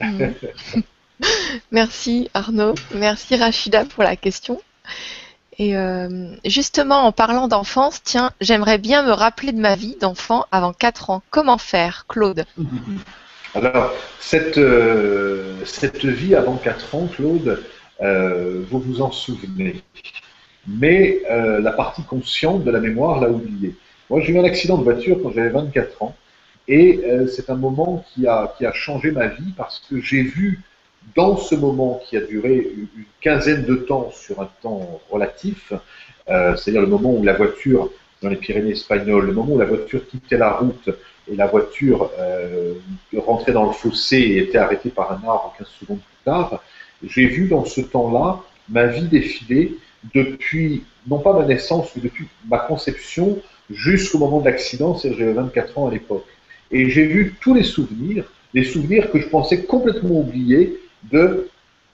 Mm. 0.00 0.24
Merci 1.70 2.30
Arnaud, 2.32 2.74
merci 2.94 3.36
Rachida 3.36 3.84
pour 3.84 4.02
la 4.02 4.16
question. 4.16 4.60
Et 5.58 5.76
euh, 5.76 6.34
justement, 6.44 7.06
en 7.06 7.12
parlant 7.12 7.48
d'enfance, 7.48 8.02
tiens, 8.02 8.30
j'aimerais 8.40 8.78
bien 8.78 9.02
me 9.02 9.12
rappeler 9.12 9.52
de 9.52 9.60
ma 9.60 9.74
vie 9.74 9.96
d'enfant 10.00 10.46
avant 10.52 10.72
4 10.72 11.10
ans. 11.10 11.22
Comment 11.30 11.58
faire, 11.58 12.06
Claude? 12.08 12.44
Alors, 13.54 13.92
cette, 14.20 14.58
euh, 14.58 15.64
cette 15.64 16.04
vie 16.04 16.36
avant 16.36 16.56
4 16.56 16.94
ans, 16.94 17.08
Claude, 17.08 17.62
euh, 18.00 18.62
vous 18.70 18.78
vous 18.78 19.02
en 19.02 19.10
souvenez. 19.10 19.82
Mais 20.68 21.22
la 21.28 21.72
partie 21.72 22.02
consciente 22.04 22.64
de 22.64 22.70
la 22.70 22.80
mémoire 22.80 23.20
l'a 23.20 23.30
oubliée. 23.30 23.74
Moi, 24.08 24.20
j'ai 24.20 24.34
eu 24.34 24.38
un 24.38 24.44
accident 24.44 24.78
de 24.78 24.84
voiture 24.84 25.18
quand 25.22 25.32
j'avais 25.32 25.48
24 25.48 26.02
ans. 26.02 26.14
Et 26.68 27.00
c'est 27.34 27.50
un 27.50 27.56
moment 27.56 28.04
qui 28.12 28.26
a, 28.26 28.54
qui 28.56 28.66
a 28.66 28.72
changé 28.72 29.10
ma 29.10 29.26
vie 29.26 29.52
parce 29.56 29.82
que 29.88 30.00
j'ai 30.00 30.22
vu 30.22 30.60
dans 31.16 31.36
ce 31.36 31.54
moment 31.54 32.00
qui 32.04 32.16
a 32.16 32.20
duré 32.20 32.56
une 32.76 33.04
quinzaine 33.20 33.64
de 33.64 33.74
temps 33.74 34.10
sur 34.12 34.40
un 34.40 34.48
temps 34.62 35.00
relatif, 35.10 35.72
c'est-à-dire 36.26 36.82
le 36.82 36.86
moment 36.86 37.12
où 37.12 37.24
la 37.24 37.32
voiture, 37.32 37.90
dans 38.22 38.28
les 38.28 38.36
Pyrénées 38.36 38.72
espagnoles, 38.72 39.26
le 39.26 39.32
moment 39.32 39.54
où 39.54 39.58
la 39.58 39.64
voiture 39.64 40.06
quittait 40.06 40.38
la 40.38 40.52
route 40.52 40.90
et 41.30 41.36
la 41.36 41.46
voiture 41.46 42.10
euh, 42.18 42.74
rentrait 43.16 43.52
dans 43.52 43.66
le 43.66 43.72
fossé 43.72 44.16
et 44.16 44.38
était 44.38 44.58
arrêtée 44.58 44.90
par 44.90 45.12
un 45.12 45.26
arbre 45.26 45.54
15 45.58 45.68
secondes 45.80 45.98
plus 45.98 46.24
tard, 46.24 46.62
j'ai 47.02 47.26
vu 47.26 47.48
dans 47.48 47.64
ce 47.64 47.80
temps-là 47.80 48.42
ma 48.68 48.86
vie 48.86 49.08
défiler 49.08 49.76
depuis, 50.14 50.84
non 51.06 51.18
pas 51.18 51.32
ma 51.32 51.44
naissance, 51.44 51.90
mais 51.94 52.02
depuis 52.02 52.26
ma 52.48 52.58
conception 52.58 53.38
jusqu'au 53.70 54.18
moment 54.18 54.40
de 54.40 54.46
l'accident, 54.46 54.96
c'est-à-dire 54.96 55.20
j'avais 55.20 55.32
24 55.32 55.78
ans 55.78 55.88
à 55.88 55.90
l'époque. 55.90 56.26
Et 56.70 56.88
j'ai 56.88 57.04
vu 57.04 57.34
tous 57.40 57.54
les 57.54 57.62
souvenirs, 57.62 58.24
les 58.54 58.64
souvenirs 58.64 59.10
que 59.10 59.20
je 59.20 59.28
pensais 59.28 59.64
complètement 59.64 60.20
oubliés 60.20 60.78
de 61.04 61.48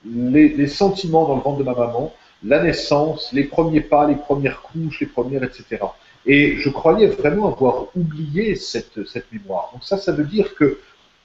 les, 0.05 0.67
sentiments 0.69 1.27
dans 1.27 1.37
le 1.37 1.43
ventre 1.43 1.59
de 1.59 1.65
ma 1.65 1.75
maman, 1.75 2.13
la 2.45 2.63
naissance, 2.63 3.31
les 3.33 3.45
premiers 3.45 3.81
pas, 3.81 4.07
les 4.07 4.15
premières 4.15 4.63
couches, 4.63 5.01
les 5.01 5.07
premières, 5.07 5.43
etc. 5.43 5.79
Et 6.27 6.57
je 6.59 6.69
croyais 6.69 7.07
vraiment 7.07 7.53
avoir 7.53 7.87
oublié 7.97 8.57
cette, 8.57 9.07
cette 9.07 9.31
mémoire. 9.33 9.71
Donc 9.73 9.85
ça, 9.85 9.97
ça 9.97 10.13
veut 10.13 10.25
dire 10.25 10.55
que 10.55 10.79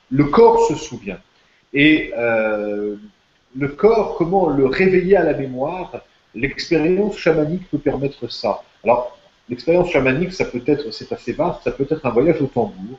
le 0.10 0.26
corps 0.26 0.68
se 0.68 0.76
souvient. 0.76 1.20
Et 1.74 2.12
euh, 2.18 2.96
le 3.56 3.68
corps, 3.68 4.16
comment 4.18 4.50
le 4.50 4.66
réveiller 4.66 5.18
à 5.18 5.24
la 5.24 5.34
mémoire 5.34 6.02
L'expérience 6.34 7.18
chamanique 7.18 7.70
peut 7.70 7.78
permettre 7.78 8.32
ça. 8.32 8.64
Alors, 8.84 9.18
l'expérience 9.50 9.90
chamanique, 9.90 10.32
ça 10.32 10.46
peut 10.46 10.64
être, 10.66 10.92
c'est 10.92 11.12
assez 11.12 11.34
vaste, 11.34 11.64
ça 11.64 11.72
peut 11.72 11.86
être 11.90 12.06
un 12.06 12.10
voyage 12.10 12.42
au 12.42 12.46
tambour, 12.46 12.98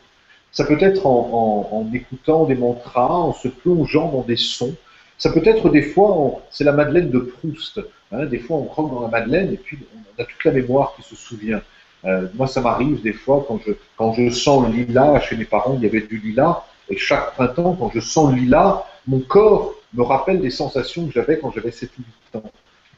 ça 0.53 0.65
peut 0.65 0.79
être 0.81 1.07
en, 1.07 1.91
écoutant 1.93 2.45
des 2.45 2.55
mantras, 2.55 3.09
en 3.09 3.33
se 3.33 3.49
plongeant 3.49 4.11
dans 4.12 4.23
des 4.23 4.37
sons, 4.37 4.74
ça 5.19 5.31
peut 5.31 5.43
être 5.45 5.70
des 5.70 5.83
fois, 5.83 6.43
c'est 6.51 6.65
la 6.65 6.73
Madeleine 6.73 7.11
de 7.11 7.19
Proust. 7.19 7.81
Hein, 8.11 8.27
des 8.27 8.39
fois, 8.39 8.59
on 8.59 8.65
croque 8.65 8.91
dans 8.93 9.03
la 9.03 9.09
Madeleine 9.09 9.53
et 9.53 9.57
puis 9.57 9.79
on 9.95 10.23
a 10.23 10.27
toute 10.27 10.45
la 10.45 10.53
mémoire 10.53 10.95
qui 10.97 11.03
se 11.03 11.16
souvient. 11.16 11.62
Euh, 12.05 12.27
moi, 12.35 12.47
ça 12.47 12.61
m'arrive 12.61 13.01
des 13.03 13.12
fois 13.12 13.45
quand 13.47 13.61
je, 13.66 13.73
quand 13.97 14.12
je 14.12 14.29
sens 14.31 14.66
le 14.66 14.74
lilas, 14.74 15.20
chez 15.20 15.37
mes 15.37 15.45
parents, 15.45 15.74
il 15.77 15.85
y 15.85 15.87
avait 15.87 16.01
du 16.03 16.19
lilas, 16.19 16.62
et 16.91 16.97
chaque 16.97 17.35
printemps, 17.35 17.77
quand 17.79 17.91
je 17.95 18.01
sens 18.01 18.33
le 18.33 18.41
lilas, 18.41 18.85
mon 19.07 19.20
corps 19.20 19.74
me 19.95 20.03
rappelle 20.03 20.41
des 20.41 20.51
sensations 20.51 21.07
que 21.07 21.12
j'avais 21.12 21.39
quand 21.39 21.53
j'avais 21.53 21.70
7 21.70 21.91
ou 21.99 22.03
8 22.35 22.41
ans. 22.41 22.51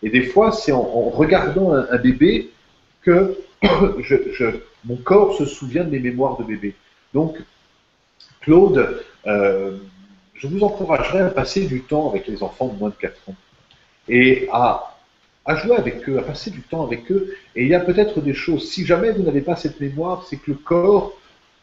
Et 0.03 0.11
des 0.11 0.25
fois, 0.25 0.53
c'est 0.53 0.73
en, 0.73 0.83
regardant 1.11 1.73
un, 1.73 1.97
bébé 1.99 2.51
que 3.03 3.39
je, 3.63 4.45
mon 4.85 4.97
corps 4.97 5.37
se 5.37 5.45
souvient 5.45 5.85
de 5.85 5.91
mes 5.91 6.01
mémoires 6.01 6.37
de 6.39 6.45
bébé. 6.45 6.75
Donc, 7.15 7.39
Claude, 8.43 9.03
euh, 9.27 9.79
je 10.35 10.47
vous 10.47 10.63
encouragerais 10.63 11.23
à 11.23 11.31
passer 11.31 11.67
du 11.67 11.83
temps 11.83 12.11
avec 12.11 12.27
les 12.27 12.43
enfants 12.43 12.69
de 12.69 12.79
moins 12.79 12.91
de 12.91 12.95
4 12.97 13.31
ans 13.31 13.37
et 14.09 14.49
à 14.51 15.57
jouer 15.57 15.77
avec 15.77 16.09
eux, 16.09 16.19
à 16.19 16.23
passer 16.23 16.51
du 16.51 16.61
temps 16.61 16.85
avec 16.85 17.11
eux. 17.11 17.35
Et 17.55 17.63
il 17.63 17.69
y 17.69 17.75
a 17.75 17.81
peut-être 17.81 18.21
des 18.21 18.35
choses, 18.35 18.71
si 18.71 18.85
jamais 18.85 19.13
vous 19.13 19.23
n'avez 19.23 19.41
pas 19.41 19.57
cette 19.57 19.81
mémoire, 19.81 20.25
c'est 20.29 20.37
que 20.37 20.51
le 20.51 20.57
corps, 20.57 21.13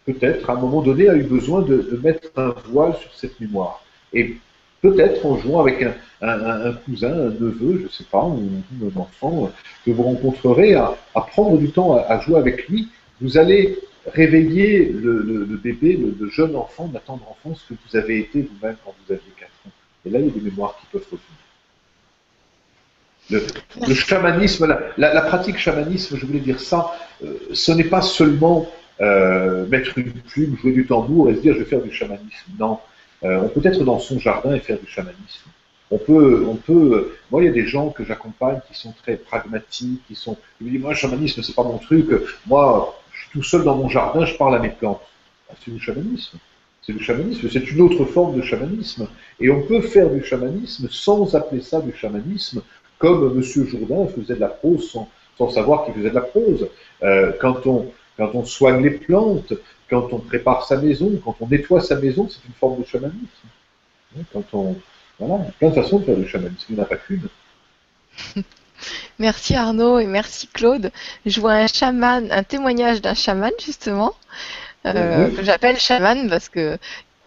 peut-être, 0.05 0.49
à 0.49 0.53
un 0.53 0.57
moment 0.59 0.81
donné, 0.81 1.09
a 1.09 1.15
eu 1.15 1.23
besoin 1.23 1.61
de, 1.61 1.99
mettre 2.03 2.29
un 2.35 2.53
voile 2.65 2.95
sur 2.95 3.13
cette 3.13 3.39
mémoire. 3.39 3.83
Et 4.13 4.37
peut-être 4.81 5.25
en 5.25 5.37
jouant 5.37 5.61
avec 5.61 5.83
un, 5.83 6.73
cousin, 6.85 7.11
un 7.11 7.29
neveu, 7.29 7.77
je 7.79 7.83
ne 7.83 7.89
sais 7.89 8.05
pas, 8.05 8.23
ou, 8.23 8.49
un 8.83 8.99
enfant 8.99 9.51
que 9.85 9.91
vous 9.91 10.03
rencontrerez, 10.03 10.75
à, 10.75 10.95
prendre 11.13 11.57
du 11.57 11.71
temps 11.71 11.95
à, 11.95 12.19
jouer 12.19 12.37
avec 12.37 12.67
lui, 12.67 12.89
vous 13.22 13.38
allez 13.38 13.80
réveiller 14.07 14.85
le, 14.85 15.60
bébé, 15.61 15.98
le, 15.98 16.30
jeune 16.30 16.56
enfant 16.56 16.89
la 16.93 16.99
tendre 16.99 17.30
enfance 17.30 17.64
que 17.69 17.73
vous 17.73 17.98
avez 17.98 18.19
été 18.19 18.41
vous-même 18.41 18.76
quand 18.84 18.95
vous 19.06 19.14
aviez 19.14 19.31
4 19.39 19.49
ans. 19.65 19.72
Et 20.06 20.10
là, 20.10 20.19
il 20.19 20.26
y 20.26 20.30
a 20.30 20.31
des 20.31 20.41
mémoires 20.41 20.77
qui 20.80 20.88
peuvent 20.91 21.06
revenir. 21.11 21.22
Le, 23.88 23.93
chamanisme, 23.93 24.76
la, 24.98 25.22
pratique 25.22 25.57
chamanisme, 25.57 26.18
je 26.18 26.26
voulais 26.26 26.39
dire 26.39 26.60
ça, 26.60 26.91
euh, 27.23 27.35
ce 27.53 27.72
n'est 27.72 27.85
pas 27.85 28.02
seulement 28.02 28.68
euh, 28.99 29.65
mettre 29.68 29.98
une 29.98 30.11
plume, 30.11 30.57
jouer 30.57 30.73
du 30.73 30.85
tambour 30.85 31.30
et 31.30 31.35
se 31.35 31.39
dire 31.39 31.53
je 31.53 31.60
vais 31.60 31.65
faire 31.65 31.81
du 31.81 31.93
chamanisme. 31.93 32.52
Non, 32.60 32.80
euh, 33.23 33.41
on 33.43 33.48
peut 33.48 33.61
être 33.64 33.84
dans 33.84 33.99
son 33.99 34.19
jardin 34.19 34.53
et 34.53 34.60
faire 34.60 34.80
du 34.80 34.88
chamanisme. 34.88 35.49
On 35.91 35.98
peut, 35.98 36.45
on 36.48 36.56
peut. 36.56 37.14
Moi, 37.30 37.43
il 37.43 37.45
y 37.45 37.49
a 37.49 37.53
des 37.53 37.68
gens 37.68 37.89
que 37.89 38.03
j'accompagne 38.03 38.60
qui 38.68 38.77
sont 38.77 38.93
très 39.03 39.15
pragmatiques, 39.15 40.02
qui 40.07 40.15
sont. 40.15 40.38
Ils 40.60 40.68
me 40.68 40.72
disent 40.72 40.81
moi, 40.81 40.91
le 40.91 40.95
chamanisme, 40.95 41.41
c'est 41.41 41.56
pas 41.56 41.64
mon 41.64 41.77
truc. 41.77 42.07
Moi, 42.48 43.00
tout 43.31 43.43
seul 43.43 43.63
dans 43.63 43.75
mon 43.75 43.89
jardin, 43.89 44.25
je 44.25 44.35
parle 44.35 44.55
à 44.55 44.59
mes 44.59 44.69
plantes. 44.69 45.01
Ah, 45.49 45.53
c'est 45.63 45.71
du 45.71 45.79
chamanisme. 45.79 46.37
C'est 46.81 46.93
du 46.93 47.03
chamanisme. 47.03 47.49
C'est 47.51 47.71
une 47.71 47.81
autre 47.81 48.05
forme 48.05 48.35
de 48.35 48.41
chamanisme. 48.41 49.07
Et 49.39 49.49
on 49.49 49.61
peut 49.63 49.81
faire 49.81 50.09
du 50.09 50.23
chamanisme 50.23 50.87
sans 50.89 51.35
appeler 51.35 51.61
ça 51.61 51.81
du 51.81 51.93
chamanisme 51.93 52.61
comme 52.97 53.35
M. 53.35 53.41
Jourdain 53.41 54.07
faisait 54.07 54.35
de 54.35 54.39
la 54.39 54.47
prose 54.47 54.91
sans, 54.91 55.49
savoir 55.49 55.85
qu'il 55.85 55.95
faisait 55.95 56.11
de 56.11 56.15
la 56.15 56.21
prose. 56.21 56.67
Euh, 57.01 57.31
quand, 57.39 57.65
on, 57.65 57.91
quand 58.17 58.31
on 58.35 58.45
soigne 58.45 58.83
les 58.83 58.91
plantes, 58.91 59.53
quand 59.89 60.13
on 60.13 60.19
prépare 60.19 60.65
sa 60.65 60.77
maison, 60.77 61.11
quand 61.23 61.35
on 61.39 61.47
nettoie 61.47 61.81
sa 61.81 61.95
maison, 61.95 62.27
c'est 62.29 62.45
une 62.47 62.53
forme 62.53 62.79
de 62.81 62.85
chamanisme. 62.85 63.17
Quand 64.31 64.43
on, 64.53 64.75
voilà, 65.19 65.43
il 65.43 65.45
y 65.45 65.49
a 65.49 65.51
plein 65.51 65.69
de 65.69 65.75
façons 65.75 65.99
de 65.99 66.05
faire 66.05 66.17
du 66.17 66.27
chamanisme, 66.27 66.65
il 66.69 66.75
n'y 66.75 66.81
en 66.81 66.83
a 66.83 66.87
pas 66.87 66.97
qu'une. 66.97 67.27
Merci 69.19 69.55
Arnaud 69.55 69.99
et 69.99 70.07
merci 70.07 70.47
Claude. 70.47 70.91
Je 71.25 71.39
vois 71.39 71.53
un 71.53 71.67
chaman, 71.67 72.31
un 72.31 72.43
témoignage 72.43 73.01
d'un 73.01 73.13
chaman 73.13 73.51
justement, 73.63 74.13
euh, 74.85 75.29
que 75.29 75.43
j'appelle 75.43 75.79
chaman 75.79 76.29
parce 76.29 76.49
que 76.49 76.77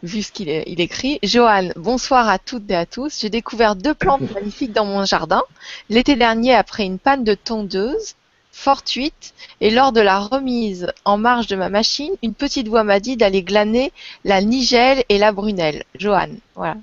vu 0.04 0.22
ce 0.22 0.30
qu'il 0.30 0.48
il 0.48 0.80
écrit. 0.80 1.18
Johan, 1.22 1.70
bonsoir 1.76 2.28
à 2.28 2.38
toutes 2.38 2.70
et 2.70 2.76
à 2.76 2.86
tous. 2.86 3.20
J'ai 3.20 3.30
découvert 3.30 3.74
deux 3.74 3.94
plantes 3.94 4.30
magnifiques 4.34 4.72
dans 4.72 4.84
mon 4.84 5.04
jardin. 5.04 5.42
L'été 5.88 6.14
dernier, 6.14 6.54
après 6.54 6.84
une 6.84 6.98
panne 6.98 7.24
de 7.24 7.34
tondeuse 7.34 8.14
fortuite, 8.52 9.34
et 9.60 9.70
lors 9.70 9.90
de 9.90 10.00
la 10.00 10.20
remise 10.20 10.92
en 11.04 11.18
marche 11.18 11.48
de 11.48 11.56
ma 11.56 11.68
machine, 11.68 12.12
une 12.22 12.34
petite 12.34 12.68
voix 12.68 12.84
m'a 12.84 13.00
dit 13.00 13.16
d'aller 13.16 13.42
glaner 13.42 13.92
la 14.24 14.42
nigelle 14.42 15.02
et 15.08 15.18
la 15.18 15.32
brunelle. 15.32 15.82
Johan, 15.98 16.28
voilà. 16.54 16.76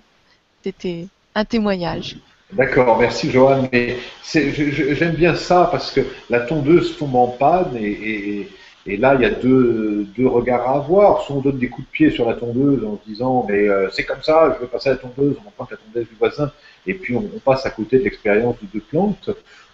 C'était 0.63 1.07
un 1.33 1.45
témoignage. 1.45 2.17
D'accord, 2.53 2.99
merci 2.99 3.31
Johan. 3.31 3.69
Mais 3.71 3.97
j'aime 4.33 5.15
bien 5.15 5.35
ça 5.35 5.69
parce 5.71 5.91
que 5.91 6.01
la 6.29 6.41
tondeuse 6.41 6.97
tombe 6.97 7.15
en 7.15 7.27
panne 7.27 7.77
et, 7.77 8.49
là 8.85 9.15
il 9.15 9.21
y 9.21 9.25
a 9.25 9.29
deux, 9.29 10.07
regards 10.25 10.67
à 10.67 10.75
avoir. 10.77 11.21
Soit 11.21 11.37
on 11.37 11.41
donne 11.41 11.59
des 11.59 11.69
coups 11.69 11.87
de 11.87 11.91
pied 11.91 12.11
sur 12.11 12.27
la 12.27 12.35
tondeuse 12.35 12.83
en 12.83 12.99
disant 13.07 13.45
mais 13.47 13.69
euh, 13.69 13.89
c'est 13.91 14.03
comme 14.03 14.21
ça, 14.21 14.53
je 14.55 14.61
veux 14.61 14.67
passer 14.67 14.89
à 14.89 14.93
la 14.93 14.97
tondeuse, 14.97 15.37
on 15.45 15.47
emprunte 15.47 15.71
la 15.71 15.77
tondeuse 15.77 16.09
du 16.09 16.15
voisin 16.15 16.51
et 16.85 16.93
puis 16.93 17.15
on, 17.15 17.21
passe 17.45 17.65
à 17.65 17.69
côté 17.69 17.99
de 17.99 18.03
l'expérience 18.03 18.55
de 18.61 18.67
deux 18.73 18.81
plantes. 18.81 19.29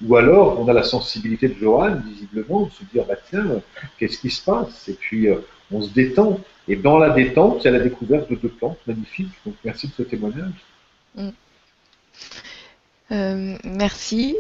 Ou 0.05 0.15
alors 0.15 0.59
on 0.59 0.67
a 0.67 0.73
la 0.73 0.83
sensibilité 0.83 1.47
de 1.47 1.55
Johan 1.55 1.95
visiblement 2.05 2.63
de 2.63 2.71
se 2.71 2.83
dire 2.93 3.05
bah 3.05 3.15
tiens 3.27 3.45
qu'est-ce 3.97 4.19
qui 4.19 4.29
se 4.29 4.43
passe? 4.43 4.87
Et 4.87 4.93
puis 4.93 5.29
euh, 5.29 5.37
on 5.71 5.81
se 5.81 5.89
détend. 5.89 6.39
Et 6.67 6.75
dans 6.75 6.99
la 6.99 7.09
détente, 7.09 7.61
il 7.63 7.65
y 7.65 7.67
a 7.69 7.71
la 7.71 7.79
découverte 7.79 8.29
de 8.29 8.35
deux 8.35 8.49
plantes 8.49 8.77
magnifiques. 8.85 9.33
Donc 9.45 9.55
merci 9.63 9.87
de 9.87 9.93
ce 9.93 10.03
témoignage. 10.03 10.53
Mm. 11.15 11.29
Euh, 13.11 13.57
merci. 13.63 14.35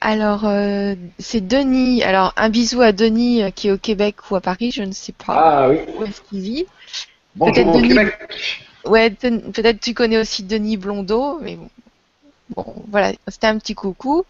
Alors, 0.00 0.44
euh, 0.44 0.94
c'est 1.18 1.46
Denis. 1.46 2.02
Alors, 2.02 2.32
un 2.36 2.50
bisou 2.50 2.82
à 2.82 2.92
Denis 2.92 3.42
euh, 3.42 3.50
qui 3.50 3.68
est 3.68 3.72
au 3.72 3.78
Québec 3.78 4.30
ou 4.30 4.36
à 4.36 4.40
Paris, 4.40 4.70
je 4.70 4.82
ne 4.82 4.92
sais 4.92 5.12
pas 5.12 5.34
ah, 5.34 5.68
oui. 5.70 5.78
où 5.96 6.04
est-ce 6.04 6.20
qu'il 6.22 6.40
vit. 6.40 6.66
Bonjour 7.34 7.80
Québec. 7.80 8.18
Ouais, 8.84 9.10
peut-être 9.10 9.80
tu 9.80 9.94
connais 9.94 10.18
aussi 10.18 10.42
Denis 10.42 10.76
Blondeau, 10.76 11.38
mais 11.40 11.56
bon. 11.56 11.68
Bon, 12.56 12.74
voilà, 12.90 13.12
c'était 13.28 13.48
un 13.48 13.58
petit 13.58 13.74
coucou. 13.74 14.24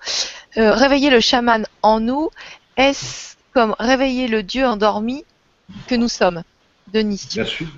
réveiller 0.56 1.09
le 1.09 1.20
chaman 1.20 1.64
en 1.82 2.01
nous, 2.01 2.30
est-ce 2.76 3.36
comme 3.52 3.76
réveiller 3.78 4.26
le 4.26 4.43
Dieu 4.43 4.66
endormi 4.66 5.24
que 5.86 5.94
nous 5.94 6.09
sommes? 6.09 6.43
Denis. 6.93 7.28
Bien 7.32 7.44
sûr. 7.44 7.68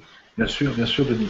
Bien 0.40 0.48
sûr, 0.48 0.72
bien 0.72 0.86
sûr, 0.86 1.04
Denis. 1.04 1.28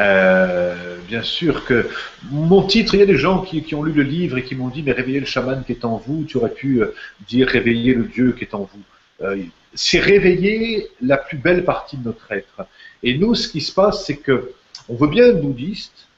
Euh, 0.00 0.96
bien 1.06 1.22
sûr 1.22 1.64
que 1.64 1.88
mon 2.28 2.64
titre, 2.64 2.92
il 2.96 2.98
y 2.98 3.04
a 3.04 3.06
des 3.06 3.16
gens 3.16 3.42
qui, 3.42 3.72
ont 3.72 3.84
lu 3.84 3.92
le 3.92 4.02
livre 4.02 4.36
et 4.36 4.42
qui 4.42 4.56
m'ont 4.56 4.66
dit, 4.66 4.82
mais 4.82 4.90
réveiller 4.90 5.20
le 5.20 5.26
chaman 5.26 5.62
qui 5.64 5.70
est 5.70 5.84
en 5.84 5.96
vous, 5.96 6.24
tu 6.24 6.38
aurais 6.38 6.50
pu 6.50 6.82
euh, 6.82 6.92
dire 7.28 7.46
réveiller 7.46 7.94
le 7.94 8.02
Dieu 8.02 8.32
qui 8.32 8.42
est 8.42 8.54
en 8.54 8.68
vous. 8.72 8.82
Euh, 9.22 9.44
c'est 9.74 10.00
réveiller 10.00 10.88
la 11.00 11.18
plus 11.18 11.38
belle 11.38 11.64
partie 11.64 11.98
de 11.98 12.04
notre 12.06 12.32
être. 12.32 12.66
Et 13.04 13.16
nous, 13.16 13.36
ce 13.36 13.46
qui 13.46 13.60
se 13.60 13.72
passe, 13.72 14.04
c'est 14.04 14.16
que 14.16 14.50
on 14.88 14.96
veut 14.96 15.06
bien 15.06 15.26
être 15.26 15.40
bouddhiste, 15.40 16.08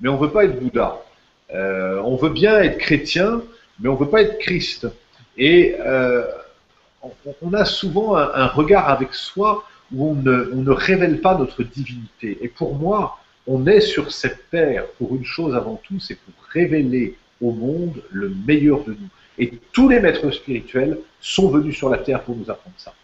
mais 0.00 0.08
on 0.08 0.16
veut 0.16 0.30
pas 0.30 0.46
être 0.46 0.58
Bouddha. 0.58 1.02
on 1.52 2.16
veut 2.16 2.30
bien 2.30 2.62
être 2.62 2.78
chrétien, 2.78 3.42
mais 3.78 3.90
on 3.90 3.94
veut 3.94 4.08
pas 4.08 4.22
être 4.22 4.38
Christ. 4.38 4.86
Et 5.36 5.76
on, 7.42 7.52
a 7.52 7.66
souvent 7.66 8.16
un 8.16 8.46
regard 8.46 8.88
avec 8.88 9.12
soi 9.12 9.66
où 9.94 10.10
on 10.10 10.14
ne, 10.14 10.70
révèle 10.70 11.20
pas 11.20 11.36
notre 11.36 11.62
divinité. 11.62 12.38
Et 12.42 12.48
pour 12.48 12.74
moi, 12.74 13.18
on 13.46 13.66
est 13.66 13.80
sur 13.80 14.12
cette 14.12 14.50
terre 14.50 14.86
pour 14.98 15.16
une 15.16 15.24
chose 15.24 15.54
avant 15.54 15.80
tout, 15.82 15.98
c'est 15.98 16.16
pour 16.16 16.34
révéler 16.52 17.16
au 17.40 17.52
monde 17.52 18.02
le 18.10 18.32
meilleur 18.46 18.84
de 18.84 18.92
nous. 18.92 19.08
Et 19.38 19.52
tous 19.72 19.88
les 19.88 20.00
maîtres 20.00 20.30
spirituels 20.30 20.98
sont 21.20 21.48
venus 21.48 21.76
sur 21.76 21.88
la 21.88 21.98
terre 21.98 22.22
pour 22.22 22.36
nous 22.36 22.50
apprendre 22.50 22.76
ça. 22.78 22.94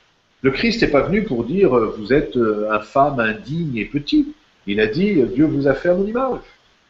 Le 0.43 0.51
Christ 0.51 0.83
n'est 0.83 0.89
pas 0.89 1.03
venu 1.03 1.25
pour 1.25 1.45
dire 1.45 1.77
euh, 1.77 1.95
vous 1.99 2.13
êtes 2.13 2.37
euh, 2.37 2.71
infâme, 2.71 3.19
indigne 3.19 3.79
et 3.79 3.87
petit. 3.87 4.35
Il 4.67 4.81
a 4.81 4.87
dit 4.87 5.15
Dieu 5.35 5.47
vous 5.47 5.67
a 5.67 5.75
fait 5.75 5.89
à 5.89 5.95
mon 5.95 6.07
image. 6.07 6.41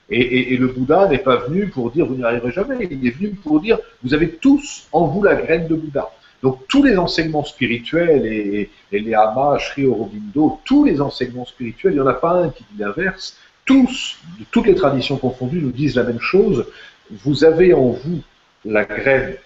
Et 0.08 0.56
le 0.56 0.68
Bouddha 0.68 1.08
n'est 1.08 1.18
pas 1.18 1.34
venu 1.34 1.66
pour 1.66 1.90
dire 1.90 2.06
vous 2.06 2.14
n'y 2.14 2.22
arriverez 2.22 2.52
jamais. 2.52 2.88
Il 2.88 3.04
est 3.04 3.10
venu 3.10 3.30
pour 3.30 3.60
dire 3.60 3.78
vous 4.04 4.14
avez 4.14 4.30
tous 4.30 4.86
en 4.92 5.06
vous 5.06 5.22
la 5.22 5.34
graine 5.34 5.66
de 5.66 5.74
Bouddha. 5.74 6.10
Donc 6.42 6.66
tous 6.68 6.82
les 6.82 6.96
enseignements 6.98 7.44
spirituels, 7.44 8.26
et, 8.26 8.70
les 8.92 9.14
Ama, 9.14 9.58
Sri 9.58 9.86
Aurobindo, 9.86 10.60
tous 10.64 10.84
les 10.84 11.00
enseignements 11.00 11.46
spirituels, 11.46 11.94
il 11.94 11.96
n'y 11.96 12.02
en 12.02 12.06
a 12.06 12.14
pas 12.14 12.42
un 12.42 12.50
qui 12.50 12.64
dit 12.70 12.80
l'inverse, 12.80 13.36
tous, 13.64 14.18
toutes 14.50 14.66
les 14.66 14.74
traditions 14.74 15.16
confondues, 15.16 15.60
nous 15.60 15.72
disent 15.72 15.96
la 15.96 16.04
même 16.04 16.20
chose. 16.20 16.66
Vous 17.10 17.44
avez 17.44 17.74
en 17.74 17.90
vous 17.90 18.22
la 18.64 18.84
graine 18.84 19.36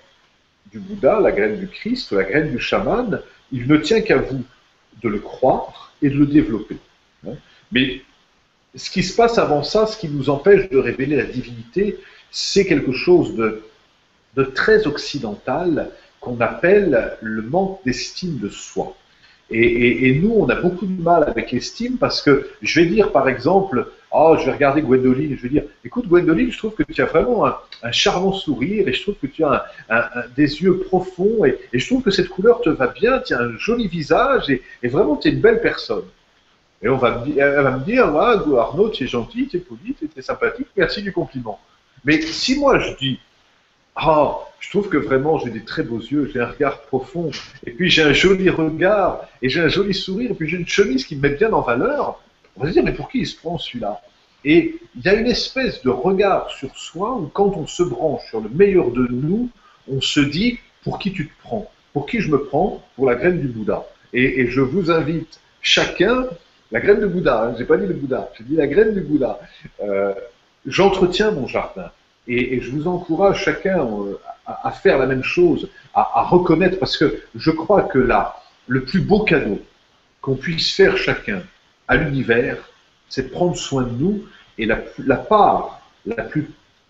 du 0.73 0.79
Bouddha, 0.79 1.21
la 1.21 1.33
graine 1.33 1.59
du 1.59 1.69
Christ, 1.69 2.13
la 2.13 2.25
graine 2.25 2.51
du 2.51 2.59
chaman. 2.59 3.21
Il 3.53 3.67
ne 3.67 3.77
tient 3.77 4.01
qu'à 4.01 4.19
vous 4.19 4.45
de 5.03 5.09
le 5.09 5.19
croire 5.19 5.93
et 6.03 6.11
de 6.11 6.17
le 6.17 6.27
développer. 6.27 6.77
Hein. 7.27 7.35
Mais 7.73 8.03
ce 8.75 8.91
qui 8.91 9.03
se 9.03 9.17
passe 9.17 9.39
avant 9.39 9.63
ça, 9.63 9.87
ce 9.87 9.97
qui 9.97 10.09
nous 10.09 10.29
empêche 10.29 10.69
de 10.69 10.79
révéler 10.79 11.17
la 11.17 11.25
divinité, 11.25 11.99
c'est 12.31 12.67
quelque 12.67 12.93
chose 12.93 13.35
de 13.37 14.45
très 14.55 14.87
occidental 14.87 15.91
qu'on 16.21 16.41
appelle 16.41 17.17
le 17.21 17.43
manque 17.43 17.81
d'estime 17.85 18.39
de 18.39 18.49
soi. 18.49 18.97
Et, 19.53 20.15
nous, 20.23 20.33
on 20.33 20.49
a 20.49 20.55
beaucoup 20.55 20.87
de 20.87 21.03
mal 21.03 21.25
avec 21.25 21.51
l'estime 21.51 21.97
parce 21.99 22.23
que 22.23 22.49
je 22.63 22.81
vais 22.81 22.87
dire, 22.87 23.11
par 23.11 23.29
exemple, 23.29 23.91
oh, 24.13 24.37
je 24.39 24.47
vais 24.47 24.53
regarder 24.53 24.81
Gwendoline, 24.81 25.37
je 25.37 25.43
vais 25.43 25.49
dire, 25.49 25.65
écoute 25.85 26.07
Gwendoline, 26.07 26.53
je 26.53 26.59
trouve 26.59 26.75
que 26.75 26.85
tu 26.85 27.03
as 27.03 27.07
vraiment 27.07 27.47
un, 27.47 27.93
charmant 27.93 28.33
sourire 28.33 28.87
et 28.87 28.93
je 28.93 29.03
trouve 29.03 29.17
que 29.17 29.27
tu 29.27 29.43
as 29.43 29.67
des 30.37 30.63
yeux 30.63 30.79
profonds 30.79 31.45
et, 31.45 31.59
je 31.73 31.85
trouve 31.85 32.03
que 32.03 32.13
cette 32.13 32.29
couleur 32.29 32.61
te 32.61 32.71
va 32.71 32.87
bien, 32.87 33.19
tu 33.19 33.35
as 33.35 33.41
un 33.41 33.59
joli 33.59 33.89
visage 33.89 34.51
et, 34.51 34.63
vraiment 34.89 35.17
tu 35.17 35.27
es 35.27 35.33
une 35.33 35.41
belle 35.41 35.61
personne. 35.61 36.05
Et 36.83 36.89
on 36.89 36.97
va 36.97 37.25
elle 37.27 37.63
va 37.63 37.73
me 37.73 37.85
dire, 37.85 38.07
ah, 38.07 38.41
Arnaud, 38.59 38.91
tu 38.91 39.03
es 39.03 39.09
gentil, 39.09 39.49
tu 39.49 39.57
es 39.57 39.61
poli, 39.61 39.97
tu 39.99 40.09
es 40.17 40.23
sympathique, 40.23 40.69
merci 40.77 41.03
du 41.03 41.13
compliment. 41.13 41.59
Mais 42.05 42.21
si 42.23 42.57
moi 42.57 42.79
je 42.79 42.97
dis, 42.97 43.19
oh, 44.01 44.45
je 44.61 44.71
trouve 44.71 44.89
que 44.89 44.99
vraiment 44.99 45.39
j'ai 45.39 45.51
des 45.51 45.65
très 45.65 45.83
beaux 45.83 45.99
yeux, 45.99 46.31
j'ai 46.33 46.41
un 46.41 46.47
regard 46.47 46.83
profond, 46.83 47.31
et 47.67 47.71
puis 47.71 47.91
j'ai 47.91 48.03
un 48.03 48.13
joli 48.13 48.51
regard, 48.51 49.27
et 49.43 49.49
j'ai 49.49 49.61
un 49.61 49.69
joli 49.69 49.95
sourire, 49.95 50.31
et 50.31 50.35
puis 50.35 50.49
j'ai 50.49 50.59
une 50.59 50.69
chemise 50.69 51.05
qui 51.05 51.17
me 51.17 51.23
met 51.23 51.31
bien 51.31 51.53
en 51.53 51.63
valeur. 51.63 52.23
On 52.57 52.63
va 52.63 52.69
se 52.69 52.75
dire, 52.75 52.85
mais 52.85 52.93
pour 52.93 53.09
qui 53.09 53.21
il 53.21 53.27
se 53.27 53.37
prend 53.37 53.59
celui-là? 53.59 54.01
Et 54.45 54.77
il 54.97 55.03
y 55.03 55.09
a 55.09 55.15
une 55.15 55.27
espèce 55.27 55.83
de 55.83 55.91
regard 55.91 56.51
sur 56.51 56.77
soi 56.77 57.17
où 57.17 57.27
quand 57.27 57.57
on 57.57 57.67
se 57.67 57.83
branche 57.83 58.23
sur 58.29 58.41
le 58.41 58.49
meilleur 58.49 58.91
de 58.91 59.07
nous, 59.11 59.51
on 59.89 60.01
se 60.01 60.21
dit, 60.21 60.59
pour 60.85 60.99
qui 60.99 61.13
tu 61.13 61.29
te 61.29 61.33
prends? 61.43 61.71
Pour 61.93 62.07
qui 62.07 62.21
je 62.21 62.31
me 62.31 62.43
prends? 62.43 62.83
Pour 62.97 63.07
la 63.07 63.17
graine 63.17 63.41
du 63.41 63.49
Bouddha. 63.49 63.87
Et, 64.13 64.47
je 64.49 64.61
vous 64.61 64.91
invite 64.91 65.41
chacun, 65.63 66.27
la 66.73 66.81
graine 66.81 67.01
du 67.01 67.07
Bouddha, 67.07 67.45
hein, 67.45 67.55
j'ai 67.59 67.65
pas 67.65 67.77
dit 67.77 67.87
le 67.87 67.95
Bouddha, 67.95 68.31
j'ai 68.37 68.45
dit 68.45 68.57
la 68.57 68.67
graine 68.67 68.95
du 68.95 69.01
Bouddha. 69.01 69.41
Euh, 69.83 70.15
j'entretiens 70.67 71.31
mon 71.31 71.47
jardin. 71.47 71.91
Et, 72.33 72.61
je 72.61 72.71
vous 72.71 72.87
encourage 72.87 73.43
chacun 73.43 73.81
euh, 73.81 74.15
à, 74.47 74.71
faire 74.71 74.99
la 74.99 75.07
même 75.07 75.25
chose, 75.25 75.69
à, 75.95 76.23
reconnaître, 76.23 76.79
parce 76.79 76.97
que 76.97 77.23
je 77.35 77.51
crois 77.51 77.83
que 77.83 77.99
là, 77.99 78.37
le 78.69 78.85
plus 78.85 79.01
beau 79.01 79.25
cadeau 79.25 79.61
qu'on 80.21 80.37
puisse 80.37 80.73
faire 80.73 80.97
chacun 80.97 81.43
à 81.89 81.97
l'univers, 81.97 82.57
c'est 83.09 83.25
de 83.25 83.29
prendre 83.31 83.57
soin 83.57 83.83
de 83.83 83.91
nous, 83.99 84.23
et 84.59 84.67
la, 84.67 84.79
la 85.05 85.17
part 85.17 85.81
la 86.07 86.23
plus 86.23 86.49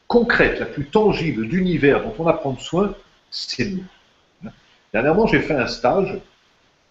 concrète, 0.09 0.61
la 0.61 0.67
plus 0.67 0.85
tangible 0.85 1.49
d'univers 1.49 2.03
dont 2.03 2.15
on 2.19 2.27
a 2.27 2.33
à 2.33 2.35
prendre 2.35 2.61
soin, 2.61 2.95
c'est 3.31 3.65
nous. 3.65 4.51
Dernièrement, 4.93 5.27
j'ai 5.27 5.41
fait 5.41 5.55
un 5.55 5.69
stage. 5.69 6.19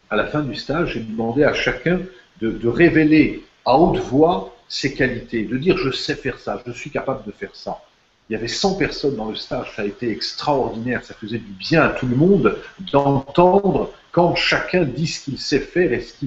À 0.10 0.16
la 0.16 0.26
fin 0.26 0.42
du 0.42 0.56
stage, 0.56 0.94
j'ai 0.94 1.02
demandé 1.02 1.44
à 1.44 1.54
chacun 1.54 2.00
de, 2.42 2.50
de, 2.50 2.68
révéler 2.68 3.46
à 3.64 3.78
haute 3.78 4.00
voix 4.00 4.56
ses 4.68 4.96
qualités, 4.96 5.44
de 5.44 5.56
dire 5.56 5.78
je 5.78 5.92
sais 5.92 6.16
faire 6.16 6.40
ça, 6.40 6.60
je 6.66 6.72
suis 6.72 6.90
capable 6.90 7.24
de 7.26 7.32
faire 7.32 7.54
ça. 7.54 7.80
Il 8.30 8.34
y 8.34 8.36
avait 8.36 8.48
100 8.48 8.76
personnes 8.76 9.16
dans 9.16 9.30
le 9.30 9.36
stage, 9.36 9.74
ça 9.76 9.82
a 9.82 9.86
été 9.86 10.12
extraordinaire, 10.12 11.04
ça 11.04 11.16
faisait 11.16 11.40
du 11.40 11.52
bien 11.52 11.82
à 11.82 11.90
tout 11.90 12.06
le 12.06 12.16
monde 12.16 12.58
d'entendre 12.92 13.92
quand 14.12 14.36
chacun 14.36 14.84
dit 14.84 15.08
ce 15.08 15.24
qu'il 15.24 15.40
sait 15.40 15.60
faire 15.60 15.92
et, 15.92 16.02
ce 16.02 16.26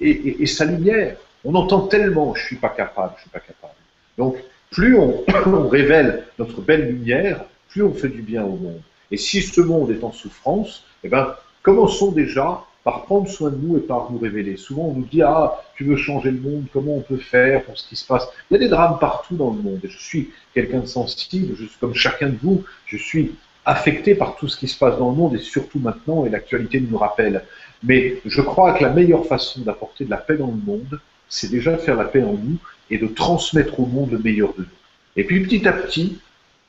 et, 0.00 0.46
sa 0.46 0.64
lumière. 0.64 1.16
On 1.44 1.54
entend 1.54 1.82
tellement, 1.82 2.34
je 2.34 2.44
suis 2.44 2.56
pas 2.56 2.70
capable, 2.70 3.12
je 3.16 3.22
suis 3.22 3.30
pas 3.30 3.38
capable. 3.38 3.74
Donc, 4.18 4.36
plus 4.70 4.98
on, 4.98 5.22
on, 5.46 5.68
révèle 5.68 6.24
notre 6.40 6.60
belle 6.60 6.88
lumière, 6.88 7.44
plus 7.68 7.84
on 7.84 7.94
fait 7.94 8.08
du 8.08 8.22
bien 8.22 8.42
au 8.42 8.56
monde. 8.56 8.80
Et 9.12 9.16
si 9.16 9.40
ce 9.40 9.60
monde 9.60 9.92
est 9.92 10.02
en 10.02 10.10
souffrance, 10.10 10.84
eh 11.04 11.08
ben, 11.08 11.36
commençons 11.62 12.10
déjà 12.10 12.64
par 12.84 13.04
prendre 13.04 13.28
soin 13.28 13.50
de 13.50 13.56
nous 13.56 13.78
et 13.78 13.80
par 13.80 14.12
nous 14.12 14.18
révéler. 14.18 14.56
Souvent, 14.56 14.84
on 14.84 14.94
nous 14.94 15.06
dit 15.10 15.22
Ah, 15.22 15.60
tu 15.74 15.84
veux 15.84 15.96
changer 15.96 16.30
le 16.30 16.38
monde, 16.38 16.66
comment 16.72 16.96
on 16.96 17.00
peut 17.00 17.16
faire 17.16 17.64
pour 17.64 17.76
ce 17.78 17.88
qui 17.88 17.96
se 17.96 18.06
passe? 18.06 18.28
Il 18.50 18.54
y 18.54 18.56
a 18.56 18.58
des 18.60 18.68
drames 18.68 18.98
partout 19.00 19.36
dans 19.36 19.50
le 19.50 19.60
monde. 19.60 19.80
Et 19.82 19.88
je 19.88 19.98
suis 19.98 20.30
quelqu'un 20.54 20.80
de 20.80 20.86
sensible, 20.86 21.56
comme 21.80 21.94
chacun 21.94 22.28
de 22.28 22.36
vous, 22.42 22.62
je 22.86 22.98
suis 22.98 23.34
affecté 23.64 24.14
par 24.14 24.36
tout 24.36 24.46
ce 24.46 24.58
qui 24.58 24.68
se 24.68 24.78
passe 24.78 24.98
dans 24.98 25.10
le 25.10 25.16
monde 25.16 25.34
et 25.34 25.38
surtout 25.38 25.78
maintenant, 25.78 26.26
et 26.26 26.28
l'actualité 26.28 26.78
nous 26.80 26.98
rappelle. 26.98 27.42
Mais 27.82 28.20
je 28.26 28.40
crois 28.42 28.74
que 28.74 28.82
la 28.82 28.90
meilleure 28.90 29.26
façon 29.26 29.62
d'apporter 29.62 30.04
de 30.04 30.10
la 30.10 30.18
paix 30.18 30.36
dans 30.36 30.48
le 30.48 30.52
monde, 30.52 31.00
c'est 31.28 31.50
déjà 31.50 31.72
de 31.72 31.78
faire 31.78 31.96
la 31.96 32.04
paix 32.04 32.22
en 32.22 32.34
nous 32.34 32.58
et 32.90 32.98
de 32.98 33.06
transmettre 33.06 33.80
au 33.80 33.86
monde 33.86 34.12
le 34.12 34.18
meilleur 34.18 34.52
de 34.54 34.60
nous. 34.60 34.68
Et 35.16 35.24
puis 35.24 35.42
petit 35.42 35.66
à 35.66 35.72
petit, 35.72 36.18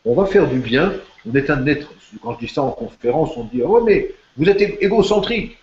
on 0.05 0.13
va 0.15 0.25
faire 0.25 0.47
du 0.47 0.59
bien. 0.59 0.93
On 1.29 1.35
est 1.35 1.49
un 1.49 1.65
être. 1.67 1.91
Quand 2.21 2.35
je 2.35 2.45
dis 2.45 2.53
ça 2.53 2.61
en 2.61 2.71
conférence, 2.71 3.31
on 3.35 3.43
dit 3.45 3.61
Oh, 3.63 3.81
mais 3.83 4.11
vous 4.37 4.47
êtes 4.47 4.61
égocentrique. 4.81 5.57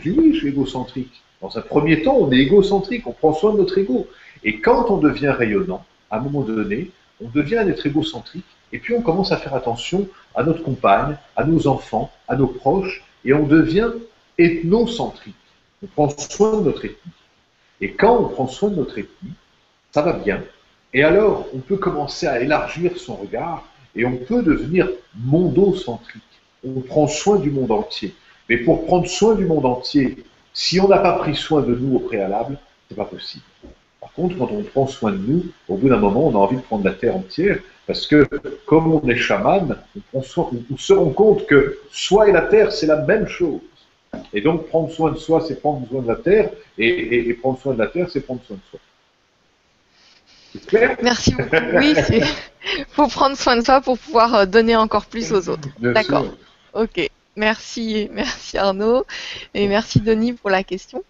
Je 0.00 0.32
suis 0.32 0.48
égocentrique. 0.48 1.22
Dans 1.40 1.56
un 1.58 1.60
premier 1.60 2.02
temps, 2.02 2.16
on 2.18 2.30
est 2.30 2.38
égocentrique, 2.38 3.06
on 3.06 3.12
prend 3.12 3.34
soin 3.34 3.52
de 3.52 3.58
notre 3.58 3.76
ego. 3.78 4.06
Et 4.44 4.60
quand 4.60 4.90
on 4.90 4.98
devient 4.98 5.30
rayonnant, 5.30 5.84
à 6.10 6.18
un 6.18 6.20
moment 6.20 6.42
donné, 6.42 6.90
on 7.22 7.28
devient 7.28 7.58
un 7.58 7.68
être 7.68 7.86
égocentrique, 7.86 8.44
et 8.72 8.78
puis 8.78 8.94
on 8.94 9.02
commence 9.02 9.32
à 9.32 9.36
faire 9.36 9.54
attention 9.54 10.08
à 10.34 10.42
notre 10.44 10.62
compagne, 10.62 11.16
à 11.36 11.44
nos 11.44 11.66
enfants, 11.66 12.10
à 12.28 12.36
nos 12.36 12.46
proches, 12.46 13.04
et 13.24 13.32
on 13.32 13.46
devient 13.46 13.90
ethnocentrique. 14.38 15.34
On 15.82 15.86
prend 15.86 16.08
soin 16.16 16.60
de 16.60 16.64
notre 16.64 16.84
ethnie. 16.84 17.12
Et 17.80 17.92
quand 17.92 18.16
on 18.16 18.28
prend 18.28 18.46
soin 18.46 18.70
de 18.70 18.76
notre 18.76 18.98
ethnie, 18.98 19.32
ça 19.90 20.02
va 20.02 20.12
bien. 20.12 20.42
Et 20.94 21.02
alors, 21.02 21.46
on 21.54 21.58
peut 21.58 21.76
commencer 21.76 22.26
à 22.26 22.40
élargir 22.40 22.96
son 22.96 23.16
regard 23.16 23.64
et 23.96 24.04
on 24.04 24.16
peut 24.16 24.42
devenir 24.42 24.88
mondocentrique. 25.16 26.22
On 26.64 26.80
prend 26.80 27.08
soin 27.08 27.38
du 27.38 27.50
monde 27.50 27.72
entier. 27.72 28.14
Mais 28.52 28.58
pour 28.58 28.84
prendre 28.84 29.06
soin 29.06 29.34
du 29.34 29.46
monde 29.46 29.64
entier, 29.64 30.18
si 30.52 30.78
on 30.78 30.86
n'a 30.86 30.98
pas 30.98 31.14
pris 31.14 31.34
soin 31.34 31.62
de 31.62 31.74
nous 31.74 31.96
au 31.96 32.00
préalable, 32.00 32.58
c'est 32.86 32.94
pas 32.94 33.06
possible. 33.06 33.44
Par 33.98 34.12
contre, 34.12 34.36
quand 34.36 34.50
on 34.52 34.62
prend 34.62 34.86
soin 34.86 35.12
de 35.12 35.16
nous, 35.16 35.46
au 35.68 35.76
bout 35.78 35.88
d'un 35.88 35.96
moment, 35.96 36.26
on 36.26 36.34
a 36.34 36.38
envie 36.38 36.56
de 36.56 36.60
prendre 36.60 36.84
la 36.84 36.92
terre 36.92 37.16
entière, 37.16 37.60
parce 37.86 38.06
que 38.06 38.28
comme 38.66 38.92
on 38.92 39.08
est 39.08 39.16
chaman, 39.16 39.78
on, 40.12 40.20
se 40.20 40.92
rend 40.92 41.08
compte 41.12 41.46
que 41.46 41.78
soi 41.92 42.28
et 42.28 42.32
la 42.32 42.42
terre, 42.42 42.72
c'est 42.72 42.84
la 42.84 42.96
même 42.96 43.26
chose. 43.26 43.62
Et 44.34 44.42
donc, 44.42 44.66
prendre 44.66 44.92
soin 44.92 45.12
de 45.12 45.16
soi, 45.16 45.42
c'est 45.48 45.58
prendre 45.58 45.88
soin 45.88 46.02
de 46.02 46.08
la 46.08 46.16
terre, 46.16 46.50
et, 46.76 47.32
prendre 47.40 47.58
soin 47.58 47.72
de 47.72 47.78
la 47.78 47.86
terre, 47.86 48.10
c'est 48.10 48.20
prendre 48.20 48.42
soin 48.46 48.56
de 48.56 48.70
soi. 48.70 48.80
C'est 50.52 50.66
clair? 50.66 50.98
Merci 51.02 51.34
beaucoup. 51.34 51.56
Oui, 51.76 51.94
il 52.10 52.84
faut 52.90 53.08
prendre 53.08 53.34
soin 53.34 53.56
de 53.56 53.64
soi 53.64 53.80
pour 53.80 53.96
pouvoir 53.96 54.34
euh, 54.34 54.44
donner 54.44 54.76
encore 54.76 55.06
plus 55.06 55.32
aux 55.32 55.48
autres. 55.48 55.68
D'accord. 55.80 56.26
Ok. 56.74 57.08
Merci, 57.36 58.08
merci 58.12 58.58
Arnaud, 58.58 59.06
et 59.54 59.66
merci 59.66 60.00
Denis 60.00 60.34
pour 60.34 60.50
la 60.50 60.62
question. 60.62 61.02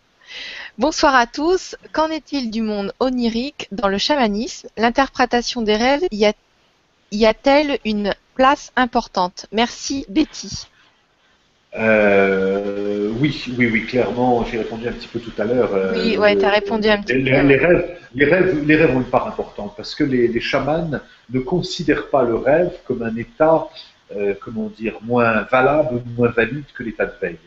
Bonsoir 0.79 1.15
à 1.15 1.27
tous. 1.27 1.77
Qu'en 1.93 2.09
est-il 2.09 2.51
du 2.51 2.63
monde 2.63 2.93
onirique 3.01 3.69
dans 3.73 3.89
le 3.89 3.99
chamanisme? 3.99 4.69
L'interprétation 4.77 5.63
des 5.63 5.77
rêves 5.77 6.07
y 6.11 7.27
a-t-elle 7.27 7.79
une 7.85 8.15
place 8.35 8.73
importante? 8.77 9.47
Merci 9.53 10.07
Betty. 10.09 10.67
Euh, 11.75 13.11
oui, 13.19 13.45
oui, 13.57 13.71
oui, 13.73 13.87
clairement, 13.87 14.45
j'ai 14.45 14.59
répondu 14.59 14.89
un 14.89 14.93
petit 14.93 15.09
peu 15.09 15.21
tout 15.21 15.33
à 15.39 15.45
l'heure. 15.45 15.75
Euh, 15.75 15.93
oui, 15.95 16.19
ouais, 16.19 16.37
tu 16.37 16.45
as 16.45 16.51
répondu 16.51 16.89
un 16.89 17.01
petit 17.01 17.15
peu. 17.15 17.21
Les, 17.21 17.57
rêves, 17.57 17.97
les, 18.15 18.25
rêves, 18.27 18.65
les 18.67 18.77
rêves 18.77 18.95
ont 18.95 19.01
une 19.01 19.07
part 19.07 19.27
importante 19.27 19.73
parce 19.77 19.95
que 19.95 20.05
les, 20.05 20.41
chamans 20.41 21.01
ne 21.31 21.41
considèrent 21.41 22.11
pas 22.11 22.25
le 22.25 22.37
rêve 22.37 22.73
comme 22.87 23.03
un 23.03 23.17
état, 23.17 23.69
euh, 24.17 24.35
comment 24.41 24.69
dire, 24.69 24.99
moins 25.03 25.43
valable 25.43 26.03
moins 26.17 26.29
valide 26.29 26.65
que 26.75 26.83
l'état 26.83 27.07
de 27.07 27.15
veille. 27.21 27.39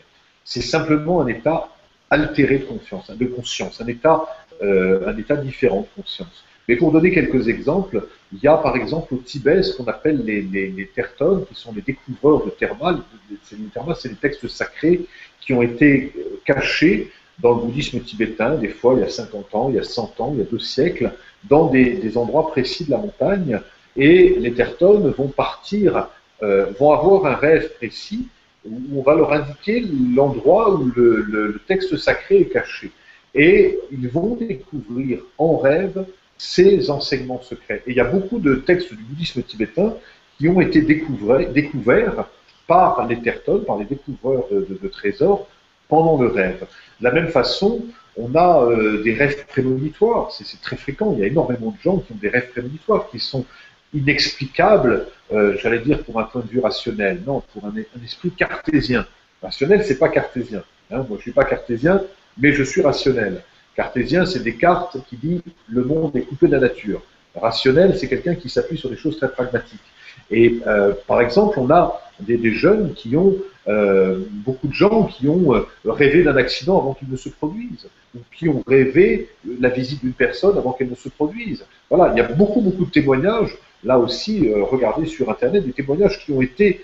C'est 0.43 0.61
simplement 0.61 1.21
un 1.21 1.27
état 1.27 1.69
altéré 2.09 2.59
de 2.59 2.65
conscience, 2.65 3.09
de 3.09 3.25
conscience, 3.25 3.81
un 3.81 3.87
état, 3.87 4.23
un 4.61 5.17
état 5.17 5.35
différent 5.35 5.81
de 5.81 6.01
conscience. 6.01 6.45
Mais 6.67 6.75
pour 6.75 6.91
donner 6.91 7.11
quelques 7.11 7.47
exemples, 7.47 8.07
il 8.33 8.39
y 8.41 8.47
a 8.47 8.57
par 8.57 8.75
exemple 8.75 9.13
au 9.13 9.17
Tibet 9.17 9.61
ce 9.61 9.77
qu'on 9.77 9.85
appelle 9.85 10.23
les, 10.25 10.41
les, 10.41 10.69
les 10.69 10.87
tertones, 10.87 11.45
qui 11.45 11.55
sont 11.55 11.73
les 11.73 11.81
découvreurs 11.81 12.43
de 12.43 12.49
thermal. 12.49 12.99
C'est 13.43 14.09
des 14.09 14.15
textes 14.15 14.47
sacrés 14.47 15.01
qui 15.41 15.53
ont 15.53 15.61
été 15.61 16.11
euh, 16.17 16.41
cachés 16.43 17.11
dans 17.39 17.53
le 17.55 17.61
bouddhisme 17.61 17.99
tibétain, 17.99 18.55
des 18.55 18.69
fois 18.69 18.93
il 18.95 19.01
y 19.01 19.03
a 19.03 19.09
50 19.09 19.55
ans, 19.55 19.69
il 19.69 19.75
y 19.75 19.79
a 19.79 19.83
100 19.83 20.21
ans, 20.21 20.31
il 20.33 20.39
y 20.39 20.41
a 20.41 20.45
deux 20.45 20.59
siècles, 20.59 21.11
dans 21.43 21.67
des, 21.67 21.95
des 21.95 22.17
endroits 22.17 22.47
précis 22.47 22.85
de 22.85 22.91
la 22.91 22.97
montagne. 22.97 23.59
Et 23.97 24.35
les 24.39 24.53
tertones 24.53 25.11
vont 25.11 25.27
partir, 25.27 26.07
euh, 26.43 26.65
vont 26.79 26.91
avoir 26.91 27.25
un 27.25 27.35
rêve 27.35 27.71
précis 27.77 28.27
où 28.65 28.99
on 28.99 29.01
va 29.01 29.15
leur 29.15 29.31
indiquer 29.31 29.85
l'endroit 30.15 30.75
où 30.75 30.91
le, 30.95 31.61
texte 31.67 31.95
sacré 31.97 32.41
est 32.41 32.49
caché. 32.49 32.91
Et 33.33 33.77
ils 33.91 34.07
vont 34.09 34.35
découvrir 34.35 35.19
en 35.37 35.57
rêve 35.57 36.05
ces 36.37 36.89
enseignements 36.89 37.41
secrets. 37.41 37.83
Et 37.85 37.91
il 37.91 37.97
y 37.97 38.01
a 38.01 38.05
beaucoup 38.05 38.39
de 38.39 38.55
textes 38.55 38.93
du 38.93 39.03
bouddhisme 39.03 39.43
tibétain 39.43 39.95
qui 40.37 40.49
ont 40.49 40.59
été 40.59 40.81
découverts, 40.81 42.27
par 42.67 43.05
les 43.07 43.21
tertones, 43.21 43.63
par 43.63 43.77
les 43.77 43.85
découvreurs 43.85 44.47
de, 44.49 44.87
trésors, 44.87 45.47
pendant 45.87 46.19
le 46.19 46.27
rêve. 46.27 46.65
De 46.99 47.03
la 47.03 47.11
même 47.11 47.27
façon, 47.27 47.85
on 48.17 48.33
a 48.35 48.63
euh, 48.63 49.03
des 49.03 49.13
rêves 49.13 49.45
prémonitoires, 49.47 50.31
c'est 50.31 50.59
très 50.61 50.75
fréquent, 50.77 51.13
il 51.13 51.19
y 51.19 51.23
a 51.23 51.27
énormément 51.27 51.71
de 51.71 51.81
gens 51.81 51.97
qui 51.97 52.13
ont 52.13 52.17
des 52.19 52.29
rêves 52.29 52.49
prémonitoires 52.51 53.09
qui 53.09 53.19
sont 53.19 53.45
inexplicables, 53.93 55.07
euh, 55.31 55.57
j'allais 55.61 55.79
dire 55.79 56.03
pour 56.03 56.19
un 56.19 56.23
point 56.23 56.41
de 56.41 56.47
vue 56.47 56.59
rationnel, 56.59 57.21
non, 57.25 57.41
pour 57.53 57.65
un, 57.65 57.73
esprit 58.03 58.31
cartésien. 58.31 59.05
Rationnel, 59.41 59.83
c'est 59.83 59.97
pas 59.97 60.09
cartésien. 60.09 60.63
Hein. 60.91 61.05
moi, 61.07 61.17
je 61.17 61.23
suis 61.23 61.31
pas 61.31 61.45
cartésien, 61.45 62.01
mais 62.37 62.53
je 62.53 62.63
suis 62.63 62.81
rationnel. 62.81 63.43
Cartésien, 63.75 64.25
c'est 64.25 64.41
Descartes 64.41 64.97
qui 65.07 65.17
dit 65.17 65.41
le 65.67 65.83
monde 65.83 66.15
est 66.15 66.21
coupé 66.21 66.47
de 66.47 66.53
la 66.53 66.59
nature. 66.59 67.01
Rationnel, 67.35 67.97
c'est 67.97 68.07
quelqu'un 68.07 68.35
qui 68.35 68.49
s'appuie 68.49 68.77
sur 68.77 68.89
des 68.89 68.95
choses 68.95 69.17
très 69.17 69.29
pragmatiques. 69.29 69.81
Et 70.31 70.59
euh, 70.67 70.93
par 71.07 71.21
exemple, 71.21 71.59
on 71.59 71.69
a 71.69 72.01
des, 72.19 72.51
jeunes 72.51 72.93
qui 72.93 73.15
ont, 73.15 73.35
euh, 73.67 74.19
beaucoup 74.31 74.67
de 74.67 74.73
gens 74.73 75.03
qui 75.03 75.27
ont 75.27 75.53
euh, 75.53 75.67
rêvé 75.85 76.23
d'un 76.23 76.35
accident 76.37 76.77
avant 76.79 76.93
qu'il 76.93 77.09
ne 77.09 77.17
se 77.17 77.29
produise, 77.29 77.87
ou 78.15 78.19
qui 78.35 78.49
ont 78.49 78.63
rêvé 78.67 79.29
la 79.59 79.69
visite 79.69 80.01
d'une 80.01 80.13
personne 80.13 80.57
avant 80.57 80.71
qu'elle 80.71 80.89
ne 80.89 80.95
se 80.95 81.09
produise. 81.09 81.65
Voilà, 81.89 82.13
il 82.13 82.17
y 82.17 82.21
a 82.21 82.27
beaucoup, 82.27 82.61
beaucoup 82.61 82.85
de 82.85 82.91
témoignages. 82.91 83.57
Là 83.83 83.99
aussi, 83.99 84.49
regardez 84.51 85.05
sur 85.05 85.29
Internet 85.29 85.63
des 85.63 85.73
témoignages 85.73 86.25
qui 86.25 86.31
ont 86.31 86.41
été 86.41 86.83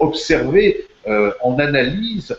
observés 0.00 0.84
en 1.06 1.58
analyse 1.58 2.36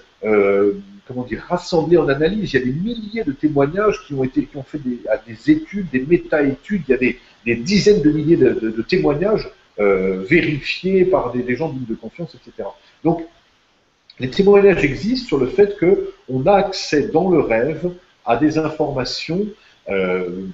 comment 1.08 1.24
dire, 1.24 1.44
rassemblés 1.48 1.98
en 1.98 2.08
analyse. 2.08 2.54
Il 2.54 2.60
y 2.60 2.62
a 2.62 2.66
des 2.66 2.72
milliers 2.72 3.24
de 3.24 3.32
témoignages 3.32 4.02
qui 4.06 4.14
ont 4.14 4.24
été, 4.24 4.46
qui 4.46 4.58
ont 4.58 4.64
fait 4.64 4.80
des, 4.80 5.00
des 5.28 5.52
études, 5.52 5.90
des 5.92 6.06
méta-études. 6.06 6.84
Il 6.88 6.92
y 6.92 6.94
a 6.94 6.98
des, 6.98 7.20
dizaines 7.62 8.02
de 8.02 8.12
milliers 8.12 8.38
de, 8.38 8.82
témoignages 8.88 9.46
euh, 9.48 9.50
vérifiés 9.78 11.06
par 11.06 11.32
des, 11.32 11.56
gens 11.56 11.70
dignes 11.70 11.86
de 11.88 11.96
confiance, 11.96 12.36
etc. 12.36 12.70
Donc, 13.04 13.26
les 14.20 14.30
témoignages 14.30 14.84
existent 14.84 15.28
sur 15.28 15.38
le 15.40 15.48
fait 15.48 15.76
que 15.78 16.14
on 16.30 16.46
a 16.46 16.54
accès 16.54 17.08
dans 17.08 17.30
le 17.30 17.40
rêve 17.40 17.92
à 18.26 18.38
des 18.38 18.58
informations 18.58 19.46
euh, 19.90 20.48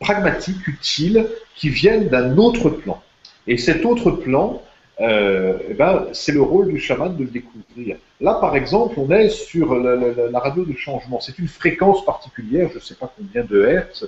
pragmatiques, 0.00 0.66
utiles, 0.66 1.26
qui 1.54 1.68
viennent 1.68 2.08
d'un 2.08 2.36
autre 2.36 2.68
plan. 2.68 3.02
Et 3.46 3.56
cet 3.56 3.84
autre 3.84 4.10
plan, 4.10 4.62
euh, 5.00 5.58
eh 5.70 5.74
ben, 5.74 6.06
c'est 6.12 6.32
le 6.32 6.42
rôle 6.42 6.68
du 6.68 6.78
chaman 6.78 7.16
de 7.16 7.24
le 7.24 7.30
découvrir. 7.30 7.96
Là, 8.20 8.34
par 8.34 8.54
exemple, 8.54 8.94
on 8.98 9.10
est 9.10 9.28
sur 9.28 9.74
la, 9.74 10.38
radio 10.38 10.64
de 10.64 10.74
changement. 10.74 11.20
C'est 11.20 11.38
une 11.38 11.48
fréquence 11.48 12.04
particulière, 12.04 12.68
je 12.70 12.76
ne 12.76 12.80
sais 12.80 12.94
pas 12.94 13.12
combien 13.16 13.44
de 13.44 13.64
hertz, 13.64 14.06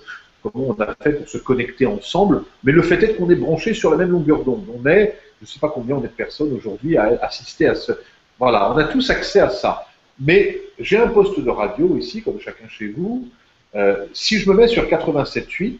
comment 0.50 0.76
on 0.76 0.82
a 0.82 0.94
fait 1.02 1.12
pour 1.12 1.28
se 1.28 1.38
connecter 1.38 1.86
ensemble, 1.86 2.42
mais 2.64 2.72
le 2.72 2.82
fait 2.82 3.02
est 3.02 3.14
qu'on 3.14 3.30
est 3.30 3.36
branché 3.36 3.74
sur 3.74 3.90
la 3.90 3.96
même 3.96 4.10
longueur 4.10 4.44
d'onde. 4.44 4.66
On 4.74 4.86
est, 4.88 5.18
je 5.40 5.44
ne 5.44 5.46
sais 5.46 5.60
pas 5.60 5.68
combien 5.68 5.96
on 5.96 6.00
est 6.00 6.08
de 6.08 6.08
personnes 6.08 6.52
aujourd'hui 6.52 6.96
à 6.96 7.18
assister 7.22 7.66
à 7.66 7.74
ce. 7.74 7.92
Voilà, 8.38 8.72
on 8.72 8.76
a 8.76 8.84
tous 8.84 9.10
accès 9.10 9.40
à 9.40 9.50
ça. 9.50 9.86
Mais 10.18 10.60
j'ai 10.78 10.98
un 10.98 11.08
poste 11.08 11.40
de 11.40 11.50
radio 11.50 11.96
ici, 11.96 12.22
comme 12.22 12.40
chacun 12.40 12.68
chez 12.68 12.88
vous. 12.88 13.28
Euh, 13.74 14.06
si 14.12 14.38
je 14.38 14.50
me 14.50 14.56
mets 14.56 14.68
sur 14.68 14.84
87.8, 14.84 15.78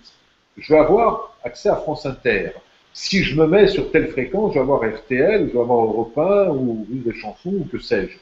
je 0.59 0.73
vais 0.73 0.79
avoir 0.79 1.37
accès 1.45 1.69
à 1.69 1.77
France 1.77 2.05
Inter 2.07 2.51
si 2.97 3.23
je 3.23 3.39
me 3.39 3.47
mets 3.47 3.69
sur 3.69 3.91
telle 3.91 4.09
fréquence, 4.09 4.55
je 4.55 4.55
vais 4.55 4.63
avoir 4.63 4.81
RTL, 4.81 5.49
je 5.49 5.53
vais 5.53 5.61
avoir 5.61 5.85
Europe 5.85 6.17
1 6.17 6.49
ou 6.49 6.87
une 6.91 7.03
des 7.03 7.13
chansons 7.13 7.53
ou 7.53 7.69
que 7.71 7.79
sais-je. 7.79 8.17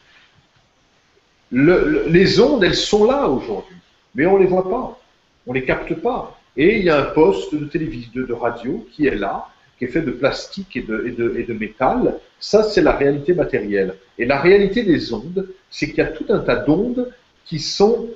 les 1.52 2.40
ondes, 2.40 2.64
elles 2.64 2.74
sont 2.74 3.04
là 3.04 3.28
aujourd'hui, 3.28 3.76
mais 4.16 4.26
on 4.26 4.36
ne 4.36 4.42
les 4.42 4.48
voit 4.48 4.68
pas, 4.68 4.98
on 5.46 5.52
ne 5.52 5.58
les 5.58 5.64
capte 5.64 5.94
pas. 5.94 6.38
Et 6.56 6.78
il 6.78 6.84
y 6.84 6.90
a 6.90 7.00
un 7.00 7.04
poste 7.06 7.54
de 7.54 7.64
télévision, 7.64 8.10
de, 8.14 8.32
radio 8.32 8.86
qui 8.92 9.06
est 9.06 9.14
là, 9.14 9.48
qui 9.78 9.84
est 9.84 9.88
fait 9.88 10.02
de 10.02 10.12
plastique 10.12 10.76
et 10.76 10.82
de, 10.82 11.52
métal. 11.52 12.18
Ça, 12.38 12.62
c'est 12.62 12.82
la 12.82 12.92
réalité 12.92 13.34
matérielle. 13.34 13.94
Et 14.18 14.24
la 14.24 14.40
réalité 14.40 14.84
des 14.84 15.12
ondes, 15.12 15.48
c'est 15.70 15.86
qu'il 15.86 15.98
y 15.98 16.00
a 16.02 16.06
tout 16.06 16.26
un 16.28 16.38
tas 16.38 16.56
d'ondes 16.56 17.10
qui 17.44 17.58
sont 17.58 18.08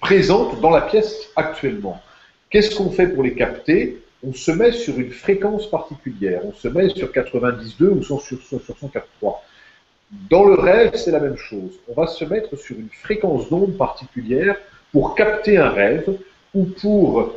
présentes 0.00 0.60
dans 0.60 0.70
la 0.70 0.82
pièce 0.82 1.30
actuellement. 1.34 2.00
Qu'est-ce 2.50 2.74
qu'on 2.74 2.90
fait 2.90 3.08
pour 3.08 3.24
les 3.24 3.34
capter? 3.34 4.00
On 4.22 4.32
se 4.32 4.50
met 4.50 4.72
sur 4.72 4.98
une 4.98 5.10
fréquence 5.10 5.68
particulière, 5.70 6.40
on 6.44 6.52
se 6.52 6.68
met 6.68 6.88
sur 6.88 7.12
92 7.12 8.10
ou 8.10 8.20
sur, 8.20 8.22
sur, 8.22 8.62
sur 8.62 8.74
104.3. 8.74 9.34
Dans 10.30 10.44
le 10.44 10.54
rêve, 10.54 10.92
c'est 10.94 11.10
la 11.10 11.20
même 11.20 11.36
chose. 11.36 11.78
On 11.88 12.00
va 12.00 12.06
se 12.06 12.24
mettre 12.24 12.56
sur 12.56 12.76
une 12.76 12.88
fréquence 12.88 13.50
d'onde 13.50 13.76
particulière 13.76 14.56
pour 14.92 15.14
capter 15.14 15.58
un 15.58 15.70
rêve 15.70 16.18
ou 16.54 16.64
pour 16.64 17.34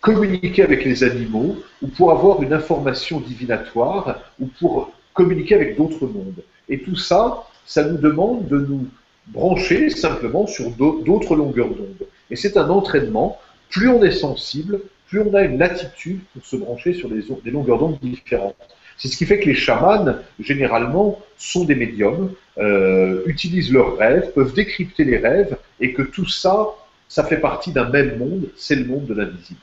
communiquer 0.00 0.62
avec 0.62 0.84
les 0.84 1.02
animaux 1.02 1.56
ou 1.82 1.88
pour 1.88 2.10
avoir 2.10 2.42
une 2.42 2.52
information 2.52 3.20
divinatoire 3.20 4.18
ou 4.38 4.46
pour 4.60 4.92
communiquer 5.14 5.54
avec 5.54 5.76
d'autres 5.76 6.06
mondes. 6.06 6.42
Et 6.68 6.80
tout 6.80 6.96
ça, 6.96 7.44
ça 7.64 7.84
nous 7.84 7.96
demande 7.96 8.46
de 8.48 8.58
nous 8.58 8.86
brancher 9.28 9.88
simplement 9.90 10.46
sur 10.46 10.70
d'autres 10.70 11.36
longueurs 11.36 11.68
d'onde. 11.68 12.06
Et 12.30 12.36
c'est 12.36 12.56
un 12.56 12.68
entraînement. 12.68 13.38
Plus 13.70 13.88
on 13.88 14.02
est 14.02 14.12
sensible, 14.12 14.80
plus 15.08 15.20
on 15.20 15.34
a 15.34 15.42
une 15.42 15.58
latitude 15.58 16.20
pour 16.32 16.44
se 16.44 16.56
brancher 16.56 16.94
sur 16.94 17.08
des, 17.08 17.50
longueurs 17.50 17.78
d'onde 17.78 17.98
différentes. 18.02 18.56
C'est 18.98 19.08
ce 19.08 19.16
qui 19.16 19.26
fait 19.26 19.40
que 19.40 19.46
les 19.46 19.54
chamans, 19.54 20.16
généralement, 20.38 21.18
sont 21.36 21.64
des 21.64 21.74
médiums, 21.74 22.32
euh, 22.58 23.22
utilisent 23.26 23.72
leurs 23.72 23.96
rêves, 23.96 24.32
peuvent 24.32 24.54
décrypter 24.54 25.04
les 25.04 25.18
rêves, 25.18 25.56
et 25.80 25.92
que 25.92 26.02
tout 26.02 26.28
ça, 26.28 26.68
ça 27.08 27.24
fait 27.24 27.38
partie 27.38 27.72
d'un 27.72 27.88
même 27.88 28.18
monde, 28.18 28.48
c'est 28.56 28.76
le 28.76 28.84
monde 28.84 29.06
de 29.06 29.14
l'invisible. 29.14 29.60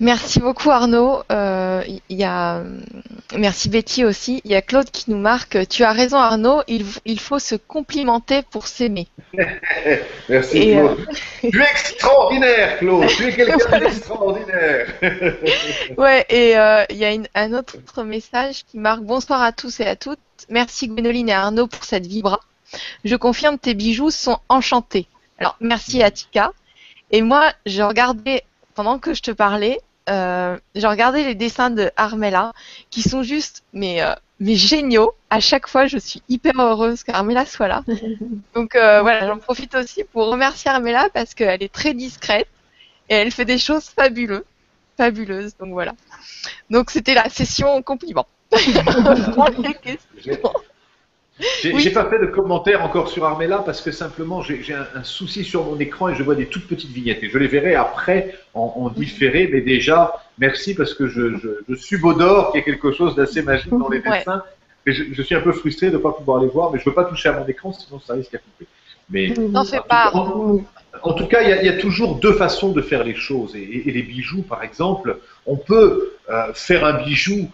Merci 0.00 0.40
beaucoup 0.40 0.70
Arnaud. 0.70 1.22
Euh, 1.30 1.82
y 2.10 2.24
a... 2.24 2.62
Merci 3.38 3.68
Betty 3.68 4.04
aussi. 4.04 4.40
Il 4.44 4.50
y 4.50 4.54
a 4.56 4.62
Claude 4.62 4.90
qui 4.90 5.10
nous 5.10 5.18
marque. 5.18 5.68
Tu 5.68 5.84
as 5.84 5.92
raison 5.92 6.16
Arnaud, 6.16 6.62
il, 6.66 6.84
il 7.04 7.20
faut 7.20 7.38
se 7.38 7.54
complimenter 7.54 8.42
pour 8.50 8.66
s'aimer. 8.66 9.06
Merci 10.28 10.72
Claude. 10.72 10.98
Euh, 10.98 11.48
tu 11.50 11.60
es 11.60 11.64
extraordinaire 11.64 12.78
Claude, 12.78 13.06
tu 13.06 13.28
es 13.28 13.32
quelqu'un 13.32 13.78
d'extraordinaire. 13.80 14.88
ouais, 15.96 16.26
et 16.28 16.58
euh, 16.58 16.84
il 16.90 16.96
y 16.96 17.04
a 17.04 17.16
un 17.34 17.52
autre 17.54 18.02
message 18.02 18.64
qui 18.66 18.78
marque 18.78 19.02
Bonsoir 19.02 19.42
à 19.42 19.52
tous 19.52 19.78
et 19.78 19.86
à 19.86 19.94
toutes. 19.94 20.18
Merci 20.48 20.88
Gwénoline 20.88 21.28
et 21.28 21.32
Arnaud 21.32 21.66
pour 21.66 21.84
cette 21.84 22.06
vibra. 22.06 22.40
Je 23.04 23.16
confirme 23.16 23.58
tes 23.58 23.74
bijoux 23.74 24.10
sont 24.10 24.38
enchantés. 24.48 25.06
Alors 25.38 25.56
merci 25.60 26.02
Atika. 26.02 26.52
Et 27.10 27.22
moi, 27.22 27.52
j'ai 27.66 27.82
regardé 27.82 28.42
pendant 28.74 28.98
que 28.98 29.14
je 29.14 29.22
te 29.22 29.30
parlais, 29.30 29.80
euh, 30.10 30.58
j'ai 30.74 30.86
regardé 30.86 31.24
les 31.24 31.34
dessins 31.34 31.70
de 31.70 31.90
Armella 31.96 32.52
qui 32.90 33.02
sont 33.02 33.22
juste 33.22 33.62
mais 33.72 34.02
euh, 34.02 34.14
mais 34.40 34.56
géniaux. 34.56 35.12
À 35.30 35.40
chaque 35.40 35.68
fois, 35.68 35.86
je 35.86 35.98
suis 35.98 36.22
hyper 36.28 36.58
heureuse 36.58 37.02
qu'Armella 37.02 37.46
soit 37.46 37.68
là. 37.68 37.84
Donc 38.54 38.74
euh, 38.74 39.00
voilà, 39.02 39.26
j'en 39.26 39.38
profite 39.38 39.74
aussi 39.74 40.04
pour 40.04 40.26
remercier 40.26 40.70
Armella 40.70 41.08
parce 41.12 41.34
qu'elle 41.34 41.62
est 41.62 41.72
très 41.72 41.94
discrète 41.94 42.48
et 43.08 43.14
elle 43.14 43.30
fait 43.30 43.44
des 43.44 43.58
choses 43.58 43.84
fabuleuses, 43.84 44.44
fabuleuses. 44.96 45.56
Donc 45.56 45.72
voilà. 45.72 45.94
Donc 46.70 46.90
c'était 46.90 47.14
la 47.14 47.28
session 47.28 47.82
compliment. 47.82 48.26
J'ai 51.62 51.90
pas 51.90 52.08
fait 52.08 52.18
de 52.20 52.26
commentaire 52.26 52.84
encore 52.84 53.08
sur 53.08 53.24
Armella 53.24 53.58
parce 53.58 53.80
que 53.80 53.90
simplement 53.90 54.42
j'ai 54.42 54.62
un, 54.72 55.02
souci 55.02 55.44
sur 55.44 55.64
mon 55.64 55.78
écran 55.80 56.08
et 56.08 56.14
je 56.14 56.22
vois 56.22 56.36
des 56.36 56.46
toutes 56.46 56.68
petites 56.68 56.92
vignettes. 56.92 57.22
Et 57.22 57.28
je 57.28 57.38
les 57.38 57.48
verrai 57.48 57.74
après 57.74 58.34
en, 58.54 58.88
différé, 58.94 59.48
mais 59.52 59.60
déjà, 59.60 60.12
merci 60.38 60.74
parce 60.74 60.94
que 60.94 61.08
je, 61.08 61.36
je, 61.36 61.48
je 61.68 61.74
subodore 61.74 62.52
qu'il 62.52 62.60
y 62.60 62.62
a 62.62 62.64
quelque 62.64 62.92
chose 62.92 63.16
d'assez 63.16 63.42
magique 63.42 63.70
dans 63.70 63.88
les 63.88 64.00
dessins. 64.00 64.42
Mais 64.86 64.92
je, 64.92 65.22
suis 65.22 65.34
un 65.34 65.40
peu 65.40 65.52
frustré 65.52 65.88
de 65.88 65.92
ne 65.92 65.98
pas 65.98 66.12
pouvoir 66.12 66.42
les 66.42 66.48
voir, 66.48 66.70
mais 66.70 66.78
je 66.78 66.84
ne 66.84 66.90
veux 66.90 66.94
pas 66.94 67.04
toucher 67.04 67.30
à 67.30 67.32
mon 67.32 67.46
écran 67.46 67.72
sinon 67.72 67.98
ça 68.00 68.14
risque 68.14 68.34
à 68.34 68.38
couper. 68.38 68.66
Mais 69.10 69.28
non, 69.28 69.64
fais 69.64 69.80
pas. 69.86 70.10
En, 71.02 71.12
tout 71.12 71.26
cas, 71.26 71.42
il 71.42 71.66
y, 71.66 71.68
a, 71.68 71.76
toujours 71.78 72.16
deux 72.16 72.34
façons 72.34 72.72
de 72.72 72.80
faire 72.80 73.04
les 73.04 73.14
choses. 73.14 73.56
Et, 73.56 73.82
les 73.86 74.02
bijoux, 74.02 74.42
par 74.42 74.62
exemple, 74.62 75.18
on 75.46 75.56
peut 75.56 76.12
euh, 76.30 76.52
faire 76.54 76.84
un 76.84 77.02
bijou, 77.02 77.50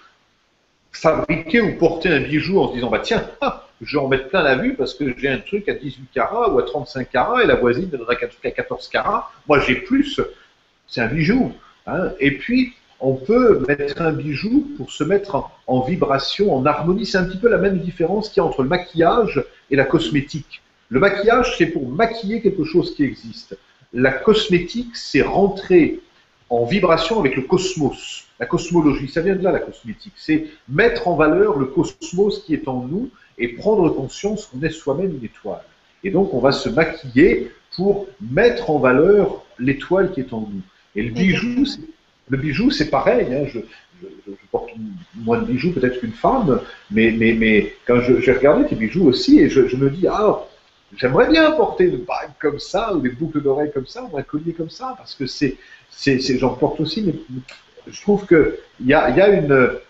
fabriquer 0.93 1.61
ou 1.61 1.77
porter 1.77 2.09
un 2.09 2.21
bijou 2.21 2.61
en 2.61 2.69
se 2.69 2.75
disant 2.75 2.91
bah 2.91 3.01
tiens, 3.01 3.25
ah, 3.41 3.69
je 3.81 3.97
vais 3.97 4.03
en 4.03 4.09
mettre 4.09 4.29
plein 4.29 4.43
la 4.43 4.57
vue 4.57 4.75
parce 4.75 4.95
que 4.95 5.17
j'ai 5.17 5.29
un 5.29 5.39
truc 5.39 5.69
à 5.69 5.75
18 5.75 6.09
carats 6.13 6.51
ou 6.51 6.59
à 6.59 6.63
35 6.63 7.11
carats 7.11 7.43
et 7.43 7.47
la 7.47 7.55
voisine 7.55 7.87
ne 7.87 7.97
donnera 7.97 8.17
qu'un 8.17 8.27
truc 8.27 8.45
à 8.45 8.51
14 8.51 8.89
carats. 8.89 9.31
Moi, 9.49 9.61
j'ai 9.61 9.77
plus. 9.77 10.21
C'est 10.87 11.01
un 11.01 11.07
bijou. 11.07 11.53
Hein. 11.87 12.11
Et 12.19 12.37
puis, 12.37 12.75
on 13.01 13.15
peut 13.15 13.65
mettre 13.67 14.03
un 14.03 14.13
bijou 14.13 14.69
pour 14.77 14.91
se 14.91 15.05
mettre 15.05 15.51
en, 15.67 15.81
vibration, 15.81 16.55
en 16.55 16.67
harmonie. 16.67 17.07
C'est 17.07 17.19
un 17.19 17.25
petit 17.25 17.39
peu 17.39 17.49
la 17.49 17.57
même 17.57 17.79
différence 17.79 18.29
qu'il 18.29 18.43
y 18.43 18.45
a 18.45 18.49
entre 18.49 18.63
le 18.63 18.69
maquillage 18.69 19.43
et 19.71 19.77
la 19.77 19.85
cosmétique. 19.85 20.61
Le 20.91 21.01
maquillage, 21.01 21.57
c'est 21.57 21.67
pour 21.67 21.89
maquiller 21.89 22.43
quelque 22.43 22.65
chose 22.65 22.95
qui 22.95 23.05
existe. 23.05 23.57
La 23.95 24.13
cosmétique, 24.13 24.95
c'est 24.97 25.23
rentrer 25.23 26.01
en 26.51 26.65
vibration 26.65 27.21
avec 27.21 27.37
le 27.37 27.43
cosmos, 27.43 28.27
la 28.41 28.47
cosmologie. 28.47 29.09
Ça 29.09 29.21
vient 29.21 29.37
de 29.37 29.45
là, 29.45 29.53
la 29.53 29.61
cosmétique. 29.61 30.15
C'est 30.17 30.47
mettre 30.69 31.07
en 31.07 31.15
valeur 31.15 31.59
le 31.59 31.67
cosmos 31.67 32.43
qui 32.45 32.55
est 32.55 32.67
en 32.67 32.83
nous 32.87 33.11
et 33.39 33.49
prendre 33.49 33.89
conscience 33.91 34.47
qu'on 34.47 34.63
est 34.63 34.71
soi-même 34.71 35.15
une 35.17 35.25
étoile. 35.25 35.63
Et 36.03 36.11
donc, 36.11 36.33
on 36.33 36.41
va 36.41 36.51
se 36.51 36.69
maquiller 36.71 37.53
pour 37.77 38.09
mettre 38.21 38.71
en 38.71 38.79
valeur 38.79 39.45
l'étoile 39.59 40.11
qui 40.13 40.21
est 40.21 40.33
en 40.33 40.41
nous. 40.41 40.63
Et 40.97 41.03
le 41.03 41.13
bijou, 41.13 41.65
le 42.29 42.37
bijou, 42.39 42.71
c'est 42.71 42.91
pareil. 42.91 43.27
Hein, 43.33 43.47
je, 43.53 43.61
porte 44.51 44.71
moins 45.15 45.39
de 45.39 45.45
bijoux 45.45 45.73
peut-être 45.73 46.01
qu'une 46.01 46.13
femme, 46.13 46.61
mais, 46.91 47.13
mais, 47.13 47.35
mais 47.35 47.75
quand 47.87 48.01
j'ai 48.01 48.33
regardé 48.33 48.67
tes 48.67 48.75
bijoux 48.75 49.07
aussi, 49.07 49.39
et 49.39 49.51
je, 49.51 49.77
me 49.77 49.91
dis, 49.91 50.07
ah, 50.09 50.41
j'aimerais 50.97 51.29
bien 51.29 51.51
porter 51.53 51.85
une 51.85 51.99
bague 51.99 52.31
comme 52.41 52.59
ça, 52.59 52.95
ou 52.95 53.01
des 53.01 53.11
boucles 53.11 53.43
d'oreilles 53.43 53.71
comme 53.73 53.87
ça, 53.87 54.09
ou 54.11 54.17
un 54.17 54.23
collier 54.23 54.55
comme 54.55 54.71
ça, 54.71 54.95
parce 54.97 55.15
que 55.15 55.27
c'est, 55.27 55.57
c'est, 55.91 56.21
j'en 56.39 56.55
porte 56.55 56.81
aussi, 56.81 57.03
mais 57.03 57.15
je 57.91 58.01
trouve 58.01 58.27
que 58.27 58.59
y 58.85 58.95
a, 58.95 59.29
une, 59.29 59.53
euh, 59.53 59.83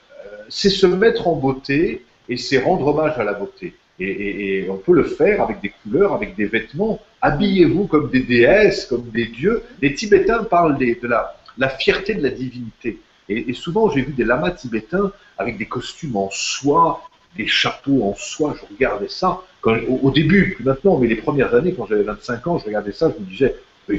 c'est 0.48 0.70
se 0.70 0.86
mettre 0.86 1.28
en 1.28 1.36
beauté, 1.36 2.05
et 2.28 2.36
c'est 2.36 2.59
rendre 2.59 2.86
hommage 2.86 3.18
à 3.18 3.24
la 3.24 3.35
beauté. 3.35 3.74
Et, 3.98 4.66
on 4.70 4.77
peut 4.77 4.94
le 4.94 5.05
faire 5.05 5.43
avec 5.43 5.60
des 5.60 5.72
couleurs, 5.82 6.14
avec 6.14 6.35
des 6.35 6.47
vêtements. 6.47 7.01
Habillez-vous 7.20 7.86
comme 7.86 8.09
des 8.09 8.20
déesses, 8.20 8.86
comme 8.86 9.10
des 9.10 9.27
dieux. 9.27 9.62
Les 9.82 9.93
Tibétains 9.93 10.44
parlent 10.44 10.78
de 10.78 11.06
la, 11.06 11.68
fierté 11.68 12.14
de 12.14 12.22
la 12.22 12.31
divinité. 12.31 12.98
Et, 13.28 13.52
souvent, 13.52 13.90
j'ai 13.90 14.01
vu 14.01 14.12
des 14.12 14.24
lamas 14.24 14.52
tibétains 14.52 15.12
avec 15.39 15.59
des 15.59 15.66
costumes 15.66 16.16
en 16.16 16.31
soie, 16.32 17.02
des 17.36 17.47
chapeaux 17.47 18.05
en 18.05 18.14
soie. 18.16 18.56
Je 18.59 18.74
regardais 18.74 19.09
ça. 19.09 19.43
Au, 19.64 20.10
début, 20.10 20.55
plus 20.55 20.64
maintenant, 20.64 20.97
mais 20.97 21.06
les 21.06 21.16
premières 21.16 21.55
années, 21.55 21.74
quand 21.74 21.86
j'avais 21.86 22.02
25 22.02 22.47
ans, 22.47 22.59
je 22.59 22.64
regardais 22.64 22.93
ça, 22.93 23.12
je 23.14 23.22
me 23.22 23.28
disais, 23.28 23.55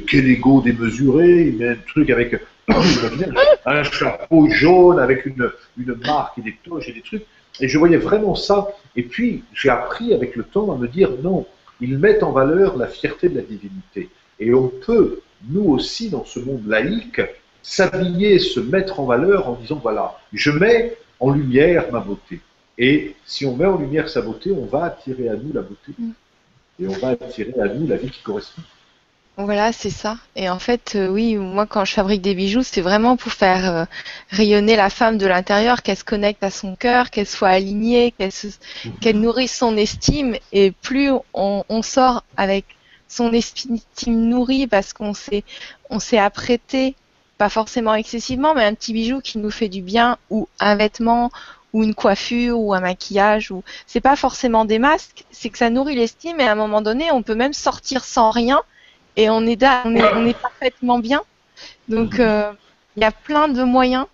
quel 0.08 0.28
ego 0.30 0.62
démesuré, 0.62 1.48
il 1.48 1.58
met 1.58 1.70
un 1.70 1.78
truc 1.88 2.10
avec 2.10 2.36
un 3.66 3.84
chapeau 3.84 4.50
jaune, 4.50 5.00
avec 5.00 5.26
une, 5.26 5.50
une 5.78 5.96
marque 5.96 6.38
et 6.38 6.42
des 6.42 6.58
toges 6.64 6.90
et 6.90 6.94
des 6.94 7.02
trucs. 7.02 7.26
Et 7.60 7.68
je 7.68 7.78
voyais 7.78 7.98
vraiment 7.98 8.36
ça. 8.36 8.70
Et 8.96 9.04
puis, 9.04 9.44
j'ai 9.54 9.70
appris 9.70 10.14
avec 10.14 10.36
le 10.36 10.44
temps 10.44 10.72
à 10.72 10.78
me 10.78 10.88
dire 10.88 11.12
non, 11.22 11.46
ils 11.80 11.98
mettent 11.98 12.24
en 12.24 12.32
valeur 12.32 12.78
la 12.78 12.88
fierté 12.88 13.30
de 13.30 13.36
la 13.36 13.42
divinité. 13.42 14.10
Et 14.40 14.54
on 14.54 14.68
peut, 14.70 15.22
nous 15.50 15.70
aussi, 15.70 16.10
dans 16.10 16.26
ce 16.26 16.40
monde 16.40 16.64
laïque, 16.68 17.22
s'habiller, 17.62 18.40
se 18.40 18.60
mettre 18.60 19.00
en 19.00 19.06
valeur 19.06 19.50
en 19.50 19.54
disant 19.54 19.80
voilà, 19.82 20.18
je 20.34 20.52
mets 20.52 20.98
en 21.20 21.32
lumière 21.32 21.92
ma 21.92 22.00
beauté. 22.00 22.40
Et 22.78 23.16
si 23.26 23.46
on 23.46 23.56
met 23.56 23.66
en 23.66 23.78
lumière 23.78 24.10
sa 24.10 24.22
beauté, 24.22 24.52
on 24.52 24.66
va 24.66 24.86
attirer 24.86 25.30
à 25.30 25.36
nous 25.36 25.54
la 25.54 25.62
beauté. 25.62 25.94
Mm. 25.98 26.12
Et 26.80 26.88
on 26.88 26.94
va 26.94 27.10
attirer 27.10 27.54
à 27.62 27.68
nous 27.68 27.88
la 27.88 27.98
vie 27.98 28.10
qui 28.10 28.24
correspond. 28.24 28.64
Voilà, 29.38 29.72
c'est 29.72 29.90
ça. 29.90 30.18
Et 30.36 30.50
en 30.50 30.60
fait, 30.60 30.94
euh, 30.96 31.08
oui, 31.08 31.36
moi, 31.36 31.66
quand 31.66 31.86
je 31.86 31.94
fabrique 31.94 32.22
des 32.22 32.36
bijoux, 32.36 32.64
c'est 32.64 32.82
vraiment 32.82 33.16
pour 33.16 33.32
faire 33.32 33.76
euh, 33.76 33.86
rayonner 34.30 34.76
la 34.76 34.90
femme 34.90 35.18
de 35.18 35.26
l'intérieur, 35.26 35.82
qu'elle 35.82 35.98
se 35.98 36.04
connecte 36.04 36.44
à 36.44 36.52
son 36.52 36.76
cœur, 36.76 37.10
qu'elle 37.10 37.26
soit 37.28 37.50
alignée, 37.50 38.14
qu'elle 39.00 39.20
nourrisse 39.20 39.56
son 39.56 39.78
estime. 39.78 40.36
Et 40.52 40.72
plus 40.72 41.12
on, 41.34 41.82
sort 41.82 42.24
avec 42.36 42.66
son 43.08 43.32
estime 43.32 43.80
nourrie 44.06 44.68
parce 44.68 44.94
qu'on 44.94 45.14
s'est 45.14 45.44
on 45.90 46.00
s'est 46.00 46.20
apprêté, 46.20 46.96
pas 47.38 47.50
forcément 47.50 47.96
excessivement, 47.96 48.54
mais 48.54 48.66
un 48.66 48.76
petit 48.76 48.94
bijou 48.94 49.22
qui 49.22 49.38
nous 49.40 49.52
fait 49.52 49.70
du 49.70 49.82
bien, 49.82 50.18
ou 50.30 50.48
un 50.60 50.76
vêtement, 50.76 51.32
ou 51.74 51.84
une 51.84 51.96
coiffure, 51.96 52.60
ou 52.60 52.74
un 52.74 52.82
maquillage, 52.82 53.50
ou 53.50 53.64
c'est 53.88 54.02
pas 54.02 54.18
forcément 54.18 54.66
des 54.66 54.78
masques, 54.78 55.24
c'est 55.32 55.50
que 55.50 55.58
ça 55.58 55.70
nourrit 55.70 55.96
l'estime. 55.96 56.40
Et 56.42 56.44
à 56.44 56.52
un 56.52 56.56
moment 56.56 56.82
donné, 56.82 57.12
on 57.12 57.24
peut 57.24 57.36
même 57.36 57.54
sortir 57.54 58.04
sans 58.04 58.30
rien 58.30 58.62
et 59.16 59.30
on 59.30 59.46
est, 59.46 59.64
on 59.86 60.26
est, 60.26 60.40
parfaitement 60.40 61.00
bien. 61.00 61.22
Donc, 61.88 62.20
euh, 62.20 62.52
il 62.96 63.02
y 63.02 63.06
a 63.06 63.12
plein 63.12 63.48
de 63.48 63.64
moyens. 63.64 64.06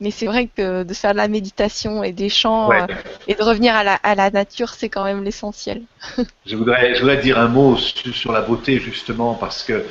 Mais 0.00 0.10
c'est 0.10 0.26
vrai 0.26 0.48
que 0.54 0.82
de 0.82 0.92
faire 0.92 1.12
de 1.12 1.18
la 1.18 1.28
méditation 1.28 2.02
et 2.02 2.12
des 2.12 2.28
chants 2.28 2.70
euh, 2.72 2.86
et 3.28 3.34
de 3.34 3.42
revenir 3.42 3.74
à 3.74 3.84
la, 3.84 3.94
à 3.94 4.14
la 4.16 4.30
nature, 4.30 4.70
c'est 4.70 4.88
quand 4.88 5.04
même 5.04 5.22
l'essentiel. 5.22 5.82
je, 6.46 6.56
voudrais, 6.56 6.96
je 6.96 7.00
voudrais 7.00 7.18
dire 7.18 7.38
un 7.38 7.46
mot 7.46 7.76
sur, 7.76 8.32
la 8.32 8.40
beauté, 8.40 8.80
justement, 8.80 9.34
parce 9.34 9.62
que 9.62 9.72
euh, 9.72 9.82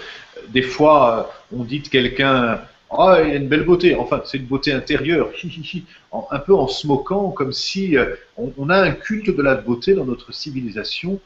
des 0.50 0.62
fois, 0.62 1.34
on 1.56 1.64
dit 1.64 1.80
de 1.80 1.88
quelqu'un 1.88 2.60
Oh, 2.96 3.16
il 3.26 3.32
a 3.32 3.36
une 3.36 3.48
belle 3.48 3.64
beauté. 3.64 3.96
Enfin, 3.96 4.22
c'est 4.24 4.38
une 4.38 4.46
beauté 4.46 4.72
intérieure, 4.72 5.32
un 6.30 6.40
peu 6.40 6.54
en 6.54 6.68
se 6.68 6.86
moquant, 6.86 7.32
comme 7.32 7.52
si 7.52 7.96
on, 8.38 8.70
a 8.70 8.78
un 8.78 8.92
culte 8.92 9.36
de 9.36 9.42
la 9.42 9.56
beauté 9.56 9.96
dans 9.96 10.06
notre 10.06 10.32
civilisation 10.32 11.20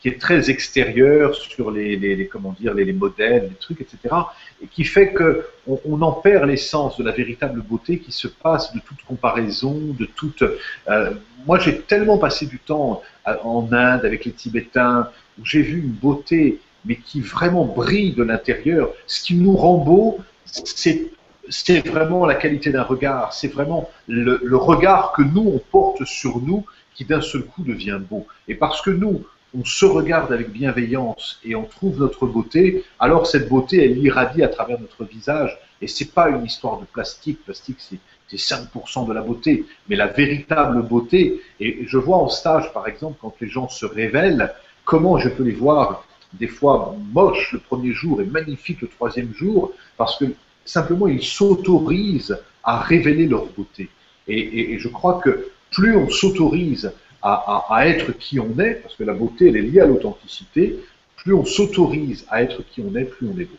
qui 0.00 0.08
est 0.08 0.20
très 0.20 0.50
extérieur 0.50 1.34
sur 1.34 1.70
les, 1.70 1.96
les, 1.96 2.26
comment 2.26 2.54
dire, 2.58 2.74
les, 2.74 2.92
modèles, 2.92 3.48
les 3.50 3.56
trucs, 3.56 3.80
etc. 3.80 4.14
Et 4.62 4.66
qui 4.66 4.84
fait 4.84 5.12
que 5.12 5.46
on, 5.66 6.02
en 6.02 6.12
perd 6.12 6.46
l'essence 6.46 6.96
de 6.98 7.04
la 7.04 7.12
véritable 7.12 7.62
beauté 7.62 7.98
qui 7.98 8.10
se 8.10 8.26
passe 8.26 8.72
de 8.74 8.80
toute 8.80 9.02
comparaison, 9.02 9.78
de 9.98 10.04
toute. 10.04 10.42
Euh, 10.88 11.10
moi, 11.46 11.58
j'ai 11.58 11.80
tellement 11.80 12.18
passé 12.18 12.46
du 12.46 12.58
temps 12.58 13.02
en 13.24 13.72
Inde 13.72 14.04
avec 14.04 14.24
les 14.24 14.32
Tibétains 14.32 15.10
où 15.38 15.44
j'ai 15.44 15.62
vu 15.62 15.78
une 15.78 15.92
beauté, 15.92 16.60
mais 16.84 16.96
qui 16.96 17.20
vraiment 17.20 17.64
brille 17.64 18.12
de 18.12 18.24
l'intérieur. 18.24 18.90
Ce 19.06 19.22
qui 19.22 19.34
nous 19.34 19.56
rend 19.56 19.78
beau, 19.78 20.18
c'est 20.44 21.12
c'est 21.50 21.80
vraiment 21.80 22.26
la 22.26 22.34
qualité 22.34 22.70
d'un 22.70 22.82
regard, 22.82 23.32
c'est 23.32 23.48
vraiment 23.48 23.88
le 24.06 24.56
regard 24.56 25.12
que 25.12 25.22
nous 25.22 25.50
on 25.54 25.58
porte 25.58 26.04
sur 26.04 26.40
nous 26.40 26.66
qui 26.94 27.06
d'un 27.06 27.22
seul 27.22 27.42
coup 27.42 27.62
devient 27.62 27.98
beau. 27.98 28.26
Et 28.48 28.54
parce 28.54 28.82
que 28.82 28.90
nous, 28.90 29.24
on 29.54 29.64
se 29.64 29.84
regarde 29.84 30.32
avec 30.32 30.50
bienveillance 30.50 31.40
et 31.44 31.54
on 31.54 31.64
trouve 31.64 31.98
notre 31.98 32.26
beauté, 32.26 32.84
alors 32.98 33.26
cette 33.26 33.48
beauté, 33.48 33.84
elle 33.84 33.98
irradie 33.98 34.42
à 34.42 34.48
travers 34.48 34.80
notre 34.80 35.04
visage. 35.04 35.58
Et 35.80 35.86
c'est 35.86 36.12
pas 36.12 36.28
une 36.28 36.44
histoire 36.44 36.80
de 36.80 36.84
plastique. 36.86 37.44
Plastique, 37.44 37.78
c'est 37.78 37.98
c'est 38.28 38.36
5% 38.36 39.08
de 39.08 39.12
la 39.12 39.22
beauté. 39.22 39.64
Mais 39.88 39.96
la 39.96 40.06
véritable 40.06 40.82
beauté, 40.82 41.40
et 41.60 41.84
je 41.86 41.98
vois 41.98 42.18
en 42.18 42.28
stage, 42.28 42.72
par 42.72 42.86
exemple, 42.86 43.18
quand 43.20 43.34
les 43.40 43.48
gens 43.48 43.68
se 43.68 43.86
révèlent, 43.86 44.52
comment 44.84 45.18
je 45.18 45.28
peux 45.28 45.42
les 45.42 45.52
voir 45.52 46.04
des 46.34 46.46
fois 46.46 46.94
moches 47.12 47.52
le 47.52 47.58
premier 47.58 47.92
jour 47.92 48.20
et 48.20 48.26
magnifiques 48.26 48.82
le 48.82 48.88
troisième 48.88 49.32
jour, 49.34 49.72
parce 49.96 50.18
que 50.18 50.26
simplement 50.64 51.08
ils 51.08 51.22
s'autorisent 51.22 52.38
à 52.62 52.80
révéler 52.80 53.26
leur 53.26 53.46
beauté. 53.46 53.88
Et, 54.26 54.78
je 54.78 54.88
crois 54.88 55.20
que 55.24 55.48
plus 55.70 55.96
on 55.96 56.10
s'autorise 56.10 56.92
à, 57.22 57.86
être 57.86 58.12
qui 58.12 58.38
on 58.38 58.58
est, 58.58 58.74
parce 58.74 58.94
que 58.94 59.04
la 59.04 59.14
beauté 59.14 59.48
elle 59.48 59.56
est 59.56 59.62
liée 59.62 59.80
à 59.80 59.86
l'authenticité, 59.86 60.78
plus 61.16 61.34
on 61.34 61.44
s'autorise 61.44 62.26
à 62.30 62.42
être 62.42 62.62
qui 62.70 62.80
on 62.80 62.94
est, 62.94 63.04
plus 63.04 63.28
on 63.28 63.38
est 63.38 63.44
beau. 63.44 63.56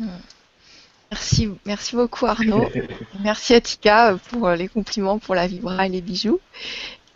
Hmm. 0.00 0.08
Merci, 1.10 1.48
merci 1.64 1.96
beaucoup 1.96 2.26
Arnaud. 2.26 2.68
merci 3.22 3.54
Atika 3.54 4.18
pour 4.30 4.50
les 4.50 4.68
compliments 4.68 5.18
pour 5.18 5.34
la 5.34 5.46
vibra 5.46 5.86
et 5.86 5.88
les 5.88 6.02
bijoux. 6.02 6.40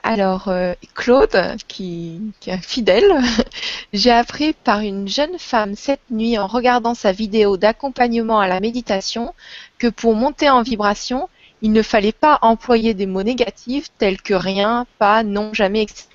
Alors 0.02 0.48
euh, 0.48 0.72
Claude, 0.94 1.56
qui, 1.68 2.20
qui 2.40 2.50
est 2.50 2.56
fidèle, 2.56 3.12
j'ai 3.92 4.10
appris 4.10 4.52
par 4.52 4.80
une 4.80 5.06
jeune 5.06 5.38
femme 5.38 5.76
cette 5.76 6.10
nuit 6.10 6.38
en 6.38 6.48
regardant 6.48 6.94
sa 6.94 7.12
vidéo 7.12 7.56
d'accompagnement 7.56 8.40
à 8.40 8.48
la 8.48 8.58
méditation 8.58 9.32
que 9.78 9.86
pour 9.86 10.14
monter 10.14 10.50
en 10.50 10.62
vibration, 10.62 11.28
il 11.62 11.72
ne 11.72 11.82
fallait 11.82 12.12
pas 12.12 12.38
employer 12.42 12.92
des 12.92 13.06
mots 13.06 13.22
négatifs 13.22 13.86
tels 13.96 14.20
que 14.20 14.34
rien, 14.34 14.84
pas, 14.98 15.22
non, 15.22 15.54
jamais, 15.54 15.82
etc. 15.82 16.06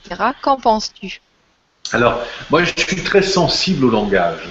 Qu'en 0.41 0.57
penses-tu? 0.57 1.21
Alors, 1.93 2.21
moi 2.49 2.63
je 2.63 2.73
suis 2.77 3.01
très 3.01 3.21
sensible 3.21 3.85
au 3.85 3.89
langage. 3.89 4.49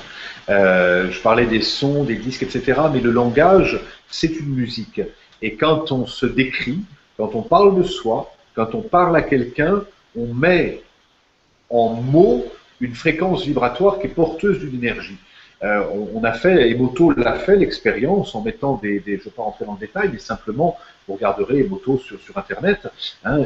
Euh, 0.49 1.11
je 1.11 1.21
parlais 1.21 1.47
des 1.47 1.61
sons, 1.61 2.05
des 2.05 2.17
disques, 2.17 2.43
etc. 2.43 2.81
Mais 2.93 3.01
le 3.01 3.11
langage, 3.11 3.79
c'est 4.09 4.41
une 4.41 4.55
musique. 4.55 5.03
Et 5.43 5.55
quand 5.57 5.93
on 5.93 6.07
se 6.07 6.25
décrit, 6.25 6.81
quand 7.19 7.35
on 7.35 7.43
parle 7.43 7.77
de 7.77 7.83
soi, 7.83 8.33
quand 8.55 8.75
on 8.75 8.81
parle 8.81 9.17
à 9.17 9.23
quelqu'un, 9.23 9.83
on 10.17 10.33
met 10.33 10.83
en 11.69 11.91
mots 11.91 12.47
une 12.81 12.95
fréquence 12.95 13.45
vibratoire 13.45 13.99
qui 13.99 14.07
est 14.07 14.11
porteuse 14.11 14.61
d'une 14.61 14.75
énergie. 14.75 15.19
Euh, 15.63 15.85
on, 16.15 16.23
a 16.23 16.33
fait, 16.33 16.71
Emoto 16.71 17.13
l'a 17.13 17.35
fait 17.35 17.57
l'expérience 17.57 18.35
en 18.35 18.43
mettant 18.43 18.79
des, 18.83 19.01
des 19.01 19.17
je 19.17 19.21
ne 19.21 19.25
vais 19.25 19.31
pas 19.31 19.43
rentrer 19.43 19.65
dans 19.65 19.73
le 19.73 19.79
détail, 19.79 20.11
mais 20.13 20.19
simplement, 20.19 20.77
vous 21.09 21.15
regarderez 21.15 21.61
Emoto 21.61 21.99
sur, 21.99 22.21
sur 22.21 22.37
Internet, 22.37 22.87
hein, 23.25 23.43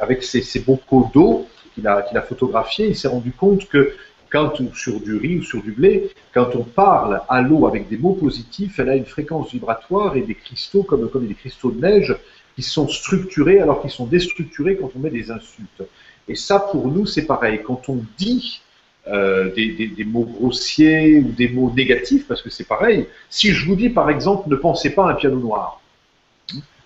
avec 0.00 0.24
ses, 0.24 0.42
ses 0.42 0.60
bocaux 0.60 1.10
d'eau 1.14 1.46
qu'il 1.74 1.86
a, 1.86 2.02
qu'il 2.02 2.16
a 2.18 2.22
photographiés, 2.22 2.88
il 2.88 2.96
s'est 2.96 3.08
rendu 3.08 3.30
compte 3.30 3.68
que 3.68 3.94
quand 4.30 4.74
sur 4.74 4.98
du 4.98 5.16
riz 5.16 5.38
ou 5.38 5.42
sur 5.44 5.62
du 5.62 5.70
blé, 5.70 6.10
quand 6.32 6.56
on 6.56 6.64
parle 6.64 7.22
à 7.28 7.40
l'eau 7.40 7.68
avec 7.68 7.88
des 7.88 7.96
mots 7.96 8.14
positifs, 8.14 8.80
elle 8.80 8.88
a 8.88 8.96
une 8.96 9.06
fréquence 9.06 9.52
vibratoire 9.52 10.16
et 10.16 10.22
des 10.22 10.34
cristaux 10.34 10.82
comme, 10.82 11.08
comme 11.08 11.28
des 11.28 11.34
cristaux 11.34 11.70
de 11.70 11.80
neige 11.80 12.16
qui 12.56 12.62
sont 12.62 12.88
structurés 12.88 13.60
alors 13.60 13.80
qu'ils 13.80 13.92
sont 13.92 14.06
déstructurés 14.06 14.76
quand 14.76 14.90
on 14.96 14.98
met 14.98 15.10
des 15.10 15.30
insultes. 15.30 15.84
Et 16.26 16.34
ça, 16.34 16.58
pour 16.58 16.88
nous, 16.88 17.06
c'est 17.06 17.26
pareil. 17.26 17.60
Quand 17.64 17.88
on 17.88 18.00
dit 18.18 18.60
euh, 19.08 19.52
des, 19.54 20.04
mots 20.04 20.24
grossiers 20.24 21.18
ou 21.18 21.30
des 21.30 21.48
mots 21.48 21.70
négatifs, 21.76 22.26
parce 22.26 22.40
que 22.42 22.50
c'est 22.50 22.66
pareil, 22.66 23.06
si 23.28 23.52
je 23.52 23.66
vous 23.66 23.76
dis 23.76 23.90
par 23.90 24.08
exemple, 24.10 24.48
ne 24.48 24.56
pensez 24.56 24.94
pas 24.94 25.06
à 25.06 25.12
un 25.12 25.14
piano 25.14 25.38
noir, 25.38 25.80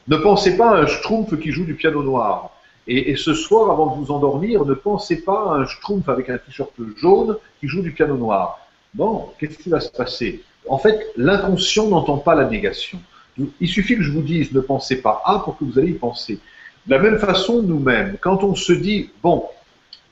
ne 0.09 0.17
pensez 0.17 0.57
pas 0.57 0.71
à 0.71 0.81
un 0.81 0.87
schtroumpf 0.87 1.39
qui 1.39 1.53
joue 1.53 1.65
du 1.65 1.75
piano 1.75 2.03
noir, 2.03 2.51
et, 2.91 3.17
ce 3.17 3.35
soir, 3.35 3.71
avant 3.71 3.95
de 3.95 4.03
vous 4.03 4.11
endormir, 4.11 4.65
ne 4.65 4.73
pensez 4.73 5.23
pas 5.23 5.53
à 5.53 5.57
un 5.59 5.67
schtroumpf 5.67 6.09
avec 6.09 6.31
un 6.31 6.39
t-shirt 6.39 6.73
jaune 6.97 7.37
qui 7.61 7.69
joue 7.69 7.83
du 7.83 7.93
piano 7.93 8.17
noir. 8.17 8.59
Bon, 8.95 9.29
qu'est-ce 9.39 9.59
qui 9.59 9.69
va 9.69 9.79
se 9.79 9.91
passer? 9.91 10.43
En 10.67 10.79
fait, 10.79 10.99
l'inconscient 11.19 11.89
n'entend 11.89 12.17
pas 12.17 12.35
la 12.35 12.47
négation. 12.47 12.99
Il 13.61 13.69
suffit 13.69 13.97
que 13.97 14.03
je 14.03 14.11
vous 14.11 14.23
dise 14.23 14.53
ne 14.53 14.61
pensez 14.61 15.03
pas 15.03 15.23
à 15.27 15.39
pour 15.41 15.59
que 15.59 15.65
vous 15.65 15.79
allez 15.79 15.91
y 15.91 15.95
penser. 15.95 16.39
De 16.87 16.93
la 16.93 16.99
même 16.99 17.19
façon, 17.19 17.63
nous-mêmes, 17.63 18.17
quand 18.23 18.43
on 18.43 18.55
se 18.55 18.73
dit 18.73 19.11
bon, 19.23 19.45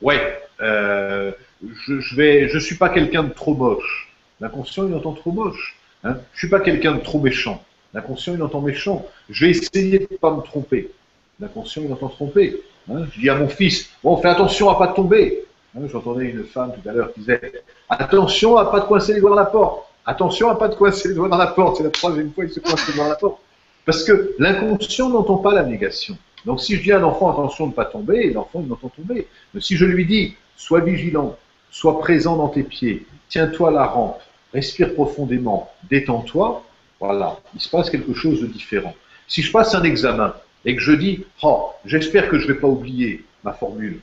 ouais, 0.03 0.39
euh, 0.61 1.33
je, 1.65 2.01
je 2.01 2.17
vais, 2.17 2.49
je 2.49 2.59
suis 2.59 2.77
pas 2.77 2.89
quelqu'un 2.89 3.25
de 3.25 3.33
trop 3.33 3.55
moche. 3.55 4.13
L'inconscient 4.41 4.87
il 4.87 4.95
entend 4.95 5.13
trop 5.13 5.33
moche. 5.33 5.77
Hein 6.05 6.19
je 6.33 6.39
suis 6.39 6.49
pas 6.49 6.61
quelqu'un 6.61 6.95
de 6.95 7.01
trop 7.01 7.21
méchant. 7.21 7.63
L'inconscient 7.95 8.35
il 8.35 8.43
entend 8.43 8.61
méchant. 8.61 9.07
Je 9.31 9.47
vais 9.47 9.51
essayer 9.53 10.01
de 10.01 10.17
pas 10.17 10.35
me 10.35 10.43
tromper. 10.43 10.91
L'inconscient, 11.39 11.83
il 11.85 11.93
entend 11.93 12.09
tromper. 12.09 12.63
Hein. 12.91 13.05
Je 13.13 13.21
dis 13.21 13.29
à 13.29 13.35
mon 13.35 13.49
fils, 13.49 13.91
bon, 14.03 14.17
fais 14.17 14.29
attention 14.29 14.71
à 14.71 14.79
pas 14.79 14.89
tomber. 14.89 15.45
Hein, 15.77 15.83
j'entendais 15.87 16.31
une 16.31 16.45
femme 16.45 16.73
tout 16.73 16.89
à 16.89 16.93
l'heure 16.93 17.13
qui 17.13 17.21
disait, 17.21 17.63
attention 17.91 18.57
à 18.57 18.71
pas 18.71 18.81
te 18.81 18.87
coincer 18.87 19.15
les 19.15 19.21
doigts 19.21 19.31
dans 19.31 19.37
la 19.37 19.45
porte. 19.45 19.87
Attention 20.07 20.49
à 20.49 20.55
pas 20.55 20.71
te 20.71 20.77
coincer 20.77 21.09
les 21.09 21.15
doigts 21.15 21.29
dans 21.29 21.37
la 21.37 21.49
porte. 21.49 21.77
C'est 21.77 21.83
la 21.83 21.91
troisième 21.91 22.33
fois 22.33 22.45
qu'il 22.45 22.55
se 22.55 22.61
coince 22.61 22.89
les 22.89 22.95
doigts 22.95 23.05
dans 23.05 23.11
la 23.11 23.17
porte. 23.17 23.41
Parce 23.85 24.03
que 24.03 24.35
l'inconscient 24.39 25.11
n'entend 25.11 25.37
pas 25.37 25.53
la 25.53 25.65
négation. 25.65 26.17
Donc 26.47 26.61
si 26.61 26.77
je 26.77 26.83
dis 26.83 26.93
à 26.93 27.01
un 27.01 27.03
enfant, 27.03 27.31
attention 27.31 27.67
de 27.67 27.73
ne 27.73 27.75
pas 27.75 27.85
tomber, 27.85 28.31
l'enfant, 28.31 28.63
il 28.65 28.73
entend 28.73 28.89
tomber. 28.89 29.27
Mais 29.53 29.61
si 29.61 29.77
je 29.77 29.85
lui 29.85 30.07
dis, 30.07 30.37
sois 30.57 30.81
vigilant, 30.81 31.37
sois 31.77 31.99
présent 31.99 32.37
dans 32.37 32.49
tes 32.49 32.63
pieds, 32.63 33.07
tiens-toi 33.29 33.71
la 33.71 33.85
rampe, 33.85 34.19
respire 34.55 34.95
profondément, 34.95 35.71
détends-toi, 35.91 36.65
voilà, 36.99 37.39
il 37.55 37.61
se 37.61 37.69
passe 37.69 37.91
quelque 37.91 38.15
chose 38.15 38.41
de 38.41 38.47
différent. 38.47 38.95
Si 39.29 39.43
je 39.43 39.53
passe 39.53 39.75
un 39.75 39.83
examen, 39.83 40.35
et 40.65 40.75
que 40.75 40.81
je 40.81 40.93
dis, 40.93 41.25
oh, 41.43 41.73
j'espère 41.85 42.31
que 42.31 42.39
je 42.39 42.49
ne 42.49 42.55
vais 42.55 42.59
pas 42.59 42.67
oublier 42.67 43.25
ma 43.45 43.53
formule, 43.53 44.01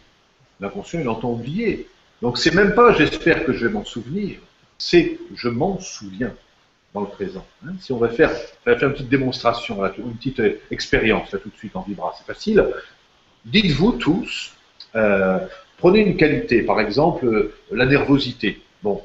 l'inconscient, 0.60 1.00
il 1.00 1.10
entend 1.10 1.32
oublier. 1.32 1.88
Donc 2.22 2.38
c'est 2.38 2.54
même 2.54 2.76
pas 2.76 2.94
j'espère 2.94 3.44
que 3.44 3.54
je 3.54 3.66
vais 3.66 3.74
m'en 3.74 3.84
souvenir, 3.84 4.38
c'est 4.78 5.20
je 5.36 5.50
m'en 5.50 5.80
souviens 5.80 6.32
dans 6.94 7.02
le 7.02 7.08
présent. 7.08 7.44
Hein. 7.66 7.74
si 7.80 7.92
on 7.92 7.98
va 7.98 8.10
faire, 8.10 8.32
faire 8.64 8.84
une 8.84 8.94
petite 8.94 9.10
démonstration, 9.10 9.84
une 9.98 10.16
petite 10.16 10.40
euh, 10.42 10.62
expérience 10.70 11.32
là 11.32 11.40
tout 11.40 11.50
de 11.50 11.58
suite 11.58 11.76
en 11.76 11.82
vibra, 11.82 12.14
c'est 12.16 12.32
facile. 12.32 12.64
Dites-vous 13.46 13.94
tous, 13.94 14.54
euh, 14.96 15.40
prenez 15.78 16.00
une 16.00 16.18
qualité, 16.18 16.62
par 16.62 16.80
exemple 16.80 17.26
euh, 17.26 17.54
la 17.72 17.86
nervosité. 17.86 18.62
Bon, 18.82 19.04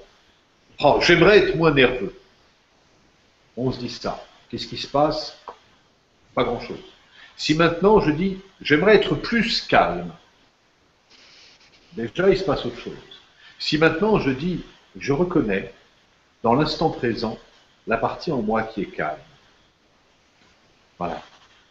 oh, 0.80 0.98
j'aimerais 1.00 1.38
être 1.38 1.56
moins 1.56 1.72
nerveux. 1.72 2.14
On 3.56 3.72
se 3.72 3.78
dit 3.78 3.88
ça. 3.88 4.24
Qu'est-ce 4.48 4.66
qui 4.66 4.76
se 4.76 4.86
passe? 4.86 5.38
Pas 6.34 6.44
grand-chose. 6.44 6.78
Si 7.36 7.54
maintenant 7.54 8.00
je 8.00 8.10
dis 8.10 8.38
j'aimerais 8.60 8.96
être 8.96 9.14
plus 9.14 9.62
calme, 9.62 10.12
déjà 11.92 12.30
il 12.30 12.38
se 12.38 12.44
passe 12.44 12.64
autre 12.64 12.78
chose. 12.78 12.94
Si 13.58 13.78
maintenant 13.78 14.18
je 14.18 14.30
dis 14.30 14.64
je 14.96 15.12
reconnais 15.12 15.72
dans 16.42 16.54
l'instant 16.54 16.90
présent 16.90 17.38
la 17.86 17.96
partie 17.96 18.32
en 18.32 18.42
moi 18.42 18.62
qui 18.62 18.82
est 18.82 18.86
calme, 18.86 19.18
voilà, 20.98 21.22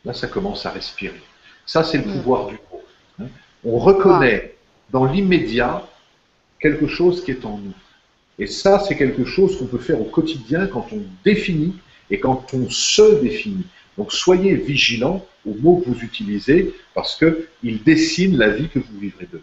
là 0.05 0.13
ça 0.13 0.27
commence 0.27 0.65
à 0.65 0.71
respirer. 0.71 1.21
Ça 1.65 1.83
c'est 1.83 1.97
le 1.97 2.05
mm. 2.05 2.13
pouvoir 2.13 2.47
du 2.47 2.55
mot. 2.55 2.83
Hein. 3.21 3.27
On 3.65 3.79
reconnaît 3.79 4.56
dans 4.91 5.05
l'immédiat 5.05 5.87
quelque 6.59 6.87
chose 6.87 7.23
qui 7.23 7.31
est 7.31 7.45
en 7.45 7.57
nous. 7.57 7.73
Et 8.39 8.47
ça, 8.47 8.79
c'est 8.79 8.95
quelque 8.95 9.25
chose 9.25 9.57
qu'on 9.57 9.65
peut 9.65 9.79
faire 9.79 9.99
au 9.99 10.05
quotidien 10.05 10.67
quand 10.67 10.87
on 10.91 11.01
définit 11.23 11.75
et 12.09 12.19
quand 12.19 12.53
on 12.53 12.69
se 12.69 13.21
définit. 13.21 13.65
Donc 13.97 14.11
soyez 14.11 14.53
vigilants 14.55 15.25
aux 15.45 15.55
mots 15.55 15.77
que 15.77 15.89
vous 15.89 16.01
utilisez 16.01 16.73
parce 16.93 17.17
qu'ils 17.17 17.83
dessinent 17.83 18.37
la 18.37 18.49
vie 18.49 18.69
que 18.69 18.79
vous 18.79 18.99
vivrez 18.99 19.27
de. 19.31 19.41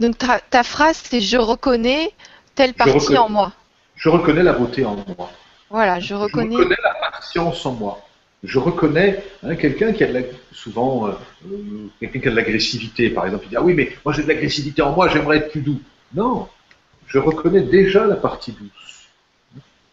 Donc 0.00 0.18
ta, 0.18 0.62
phrase, 0.62 1.02
c'est 1.04 1.20
je 1.20 1.38
reconnais 1.38 2.12
telle 2.54 2.74
partie 2.74 3.16
en 3.16 3.28
moi. 3.28 3.52
Je 3.96 4.08
reconnais 4.08 4.42
la 4.42 4.52
beauté 4.52 4.84
en 4.84 4.96
moi. 5.16 5.30
Voilà, 5.70 6.00
je 6.00 6.14
reconnais. 6.14 6.54
Je 6.54 6.58
reconnais 6.58 6.76
la 6.82 7.10
patience 7.10 7.64
en 7.64 7.72
moi. 7.72 8.04
Je 8.44 8.58
reconnais 8.58 9.24
hein, 9.42 9.56
quelqu'un 9.56 9.92
qui 9.92 10.04
a 10.04 10.12
de 10.12 10.24
souvent 10.52 11.08
euh, 11.08 11.12
qui 11.98 12.06
a 12.06 12.30
de 12.30 12.36
l'agressivité, 12.36 13.10
par 13.10 13.24
exemple. 13.26 13.44
Il 13.46 13.50
dit 13.50 13.56
ah 13.56 13.62
oui, 13.62 13.74
mais 13.74 13.90
moi 14.04 14.14
j'ai 14.14 14.22
de 14.22 14.28
l'agressivité 14.28 14.82
en 14.82 14.92
moi, 14.92 15.08
j'aimerais 15.08 15.38
être 15.38 15.50
plus 15.50 15.62
doux. 15.62 15.80
Non, 16.14 16.46
je 17.06 17.18
reconnais 17.18 17.62
déjà 17.62 18.06
la 18.06 18.16
partie 18.16 18.52
douce 18.52 18.84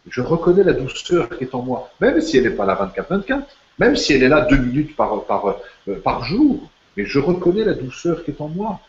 je 0.08 0.20
reconnais 0.20 0.64
la 0.64 0.72
douceur 0.72 1.28
qui 1.28 1.44
est 1.44 1.54
en 1.54 1.62
moi, 1.62 1.90
même 2.00 2.20
si 2.20 2.36
elle 2.36 2.44
n'est 2.44 2.50
pas 2.50 2.66
là 2.66 2.92
24-24, 2.96 3.42
même 3.78 3.96
si 3.96 4.12
elle 4.12 4.22
est 4.22 4.28
là 4.28 4.42
deux 4.42 4.56
minutes 4.56 4.94
euh, 4.98 6.00
par 6.00 6.24
jour, 6.24 6.70
mais 6.96 7.06
je 7.06 7.18
reconnais 7.18 7.64
la 7.64 7.74
douceur 7.74 8.24
qui 8.24 8.32
est 8.32 8.40
en 8.40 8.48
moi, 8.48 8.80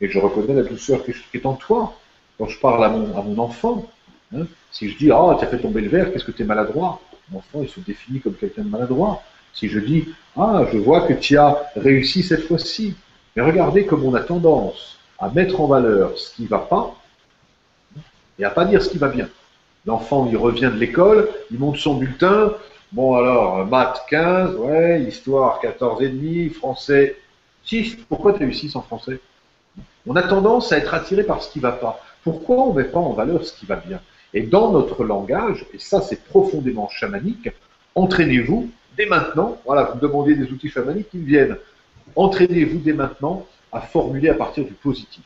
et 0.00 0.08
je 0.08 0.18
reconnais 0.18 0.54
la 0.54 0.62
douceur 0.62 1.04
qui 1.04 1.12
est 1.34 1.46
en 1.46 1.54
toi. 1.54 1.96
Quand 2.38 2.46
je 2.46 2.58
parle 2.58 2.82
à 2.84 2.88
mon, 2.88 3.38
enfant, 3.38 3.86
hein, 4.34 4.46
si 4.70 4.88
je 4.88 4.96
dis, 4.96 5.10
ah, 5.10 5.36
tu 5.38 5.44
as 5.44 5.48
fait 5.48 5.58
tomber 5.58 5.82
le 5.82 5.90
verre, 5.90 6.10
qu'est-ce 6.12 6.24
que 6.24 6.32
tu 6.32 6.42
es 6.42 6.46
maladroit? 6.46 7.00
Enfant, 7.34 7.60
il 7.62 7.68
se 7.68 7.80
définit 7.80 8.20
comme 8.20 8.34
quelqu'un 8.34 8.62
de 8.62 8.68
maladroit. 8.68 9.22
Si 9.52 9.68
je 9.68 9.80
dis, 9.80 10.08
ah, 10.36 10.64
je 10.72 10.78
vois 10.78 11.02
que 11.02 11.12
tu 11.12 11.36
as 11.36 11.70
réussi 11.76 12.22
cette 12.22 12.46
fois-ci, 12.46 12.94
mais 13.34 13.42
regardez 13.42 13.84
comme 13.86 14.04
on 14.04 14.14
a 14.14 14.20
tendance 14.20 14.98
à 15.18 15.28
mettre 15.28 15.60
en 15.60 15.66
valeur 15.66 16.16
ce 16.16 16.34
qui 16.34 16.42
ne 16.42 16.48
va 16.48 16.58
pas 16.58 16.94
et 18.38 18.44
à 18.44 18.50
pas 18.50 18.64
dire 18.64 18.82
ce 18.82 18.88
qui 18.88 18.98
va 18.98 19.08
bien. 19.08 19.28
L'enfant, 19.86 20.28
il 20.30 20.36
revient 20.36 20.70
de 20.72 20.78
l'école, 20.78 21.28
il 21.50 21.58
monte 21.58 21.76
son 21.76 21.94
bulletin. 21.94 22.52
Bon, 22.92 23.14
alors, 23.14 23.66
maths 23.66 24.02
15, 24.08 24.56
ouais, 24.56 25.02
histoire 25.02 25.60
14 25.60 26.02
et 26.02 26.08
demi, 26.08 26.48
français 26.48 27.16
6, 27.64 27.96
pourquoi 28.08 28.32
tu 28.32 28.42
as 28.42 28.46
eu 28.46 28.52
6 28.52 28.76
en 28.76 28.82
français? 28.82 29.20
On 30.06 30.16
a 30.16 30.22
tendance 30.22 30.72
à 30.72 30.78
être 30.78 30.94
attiré 30.94 31.22
par 31.22 31.42
ce 31.42 31.50
qui 31.50 31.58
ne 31.58 31.62
va 31.62 31.72
pas. 31.72 32.00
Pourquoi 32.24 32.56
on 32.56 32.72
ne 32.72 32.82
met 32.82 32.88
pas 32.88 32.98
en 32.98 33.12
valeur 33.12 33.44
ce 33.44 33.52
qui 33.52 33.66
va 33.66 33.76
bien? 33.76 34.00
Et 34.32 34.42
dans 34.42 34.72
notre 34.72 35.04
langage, 35.04 35.66
et 35.74 35.78
ça 35.78 36.00
c'est 36.00 36.24
profondément 36.24 36.88
chamanique, 36.88 37.48
entraînez-vous 37.94 38.70
dès 38.96 39.06
maintenant, 39.06 39.58
voilà, 39.64 39.84
vous 39.84 39.96
me 39.96 40.00
demandez 40.00 40.34
des 40.34 40.50
outils 40.50 40.68
chamaniques, 40.68 41.10
qui 41.10 41.18
viennent. 41.18 41.56
Entraînez-vous 42.16 42.78
dès 42.78 42.92
maintenant 42.92 43.46
à 43.72 43.80
formuler 43.80 44.28
à 44.28 44.34
partir 44.34 44.64
du 44.64 44.72
positif. 44.72 45.24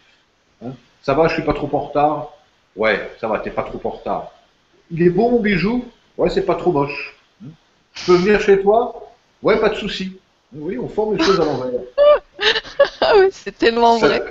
Hein. 0.64 0.72
ça 1.02 1.14
va, 1.14 1.28
je 1.28 1.35
suis 1.35 1.43
pas 1.43 1.55
trop 1.55 1.68
en 1.72 1.81
retard? 1.81 2.32
Ouais, 2.76 3.10
ça 3.20 3.28
va, 3.28 3.39
t'es 3.39 3.51
pas 3.51 3.62
trop 3.62 3.81
en 3.85 3.90
retard. 3.90 4.32
Il 4.90 5.02
est 5.02 5.10
beau 5.10 5.31
mon 5.31 5.40
bijou? 5.40 5.85
Ouais, 6.16 6.31
c'est 6.31 6.43
pas 6.44 6.55
trop 6.55 6.72
moche. 6.72 7.16
Hein. 7.43 7.48
je 7.94 8.06
peux 8.06 8.16
venir 8.16 8.40
chez 8.40 8.60
toi? 8.60 9.10
Ouais, 9.43 9.59
pas 9.59 9.70
de 9.70 9.74
souci. 9.74 10.18
Oui, 10.52 10.78
on 10.78 10.89
forme 10.89 11.16
les 11.16 11.24
choses 11.24 11.40
à 11.40 11.44
l'envers. 11.44 11.81
ah 13.01 13.12
oui, 13.18 13.26
c'est 13.31 13.56
tellement 13.59 13.98
vrai. 13.98 14.22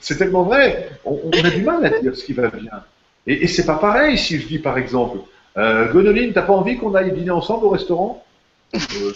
C'est 0.00 0.16
tellement 0.16 0.42
vrai. 0.42 0.90
On, 1.04 1.30
a 1.30 1.50
du 1.50 1.62
mal 1.62 1.84
à 1.86 2.00
dire 2.00 2.14
ce 2.14 2.24
qui 2.24 2.34
va 2.34 2.48
bien. 2.48 2.84
Et, 3.28 3.46
c'est 3.46 3.66
pas 3.66 3.76
pareil 3.76 4.16
si 4.16 4.40
je 4.40 4.46
dis 4.46 4.58
par 4.58 4.78
exemple, 4.78 5.18
euh, 5.58 5.92
Gonoline, 5.92 6.32
t'as 6.32 6.42
pas 6.42 6.54
envie 6.54 6.78
qu'on 6.78 6.94
aille 6.94 7.12
dîner 7.12 7.30
ensemble 7.30 7.66
au 7.66 7.70
restaurant? 7.70 8.24
Euh, 8.74 9.12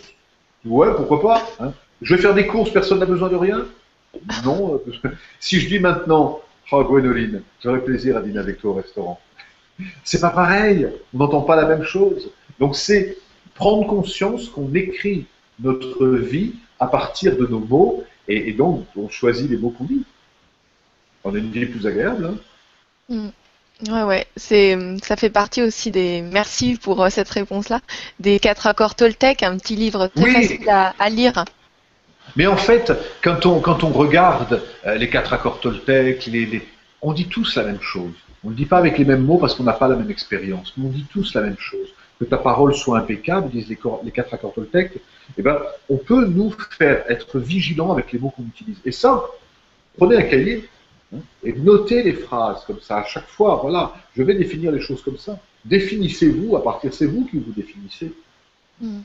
Ouais, 0.64 0.94
pourquoi 0.94 1.20
pas. 1.20 1.48
Hein. 1.58 1.72
je 2.02 2.14
vais 2.14 2.22
faire 2.22 2.34
des 2.34 2.46
courses, 2.46 2.70
personne 2.70 3.00
n'a 3.00 3.06
besoin 3.06 3.28
de 3.28 3.36
rien? 3.36 3.64
Non. 4.44 4.80
Euh, 4.86 5.10
si 5.40 5.60
je 5.60 5.66
dis 5.66 5.78
maintenant, 5.78 6.40
oh 6.70 6.84
Gwenoline, 6.84 7.42
j'aurais 7.62 7.80
plaisir 7.80 8.16
à 8.16 8.20
dîner 8.20 8.38
avec 8.38 8.60
toi 8.60 8.70
au 8.70 8.74
restaurant. 8.74 9.18
C'est 10.04 10.20
pas 10.20 10.30
pareil. 10.30 10.88
On 11.14 11.18
n'entend 11.18 11.40
pas 11.40 11.56
la 11.56 11.66
même 11.66 11.84
chose. 11.84 12.30
Donc 12.60 12.76
c'est 12.76 13.16
prendre 13.54 13.86
conscience 13.86 14.48
qu'on 14.48 14.72
écrit 14.74 15.26
notre 15.58 16.06
vie 16.06 16.54
à 16.78 16.86
partir 16.86 17.36
de 17.36 17.46
nos 17.46 17.60
mots 17.60 18.04
et, 18.28 18.52
donc 18.52 18.86
on 18.94 19.08
choisit 19.08 19.50
les 19.50 19.56
mots 19.56 19.70
qu'on 19.70 19.84
dit. 19.84 20.04
On 21.24 21.34
a 21.34 21.38
une 21.38 21.50
vie 21.50 21.66
plus 21.66 21.86
agréable. 21.86 22.26
Hein 22.26 22.36
mm. 23.08 23.28
Ouais, 23.88 24.02
ouais, 24.04 24.26
c'est, 24.36 24.78
ça 25.02 25.16
fait 25.16 25.30
partie 25.30 25.62
aussi 25.62 25.90
des, 25.90 26.22
merci 26.22 26.78
pour 26.80 27.02
euh, 27.02 27.08
cette 27.10 27.28
réponse-là, 27.28 27.80
des 28.20 28.38
quatre 28.38 28.66
accords 28.68 28.94
Toltec, 28.94 29.42
un 29.42 29.58
petit 29.58 29.74
livre 29.74 30.06
très 30.06 30.30
facile 30.30 30.68
à, 30.68 31.10
lire. 31.10 31.44
Mais 32.36 32.46
en 32.46 32.56
fait, 32.56 32.92
quand 33.24 33.44
on, 33.44 33.60
quand 33.60 33.82
on 33.82 33.90
regarde 33.90 34.62
euh, 34.86 34.94
les 34.94 35.10
quatre 35.10 35.32
accords 35.32 35.58
Toltec, 35.58 36.26
les, 36.26 36.62
on 37.00 37.12
dit 37.12 37.26
tous 37.26 37.56
la 37.56 37.64
même 37.64 37.80
chose. 37.80 38.12
On 38.44 38.50
ne 38.50 38.54
dit 38.54 38.66
pas 38.66 38.78
avec 38.78 38.98
les 38.98 39.04
mêmes 39.04 39.24
mots 39.24 39.38
parce 39.38 39.54
qu'on 39.54 39.64
n'a 39.64 39.72
pas 39.72 39.88
la 39.88 39.96
même 39.96 40.10
expérience, 40.10 40.72
mais 40.76 40.86
on 40.86 40.90
dit 40.90 41.06
tous 41.12 41.34
la 41.34 41.42
même 41.42 41.58
chose 41.58 41.88
que 42.20 42.24
ta 42.24 42.38
parole 42.38 42.74
soit 42.74 42.98
impeccable, 42.98 43.50
disent 43.50 43.68
les, 43.68 44.10
quatre 44.12 44.32
accords 44.32 44.54
Toltec, 44.54 44.92
eh 45.36 45.42
ben, 45.42 45.58
on 45.88 45.96
peut 45.96 46.24
nous 46.26 46.54
faire 46.78 47.04
être 47.10 47.40
vigilants 47.40 47.90
avec 47.90 48.12
les 48.12 48.20
mots 48.20 48.30
qu'on 48.30 48.44
utilise. 48.44 48.76
Et 48.84 48.92
ça, 48.92 49.24
prenez 49.98 50.16
un 50.16 50.22
cahier 50.22 50.68
et 51.42 51.52
notez 51.52 52.02
les 52.02 52.14
phrases 52.14 52.64
comme 52.66 52.80
ça 52.80 52.98
à 52.98 53.04
chaque 53.04 53.28
fois. 53.28 53.60
Voilà, 53.62 53.94
je 54.16 54.22
vais 54.22 54.34
définir 54.34 54.72
les 54.72 54.80
choses 54.80 55.02
comme 55.02 55.18
ça. 55.18 55.38
Définissez-vous 55.64 56.56
à 56.56 56.62
partir, 56.62 56.92
c'est 56.92 57.06
vous 57.06 57.26
qui 57.26 57.38
vous 57.38 57.52
définissez. 57.52 58.12
Hmm. 58.80 59.00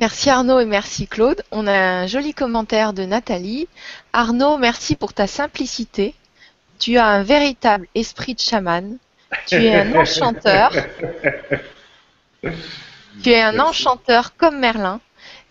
Merci 0.00 0.30
Arnaud 0.30 0.60
et 0.60 0.64
merci 0.64 1.06
Claude. 1.06 1.42
On 1.50 1.66
a 1.66 1.72
un 1.72 2.06
joli 2.06 2.32
commentaire 2.32 2.92
de 2.92 3.04
Nathalie. 3.04 3.68
Arnaud, 4.12 4.56
merci 4.56 4.96
pour 4.96 5.12
ta 5.12 5.26
simplicité. 5.26 6.14
Tu 6.78 6.96
as 6.96 7.06
un 7.06 7.22
véritable 7.22 7.86
esprit 7.94 8.34
de 8.34 8.40
chaman. 8.40 8.96
Tu 9.46 9.56
es 9.56 9.74
un 9.74 9.94
enchanteur. 10.00 10.72
Tu 13.22 13.30
es 13.30 13.42
un 13.42 13.58
enchanteur 13.60 14.34
comme 14.36 14.58
Merlin. 14.58 15.00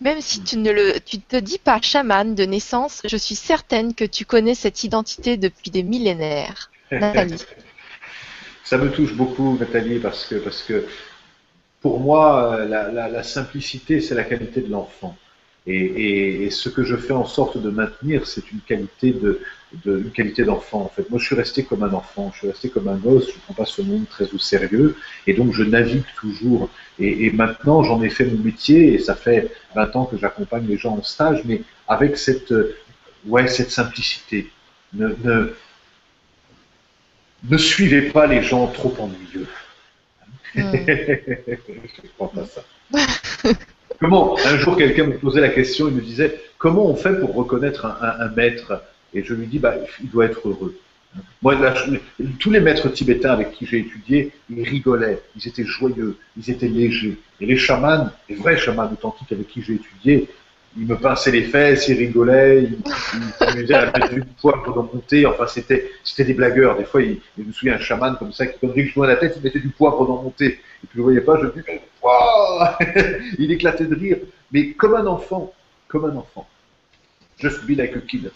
Même 0.02 0.22
si 0.22 0.42
tu 0.42 0.58
ne 0.58 0.98
te 0.98 1.36
dis 1.36 1.58
pas 1.58 1.82
chaman 1.82 2.36
de 2.36 2.44
naissance, 2.44 3.02
je 3.06 3.18
suis 3.18 3.36
certaine 3.36 3.94
que 3.94 4.06
tu 4.06 4.26
connais 4.26 4.56
cette 4.56 4.84
identité 4.84 5.38
depuis 5.38 5.72
des 5.72 5.84
millénaires. 5.84 6.72
Nathalie. 6.92 7.44
Ça 8.64 8.78
me 8.78 8.92
touche 8.92 9.14
beaucoup, 9.14 9.58
Nathalie, 9.60 10.00
parce 10.00 10.26
que, 10.26 10.36
parce 10.36 10.62
que 10.62 10.86
pour 11.82 12.00
moi, 12.00 12.66
la 12.66 13.24
simplicité, 13.24 14.00
c'est 14.00 14.16
la 14.16 14.24
qualité 14.24 14.62
de 14.62 14.72
l'enfant. 14.72 15.18
Et, 15.68 16.50
ce 16.50 16.70
que 16.70 16.84
je 16.84 16.96
fais 16.96 17.14
en 17.14 17.26
sorte 17.26 17.58
de 17.58 17.70
maintenir, 17.70 18.28
c'est 18.28 18.52
une 18.52 18.60
qualité 18.62 19.12
de, 19.12 19.42
une 19.86 20.12
qualité 20.12 20.44
d'enfant. 20.44 20.82
En 20.82 20.90
fait, 20.90 21.10
moi, 21.10 21.20
je 21.20 21.26
suis 21.26 21.36
resté 21.36 21.64
comme 21.64 21.84
un 21.84 21.94
enfant, 21.94 22.32
je 22.34 22.40
suis 22.40 22.48
resté 22.48 22.70
comme 22.70 22.88
un 22.88 22.96
gosse. 22.96 23.28
Je 23.28 23.36
ne 23.36 23.42
prends 23.46 23.54
pas 23.54 23.66
ce 23.66 23.82
monde 23.82 24.08
très 24.10 24.32
au 24.34 24.40
sérieux, 24.40 24.96
et 25.28 25.34
donc 25.34 25.54
je 25.54 25.64
navigue 25.64 26.04
toujours. 26.20 26.70
Et, 27.00 27.32
maintenant, 27.32 27.84
j'en 27.84 28.02
ai 28.02 28.10
fait 28.10 28.26
mon 28.26 28.44
métier, 28.44 28.94
et 28.94 29.00
ça 29.00 29.16
fait 29.16 29.52
20 29.76 29.96
ans 29.96 30.06
que 30.06 30.18
j'accompagne 30.18 30.66
les 30.68 30.78
gens 30.78 30.98
en 30.98 31.04
stage, 31.04 31.42
mais 31.46 31.62
avec 31.88 32.18
cette, 32.18 32.54
ouais, 33.26 33.48
cette 33.48 33.72
simplicité. 33.72 34.50
Ne, 34.94 35.10
ne, 35.24 35.54
ne 37.48 37.58
suivez 37.58 38.10
pas 38.10 38.28
les 38.28 38.42
gens 38.42 38.68
trop 38.68 38.94
ennuyeux. 39.00 39.48
Je 40.56 40.62
ne 40.62 42.08
crois 42.18 42.32
pas 42.32 42.46
ça. 42.46 42.64
Comment 44.00 44.38
Un 44.46 44.58
jour, 44.58 44.78
quelqu'un 44.78 45.06
me 45.06 45.18
posait 45.18 45.42
la 45.42 45.50
question, 45.50 45.90
il 45.90 45.96
me 45.96 46.02
disait 46.02 46.40
comment 46.58 46.86
on 46.86 46.96
fait 46.96 47.20
pour 47.20 47.36
reconnaître 47.36 47.86
un, 47.86 48.30
maître? 48.30 48.82
Et 49.14 49.24
je 49.24 49.34
lui 49.34 49.48
dis 49.48 49.60
bah, 49.60 49.76
il 50.02 50.10
doit 50.10 50.26
être 50.26 50.48
heureux. 50.48 50.76
Moi, 51.42 51.56
tous 52.40 52.52
les 52.52 52.60
maîtres 52.60 52.90
tibétains 52.90 53.32
avec 53.32 53.52
qui 53.52 53.66
j'ai 53.66 53.80
étudié, 53.80 54.32
ils 54.50 54.64
rigolaient, 54.64 55.22
ils 55.36 55.48
étaient 55.48 55.66
joyeux, 55.66 56.18
ils 56.38 56.52
étaient 56.52 56.68
légers. 56.68 57.18
Et 57.42 57.46
les 57.46 57.58
chamans, 57.58 58.10
les 58.28 58.36
vrais 58.36 58.58
chamans 58.58 58.90
authentiques 58.92 59.32
avec 59.32 59.48
qui 59.48 59.64
j'ai 59.64 59.76
étudié, 59.76 60.28
il 60.78 60.86
me 60.86 60.96
pinçait 60.96 61.32
les 61.32 61.44
fesses, 61.44 61.88
il 61.88 61.98
rigolait, 61.98 62.64
il, 62.64 62.78
s'amusait 63.40 63.74
à 63.74 63.86
mettre 63.86 64.14
du 64.14 64.24
poivre 64.40 64.74
dans 64.74 64.84
mon 64.84 65.00
thé. 65.00 65.26
Enfin, 65.26 65.48
c'était, 65.48 65.92
c'était 66.04 66.26
des 66.26 66.36
blagueurs. 66.36 66.78
Des 66.78 66.86
fois, 66.86 67.02
il, 67.02 67.20
je 67.38 67.44
me 67.44 67.52
souviens 67.52 67.76
un 67.76 67.80
chaman 67.80 68.16
comme 68.18 68.32
ça 68.32 68.46
qui, 68.46 68.60
donnerait 68.62 68.86
que 68.86 68.92
je 68.92 69.02
la 69.02 69.16
tête, 69.16 69.34
il 69.38 69.42
mettait 69.42 69.60
du 69.60 69.70
poivre 69.70 70.06
dans 70.06 70.22
mon 70.22 70.30
thé. 70.30 70.46
Et 70.46 70.88
puis, 70.88 70.90
je 70.96 71.00
ne 71.00 71.04
voyais 71.04 71.22
pas, 71.22 71.40
je 71.40 71.46
me 71.48 71.52
disais, 71.52 71.82
il 73.40 73.52
éclatait 73.52 73.86
de 73.86 73.96
rire. 73.96 74.18
Mais 74.52 74.72
comme 74.74 74.96
un 74.96 75.08
enfant, 75.08 75.54
comme 75.88 76.06
un 76.06 76.16
enfant. 76.16 76.48
Just 77.40 77.66
be 77.66 77.72
like 77.72 77.96
a 77.96 78.02
kid. 78.02 78.32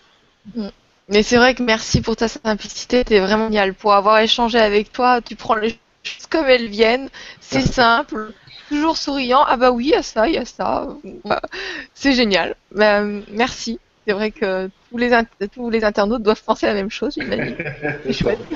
Mm. 0.55 0.67
Mais 1.09 1.23
c'est 1.23 1.37
vrai 1.37 1.53
que 1.53 1.63
merci 1.63 2.01
pour 2.01 2.15
ta 2.15 2.27
simplicité, 2.27 3.03
t'es 3.03 3.19
vraiment 3.19 3.45
génial. 3.45 3.73
Pour 3.73 3.93
avoir 3.93 4.19
échangé 4.19 4.57
avec 4.59 4.91
toi, 4.91 5.21
tu 5.21 5.35
prends 5.35 5.55
les 5.55 5.77
choses 6.03 6.27
comme 6.29 6.45
elles 6.45 6.67
viennent, 6.67 7.09
c'est 7.41 7.61
simple, 7.61 8.31
toujours 8.69 8.97
souriant. 8.97 9.43
Ah 9.45 9.57
bah 9.57 9.71
oui, 9.71 9.87
il 9.87 9.91
y 9.91 9.95
a 9.95 10.03
ça, 10.03 10.27
il 10.27 10.35
y 10.35 10.37
a 10.37 10.45
ça. 10.45 10.87
C'est 11.93 12.13
génial. 12.13 12.55
Bah, 12.71 13.03
merci. 13.31 13.79
C'est 14.05 14.13
vrai 14.13 14.31
que 14.31 14.69
tous 14.89 14.97
les, 14.97 15.11
tous 15.53 15.69
les 15.69 15.83
internautes 15.83 16.23
doivent 16.23 16.43
penser 16.43 16.65
la 16.65 16.73
même 16.73 16.89
chose, 16.89 17.13
j'imagine. 17.17 17.55
C'est 18.05 18.13
chouette. 18.13 18.39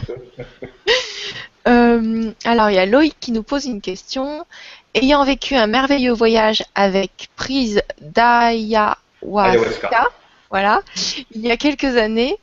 Euh, 1.68 2.32
alors, 2.46 2.70
il 2.70 2.76
y 2.76 2.80
a 2.80 2.86
Loïc 2.86 3.18
qui 3.20 3.34
nous 3.34 3.44
pose 3.44 3.66
une 3.66 3.82
question. 3.82 4.46
Ayant 4.94 5.26
vécu 5.26 5.54
un 5.56 5.68
merveilleux 5.68 6.14
voyage 6.14 6.64
avec 6.76 7.28
prise 7.36 7.82
d'ayahuasca, 8.00 8.96
voilà, 10.50 10.82
il 11.32 11.42
y 11.42 11.52
a 11.52 11.58
quelques 11.58 11.98
années, 11.98 12.38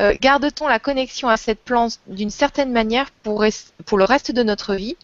euh, 0.00 0.14
garde-t-on 0.20 0.68
la 0.68 0.78
connexion 0.78 1.28
à 1.28 1.36
cette 1.36 1.60
plante 1.60 1.98
d'une 2.06 2.30
certaine 2.30 2.72
manière 2.72 3.10
pour, 3.22 3.44
pour 3.84 3.98
le 3.98 4.04
reste 4.04 4.32
de 4.32 4.42
notre 4.42 4.74
vie 4.74 4.96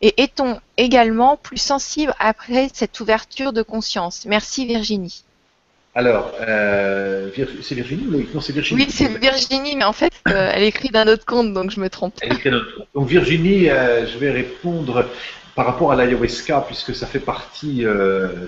et 0.00 0.20
est-on 0.22 0.60
également 0.76 1.36
plus 1.36 1.60
sensible 1.60 2.12
après 2.18 2.68
cette 2.72 2.98
ouverture 3.00 3.52
de 3.52 3.62
conscience? 3.62 4.26
Merci 4.26 4.66
Virginie. 4.66 5.24
Alors, 5.94 6.32
euh, 6.40 7.30
c'est 7.62 7.74
Virginie 7.74 8.06
ou 8.06 8.26
Non, 8.34 8.40
c'est 8.40 8.52
Virginie. 8.52 8.82
Oui, 8.82 8.90
c'est 8.90 9.08
Virginie, 9.18 9.76
mais 9.76 9.84
en 9.84 9.92
fait, 9.92 10.12
euh, 10.28 10.50
elle 10.54 10.64
écrit 10.64 10.88
d'un 10.88 11.06
autre 11.06 11.24
compte, 11.24 11.52
donc 11.52 11.70
je 11.70 11.78
me 11.80 11.88
trompe. 11.88 12.14
Elle 12.22 12.32
écrit 12.32 12.50
d'un 12.50 12.56
autre 12.56 12.76
compte. 12.76 12.88
Donc 12.94 13.08
Virginie, 13.08 13.66
je 13.66 14.18
vais 14.18 14.30
répondre 14.30 15.06
par 15.54 15.66
rapport 15.66 15.92
à 15.92 15.96
l'ayahuasca, 15.96 16.64
puisque 16.66 16.94
ça 16.94 17.06
fait 17.06 17.20
partie, 17.20 17.84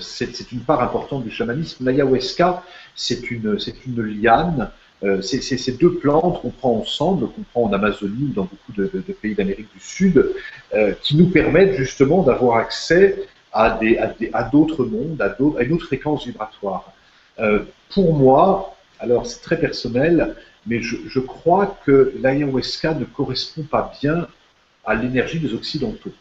c'est 0.00 0.52
une 0.52 0.60
part 0.60 0.82
importante 0.82 1.22
du 1.22 1.30
chamanisme. 1.30 1.84
L'ayahuasca, 1.84 2.62
c'est 2.94 3.30
une, 3.30 3.58
une 3.86 4.02
liane 4.02 4.70
euh, 5.04 5.20
c'est 5.20 5.40
ces 5.40 5.72
deux 5.72 5.94
plantes 5.94 6.40
qu'on 6.40 6.50
prend 6.50 6.78
ensemble, 6.78 7.28
qu'on 7.28 7.42
prend 7.52 7.64
en 7.64 7.72
Amazonie 7.72 8.30
ou 8.30 8.32
dans 8.32 8.44
beaucoup 8.44 8.72
de, 8.72 8.86
pays 9.20 9.34
d'Amérique 9.34 9.68
du 9.74 9.80
Sud, 9.80 10.32
euh, 10.72 10.94
qui 11.02 11.16
nous 11.16 11.28
permettent 11.28 11.74
justement 11.74 12.22
d'avoir 12.22 12.56
accès 12.56 13.26
à 13.52 13.78
d'autres 14.50 14.84
mondes, 14.84 15.20
à, 15.20 15.36
une 15.62 15.74
autre 15.74 15.86
fréquence 15.86 16.26
vibratoire. 16.26 16.92
Euh, 17.38 17.60
pour 17.92 18.14
moi, 18.14 18.76
alors 18.98 19.26
c'est 19.26 19.42
très 19.42 19.58
personnel, 19.58 20.36
mais 20.66 20.80
je, 20.80 21.20
crois 21.20 21.78
que 21.84 22.14
l'ayahuasca 22.20 22.94
ne 22.94 23.04
correspond 23.04 23.62
pas 23.62 23.92
bien 24.00 24.26
à 24.84 24.94
l'énergie 24.94 25.38
des 25.38 25.52
Occidentaux. 25.54 26.12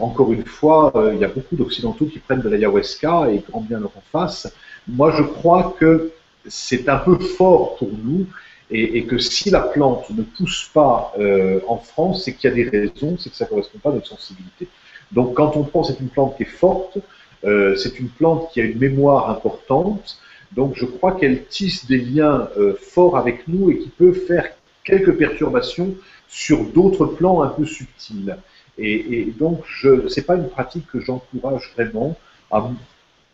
encore 0.00 0.32
une 0.32 0.46
fois, 0.46 0.92
il 1.12 1.18
y 1.18 1.24
a 1.24 1.28
beaucoup 1.28 1.56
d'Occidentaux 1.56 2.06
qui 2.06 2.20
prennent 2.20 2.40
de 2.40 2.48
l'ayahuasca 2.48 3.30
et 3.30 3.42
grand 3.50 3.60
bien 3.60 3.80
leur 3.80 3.92
en 3.96 4.02
face. 4.12 4.52
Moi, 4.88 5.14
je 5.16 5.22
crois 5.22 5.74
que 5.78 6.12
c'est 6.46 6.88
un 6.88 6.98
peu 6.98 7.18
fort 7.18 7.76
pour 7.76 7.90
nous 8.02 8.26
et, 8.70 9.04
que 9.04 9.18
si 9.18 9.50
la 9.50 9.60
plante 9.60 10.10
ne 10.10 10.22
pousse 10.22 10.70
pas 10.72 11.14
euh, 11.18 11.60
en 11.68 11.78
France, 11.78 12.24
c'est 12.24 12.34
qu'il 12.34 12.50
y 12.50 12.52
a 12.52 12.56
des 12.56 12.68
raisons, 12.68 13.16
c'est 13.18 13.30
que 13.30 13.36
ça 13.36 13.44
ne 13.44 13.50
correspond 13.50 13.78
pas 13.78 13.90
à 13.90 13.94
notre 13.94 14.08
sensibilité. 14.08 14.68
Donc 15.12 15.34
quand 15.34 15.56
on 15.56 15.64
prend, 15.64 15.84
c'est 15.84 15.98
une 16.00 16.08
plante 16.08 16.36
qui 16.36 16.42
est 16.42 16.46
forte, 16.46 16.98
euh, 17.44 17.76
c'est 17.76 17.98
une 17.98 18.08
plante 18.08 18.50
qui 18.52 18.60
a 18.60 18.64
une 18.64 18.78
mémoire 18.78 19.30
importante, 19.30 20.18
Donc 20.52 20.74
je 20.76 20.84
crois 20.84 21.12
qu'elle 21.12 21.46
tisse 21.46 21.86
des 21.86 21.98
liens 21.98 22.48
euh, 22.58 22.74
forts 22.80 23.16
avec 23.16 23.48
nous 23.48 23.70
et 23.70 23.78
qui 23.78 23.88
peut 23.88 24.12
faire 24.12 24.46
quelques 24.84 25.16
perturbations 25.16 25.94
sur 26.28 26.64
d'autres 26.64 27.06
plans 27.06 27.42
un 27.42 27.48
peu 27.48 27.64
subtils. 27.64 28.36
Et, 28.76 29.32
donc 29.38 29.62
je 29.66 30.08
c'est 30.08 30.26
pas 30.26 30.36
une 30.36 30.48
pratique 30.48 30.86
que 30.86 31.00
j'encourage 31.00 31.72
vraiment. 31.74 32.16
À, 32.50 32.70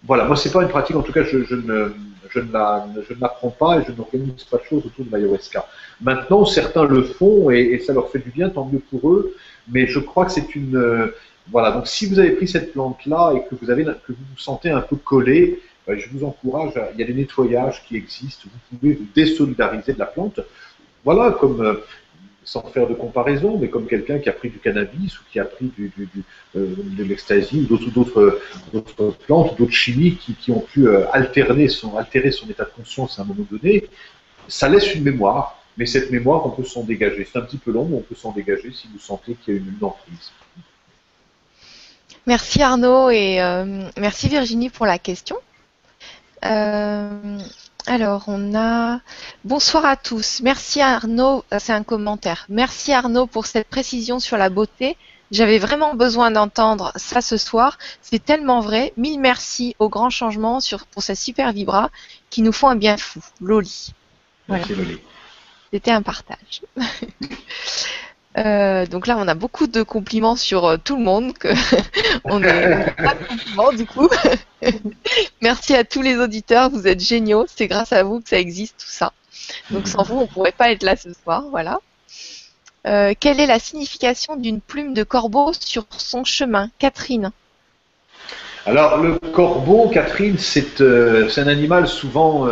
voilà, 0.07 0.25
moi 0.25 0.37
c'est 0.37 0.53
pas 0.53 0.63
une 0.63 0.69
pratique, 0.69 0.97
en 0.97 1.03
tout 1.03 1.13
cas 1.13 1.25
je, 1.25 1.39
ne 1.55 1.93
je 2.29 2.41
ne 2.41 3.21
l'apprends 3.21 3.51
pas 3.51 3.79
et 3.79 3.85
je 3.87 3.93
n'organise 3.93 4.45
pas 4.45 4.59
de 4.59 4.65
choses 4.65 4.85
autour 4.87 5.05
de 5.05 5.11
l'ayahuasca. 5.11 5.67
Maintenant, 6.01 6.45
certains 6.45 6.85
le 6.85 7.03
font 7.03 7.51
et, 7.51 7.79
ça 7.79 7.93
leur 7.93 8.11
fait 8.11 8.19
du 8.19 8.31
bien, 8.31 8.49
tant 8.49 8.69
mieux 8.71 8.83
pour 8.91 9.09
eux. 9.11 9.35
Mais 9.71 9.87
je 9.87 9.99
crois 9.99 10.27
que 10.27 10.33
c'est 10.33 10.55
une 10.55 11.13
voilà, 11.51 11.73
donc 11.73 11.87
si 11.87 12.07
vous 12.07 12.19
avez 12.19 12.31
pris 12.31 12.49
cette 12.49 12.73
plante-là 12.73 13.35
et 13.37 13.49
que 13.49 13.55
vous, 13.55 13.71
avez, 13.71 13.85
que 13.85 14.13
vous 14.13 14.25
vous 14.31 14.39
sentez 14.39 14.71
un 14.71 14.81
peu 14.81 14.97
collé, 14.97 15.61
ben, 15.87 15.99
je 15.99 16.09
vous 16.11 16.25
encourage, 16.25 16.73
il 16.95 17.01
y 17.01 17.03
a 17.03 17.07
des 17.07 17.13
nettoyages 17.13 17.85
qui 17.87 17.97
existent, 17.97 18.49
vous 18.71 18.79
pouvez 18.79 18.95
vous 18.95 19.07
désolidariser 19.15 19.93
de 19.93 19.99
la 19.99 20.07
plante. 20.07 20.41
Voilà, 21.05 21.33
comme, 21.33 21.61
euh, 21.61 21.75
sans 22.45 22.63
faire 22.69 22.87
de 22.87 22.95
comparaison, 22.95 23.59
mais 23.59 23.69
comme 23.69 23.87
quelqu'un 23.87 24.19
qui 24.19 24.29
a 24.29 24.33
pris 24.33 24.51
du 24.51 24.59
cannabis 24.59 25.19
ou 25.19 25.23
qui 25.31 25.41
a 25.41 25.45
pris 25.45 25.73
euh, 25.79 25.97
de 26.55 27.05
l'ecstasy 27.05 27.67
ou 27.71 27.77
d'autres, 27.91 28.41
plantes, 29.27 29.59
d'autres 29.59 29.73
chimies 29.73 30.17
qui, 30.17 30.51
ont 30.53 30.61
pu 30.61 30.87
euh, 30.87 31.07
alterner 31.13 31.69
altérer 31.97 32.31
son 32.31 32.49
état 32.49 32.65
de 32.65 32.71
conscience 32.71 33.19
à 33.19 33.23
un 33.23 33.25
moment 33.25 33.47
donné, 33.51 33.89
ça 34.47 34.69
laisse 34.69 34.95
une 34.95 35.03
mémoire, 35.03 35.63
mais 35.79 35.87
cette 35.87 36.11
mémoire, 36.11 36.47
on 36.47 36.51
peut 36.51 36.65
s'en 36.65 36.85
dégager. 36.85 37.27
C'est 37.31 37.39
un 37.39 37.43
petit 37.43 37.57
peu 37.57 37.73
long, 37.73 37.87
mais 37.87 37.97
on 37.97 38.03
peut 38.03 38.15
s'en 38.15 38.33
dégager 38.33 38.73
si 38.73 38.89
vous 38.93 38.99
sentez 38.99 39.35
qu'il 39.35 39.55
y 39.55 39.57
a 39.57 39.61
une 39.61 39.77
emprise. 39.83 40.33
Merci 42.27 42.63
Arnaud 42.63 43.11
et 43.11 43.41
euh, 43.43 43.89
merci 43.99 44.29
Virginie 44.29 44.71
pour 44.71 44.87
la 44.87 44.99
question. 44.99 45.37
Alors, 47.87 48.25
on 48.29 48.55
a 48.55 49.01
bonsoir 49.45 49.85
à 49.85 49.97
tous. 49.97 50.41
Merci 50.43 50.81
Arnaud, 50.81 51.45
euh, 51.53 51.59
c'est 51.61 51.75
un 51.75 51.83
commentaire. 51.83 52.47
Merci 52.49 52.93
Arnaud 52.93 53.27
pour 53.27 53.45
cette 53.45 53.69
précision 53.69 54.21
sur 54.21 54.39
la 54.39 54.49
beauté. 54.49 54.97
J'avais 55.31 55.59
vraiment 55.59 55.95
besoin 55.95 56.31
d'entendre 56.31 56.93
ça 56.97 57.21
ce 57.21 57.37
soir. 57.37 57.77
C'est 58.01 58.25
tellement 58.25 58.61
vrai. 58.61 58.95
Mille 58.97 59.21
merci 59.21 59.77
au 59.79 59.91
grand 59.91 60.09
changement 60.09 60.61
sur, 60.61 60.87
pour 60.87 61.03
ces 61.03 61.15
super 61.15 61.53
vibras 61.53 61.91
qui 62.31 62.41
nous 62.41 62.53
font 62.53 62.69
un 62.69 62.77
bien 62.77 62.97
fou. 62.97 63.21
Loli. 63.43 63.93
Merci 64.49 64.75
Loli. 64.75 64.99
C'était 65.71 65.91
un 65.91 66.03
partage. 66.03 66.63
Euh, 68.37 68.87
donc 68.87 69.07
là, 69.07 69.17
on 69.19 69.29
a 69.29 69.35
beaucoup 69.35 69.67
de 69.67 69.83
compliments 69.83 70.37
sur 70.37 70.65
euh, 70.65 70.77
tout 70.83 70.97
le 70.97 71.05
monde. 71.05 71.33
Que 71.39 71.49
on 72.25 72.43
est 72.43 72.95
pas 72.97 73.15
de 73.15 73.27
compliments 73.29 73.73
du 73.73 73.87
coup. 73.87 74.09
Merci 75.43 75.75
à 75.75 75.85
tous 75.85 76.03
les 76.03 76.17
auditeurs, 76.17 76.71
vous 76.71 76.89
êtes 76.89 77.01
géniaux. 77.01 77.47
C'est 77.47 77.69
grâce 77.69 77.93
à 77.93 78.03
vous 78.03 78.21
que 78.21 78.29
ça 78.29 78.39
existe 78.39 78.77
tout 78.79 78.91
ça. 78.91 79.13
Donc 79.71 79.87
sans 79.87 80.03
vous, 80.03 80.19
on 80.19 80.27
pourrait 80.27 80.53
pas 80.53 80.73
être 80.73 80.83
là 80.83 80.97
ce 80.97 81.13
soir. 81.13 81.45
Voilà. 81.51 81.79
Euh, 82.87 83.15
quelle 83.19 83.41
est 83.41 83.47
la 83.47 83.59
signification 83.59 84.37
d'une 84.37 84.61
plume 84.61 84.95
de 84.95 85.05
corbeau 85.05 85.53
sur 85.59 85.87
son 85.97 86.25
chemin, 86.25 86.71
Catherine 86.79 87.31
Alors 88.67 88.99
le 88.99 89.19
corbeau, 89.19 89.89
Catherine, 89.89 90.39
c'est 90.39 90.81
un 90.81 91.47
animal 91.47 91.87
souvent 91.87 92.49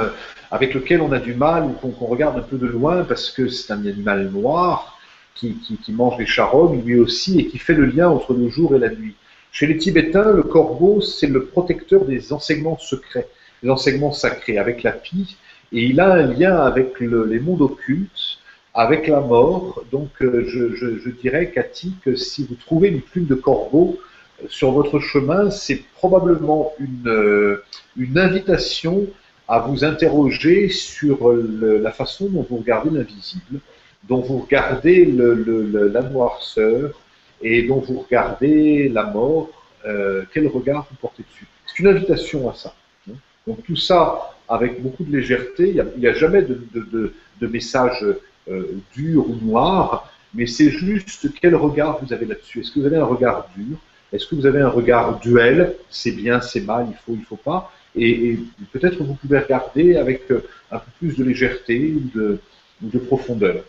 avec 0.51 0.75
lequel 0.75 1.03
on 1.03 1.13
a 1.13 1.19
du 1.19 1.35
mal 1.35 1.65
ou 1.65 1.73
qu'on 1.73 2.07
regarde 2.07 2.39
un 2.39 2.43
peu 2.43 2.57
de 2.57 2.67
loin 2.67 3.05
parce 3.05 3.31
que 3.31 3.49
c'est 3.49 3.73
un 3.73 3.81
animal 3.81 4.31
noir 4.31 4.93
qui, 5.35 5.57
mange 5.93 6.19
les 6.19 6.27
charognes 6.27 6.83
lui 6.83 6.99
aussi 6.99 7.41
et 7.41 7.47
qui 7.47 7.59
fait 7.59 7.75
le 7.75 7.87
lien 7.87 8.09
entre 8.09 8.35
le 8.35 8.49
jour 8.49 8.75
et 8.75 8.79
la 8.79 8.91
nuit. 8.91 9.15
Chez 9.51 9.67
les 9.67 9.77
Tibétains, 9.77 10.33
le 10.33 10.43
corbeau, 10.43 11.01
c'est 11.01 11.27
le 11.27 11.45
protecteur 11.45 12.05
des 12.05 12.33
enseignements 12.33 12.79
secrets, 12.79 13.29
des 13.63 13.71
enseignements 13.71 14.13
sacrés, 14.13 14.59
avec 14.59 14.83
la 14.83 14.93
pie, 14.93 15.37
et 15.73 15.85
il 15.85 16.01
a 16.01 16.13
un 16.13 16.27
lien 16.27 16.57
avec 16.57 17.01
les 17.01 17.41
mondes 17.41 17.63
occultes, 17.63 18.39
avec 18.75 19.09
la 19.09 19.21
mort. 19.21 19.83
Donc, 19.91 20.11
euh, 20.23 20.45
je, 20.47 21.11
dirais, 21.11 21.51
Cathy, 21.51 21.95
que 22.05 22.17
si 22.17 22.47
vous 22.47 22.55
trouvez 22.55 22.89
une 22.89 23.03
plume 23.03 23.27
de 23.27 23.35
corbeau 23.35 23.99
euh, 24.43 24.47
sur 24.49 24.73
votre 24.73 25.01
chemin, 25.01 25.51
c'est 25.51 25.83
probablement 25.95 26.73
une, 26.81 27.09
euh, 27.09 27.65
une 27.97 28.19
invitation 28.19 29.07
à 29.49 29.59
vous 29.59 29.85
interroger 29.85 30.69
sur 30.71 31.31
la 31.33 31.91
façon 31.91 32.27
dont 32.27 32.47
vous 32.49 32.59
regardez 32.59 32.91
l'invisible 32.91 33.61
dont 34.05 34.21
vous 34.21 34.39
regardez 34.39 35.05
la 35.05 36.03
noirceur 36.03 37.01
et 37.43 37.63
dont 37.63 37.81
vous 37.81 38.01
regardez 38.01 38.89
la 38.89 39.05
mort, 39.05 39.51
euh, 39.87 40.23
quel 40.33 40.47
regard 40.47 40.87
vous 40.91 40.97
portez 40.97 41.25
dessus? 41.29 41.47
C'est 41.67 41.79
une 41.81 41.89
invitation 41.89 42.49
à 42.51 42.55
ça. 42.55 42.75
Hein. 43.09 43.15
Donc 43.47 43.63
tout 43.65 43.77
ça 43.77 44.35
avec 44.49 44.83
beaucoup 44.83 45.05
de 45.05 45.17
légèreté, 45.17 45.69
il 45.71 46.01
n'y 46.01 46.07
a, 46.07 46.13
jamais 46.13 46.43
de, 46.43 46.61
de, 46.75 47.13
de, 47.41 47.47
message 47.47 48.05
euh, 48.49 48.67
dur 48.95 49.29
ou 49.29 49.37
noir, 49.45 50.13
mais 50.35 50.47
c'est 50.47 50.71
juste 50.71 51.29
quel 51.41 51.55
regard 51.55 52.05
vous 52.05 52.13
avez 52.13 52.27
là-dessus. 52.27 52.61
Est-ce 52.61 52.71
que 52.71 52.81
vous 52.81 52.87
avez 52.87 52.99
un 52.99 53.05
regard 53.05 53.49
dur? 53.57 53.79
Est-ce 54.13 54.27
que 54.27 54.35
vous 54.35 54.47
avez 54.47 54.61
un 54.61 54.69
regard 54.69 55.21
duel? 55.21 55.75
C'est 55.89 56.13
bien, 56.13 56.41
c'est 56.41 56.61
mal, 56.61 56.87
il 56.91 56.97
faut, 56.97 57.15
il 57.19 57.25
faut 57.25 57.37
pas 57.37 57.73
Et, 57.97 58.39
peut-être 58.73 59.03
vous 59.03 59.15
pouvez 59.15 59.39
regarder 59.39 59.97
avec 59.97 60.31
euh, 60.31 60.45
un 60.71 60.79
peu 60.79 60.91
plus 60.99 61.17
de 61.17 61.25
légèreté 61.25 61.95
ou 61.95 62.89
de 62.89 62.99
profondeur. 62.99 63.65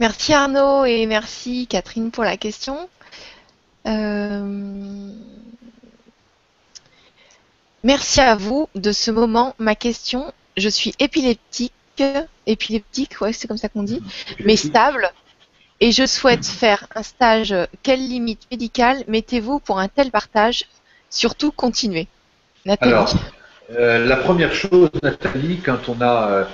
Merci 0.00 0.32
Arnaud 0.32 0.84
et 0.84 1.06
merci 1.06 1.66
Catherine 1.68 2.10
pour 2.10 2.24
la 2.24 2.36
question. 2.36 2.88
Euh, 3.86 5.10
merci 7.84 8.20
à 8.20 8.34
vous 8.34 8.68
de 8.74 8.92
ce 8.92 9.10
moment. 9.10 9.54
Ma 9.58 9.74
question, 9.74 10.32
je 10.56 10.68
suis 10.68 10.94
épileptique, 10.98 11.72
épileptique, 12.46 13.20
ouais, 13.20 13.32
c'est 13.32 13.46
comme 13.46 13.56
ça 13.56 13.68
qu'on 13.68 13.84
dit, 13.84 14.02
mais 14.44 14.56
stable. 14.56 15.12
Et 15.80 15.92
je 15.92 16.06
souhaite 16.06 16.46
faire 16.46 16.86
un 16.94 17.02
stage. 17.02 17.54
Quelle 17.82 18.00
limite 18.00 18.46
médicale 18.50 19.04
mettez-vous 19.06 19.58
pour 19.58 19.78
un 19.78 19.88
tel 19.88 20.10
partage? 20.10 20.64
Surtout 21.10 21.52
continuer. 21.52 22.08
Nathalie. 22.64 22.92
Alors, 22.92 23.14
euh, 23.70 24.04
la 24.04 24.16
première 24.16 24.54
chose, 24.54 24.90
Nathalie, 25.02 25.60
quand 25.60 25.88
on 25.88 26.00
a 26.00 26.30
euh, 26.30 26.44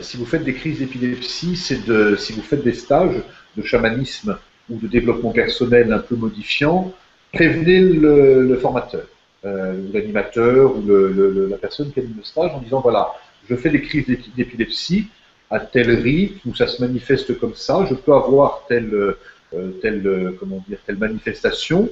si 0.00 0.16
vous 0.16 0.26
faites 0.26 0.44
des 0.44 0.54
crises 0.54 0.78
d'épilepsie, 0.78 1.56
c'est 1.56 1.84
de, 1.84 2.16
si 2.16 2.32
vous 2.32 2.42
faites 2.42 2.62
des 2.62 2.74
stages 2.74 3.16
de 3.56 3.62
chamanisme 3.62 4.38
ou 4.70 4.76
de 4.76 4.86
développement 4.86 5.32
personnel 5.32 5.92
un 5.92 5.98
peu 5.98 6.16
modifiant, 6.16 6.92
prévenez 7.32 7.80
le, 7.80 8.56
formateur, 8.60 9.06
euh, 9.44 9.74
ou 9.74 9.92
l'animateur, 9.92 10.76
ou 10.76 10.82
le, 10.82 11.48
la 11.50 11.56
personne 11.56 11.92
qui 11.92 12.00
anime 12.00 12.14
le 12.18 12.24
stage 12.24 12.52
en 12.52 12.60
disant 12.60 12.80
voilà, 12.80 13.12
je 13.48 13.56
fais 13.56 13.70
des 13.70 13.82
crises 13.82 14.06
d'épilepsie 14.36 15.08
à 15.50 15.60
tel 15.60 15.90
rythme 15.90 16.50
où 16.50 16.54
ça 16.54 16.66
se 16.66 16.80
manifeste 16.80 17.38
comme 17.38 17.54
ça, 17.54 17.86
je 17.88 17.94
peux 17.94 18.14
avoir 18.14 18.64
telle, 18.68 18.94
euh, 18.94 19.70
telle, 19.82 20.34
comment 20.38 20.64
dire, 20.68 20.78
telle 20.86 20.96
manifestation, 20.96 21.90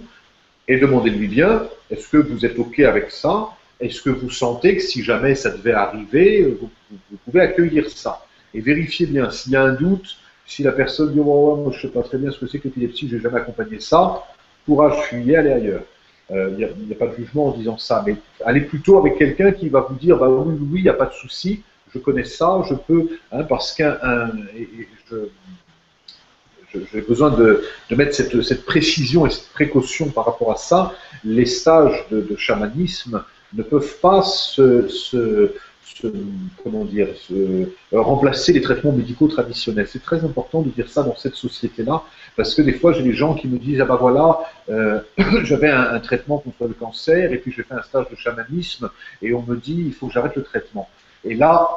et 0.69 0.79
demandez-lui 0.79 1.27
bien, 1.27 1.67
est-ce 1.91 2.09
que 2.09 2.19
vous 2.19 2.47
êtes 2.47 2.59
OK 2.59 2.79
avec 2.81 3.11
ça? 3.11 3.49
Est-ce 3.81 4.03
que 4.03 4.11
vous 4.11 4.31
sentez 4.31 4.77
que 4.77 4.83
si 4.83 5.03
jamais 5.03 5.35
ça 5.35 5.51
devait 5.51 5.73
arriver, 5.73 6.57
vous, 6.61 6.71
pouvez 7.25 7.41
accueillir 7.41 7.89
ça 7.89 8.25
Et 8.55 8.61
vérifiez 8.61 9.07
bien, 9.07 9.31
s'il 9.31 9.53
y 9.53 9.57
a 9.57 9.63
un 9.63 9.73
doute, 9.73 10.17
si 10.47 10.63
la 10.63 10.73
personne 10.73 11.13
dit 11.13 11.21
oh, 11.21 11.57
moi 11.57 11.73
je 11.73 11.77
ne 11.77 11.83
sais 11.83 11.89
pas 11.89 12.03
très 12.03 12.19
bien 12.19 12.31
ce 12.31 12.39
que 12.39 12.47
c'est 12.47 12.59
que 12.59 12.65
l'épilepsie, 12.65 13.09
je 13.09 13.17
n'ai 13.17 13.23
jamais 13.23 13.39
accompagné 13.39 13.81
ça, 13.81 14.25
courage, 14.67 15.01
fuyez, 15.05 15.37
allez 15.37 15.53
ailleurs. 15.53 15.83
Il 16.31 16.37
euh, 16.37 16.51
n'y 16.87 16.93
a, 16.93 16.97
pas 16.97 17.09
de 17.09 17.17
jugement 17.17 17.49
en 17.49 17.57
disant 17.57 17.77
ça, 17.77 18.05
mais 18.07 18.17
allez 18.45 18.61
plutôt 18.61 18.99
avec 18.99 19.19
quelqu'un 19.19 19.51
qui 19.51 19.69
va 19.69 19.81
vous 19.81 19.97
dire 19.97 20.17
bah 20.17 20.29
oui, 20.29 20.57
oui, 20.71 20.81
il 20.81 20.83
n'y 20.85 20.89
a 20.89 20.95
pas 20.95 21.07
de 21.07 21.13
souci, 21.13 21.63
je 21.93 21.99
connais 21.99 22.25
ça, 22.25 22.63
je 22.69 22.75
peux, 22.75 23.19
hein, 23.33 23.43
parce 23.45 23.73
qu'un, 23.73 23.99
j'ai 26.73 27.01
besoin 27.01 27.31
de, 27.31 27.65
mettre 27.91 28.15
cette, 28.15 28.65
précision 28.65 29.27
et 29.27 29.31
cette 29.31 29.49
précaution 29.49 30.09
par 30.11 30.27
rapport 30.27 30.53
à 30.53 30.57
ça. 30.57 30.93
Les 31.25 31.47
stages 31.47 32.07
de 32.13 32.37
chamanisme 32.37 33.25
ne 33.55 33.63
peuvent 33.63 33.99
pas 34.01 34.23
se, 34.23 34.89
se, 34.89 35.53
comment 36.63 36.85
dire, 36.85 37.09
se, 37.17 37.35
euh, 37.35 37.67
remplacer 37.93 38.53
les 38.53 38.61
traitements 38.61 38.93
médicaux 38.93 39.29
traditionnels. 39.29 39.87
C'est 39.89 40.03
très 40.03 40.25
important 40.25 40.63
de 40.63 40.71
dire 40.71 40.89
ça 40.89 41.03
dans 41.03 41.17
cette 41.17 41.35
société-là, 41.35 42.03
parce 42.37 42.55
que 42.55 42.63
des 42.63 42.73
fois, 42.73 42.93
j'ai 42.93 43.03
des 43.03 43.13
gens 43.13 43.35
qui 43.35 43.49
me 43.49 43.59
disent, 43.59 43.81
ah 43.81 43.85
ben 43.85 43.97
voilà, 43.97 44.41
euh, 44.69 45.01
j'avais 45.45 45.69
un, 45.69 45.99
traitement 46.01 46.39
contre 46.39 46.67
le 46.67 46.75
cancer, 46.75 47.33
et 47.33 47.39
puis 47.39 47.53
j'ai 47.53 47.63
fait 47.63 47.75
un 47.75 47.83
stage 47.83 48.07
de 48.11 48.17
chamanisme, 48.17 48.91
et 49.23 49.35
on 49.35 49.43
me 49.43 49.57
dit, 49.57 49.85
il 49.87 49.93
faut 49.93 50.07
que 50.07 50.13
j'arrête 50.13 50.37
le 50.37 50.43
traitement. 50.43 50.89
Et 51.25 51.35
là, 51.35 51.69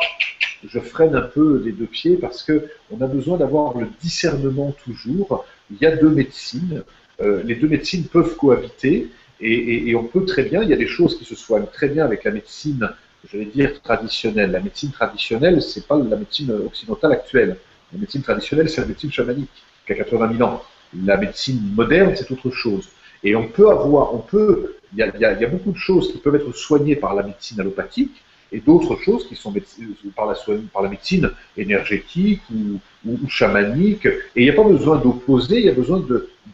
je 0.65 0.79
freine 0.79 1.15
un 1.15 1.21
peu 1.21 1.59
des 1.59 1.71
deux 1.71 1.85
pieds, 1.85 2.15
parce 2.17 2.43
que 2.43 2.67
on 2.91 3.01
a 3.01 3.07
besoin 3.07 3.37
d'avoir 3.37 3.77
le 3.77 3.87
discernement 4.01 4.73
toujours. 4.83 5.45
Il 5.71 5.77
y 5.77 5.85
a 5.85 5.95
deux 5.95 6.09
médecines. 6.09 6.83
Euh, 7.21 7.43
les 7.43 7.55
deux 7.55 7.67
médecines 7.67 8.05
peuvent 8.05 8.35
cohabiter, 8.37 9.09
et, 9.39 9.93
on 9.95 10.03
peut 10.03 10.25
très 10.25 10.43
bien, 10.43 10.63
il 10.63 10.69
y 10.69 10.73
a 10.73 10.77
des 10.77 10.87
choses 10.87 11.17
qui 11.17 11.25
se 11.25 11.35
soignent 11.35 11.65
très 11.71 11.89
bien 11.89 12.05
avec 12.05 12.23
la 12.23 12.31
médecine, 12.31 12.89
je 13.29 13.37
vais 13.37 13.45
dire, 13.45 13.81
traditionnelle. 13.81 14.51
La 14.51 14.59
médecine 14.59 14.91
traditionnelle, 14.91 15.61
c'est 15.61 15.85
pas 15.85 15.97
la 15.97 16.15
médecine 16.15 16.51
occidentale 16.51 17.11
actuelle. 17.11 17.57
La 17.91 17.99
médecine 17.99 18.21
traditionnelle, 18.21 18.69
c'est 18.69 18.81
la 18.81 18.87
médecine 18.87 19.11
chamanique, 19.11 19.49
qui 19.85 19.93
a 19.93 19.95
80 19.95 20.37
000 20.37 20.49
ans. 20.49 20.63
La 21.05 21.17
médecine 21.17 21.59
moderne, 21.75 22.13
c'est 22.15 22.31
autre 22.31 22.51
chose. 22.51 22.89
Et 23.23 23.35
on 23.35 23.47
peut 23.47 23.69
avoir, 23.69 24.13
on 24.13 24.19
peut 24.19 24.75
il 24.95 24.99
y, 25.19 25.25
a, 25.25 25.47
beaucoup 25.47 25.71
de 25.71 25.77
choses 25.77 26.11
qui 26.11 26.19
peuvent 26.19 26.35
être 26.35 26.51
soignées 26.53 26.95
par 26.95 27.15
la 27.15 27.23
médecine 27.23 27.59
allopathique 27.59 28.21
et 28.51 28.59
d'autres 28.59 28.95
choses 29.01 29.27
qui 29.27 29.35
sont 29.35 29.51
la, 29.51 30.35
par 30.71 30.83
la 30.83 30.89
médecine 30.89 31.31
énergétique 31.57 32.41
ou, 32.53 32.79
chamanique. 33.27 34.05
Et 34.05 34.21
il 34.35 34.43
n'y 34.43 34.49
a 34.49 34.53
pas 34.53 34.63
besoin 34.63 34.97
d'opposer, 34.97 35.59
il 35.59 35.65
y 35.65 35.69
a 35.69 35.73
besoin 35.73 36.05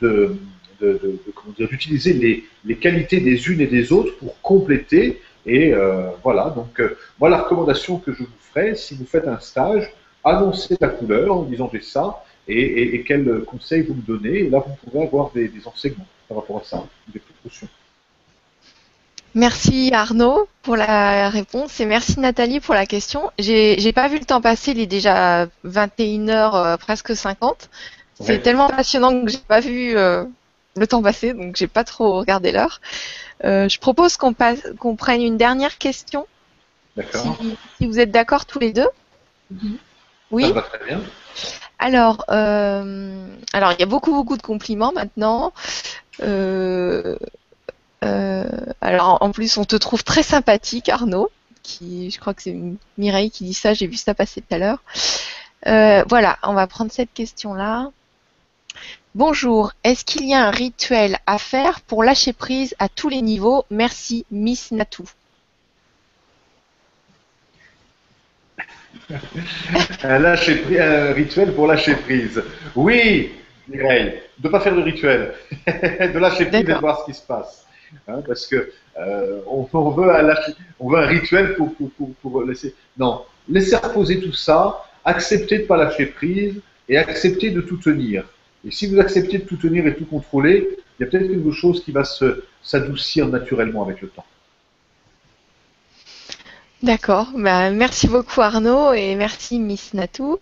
de, 0.02 0.36
d'utiliser 0.82 2.14
les, 2.14 2.44
les, 2.66 2.76
qualités 2.78 3.20
des 3.20 3.50
unes 3.50 3.62
et 3.62 3.68
des 3.68 3.92
autres 3.92 4.16
pour 4.18 4.40
compléter. 4.42 5.22
Et 5.46 5.74
euh, 5.74 6.10
voilà, 6.24 6.50
donc 6.50 6.80
euh, 6.80 6.98
moi 7.20 7.30
la 7.30 7.42
recommandation 7.42 7.98
que 7.98 8.12
je 8.14 8.24
vous 8.24 8.30
ferai, 8.54 8.76
si 8.76 8.96
vous 8.96 9.06
faites 9.06 9.28
un 9.28 9.40
stage, 9.40 9.92
annoncez 10.24 10.76
la 10.80 10.90
couleur 10.90 11.38
en 11.38 11.44
disant 11.44 11.70
j'ai 11.74 11.82
ça 11.82 12.24
et, 12.48 12.96
et, 12.96 13.04
quels 13.04 13.44
conseils 13.46 13.84
vous 13.84 13.94
me 13.94 14.02
donnez. 14.02 14.40
Et 14.40 14.50
là, 14.50 14.64
vous 14.66 14.74
pourrez 14.84 15.06
avoir 15.06 15.32
des, 15.32 15.48
des 15.48 15.68
enseignements 15.68 16.08
par 16.28 16.38
rapport 16.38 16.58
à 16.58 16.64
ça, 16.64 16.84
des 17.08 17.20
précautions. 17.20 17.68
Merci 19.36 19.92
Arnaud 19.94 20.48
pour 20.64 20.76
la 20.76 21.30
réponse 21.30 21.80
et 21.80 21.86
merci 21.86 22.20
Nathalie 22.20 22.60
pour 22.60 22.74
la 22.74 22.88
question. 22.88 23.32
J'ai 23.38 23.94
pas 23.94 24.08
vu 24.08 24.18
le 24.18 24.26
temps 24.26 24.42
passer, 24.42 24.72
il 24.72 24.80
est 24.80 24.88
déjà 24.88 25.46
21h 25.66 26.56
euh, 26.56 26.78
presque 26.78 27.16
50. 27.16 27.70
C'est 28.22 28.42
tellement 28.42 28.68
passionnant 28.68 29.24
que 29.24 29.32
j'ai 29.32 29.38
pas 29.38 29.62
vu 29.62 29.96
euh, 29.96 30.26
le 30.76 30.88
temps 30.88 31.02
passer, 31.02 31.34
donc 31.34 31.56
j'ai 31.56 31.68
pas 31.68 31.84
trop 31.84 32.18
regardé 32.18 32.52
l'heure. 32.52 32.82
Euh, 33.44 33.70
je 33.70 33.80
propose 33.80 34.18
qu'on 34.18 34.36
qu'on 34.78 34.96
prenne 34.96 35.22
une 35.22 35.38
dernière 35.38 35.78
question. 35.78 36.28
D'accord. 36.96 37.38
Si, 37.78 37.88
vous 37.88 38.00
êtes 38.00 38.12
d'accord 38.12 38.46
tous 38.46 38.60
les 38.60 38.74
deux. 38.74 38.90
Mhm. 39.52 39.78
Oui. 40.32 40.48
Ça 40.48 40.54
va 40.54 40.62
très 40.62 40.86
bien. 40.86 41.02
Alors, 41.80 42.26
alors 42.28 43.72
il 43.72 43.80
y 43.80 43.84
a 43.84 43.88
beaucoup 43.88 44.12
beaucoup 44.12 44.38
de 44.38 44.42
compliments 44.42 44.92
maintenant. 44.92 45.54
Euh, 46.22 47.18
euh, 48.04 48.50
alors 48.82 49.18
en 49.22 49.32
plus, 49.32 49.58
on 49.58 49.66
te 49.66 49.76
trouve 49.76 50.04
très 50.04 50.24
sympathique, 50.24 50.90
Arnaud. 50.90 51.30
Qui, 51.64 52.10
je 52.10 52.20
crois 52.20 52.34
que 52.34 52.42
c'est 52.42 52.58
Mireille 52.98 53.32
qui 53.32 53.44
dit 53.44 53.54
ça. 53.54 53.74
J'ai 53.74 53.88
vu 53.88 53.96
ça 53.96 54.14
passer 54.14 54.42
tout 54.42 54.56
à 54.56 54.58
l'heure. 54.58 54.82
Euh, 55.68 56.04
voilà, 56.08 56.38
on 56.44 56.54
va 56.54 56.68
prendre 56.68 56.92
cette 56.92 57.14
question-là. 57.14 57.92
Bonjour, 59.16 59.72
est-ce 59.84 60.06
qu'il 60.06 60.28
y 60.28 60.36
a 60.36 60.46
un 60.46 60.52
rituel 60.52 61.18
à 61.26 61.40
faire 61.40 61.82
pour 61.82 62.04
lâcher 62.04 62.32
prise 62.32 62.76
à 62.78 62.88
tous 62.88 63.10
les 63.10 63.24
niveaux? 63.24 63.66
Merci, 63.72 64.24
Miss 64.30 64.72
Natou. 64.72 65.04
un, 70.04 70.20
lâcher 70.20 70.80
un 70.80 71.12
rituel 71.14 71.56
pour 71.56 71.66
lâcher 71.66 71.96
prise. 71.96 72.44
Oui, 72.76 73.32
Mireille, 73.68 74.22
de 74.38 74.48
ne 74.48 74.52
pas 74.52 74.60
faire 74.60 74.76
de 74.76 74.84
rituel, 74.84 75.34
de 75.68 76.20
lâcher 76.20 76.46
prise 76.46 76.62
et 76.62 76.64
de 76.66 76.74
voir 76.76 77.00
ce 77.00 77.06
qui 77.06 77.18
se 77.18 77.26
passe. 77.26 77.66
Hein, 78.08 78.22
parce 78.28 78.46
que 78.46 78.72
euh, 79.00 79.42
on, 79.48 79.64
veut 79.64 80.12
un, 80.12 80.36
on, 80.80 80.88
veut 80.88 81.00
un, 81.00 81.08
rituel 81.08 81.56
pour, 81.56 81.74
pour, 81.74 82.14
pour, 82.22 82.44
laisser. 82.44 82.76
Non, 82.96 83.24
laisser 83.48 83.76
reposer 83.76 84.20
tout 84.20 84.34
ça, 84.34 84.86
accepter 85.04 85.58
de 85.58 85.64
ne 85.64 85.68
pas 85.68 85.78
lâcher 85.78 86.06
prise 86.06 86.62
et 86.88 86.96
accepter 86.96 87.50
de 87.50 87.62
tout 87.62 87.78
tenir. 87.78 88.24
Et 88.66 88.72
si 88.72 88.88
vous 88.88 89.00
acceptez 89.00 89.40
de 89.40 89.44
tout 89.44 89.58
tenir 89.58 89.88
et 89.88 89.96
tout 89.96 90.06
contrôler, 90.06 90.78
il 91.00 91.04
y 91.04 91.08
a 91.08 91.10
peut-être 91.10 91.28
quelque 91.28 91.52
chose 91.52 91.84
qui 91.84 91.92
va 91.92 92.04
s'adoucir 92.62 93.28
naturellement 93.28 93.84
avec 93.84 94.02
le 94.02 94.10
temps. 94.10 94.26
D'accord, 96.82 97.28
bah, 97.36 97.72
merci 97.72 98.08
beaucoup 98.08 98.40
Arnaud 98.40 98.94
et 98.94 99.16
merci 99.16 99.60
Miss 99.60 99.94
Natou. 99.94 100.40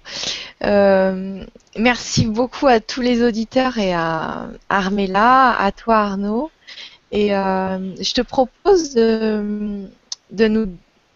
Euh, 0.64 1.44
merci 1.78 2.28
beaucoup 2.28 2.68
à 2.68 2.80
tous 2.80 3.02
les 3.02 3.24
auditeurs 3.24 3.80
et 3.80 3.94
à 3.94 4.48
Armella, 4.70 5.60
à 5.60 5.72
toi 5.72 5.98
Arnaud. 5.98 6.52
Et 7.12 7.36
euh, 7.36 7.96
je 8.00 8.14
te 8.14 8.22
propose 8.22 8.94
de, 8.94 9.88
de, 10.32 10.48
nous 10.48 10.68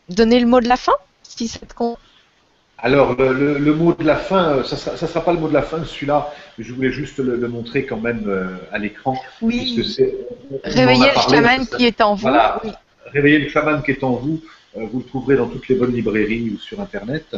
donner 0.09 0.39
le 0.39 0.47
mot 0.47 0.59
de 0.59 0.67
la 0.67 0.77
fin, 0.77 0.93
si 1.21 1.47
ça 1.47 1.59
te 1.59 1.73
convient. 1.73 1.97
Alors, 2.81 3.15
le, 3.15 3.59
le, 3.59 3.73
mot 3.75 3.93
de 3.93 4.03
la 4.03 4.15
fin, 4.15 4.53
euh, 4.53 4.63
ça 4.63 4.75
ne 4.75 4.97
sera, 4.97 5.07
sera, 5.07 5.23
pas 5.23 5.33
le 5.33 5.39
mot 5.39 5.47
de 5.47 5.53
la 5.53 5.61
fin, 5.61 5.83
celui-là, 5.83 6.33
je 6.57 6.73
voulais 6.73 6.91
juste 6.91 7.19
le, 7.19 7.35
le 7.35 7.47
montrer 7.47 7.85
quand 7.85 7.99
même 7.99 8.23
euh, 8.27 8.47
à 8.71 8.79
l'écran. 8.79 9.15
Oui, 9.41 9.79
réveiller 10.63 11.11
le 11.15 11.21
chaman 11.29 11.67
qui 11.67 11.85
est 11.85 12.01
en 12.01 12.15
vous. 12.15 12.21
Voilà, 12.21 12.59
réveiller 13.13 13.39
le 13.39 13.49
chaman 13.49 13.83
qui 13.83 13.91
est 13.91 14.03
en 14.03 14.13
vous, 14.13 14.41
vous 14.75 14.99
le 14.99 15.05
trouverez 15.05 15.35
dans 15.35 15.47
toutes 15.47 15.67
les 15.67 15.75
bonnes 15.75 15.93
librairies 15.93 16.51
ou 16.55 16.57
sur 16.57 16.79
Internet. 16.79 17.35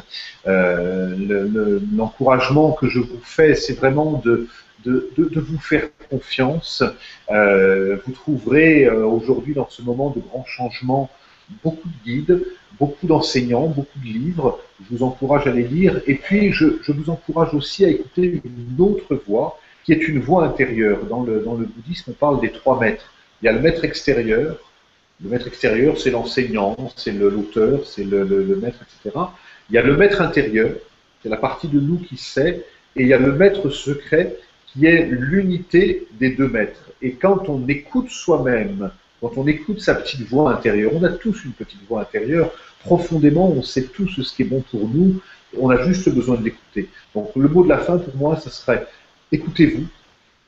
Euh, 0.47 1.79
L'encouragement 1.95 2.71
que 2.71 2.87
je 2.87 2.99
vous 2.99 3.19
fais, 3.23 3.55
c'est 3.55 3.73
vraiment 3.73 4.21
de, 4.23 4.47
de, 4.85 5.09
de, 5.17 5.39
vous 5.39 5.59
faire 5.59 5.89
confiance. 6.09 6.83
Euh, 7.31 7.97
vous 8.05 8.11
trouverez 8.11 8.85
euh, 8.85 9.05
aujourd'hui, 9.05 9.53
dans 9.53 9.69
ce 9.69 9.81
moment 9.81 10.09
de 10.09 10.19
grands 10.19 10.45
changements, 10.45 11.09
beaucoup 11.63 11.87
de 11.87 12.03
guides, 12.03 12.45
beaucoup 12.79 13.07
d'enseignants, 13.07 13.67
beaucoup 13.67 13.99
de 13.99 14.05
livres. 14.05 14.59
Je 14.79 14.95
vous 14.95 15.03
encourage 15.03 15.47
à 15.47 15.51
les 15.51 15.63
lire. 15.63 16.01
Et 16.07 16.15
puis, 16.15 16.51
je, 16.51 16.65
vous 16.87 17.09
encourage 17.09 17.53
aussi 17.53 17.85
à 17.85 17.89
écouter 17.89 18.41
une 18.43 18.81
autre 18.81 19.21
voix, 19.27 19.59
qui 19.83 19.91
est 19.91 20.07
une 20.07 20.19
voix 20.19 20.45
intérieure. 20.45 21.05
Dans 21.05 21.23
le, 21.23 21.41
dans 21.41 21.55
le 21.55 21.65
bouddhisme, 21.65 22.11
on 22.11 22.13
parle 22.13 22.41
des 22.41 22.51
trois 22.51 22.79
maîtres. 22.79 23.13
Il 23.41 23.45
y 23.45 23.49
a 23.49 23.51
le 23.51 23.59
maître 23.59 23.83
extérieur. 23.83 24.57
Le 25.23 25.29
maître 25.29 25.47
extérieur, 25.47 25.99
c'est 25.99 26.11
l'enseignant, 26.11 26.75
c'est 26.95 27.11
l'auteur, 27.11 27.85
c'est 27.85 28.03
le, 28.03 28.23
le 28.23 28.55
maître, 28.55 28.79
etc. 28.81 29.17
Il 29.69 29.75
y 29.75 29.77
a 29.77 29.81
le 29.83 29.95
maître 29.95 30.21
intérieur, 30.21 30.71
c'est 31.21 31.29
la 31.29 31.37
partie 31.37 31.67
de 31.67 31.79
nous 31.79 31.97
qui 31.97 32.17
sait. 32.17 32.65
Et 32.95 33.03
il 33.03 33.07
y 33.07 33.13
a 33.13 33.19
le 33.19 33.31
maître 33.31 33.69
secret, 33.69 34.37
qui 34.67 34.85
est 34.85 35.05
l'unité 35.05 36.07
des 36.19 36.31
deux 36.31 36.47
maîtres. 36.47 36.89
Et 37.01 37.13
quand 37.13 37.47
on 37.47 37.67
écoute 37.67 38.09
soi-même, 38.09 38.91
quand 39.23 39.37
on 39.37 39.47
écoute 39.47 39.79
sa 39.79 39.95
petite 39.95 40.27
voix 40.27 40.53
intérieure, 40.53 40.91
on 40.93 41.03
a 41.03 41.09
tous 41.09 41.45
une 41.45 41.53
petite 41.53 41.79
voix 41.87 42.01
intérieure, 42.01 42.51
profondément, 42.79 43.49
on 43.49 43.61
sait 43.61 43.85
tous 43.85 44.21
ce 44.21 44.35
qui 44.35 44.41
est 44.41 44.45
bon 44.45 44.61
pour 44.69 44.89
nous, 44.89 45.21
on 45.57 45.69
a 45.69 45.81
juste 45.87 46.09
besoin 46.09 46.35
de 46.35 46.43
l'écouter. 46.43 46.89
Donc 47.15 47.31
le 47.37 47.47
mot 47.47 47.63
de 47.63 47.69
la 47.69 47.77
fin 47.77 47.97
pour 47.97 48.13
moi, 48.17 48.35
ce 48.35 48.49
serait 48.49 48.85
écoutez-vous, 49.31 49.85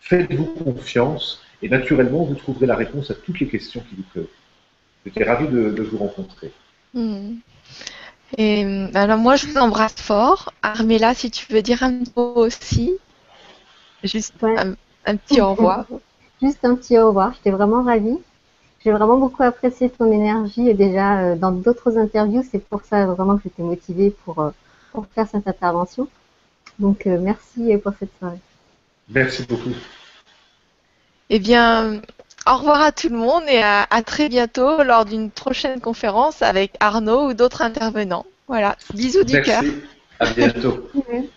faites-vous 0.02 0.46
confiance, 0.46 1.42
et 1.62 1.70
naturellement, 1.70 2.26
vous 2.26 2.36
trouverez 2.36 2.66
la 2.66 2.76
réponse 2.76 3.10
à 3.12 3.14
toutes 3.14 3.40
les 3.40 3.48
questions 3.48 3.82
qui 3.88 3.96
vous 3.96 4.04
préoccupent. 4.04 4.34
J'étais 5.06 5.24
ravi 5.24 5.48
de, 5.48 5.82
vous 5.82 5.98
rencontrer. 5.98 6.52
Hmm. 6.94 7.36
Et 8.38 8.66
alors 8.94 9.20
moi, 9.20 9.38
je 9.38 9.48
vous 9.48 9.58
embrasse 9.58 9.96
fort. 9.96 10.54
Armella, 10.64 11.14
si 11.14 11.32
tu 11.32 11.52
veux 11.54 11.62
dire 11.62 11.82
un 11.82 12.00
mot 12.18 12.34
aussi. 12.36 12.92
Juste 14.04 14.36
un, 14.44 15.16
petit 15.16 15.40
au 15.40 15.52
revoir. 15.54 15.86
Juste 16.42 16.66
un 16.66 16.76
petit 16.76 17.00
au 17.00 17.08
revoir. 17.08 17.34
J'étais 17.36 17.52
vraiment 17.52 17.84
ravie. 17.84 18.18
J'ai 18.86 18.92
vraiment 18.92 19.18
beaucoup 19.18 19.42
apprécié 19.42 19.90
ton 19.90 20.12
énergie 20.12 20.70
et 20.70 20.76
déjà 20.76 21.20
euh, 21.20 21.36
dans 21.36 21.52
d'autres 21.52 21.98
interviews, 21.98 22.46
c'est 22.52 22.64
pour 22.64 22.84
ça 22.84 23.08
vraiment 23.08 23.36
que 23.36 23.42
j'étais 23.46 23.64
motivée 23.64 24.12
pour, 24.24 24.38
euh, 24.40 24.52
pour 24.92 25.08
faire 25.16 25.28
cette 25.28 25.48
intervention. 25.48 26.08
Donc 26.78 27.08
euh, 27.08 27.18
merci 27.20 27.76
pour 27.84 27.94
cette 28.00 28.12
soirée. 28.20 28.38
Merci 29.10 29.44
beaucoup. 29.50 29.72
Eh 31.32 31.40
bien, 31.40 32.00
au 32.48 32.58
revoir 32.58 32.80
à 32.82 32.92
tout 32.92 33.10
le 33.10 33.18
monde 33.18 33.42
et 33.48 33.64
à, 33.64 33.88
très 34.06 34.30
bientôt 34.30 34.84
lors 34.84 35.06
d'une 35.06 35.32
prochaine 35.32 35.82
conférence 35.82 36.44
avec 36.44 36.76
Arnaud 36.80 37.30
ou 37.30 37.34
d'autres 37.34 37.64
intervenants. 37.64 38.28
Voilà, 38.48 38.76
bisous 38.94 39.24
du 39.24 39.42
cœur. 39.42 39.64
À 40.20 40.28
bientôt. 40.28 40.88